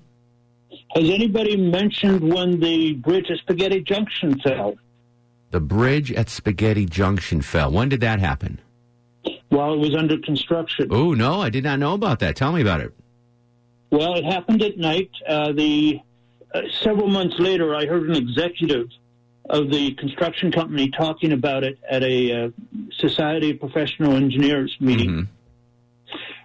Has 0.96 1.10
anybody 1.10 1.58
mentioned 1.58 2.32
when 2.32 2.60
the 2.60 2.94
bridge 2.94 3.32
at 3.32 3.40
Spaghetti 3.40 3.82
Junction 3.82 4.40
fell? 4.40 4.76
The 5.50 5.60
bridge 5.60 6.12
at 6.12 6.30
Spaghetti 6.30 6.86
Junction 6.86 7.42
fell. 7.42 7.72
When 7.72 7.90
did 7.90 8.02
that 8.02 8.20
happen? 8.20 8.62
While 9.50 9.74
it 9.74 9.80
was 9.80 9.96
under 9.96 10.20
construction. 10.20 10.90
Oh, 10.92 11.16
no, 11.16 11.42
I 11.42 11.50
did 11.50 11.64
not 11.64 11.80
know 11.80 11.96
about 11.96 12.20
that. 12.20 12.36
Tell 12.36 12.52
me 12.52 12.62
about 12.62 12.82
it. 12.82 12.94
Well, 13.90 14.14
it 14.14 14.26
happened 14.26 14.62
at 14.62 14.78
night. 14.78 15.10
Uh, 15.28 15.52
the 15.54 16.00
uh, 16.54 16.62
several 16.82 17.08
months 17.08 17.40
later, 17.40 17.76
I 17.76 17.86
heard 17.86 18.10
an 18.10 18.16
executive 18.16 18.90
of 19.50 19.70
the 19.70 19.94
construction 19.96 20.52
company 20.52 20.90
talking 20.90 21.34
about 21.34 21.64
it 21.64 21.78
at 21.90 22.04
a 22.04 22.46
uh, 22.46 22.50
Society 22.92 23.52
of 23.52 23.60
Professional 23.60 24.14
Engineers 24.14 24.76
meeting, 24.80 25.28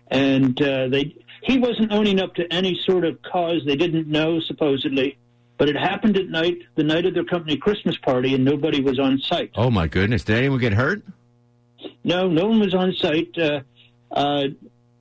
and 0.08 0.60
uh, 0.60 0.88
they 0.88 1.14
he 1.42 1.58
wasn't 1.58 1.92
owning 1.92 2.20
up 2.20 2.34
to 2.34 2.52
any 2.52 2.78
sort 2.84 3.04
of 3.04 3.20
cause 3.22 3.62
they 3.64 3.76
didn't 3.76 4.08
know 4.08 4.40
supposedly, 4.40 5.16
but 5.56 5.68
it 5.68 5.76
happened 5.76 6.16
at 6.16 6.28
night, 6.28 6.58
the 6.76 6.84
night 6.84 7.06
of 7.06 7.14
their 7.14 7.24
company 7.24 7.56
Christmas 7.56 7.96
party, 7.96 8.34
and 8.34 8.44
nobody 8.44 8.80
was 8.80 8.98
on 8.98 9.18
site. 9.18 9.50
Oh, 9.56 9.70
my 9.70 9.88
goodness. 9.88 10.24
Did 10.24 10.36
anyone 10.36 10.60
get 10.60 10.72
hurt? 10.72 11.02
No, 12.04 12.28
no 12.28 12.46
one 12.46 12.60
was 12.60 12.74
on 12.74 12.92
site. 12.92 13.36
Uh, 13.36 13.60
uh, 14.10 14.44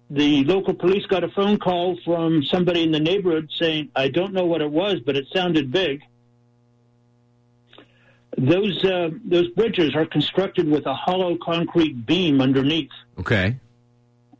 the 0.09 0.43
local 0.45 0.73
police 0.73 1.05
got 1.05 1.23
a 1.23 1.29
phone 1.29 1.57
call 1.59 1.97
from 2.05 2.43
somebody 2.43 2.83
in 2.83 2.91
the 2.91 2.99
neighborhood 2.99 3.49
saying, 3.53 3.89
I 3.95 4.07
don't 4.07 4.33
know 4.33 4.45
what 4.45 4.61
it 4.61 4.71
was, 4.71 4.99
but 5.05 5.15
it 5.17 5.27
sounded 5.33 5.71
big. 5.71 6.01
Those 8.37 8.83
uh, 8.85 9.09
those 9.25 9.47
bridges 9.49 9.95
are 9.95 10.05
constructed 10.05 10.67
with 10.69 10.85
a 10.85 10.93
hollow 10.93 11.37
concrete 11.37 12.05
beam 12.05 12.39
underneath, 12.39 12.91
Okay. 13.19 13.55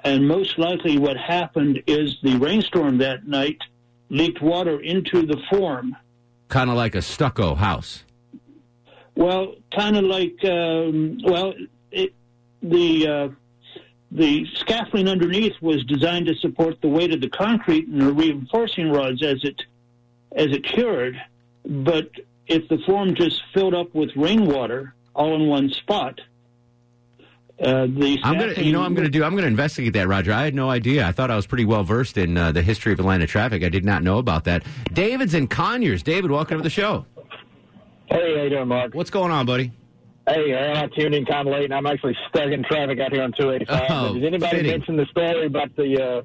and 0.04 0.28
most 0.28 0.60
likely 0.60 1.00
what 1.00 1.18
happened 1.18 1.82
is 1.88 2.16
the 2.22 2.38
rainstorm 2.38 3.00
that 3.00 3.26
night 3.28 3.58
leaked 4.10 4.40
water 4.42 4.80
into 4.82 5.26
the 5.26 5.38
form. 5.50 5.96
Kind 6.48 6.70
of 6.70 6.76
like 6.76 6.94
a 6.94 7.02
stucco 7.02 7.56
house. 7.56 8.04
Well, 9.16 9.56
kind 9.76 9.98
of 9.98 10.04
like 10.04 10.46
um, 10.46 11.18
well, 11.24 11.56
it, 11.92 12.14
the 12.62 13.08
uh, 13.08 13.30
the 14.12 14.46
scaffolding 14.56 15.08
underneath 15.08 15.54
was 15.62 15.84
designed 15.86 16.28
to 16.28 16.36
support 16.36 16.82
the 16.82 16.88
weight 16.88 17.14
of 17.14 17.22
the 17.22 17.30
concrete 17.30 17.88
and 17.88 18.02
the 18.02 18.14
reinforcing 18.14 18.90
rods 18.92 19.22
as 19.24 19.44
it 19.44 19.62
as 20.36 20.48
it 20.48 20.64
cured. 20.64 21.22
But 21.66 22.10
if 22.48 22.68
the 22.70 22.78
form 22.80 23.16
just 23.16 23.42
filled 23.54 23.74
up 23.74 23.94
with 23.94 24.16
rainwater 24.16 24.94
all 25.14 25.36
in 25.36 25.48
one 25.48 25.70
spot, 25.70 26.22
uh, 27.60 27.88
the 27.88 28.20
I'm 28.24 28.38
gonna, 28.38 28.54
you 28.54 28.72
know, 28.72 28.84
I'm 28.84 28.94
gonna 28.94 29.10
do. 29.10 29.24
I'm 29.24 29.36
gonna 29.36 29.48
investigate 29.48 29.94
that, 29.94 30.08
Roger. 30.08 30.32
I 30.32 30.44
had 30.44 30.54
no 30.56 30.70
idea. 30.70 31.06
I 31.06 31.12
thought 31.12 31.32
I 31.32 31.36
was 31.36 31.48
pretty 31.48 31.66
well 31.66 31.84
versed 31.84 32.18
in 32.18 32.38
uh, 32.38 32.52
the 32.52 32.62
history 32.62 32.94
of 32.94 33.00
Atlanta 33.00 33.28
traffic. 33.28 33.64
I 33.64 33.70
did 33.70 33.84
not 33.84 34.04
know 34.04 34.20
about 34.20 34.44
that. 34.46 34.64
David's 34.94 35.34
in 35.34 35.48
Conyers. 35.48 36.04
David, 36.04 36.32
welcome 36.32 36.58
to 36.58 36.64
the 36.64 36.70
show. 36.70 37.06
Hey, 38.06 38.38
how 38.38 38.44
you 38.44 38.50
doing, 38.50 38.68
Mark? 38.68 38.94
What's 38.94 39.10
going 39.10 39.32
on, 39.32 39.46
buddy? 39.46 39.72
Hey, 40.28 40.54
uh, 40.54 40.84
I 40.84 40.88
tuned 40.88 41.16
in 41.16 41.26
kind 41.26 41.48
of 41.48 41.54
late, 41.54 41.66
and 41.66 41.74
I'm 41.74 41.86
actually 41.86 42.16
stuck 42.30 42.48
in 42.52 42.64
traffic 42.64 43.00
out 43.00 43.14
here 43.14 43.24
on 43.24 43.32
285. 43.32 43.86
Oh, 43.90 44.14
Did 44.14 44.26
anybody 44.26 44.58
fitting. 44.58 44.72
mention 44.72 44.98
the 44.98 45.06
story 45.06 45.46
about 45.46 45.74
the 45.78 46.04
uh, 46.04 46.22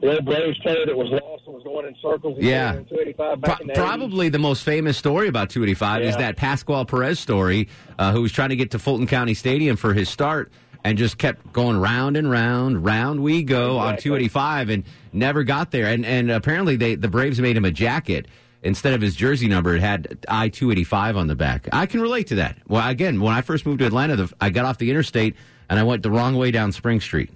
the 0.00 0.12
old 0.12 0.24
Braves 0.24 0.58
player 0.58 0.86
that 0.86 0.96
was 0.96 1.08
lost 1.10 1.42
and 1.46 1.54
was 1.54 1.64
going 1.64 1.86
in 1.86 1.94
circles? 2.00 2.36
Yeah. 2.38 2.72
going 2.74 2.84
in 2.84 2.88
285 2.88 3.40
back 3.40 3.56
Pro- 3.56 3.62
in 3.62 3.66
the 3.68 3.72
80s? 3.72 3.76
probably 3.76 4.28
the 4.28 4.38
most 4.38 4.62
famous 4.62 4.96
story 4.96 5.26
about 5.26 5.50
285 5.50 6.02
is 6.02 6.16
that 6.18 6.36
Pascual 6.36 6.84
Perez 6.84 7.18
story, 7.18 7.68
uh, 7.98 8.12
who 8.12 8.22
was 8.22 8.30
trying 8.30 8.50
to 8.50 8.56
get 8.56 8.70
to 8.72 8.78
Fulton 8.78 9.06
County 9.08 9.34
Stadium 9.34 9.76
for 9.76 9.92
his 9.92 10.08
start 10.08 10.52
and 10.84 10.96
just 10.96 11.18
kept 11.18 11.52
going 11.52 11.78
round 11.78 12.16
and 12.16 12.30
round, 12.30 12.84
round 12.84 13.20
we 13.24 13.42
go 13.42 13.78
on 13.78 13.96
285 13.96 14.68
and 14.68 14.84
never 15.12 15.42
got 15.42 15.72
there. 15.72 15.86
And 15.86 16.06
and 16.06 16.30
apparently 16.30 16.76
they 16.76 16.94
the 16.94 17.08
Braves 17.08 17.40
made 17.40 17.56
him 17.56 17.64
a 17.64 17.72
jacket. 17.72 18.26
Instead 18.66 18.94
of 18.94 19.00
his 19.00 19.14
jersey 19.14 19.46
number, 19.46 19.76
it 19.76 19.80
had 19.80 20.18
I 20.28 20.48
285 20.48 21.16
on 21.16 21.28
the 21.28 21.36
back. 21.36 21.68
I 21.72 21.86
can 21.86 22.00
relate 22.00 22.26
to 22.28 22.34
that. 22.36 22.58
Well, 22.66 22.86
again, 22.86 23.20
when 23.20 23.32
I 23.32 23.40
first 23.40 23.64
moved 23.64 23.78
to 23.78 23.86
Atlanta, 23.86 24.16
the, 24.16 24.32
I 24.40 24.50
got 24.50 24.64
off 24.64 24.78
the 24.78 24.90
interstate 24.90 25.36
and 25.70 25.78
I 25.78 25.84
went 25.84 26.02
the 26.02 26.10
wrong 26.10 26.36
way 26.36 26.50
down 26.50 26.72
Spring 26.72 27.00
Street. 27.00 27.30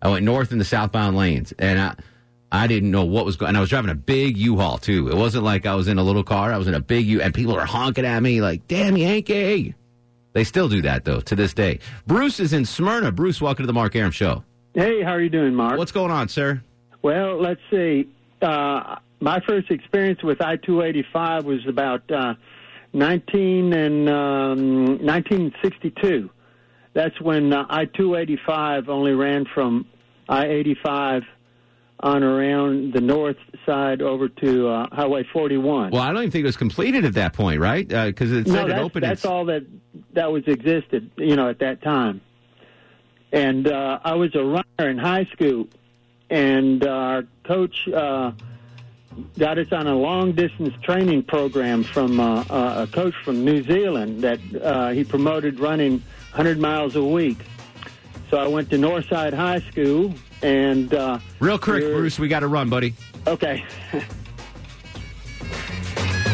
I 0.00 0.08
went 0.08 0.24
north 0.24 0.52
in 0.52 0.58
the 0.58 0.64
southbound 0.64 1.16
lanes, 1.16 1.52
and 1.58 1.78
I 1.78 1.94
I 2.52 2.66
didn't 2.66 2.90
know 2.90 3.04
what 3.04 3.24
was 3.24 3.36
going. 3.36 3.48
And 3.50 3.56
I 3.56 3.60
was 3.60 3.68
driving 3.68 3.90
a 3.90 3.94
big 3.94 4.36
U-Haul 4.36 4.78
too. 4.78 5.08
It 5.08 5.16
wasn't 5.16 5.44
like 5.44 5.66
I 5.66 5.74
was 5.74 5.88
in 5.88 5.98
a 5.98 6.02
little 6.02 6.24
car. 6.24 6.52
I 6.52 6.56
was 6.56 6.68
in 6.68 6.74
a 6.74 6.80
big 6.80 7.04
U, 7.06 7.20
and 7.20 7.34
people 7.34 7.54
were 7.54 7.66
honking 7.66 8.06
at 8.06 8.22
me 8.22 8.40
like, 8.40 8.66
"Damn 8.66 8.96
Yankee!" 8.96 9.74
They 10.32 10.44
still 10.44 10.68
do 10.68 10.80
that 10.82 11.04
though 11.04 11.20
to 11.20 11.34
this 11.34 11.52
day. 11.52 11.80
Bruce 12.06 12.40
is 12.40 12.52
in 12.52 12.64
Smyrna. 12.64 13.12
Bruce, 13.12 13.40
welcome 13.40 13.64
to 13.64 13.66
the 13.66 13.72
Mark 13.72 13.94
Arum 13.96 14.12
Show. 14.12 14.44
Hey, 14.74 15.02
how 15.02 15.10
are 15.10 15.20
you 15.20 15.28
doing, 15.28 15.54
Mark? 15.54 15.76
What's 15.78 15.92
going 15.92 16.12
on, 16.12 16.28
sir? 16.28 16.62
Well, 17.02 17.40
let's 17.40 17.60
see. 17.70 18.08
Uh, 18.40 18.96
my 19.20 19.40
first 19.46 19.70
experience 19.70 20.22
with 20.22 20.40
I 20.40 20.56
two 20.56 20.82
eighty 20.82 21.04
five 21.12 21.44
was 21.44 21.66
about 21.66 22.10
uh, 22.10 22.34
nineteen 22.92 23.72
and 23.72 24.08
um, 24.08 25.04
nineteen 25.04 25.52
sixty 25.62 25.90
two. 26.02 26.30
That's 26.92 27.20
when 27.20 27.52
uh, 27.52 27.66
I 27.68 27.84
two 27.84 28.16
eighty 28.16 28.38
five 28.46 28.88
only 28.88 29.12
ran 29.12 29.44
from 29.54 29.86
I 30.28 30.46
eighty 30.46 30.76
five 30.82 31.22
on 32.02 32.22
around 32.22 32.94
the 32.94 33.00
north 33.00 33.36
side 33.66 34.00
over 34.00 34.28
to 34.28 34.68
uh, 34.68 34.86
Highway 34.90 35.24
forty 35.32 35.58
one. 35.58 35.90
Well, 35.90 36.02
I 36.02 36.08
don't 36.08 36.22
even 36.22 36.30
think 36.30 36.42
it 36.44 36.46
was 36.46 36.56
completed 36.56 37.04
at 37.04 37.14
that 37.14 37.34
point, 37.34 37.60
right? 37.60 37.86
Because 37.86 38.32
it 38.32 38.46
said 38.48 38.68
no, 38.68 38.74
it 38.74 38.78
opened. 38.78 39.04
that's 39.04 39.24
all 39.24 39.44
that 39.46 39.66
that 40.14 40.32
was 40.32 40.44
existed, 40.46 41.10
you 41.16 41.36
know, 41.36 41.48
at 41.48 41.58
that 41.60 41.82
time. 41.82 42.20
And 43.32 43.68
uh, 43.68 44.00
I 44.02 44.14
was 44.14 44.34
a 44.34 44.42
runner 44.42 44.90
in 44.90 44.98
high 44.98 45.26
school, 45.26 45.68
and 46.30 46.84
uh, 46.84 46.90
our 46.90 47.24
coach 47.44 47.86
uh, 47.86 48.32
got 49.38 49.58
us 49.58 49.72
on 49.72 49.86
a 49.86 49.94
long 49.94 50.32
distance 50.32 50.74
training 50.82 51.22
program 51.24 51.82
from 51.82 52.20
uh, 52.20 52.44
uh, 52.50 52.86
a 52.88 52.92
coach 52.92 53.14
from 53.24 53.44
New 53.44 53.62
Zealand 53.62 54.22
that 54.22 54.40
uh, 54.62 54.90
he 54.90 55.04
promoted 55.04 55.60
running 55.60 56.02
100 56.32 56.58
miles 56.58 56.96
a 56.96 57.04
week. 57.04 57.38
So 58.30 58.38
I 58.38 58.46
went 58.46 58.70
to 58.70 58.76
Northside 58.76 59.34
High 59.34 59.60
School, 59.70 60.14
and 60.42 60.94
uh, 60.94 61.18
Real 61.40 61.58
quick, 61.58 61.82
Bruce, 61.82 62.18
we 62.18 62.28
got 62.28 62.40
to 62.40 62.48
run, 62.48 62.70
buddy. 62.70 62.94
Okay. 63.26 63.64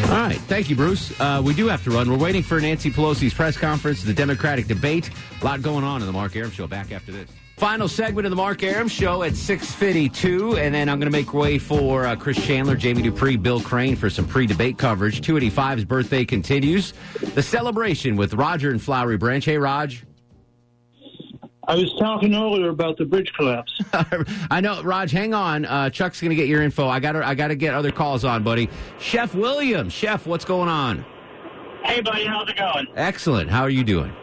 All 0.07 0.13
right. 0.13 0.37
Thank 0.41 0.69
you, 0.69 0.75
Bruce. 0.75 1.19
Uh, 1.19 1.41
we 1.43 1.53
do 1.53 1.67
have 1.67 1.83
to 1.83 1.91
run. 1.91 2.09
We're 2.09 2.17
waiting 2.17 2.43
for 2.43 2.61
Nancy 2.61 2.89
Pelosi's 2.89 3.33
press 3.33 3.57
conference, 3.57 4.03
the 4.03 4.13
Democratic 4.13 4.67
debate. 4.67 5.09
A 5.41 5.45
lot 5.45 5.61
going 5.61 5.83
on 5.83 5.99
in 6.01 6.07
the 6.07 6.13
Mark 6.13 6.33
Arum 6.35 6.51
Show. 6.51 6.65
Back 6.65 6.93
after 6.93 7.11
this. 7.11 7.29
Final 7.57 7.87
segment 7.87 8.27
of 8.27 8.29
the 8.29 8.35
Mark 8.35 8.61
Arum 8.61 8.87
Show 8.87 9.23
at 9.23 9.35
652, 9.35 10.57
and 10.57 10.75
then 10.75 10.87
I'm 10.89 10.99
going 10.99 11.11
to 11.11 11.17
make 11.17 11.33
way 11.33 11.57
for 11.57 12.05
uh, 12.05 12.15
Chris 12.15 12.37
Chandler, 12.45 12.75
Jamie 12.75 13.01
Dupree, 13.01 13.35
Bill 13.35 13.59
Crane 13.59 13.95
for 13.95 14.11
some 14.11 14.27
pre-debate 14.27 14.77
coverage. 14.77 15.21
285's 15.21 15.83
birthday 15.83 16.23
continues. 16.23 16.93
The 17.33 17.41
celebration 17.41 18.15
with 18.15 18.35
Roger 18.35 18.69
and 18.69 18.79
Flowery 18.79 19.17
Branch. 19.17 19.43
Hey, 19.43 19.57
Raj. 19.57 20.05
I 21.67 21.73
was 21.73 21.91
talking 21.97 22.35
earlier 22.35 22.69
about 22.69 22.95
the 22.97 23.05
bridge 23.05 23.33
collapse. 23.35 23.81
I 24.51 24.61
know, 24.61 24.83
Raj. 24.83 25.09
Hang 25.11 25.33
on. 25.33 25.65
Uh, 25.65 25.89
Chuck's 25.89 26.21
going 26.21 26.29
to 26.29 26.35
get 26.35 26.47
your 26.47 26.61
info. 26.61 26.87
I 26.87 26.99
got 26.99 27.13
to. 27.13 27.27
I 27.27 27.33
got 27.33 27.47
to 27.47 27.55
get 27.55 27.73
other 27.73 27.91
calls 27.91 28.23
on, 28.23 28.43
buddy. 28.43 28.69
Chef 28.99 29.33
William. 29.33 29.89
Chef, 29.89 30.27
what's 30.27 30.45
going 30.45 30.69
on? 30.69 31.03
Hey, 31.83 32.01
buddy, 32.01 32.25
how's 32.25 32.47
it 32.47 32.55
going? 32.57 32.85
Excellent. 32.95 33.49
How 33.49 33.63
are 33.63 33.69
you 33.69 33.83
doing? 33.83 34.15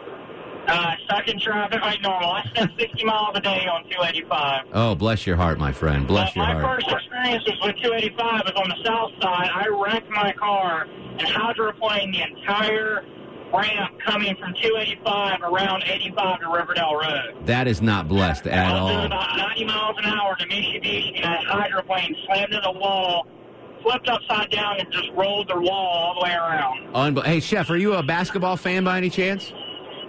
Uh, 0.67 0.95
stuck 1.05 1.27
in 1.27 1.39
traffic 1.39 1.81
like 1.81 2.01
normal. 2.01 2.29
I 2.31 2.43
spend 2.49 2.71
60 2.79 3.03
miles 3.05 3.35
a 3.35 3.41
day 3.41 3.67
on 3.67 3.83
285. 3.83 4.65
Oh, 4.73 4.95
bless 4.95 5.25
your 5.27 5.35
heart, 5.35 5.59
my 5.59 5.71
friend. 5.71 6.07
Bless 6.07 6.29
Uh, 6.29 6.39
your 6.41 6.45
my 6.47 6.61
heart. 6.61 6.83
first 6.83 6.91
experiences 6.95 7.53
with 7.63 7.75
285 7.77 8.41
was 8.45 8.53
on 8.55 8.69
the 8.69 8.83
south 8.83 9.11
side. 9.21 9.49
I 9.53 9.67
wrecked 9.67 10.09
my 10.09 10.33
car 10.33 10.87
and 11.19 11.21
hydroplaned 11.21 12.13
the 12.13 12.21
entire 12.23 13.05
ramp 13.53 13.95
coming 14.05 14.35
from 14.37 14.53
285 14.55 15.41
around 15.43 15.83
85 15.85 16.39
to 16.41 16.49
Riverdale 16.49 16.95
Road. 16.95 17.45
That 17.45 17.67
is 17.67 17.81
not 17.81 18.07
blessed 18.07 18.47
at 18.47 18.65
I 18.67 18.73
was 18.81 18.91
doing 18.91 18.99
all. 18.99 19.05
about 19.05 19.37
90 19.37 19.65
miles 19.65 19.95
an 19.99 20.05
hour 20.05 20.35
to 20.35 20.45
Mitsubishi 20.47 21.15
and 21.23 21.25
I 21.25 21.43
hydroplaned, 21.69 22.15
slammed 22.25 22.51
to 22.51 22.61
the 22.63 22.71
wall, 22.71 23.27
flipped 23.83 24.09
upside 24.09 24.49
down 24.49 24.79
and 24.79 24.91
just 24.91 25.09
rolled 25.15 25.47
their 25.47 25.61
wall 25.61 25.71
all 25.87 26.15
the 26.15 26.21
way 26.21 26.33
around. 26.33 26.87
Unbe- 26.95 27.23
hey, 27.25 27.39
Chef, 27.39 27.69
are 27.69 27.77
you 27.77 27.93
a 27.93 28.03
basketball 28.03 28.57
fan 28.57 28.83
by 28.83 28.97
any 28.97 29.11
chance? 29.11 29.53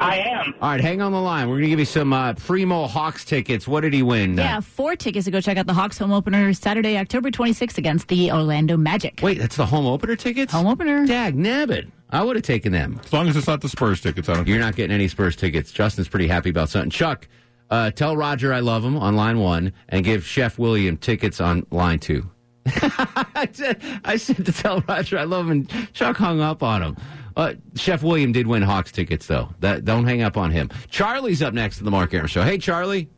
I 0.00 0.18
am. 0.18 0.54
All 0.60 0.68
right, 0.70 0.80
hang 0.80 1.00
on 1.00 1.12
the 1.12 1.20
line. 1.20 1.48
We're 1.48 1.54
going 1.56 1.64
to 1.64 1.68
give 1.70 1.78
you 1.78 1.84
some 1.84 2.12
uh, 2.12 2.34
Primo 2.34 2.86
Hawks 2.86 3.24
tickets. 3.24 3.66
What 3.66 3.80
did 3.80 3.92
he 3.94 4.02
win? 4.02 4.38
Uh, 4.38 4.42
Yeah, 4.42 4.60
four 4.60 4.96
tickets 4.96 5.24
to 5.24 5.30
go 5.30 5.40
check 5.40 5.56
out 5.56 5.66
the 5.66 5.74
Hawks 5.74 5.98
home 5.98 6.12
opener 6.12 6.52
Saturday, 6.52 6.98
October 6.98 7.30
26th 7.30 7.78
against 7.78 8.08
the 8.08 8.30
Orlando 8.30 8.76
Magic. 8.76 9.20
Wait, 9.22 9.38
that's 9.38 9.56
the 9.56 9.66
home 9.66 9.86
opener 9.86 10.16
tickets? 10.16 10.52
Home 10.52 10.66
opener. 10.66 11.06
Dag 11.06 11.34
nabbit. 11.36 11.90
I 12.10 12.22
would 12.22 12.36
have 12.36 12.44
taken 12.44 12.72
them. 12.72 13.00
As 13.04 13.12
long 13.12 13.28
as 13.28 13.36
it's 13.36 13.46
not 13.46 13.60
the 13.60 13.68
Spurs 13.68 14.00
tickets, 14.00 14.28
I 14.28 14.34
don't 14.34 14.46
You're 14.46 14.60
not 14.60 14.76
getting 14.76 14.94
any 14.94 15.08
Spurs 15.08 15.34
tickets. 15.34 15.72
Justin's 15.72 16.08
pretty 16.08 16.28
happy 16.28 16.50
about 16.50 16.68
something. 16.68 16.90
Chuck, 16.90 17.26
uh, 17.70 17.90
tell 17.90 18.16
Roger 18.16 18.52
I 18.52 18.60
love 18.60 18.84
him 18.84 18.96
on 18.96 19.16
line 19.16 19.38
one 19.40 19.72
and 19.88 20.04
give 20.04 20.24
Chef 20.24 20.58
William 20.58 20.96
tickets 20.96 21.40
on 21.40 21.66
line 21.70 21.98
two. 21.98 22.30
I, 22.66 23.48
said, 23.52 23.80
I 24.04 24.16
said 24.16 24.44
to 24.46 24.52
tell 24.52 24.80
Roger 24.88 25.18
I 25.18 25.24
love 25.24 25.46
him, 25.46 25.50
and 25.52 25.92
Chuck 25.94 26.16
hung 26.16 26.40
up 26.40 26.62
on 26.62 26.82
him. 26.82 26.96
Uh, 27.36 27.52
Chef 27.74 28.02
William 28.02 28.32
did 28.32 28.46
win 28.46 28.62
Hawks 28.62 28.90
tickets, 28.90 29.26
though. 29.26 29.50
That 29.60 29.84
Don't 29.84 30.06
hang 30.06 30.22
up 30.22 30.36
on 30.36 30.50
him. 30.50 30.70
Charlie's 30.88 31.42
up 31.42 31.52
next 31.52 31.78
to 31.78 31.84
the 31.84 31.90
Mark 31.90 32.14
Arum 32.14 32.26
Show. 32.26 32.42
Hey, 32.42 32.56
Charlie. 32.56 33.08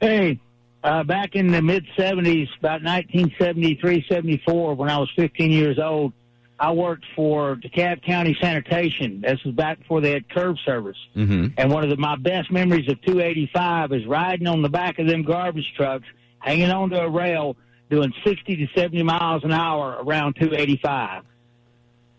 Hey, 0.00 0.40
uh, 0.82 1.04
back 1.04 1.36
in 1.36 1.52
the 1.52 1.62
mid 1.62 1.86
70s, 1.96 2.48
about 2.58 2.82
1973, 2.82 4.04
74, 4.08 4.74
when 4.74 4.90
I 4.90 4.98
was 4.98 5.08
15 5.14 5.52
years 5.52 5.78
old, 5.78 6.12
I 6.58 6.72
worked 6.72 7.04
for 7.14 7.56
DeKalb 7.56 8.04
County 8.04 8.36
Sanitation. 8.40 9.20
This 9.20 9.42
was 9.44 9.54
back 9.54 9.78
before 9.78 10.00
they 10.00 10.12
had 10.12 10.28
curb 10.28 10.56
service. 10.64 10.96
Mm-hmm. 11.16 11.54
And 11.56 11.72
one 11.72 11.84
of 11.84 11.90
the, 11.90 11.96
my 11.96 12.16
best 12.16 12.50
memories 12.50 12.88
of 12.88 13.00
285 13.02 13.92
is 13.92 14.06
riding 14.06 14.48
on 14.48 14.62
the 14.62 14.68
back 14.68 14.98
of 14.98 15.06
them 15.06 15.22
garbage 15.22 15.72
trucks, 15.76 16.06
hanging 16.40 16.70
onto 16.70 16.96
a 16.96 17.08
rail, 17.08 17.56
doing 17.90 18.12
60 18.24 18.56
to 18.56 18.66
70 18.76 19.02
miles 19.04 19.44
an 19.44 19.52
hour 19.52 19.98
around 20.02 20.34
285 20.34 21.24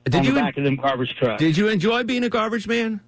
Did 0.06 0.16
on 0.16 0.24
you 0.26 0.34
the 0.34 0.40
back 0.42 0.58
of 0.58 0.64
them 0.64 0.76
garbage 0.76 1.16
trucks. 1.18 1.40
Did 1.40 1.56
you 1.58 1.70
enjoy 1.70 2.04
being 2.04 2.24
a 2.24 2.30
garbage 2.30 2.68
man? 2.68 3.00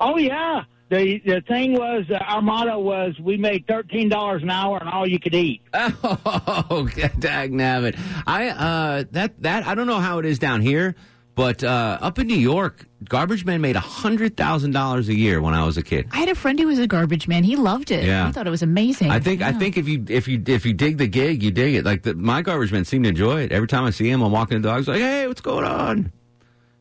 Oh 0.00 0.18
yeah. 0.18 0.64
The 0.88 1.20
the 1.24 1.40
thing 1.40 1.72
was 1.72 2.04
uh, 2.10 2.14
our 2.18 2.40
motto 2.42 2.78
was 2.78 3.18
we 3.18 3.36
made 3.36 3.66
thirteen 3.66 4.08
dollars 4.08 4.42
an 4.42 4.50
hour 4.50 4.78
and 4.78 4.88
all 4.88 5.08
you 5.08 5.18
could 5.18 5.34
eat. 5.34 5.62
Oh, 5.74 6.88
dag 7.18 7.52
nabbit. 7.52 7.98
I 8.26 8.48
uh 8.48 9.04
that 9.12 9.40
that 9.42 9.66
I 9.66 9.74
don't 9.74 9.86
know 9.86 9.98
how 9.98 10.18
it 10.18 10.24
is 10.26 10.38
down 10.38 10.60
here, 10.60 10.94
but 11.34 11.64
uh 11.64 11.98
up 12.00 12.18
in 12.20 12.28
New 12.28 12.36
York, 12.36 12.84
garbage 13.08 13.44
men 13.44 13.60
made 13.60 13.74
a 13.74 13.80
hundred 13.80 14.36
thousand 14.36 14.72
dollars 14.72 15.08
a 15.08 15.14
year 15.16 15.40
when 15.40 15.54
I 15.54 15.64
was 15.64 15.76
a 15.76 15.82
kid. 15.82 16.06
I 16.12 16.18
had 16.18 16.28
a 16.28 16.34
friend 16.36 16.58
who 16.58 16.66
was 16.68 16.78
a 16.78 16.86
garbage 16.86 17.26
man. 17.26 17.42
He 17.42 17.56
loved 17.56 17.90
it. 17.90 18.04
Yeah. 18.04 18.26
He 18.26 18.32
thought 18.32 18.46
it 18.46 18.50
was 18.50 18.62
amazing. 18.62 19.10
I 19.10 19.18
think 19.18 19.42
I 19.42 19.52
think 19.52 19.76
if 19.76 19.88
you 19.88 20.04
if 20.08 20.28
you 20.28 20.40
if 20.46 20.64
you 20.66 20.72
dig 20.72 20.98
the 20.98 21.08
gig, 21.08 21.42
you 21.42 21.50
dig 21.50 21.74
it. 21.74 21.84
Like 21.84 22.02
the, 22.04 22.14
my 22.14 22.42
garbage 22.42 22.70
men 22.70 22.84
seem 22.84 23.02
to 23.04 23.08
enjoy 23.08 23.42
it. 23.42 23.50
Every 23.50 23.66
time 23.66 23.82
I 23.84 23.90
see 23.90 24.08
him, 24.08 24.22
I'm 24.22 24.30
walking 24.30 24.60
the 24.62 24.68
dogs 24.68 24.86
like, 24.86 25.00
hey, 25.00 25.26
what's 25.26 25.40
going 25.40 25.64
on? 25.64 26.12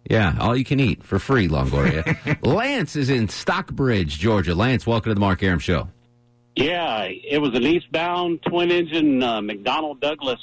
Yeah, 0.10 0.36
all 0.40 0.56
you 0.56 0.64
can 0.64 0.80
eat 0.80 1.04
for 1.04 1.18
free, 1.18 1.48
Longoria. 1.48 2.38
Lance 2.46 2.96
is 2.96 3.10
in 3.10 3.28
Stockbridge, 3.28 4.20
Georgia. 4.20 4.54
Lance, 4.54 4.86
welcome 4.86 5.10
to 5.10 5.16
the 5.16 5.20
Mark 5.20 5.42
Arum 5.42 5.60
Show. 5.60 5.90
Yeah, 6.56 7.04
it 7.04 7.42
was 7.42 7.56
an 7.56 7.64
eastbound 7.64 8.42
twin 8.44 8.72
engine 8.72 9.22
uh, 9.22 9.42
McDonnell 9.42 10.00
Douglas 10.00 10.40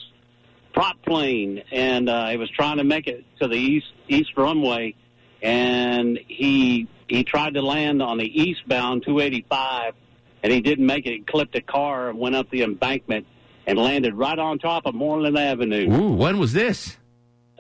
prop 0.73 1.01
plane, 1.03 1.63
and 1.71 2.09
uh, 2.09 2.29
he 2.29 2.37
was 2.37 2.51
trying 2.51 2.79
to 2.79 2.85
make 2.85 3.07
it 3.07 3.25
to 3.41 3.49
the 3.49 3.57
east 3.57 3.87
east 4.09 4.31
runway, 4.37 4.95
and 5.41 6.19
he 6.27 6.89
he 7.09 7.25
tried 7.25 7.55
to 7.55 7.63
land 7.63 8.03
on 8.03 8.19
the 8.19 8.25
eastbound 8.25 9.05
285, 9.05 9.95
and 10.43 10.53
he 10.53 10.61
didn't 10.61 10.87
make 10.87 11.07
it. 11.07 11.13
He 11.13 11.21
clipped 11.21 11.55
a 11.57 11.63
car 11.63 12.11
and 12.11 12.19
went 12.19 12.35
up 12.35 12.51
the 12.51 12.63
embankment 12.63 13.27
and 13.67 13.79
landed 13.79 14.15
right 14.15 14.39
on 14.39 14.59
top 14.59 14.87
of 14.87 14.95
Moreland 14.95 15.39
Avenue. 15.39 15.89
Ooh, 15.91 16.13
when 16.13 16.39
was 16.39 16.53
this? 16.53 16.97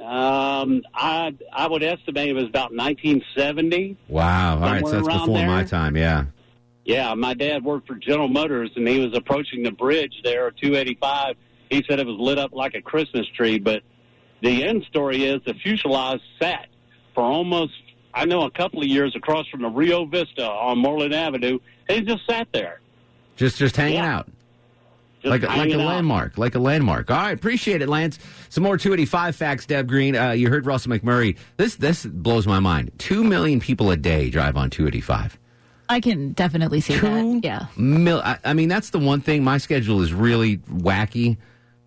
Um, 0.02 0.82
I 0.94 1.34
I 1.52 1.68
would 1.68 1.82
estimate 1.82 2.28
it 2.28 2.32
was 2.34 2.46
about 2.48 2.74
1970. 2.74 3.96
Wow. 4.08 4.54
All 4.54 4.60
right, 4.60 4.84
so 4.84 4.92
that's 5.00 5.06
before 5.06 5.46
my 5.46 5.64
time. 5.64 5.96
Yeah. 5.96 6.24
Yeah, 6.84 7.14
my 7.14 7.34
dad 7.34 7.64
worked 7.64 7.86
for 7.86 7.94
General 7.94 8.26
Motors, 8.28 8.70
and 8.74 8.86
he 8.88 8.98
was 8.98 9.16
approaching 9.16 9.62
the 9.62 9.70
bridge 9.70 10.14
there, 10.24 10.50
285. 10.50 11.36
He 11.70 11.84
said 11.88 12.00
it 12.00 12.06
was 12.06 12.16
lit 12.18 12.38
up 12.38 12.52
like 12.52 12.74
a 12.74 12.82
Christmas 12.82 13.26
tree. 13.28 13.58
But 13.60 13.82
the 14.40 14.64
end 14.64 14.84
story 14.88 15.24
is 15.24 15.40
the 15.46 15.54
fuselage 15.54 16.20
sat 16.40 16.66
for 17.14 17.22
almost, 17.22 17.72
I 18.12 18.24
know, 18.24 18.42
a 18.42 18.50
couple 18.50 18.80
of 18.82 18.88
years 18.88 19.14
across 19.14 19.46
from 19.48 19.62
the 19.62 19.68
Rio 19.68 20.04
Vista 20.06 20.44
on 20.44 20.78
Moreland 20.78 21.14
Avenue. 21.14 21.60
And 21.88 21.98
it 21.98 22.06
just 22.06 22.26
sat 22.28 22.48
there. 22.52 22.80
Just 23.36 23.58
just 23.58 23.76
hanging 23.76 23.94
Yeah. 23.98 24.16
out. 24.18 24.28
Just 25.22 25.30
like 25.30 25.42
a, 25.44 25.46
like 25.46 25.70
a 25.70 25.80
out. 25.80 25.86
landmark, 25.86 26.36
like 26.36 26.54
a 26.56 26.58
landmark. 26.58 27.10
All 27.10 27.16
right, 27.16 27.32
appreciate 27.32 27.80
it, 27.80 27.88
Lance. 27.88 28.18
Some 28.48 28.64
more 28.64 28.76
285 28.76 29.36
facts, 29.36 29.66
Deb 29.66 29.86
Green. 29.88 30.16
Uh, 30.16 30.32
you 30.32 30.48
heard 30.50 30.66
Russell 30.66 30.90
McMurry. 30.92 31.36
This 31.58 31.76
this 31.76 32.04
blows 32.04 32.46
my 32.46 32.58
mind. 32.58 32.90
Two 32.98 33.22
million 33.22 33.60
people 33.60 33.90
a 33.92 33.96
day 33.96 34.30
drive 34.30 34.56
on 34.56 34.68
285. 34.68 35.38
I 35.88 36.00
can 36.00 36.32
definitely 36.32 36.80
see 36.80 36.96
that. 36.96 37.40
Yeah. 37.44 37.66
Mil- 37.76 38.22
I, 38.24 38.38
I 38.44 38.52
mean, 38.54 38.68
that's 38.68 38.90
the 38.90 38.98
one 38.98 39.20
thing. 39.20 39.44
My 39.44 39.58
schedule 39.58 40.00
is 40.00 40.12
really 40.12 40.56
wacky, 40.58 41.36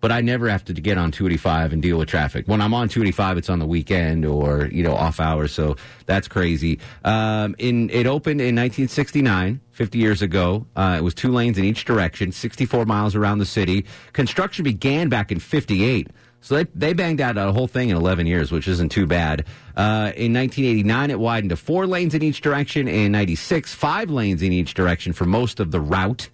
but 0.06 0.12
I 0.12 0.20
never 0.20 0.48
have 0.48 0.64
to 0.66 0.72
get 0.72 0.98
on 0.98 1.10
285 1.10 1.72
and 1.72 1.82
deal 1.82 1.98
with 1.98 2.08
traffic. 2.08 2.46
When 2.46 2.60
I'm 2.60 2.72
on 2.72 2.88
285, 2.88 3.38
it's 3.38 3.50
on 3.50 3.58
the 3.58 3.66
weekend 3.66 4.24
or 4.24 4.66
you 4.66 4.84
know 4.84 4.94
off 4.94 5.18
hours, 5.18 5.50
so 5.50 5.74
that's 6.04 6.28
crazy. 6.28 6.78
Um, 7.04 7.56
in 7.58 7.90
it 7.90 8.06
opened 8.06 8.40
in 8.40 8.54
1969, 8.54 9.60
50 9.72 9.98
years 9.98 10.22
ago. 10.22 10.64
Uh, 10.76 10.94
it 10.96 11.02
was 11.02 11.12
two 11.12 11.32
lanes 11.32 11.58
in 11.58 11.64
each 11.64 11.84
direction, 11.84 12.30
64 12.30 12.84
miles 12.84 13.16
around 13.16 13.38
the 13.38 13.46
city. 13.46 13.84
Construction 14.12 14.62
began 14.62 15.08
back 15.08 15.32
in 15.32 15.40
58. 15.40 16.08
So 16.40 16.54
they, 16.54 16.66
they 16.72 16.92
banged 16.92 17.20
out 17.20 17.36
a 17.36 17.50
whole 17.50 17.66
thing 17.66 17.88
in 17.88 17.96
11 17.96 18.28
years, 18.28 18.52
which 18.52 18.68
isn't 18.68 18.90
too 18.90 19.06
bad. 19.08 19.40
Uh, 19.76 20.14
in 20.14 20.32
1989, 20.32 21.10
it 21.10 21.18
widened 21.18 21.50
to 21.50 21.56
four 21.56 21.88
lanes 21.88 22.14
in 22.14 22.22
each 22.22 22.42
direction. 22.42 22.86
In 22.86 23.10
96, 23.10 23.74
five 23.74 24.08
lanes 24.08 24.40
in 24.40 24.52
each 24.52 24.72
direction 24.72 25.12
for 25.12 25.24
most 25.24 25.58
of 25.58 25.72
the 25.72 25.80
route. 25.80 26.28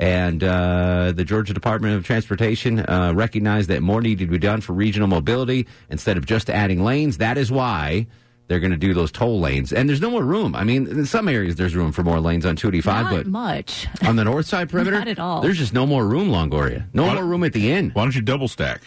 And 0.00 0.42
uh, 0.42 1.12
the 1.14 1.24
Georgia 1.24 1.52
Department 1.52 1.94
of 1.94 2.04
Transportation 2.06 2.80
uh, 2.80 3.12
recognized 3.14 3.68
that 3.68 3.82
more 3.82 4.00
needed 4.00 4.24
to 4.24 4.30
be 4.30 4.38
done 4.38 4.62
for 4.62 4.72
regional 4.72 5.06
mobility 5.08 5.66
instead 5.90 6.16
of 6.16 6.24
just 6.24 6.48
adding 6.48 6.82
lanes. 6.82 7.18
That 7.18 7.36
is 7.36 7.52
why 7.52 8.06
they're 8.48 8.60
going 8.60 8.70
to 8.70 8.78
do 8.78 8.94
those 8.94 9.12
toll 9.12 9.40
lanes. 9.40 9.74
And 9.74 9.90
there's 9.90 10.00
no 10.00 10.10
more 10.10 10.24
room. 10.24 10.56
I 10.56 10.64
mean, 10.64 10.86
in 10.86 11.04
some 11.04 11.28
areas 11.28 11.56
there's 11.56 11.76
room 11.76 11.92
for 11.92 12.02
more 12.02 12.18
lanes 12.18 12.46
on 12.46 12.56
285, 12.56 13.04
Not 13.04 13.12
but 13.14 13.26
much. 13.26 13.86
on 14.02 14.16
the 14.16 14.24
north 14.24 14.46
side 14.46 14.70
perimeter, 14.70 14.98
Not 14.98 15.06
at 15.08 15.18
all. 15.18 15.42
there's 15.42 15.58
just 15.58 15.74
no 15.74 15.84
more 15.86 16.06
room, 16.06 16.30
Longoria. 16.30 16.86
No 16.94 17.12
more 17.14 17.22
room 17.24 17.44
at 17.44 17.52
the 17.52 17.70
end. 17.70 17.94
Why 17.94 18.02
don't 18.02 18.14
you 18.16 18.22
double 18.22 18.48
stack? 18.48 18.80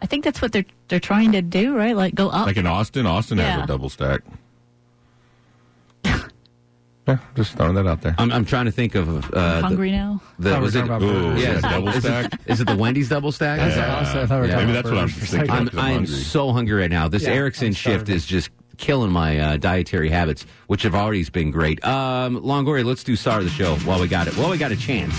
I 0.00 0.06
think 0.06 0.24
that's 0.24 0.40
what 0.42 0.50
they're 0.52 0.64
they're 0.88 0.98
trying 0.98 1.30
to 1.32 1.42
do, 1.42 1.76
right? 1.76 1.94
Like 1.94 2.14
go 2.14 2.28
up. 2.30 2.46
Like 2.46 2.56
in 2.56 2.66
Austin, 2.66 3.06
Austin 3.06 3.36
Yeah. 3.38 3.52
has 3.52 3.64
a 3.64 3.66
double 3.66 3.88
stack. 3.90 4.22
Yeah, 7.08 7.18
just 7.34 7.56
throwing 7.56 7.74
that 7.74 7.86
out 7.86 8.00
there. 8.02 8.14
I'm, 8.18 8.30
I'm 8.30 8.44
trying 8.44 8.66
to 8.66 8.70
think 8.70 8.94
of. 8.94 9.32
Uh, 9.34 9.60
hungry 9.60 9.90
now. 9.90 10.22
The, 10.38 10.50
Thought 10.50 10.62
was 10.62 10.76
it 10.76 10.86
talking 10.86 11.08
about 11.08 11.38
yeah, 11.38 11.52
Ooh, 11.52 11.52
is 11.56 11.58
it- 11.58 11.62
double 11.62 11.88
is 11.88 12.02
stack? 12.04 12.32
Is 12.46 12.60
it 12.60 12.66
the 12.68 12.76
Wendy's 12.76 13.08
double 13.08 13.32
stack? 13.32 13.58
That's 13.58 13.76
what 13.76 13.88
I 13.88 14.04
thought- 14.04 14.16
I 14.22 14.26
thought 14.26 14.34
we 14.36 14.46
were 14.46 14.52
talking 14.52 14.66
Maybe 14.68 14.78
about 14.78 14.84
that's 14.84 14.94
what 14.94 15.02
I'm 15.02 15.08
thinking. 15.08 15.50
I'm, 15.50 15.68
I'm 15.70 15.78
I 15.78 15.90
am 15.92 16.06
so 16.06 16.52
hungry 16.52 16.80
right 16.80 16.90
now. 16.90 17.08
This 17.08 17.24
Yeah, 17.24 17.30
Erickson 17.30 17.72
shift 17.72 18.08
is 18.08 18.24
just 18.24 18.50
killing 18.78 19.10
my 19.10 19.38
uh, 19.38 19.56
dietary 19.56 20.10
habits, 20.10 20.46
which 20.68 20.82
have 20.82 20.94
already 20.94 21.24
been 21.28 21.50
great. 21.50 21.84
Um, 21.84 22.40
Longoria, 22.40 22.84
let's 22.84 23.02
do 23.02 23.16
star 23.16 23.38
of 23.38 23.44
the 23.44 23.50
show 23.50 23.74
while 23.78 24.00
we 24.00 24.06
got 24.06 24.28
it. 24.28 24.36
While 24.36 24.50
we 24.50 24.56
got 24.58 24.70
a 24.70 24.76
chance. 24.76 25.14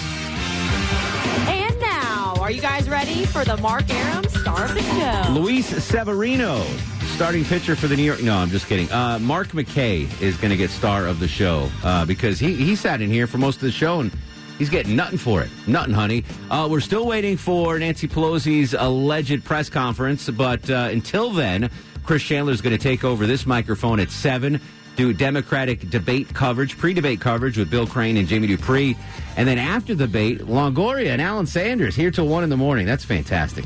And 1.48 1.80
now, 1.82 2.36
are 2.40 2.52
you 2.52 2.62
guys 2.62 2.90
ready 2.90 3.26
for 3.26 3.44
the 3.44 3.58
Mark 3.58 3.90
Arum 3.90 4.24
Star 4.30 4.66
of 4.66 4.74
the 4.74 4.82
Show? 4.82 5.32
Luis 5.34 5.66
Severino, 5.84 6.64
starting 7.14 7.46
pitcher 7.46 7.76
for 7.76 7.88
the 7.88 7.96
New 7.96 8.04
York. 8.04 8.24
No, 8.24 8.36
I'm 8.36 8.50
just 8.50 8.66
kidding. 8.66 8.92
Uh, 8.92 9.20
Mark 9.20 9.50
McKay 9.50 10.10
is 10.20 10.36
going 10.36 10.50
to 10.50 10.58
get 10.58 10.72
star 10.72 11.06
of 11.06 11.20
the 11.20 11.28
show 11.28 11.70
uh, 11.84 12.06
because 12.06 12.40
he, 12.40 12.56
he 12.56 12.76
sat 12.76 13.02
in 13.02 13.10
here 13.10 13.28
for 13.28 13.38
most 13.38 13.58
of 13.58 13.62
the 13.62 13.72
show 13.72 14.00
and 14.00 14.12
he's 14.58 14.70
getting 14.70 14.96
nothing 14.96 15.20
for 15.20 15.44
it. 15.44 15.50
Nothing, 15.68 15.94
honey. 15.94 16.24
Uh, 16.50 16.68
we're 16.70 16.80
still 16.80 17.06
waiting 17.06 17.38
for 17.38 17.78
Nancy 17.78 18.08
Pelosi's 18.08 18.74
alleged 18.74 19.44
press 19.44 19.70
conference, 19.70 20.28
but 20.32 20.68
uh, 20.72 20.90
until 20.92 21.30
then, 21.30 21.70
Chris 22.04 22.24
Chandler 22.24 22.52
is 22.52 22.62
going 22.62 22.76
to 22.76 22.82
take 22.82 23.04
over 23.04 23.28
this 23.28 23.46
microphone 23.46 24.00
at 24.00 24.10
7. 24.10 24.60
Do 24.96 25.14
Democratic 25.14 25.90
debate 25.92 26.34
coverage, 26.34 26.78
pre-debate 26.80 27.22
coverage 27.22 27.60
with 27.60 27.70
Bill 27.70 27.86
Crane 27.86 28.18
and 28.18 28.28
Jamie 28.28 28.48
Dupree, 28.48 28.98
and 29.38 29.48
then 29.48 29.60
after 29.60 29.94
the 29.94 30.08
debate, 30.08 30.40
Longoria 30.40 31.10
and 31.10 31.22
Alan 31.22 31.46
Sanders 31.46 31.96
here 31.96 32.10
till 32.10 32.28
one 32.28 32.44
in 32.44 32.50
the 32.50 32.58
morning. 32.58 32.88
That's 32.88 33.06
fantastic. 33.06 33.66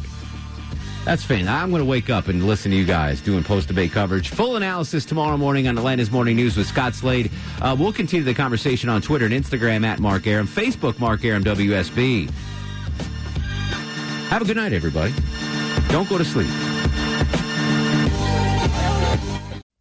That's 1.07 1.23
fan. 1.23 1.47
I'm 1.47 1.69
going 1.69 1.81
to 1.81 1.85
wake 1.85 2.09
up 2.09 2.27
and 2.27 2.45
listen 2.45 2.69
to 2.71 2.75
you 2.75 2.83
guys 2.83 3.21
doing 3.21 3.41
post 3.41 3.69
debate 3.69 3.93
coverage. 3.93 4.27
Full 4.27 4.57
analysis 4.57 5.05
tomorrow 5.05 5.37
morning 5.37 5.69
on 5.69 5.77
Atlanta's 5.77 6.11
Morning 6.11 6.35
News 6.35 6.57
with 6.57 6.67
Scott 6.67 6.95
Slade. 6.95 7.31
Uh, 7.61 7.73
we'll 7.79 7.93
continue 7.93 8.25
the 8.25 8.33
conversation 8.33 8.89
on 8.89 9.01
Twitter 9.01 9.23
and 9.23 9.33
Instagram 9.33 9.85
at 9.85 9.99
Mark 9.99 10.27
Arum, 10.27 10.49
Facebook 10.49 10.99
Mark 10.99 11.23
Arum 11.23 11.45
WSB. 11.45 12.29
Have 14.27 14.41
a 14.41 14.45
good 14.45 14.57
night, 14.57 14.73
everybody. 14.73 15.13
Don't 15.87 16.09
go 16.09 16.17
to 16.17 16.25
sleep. 16.25 16.49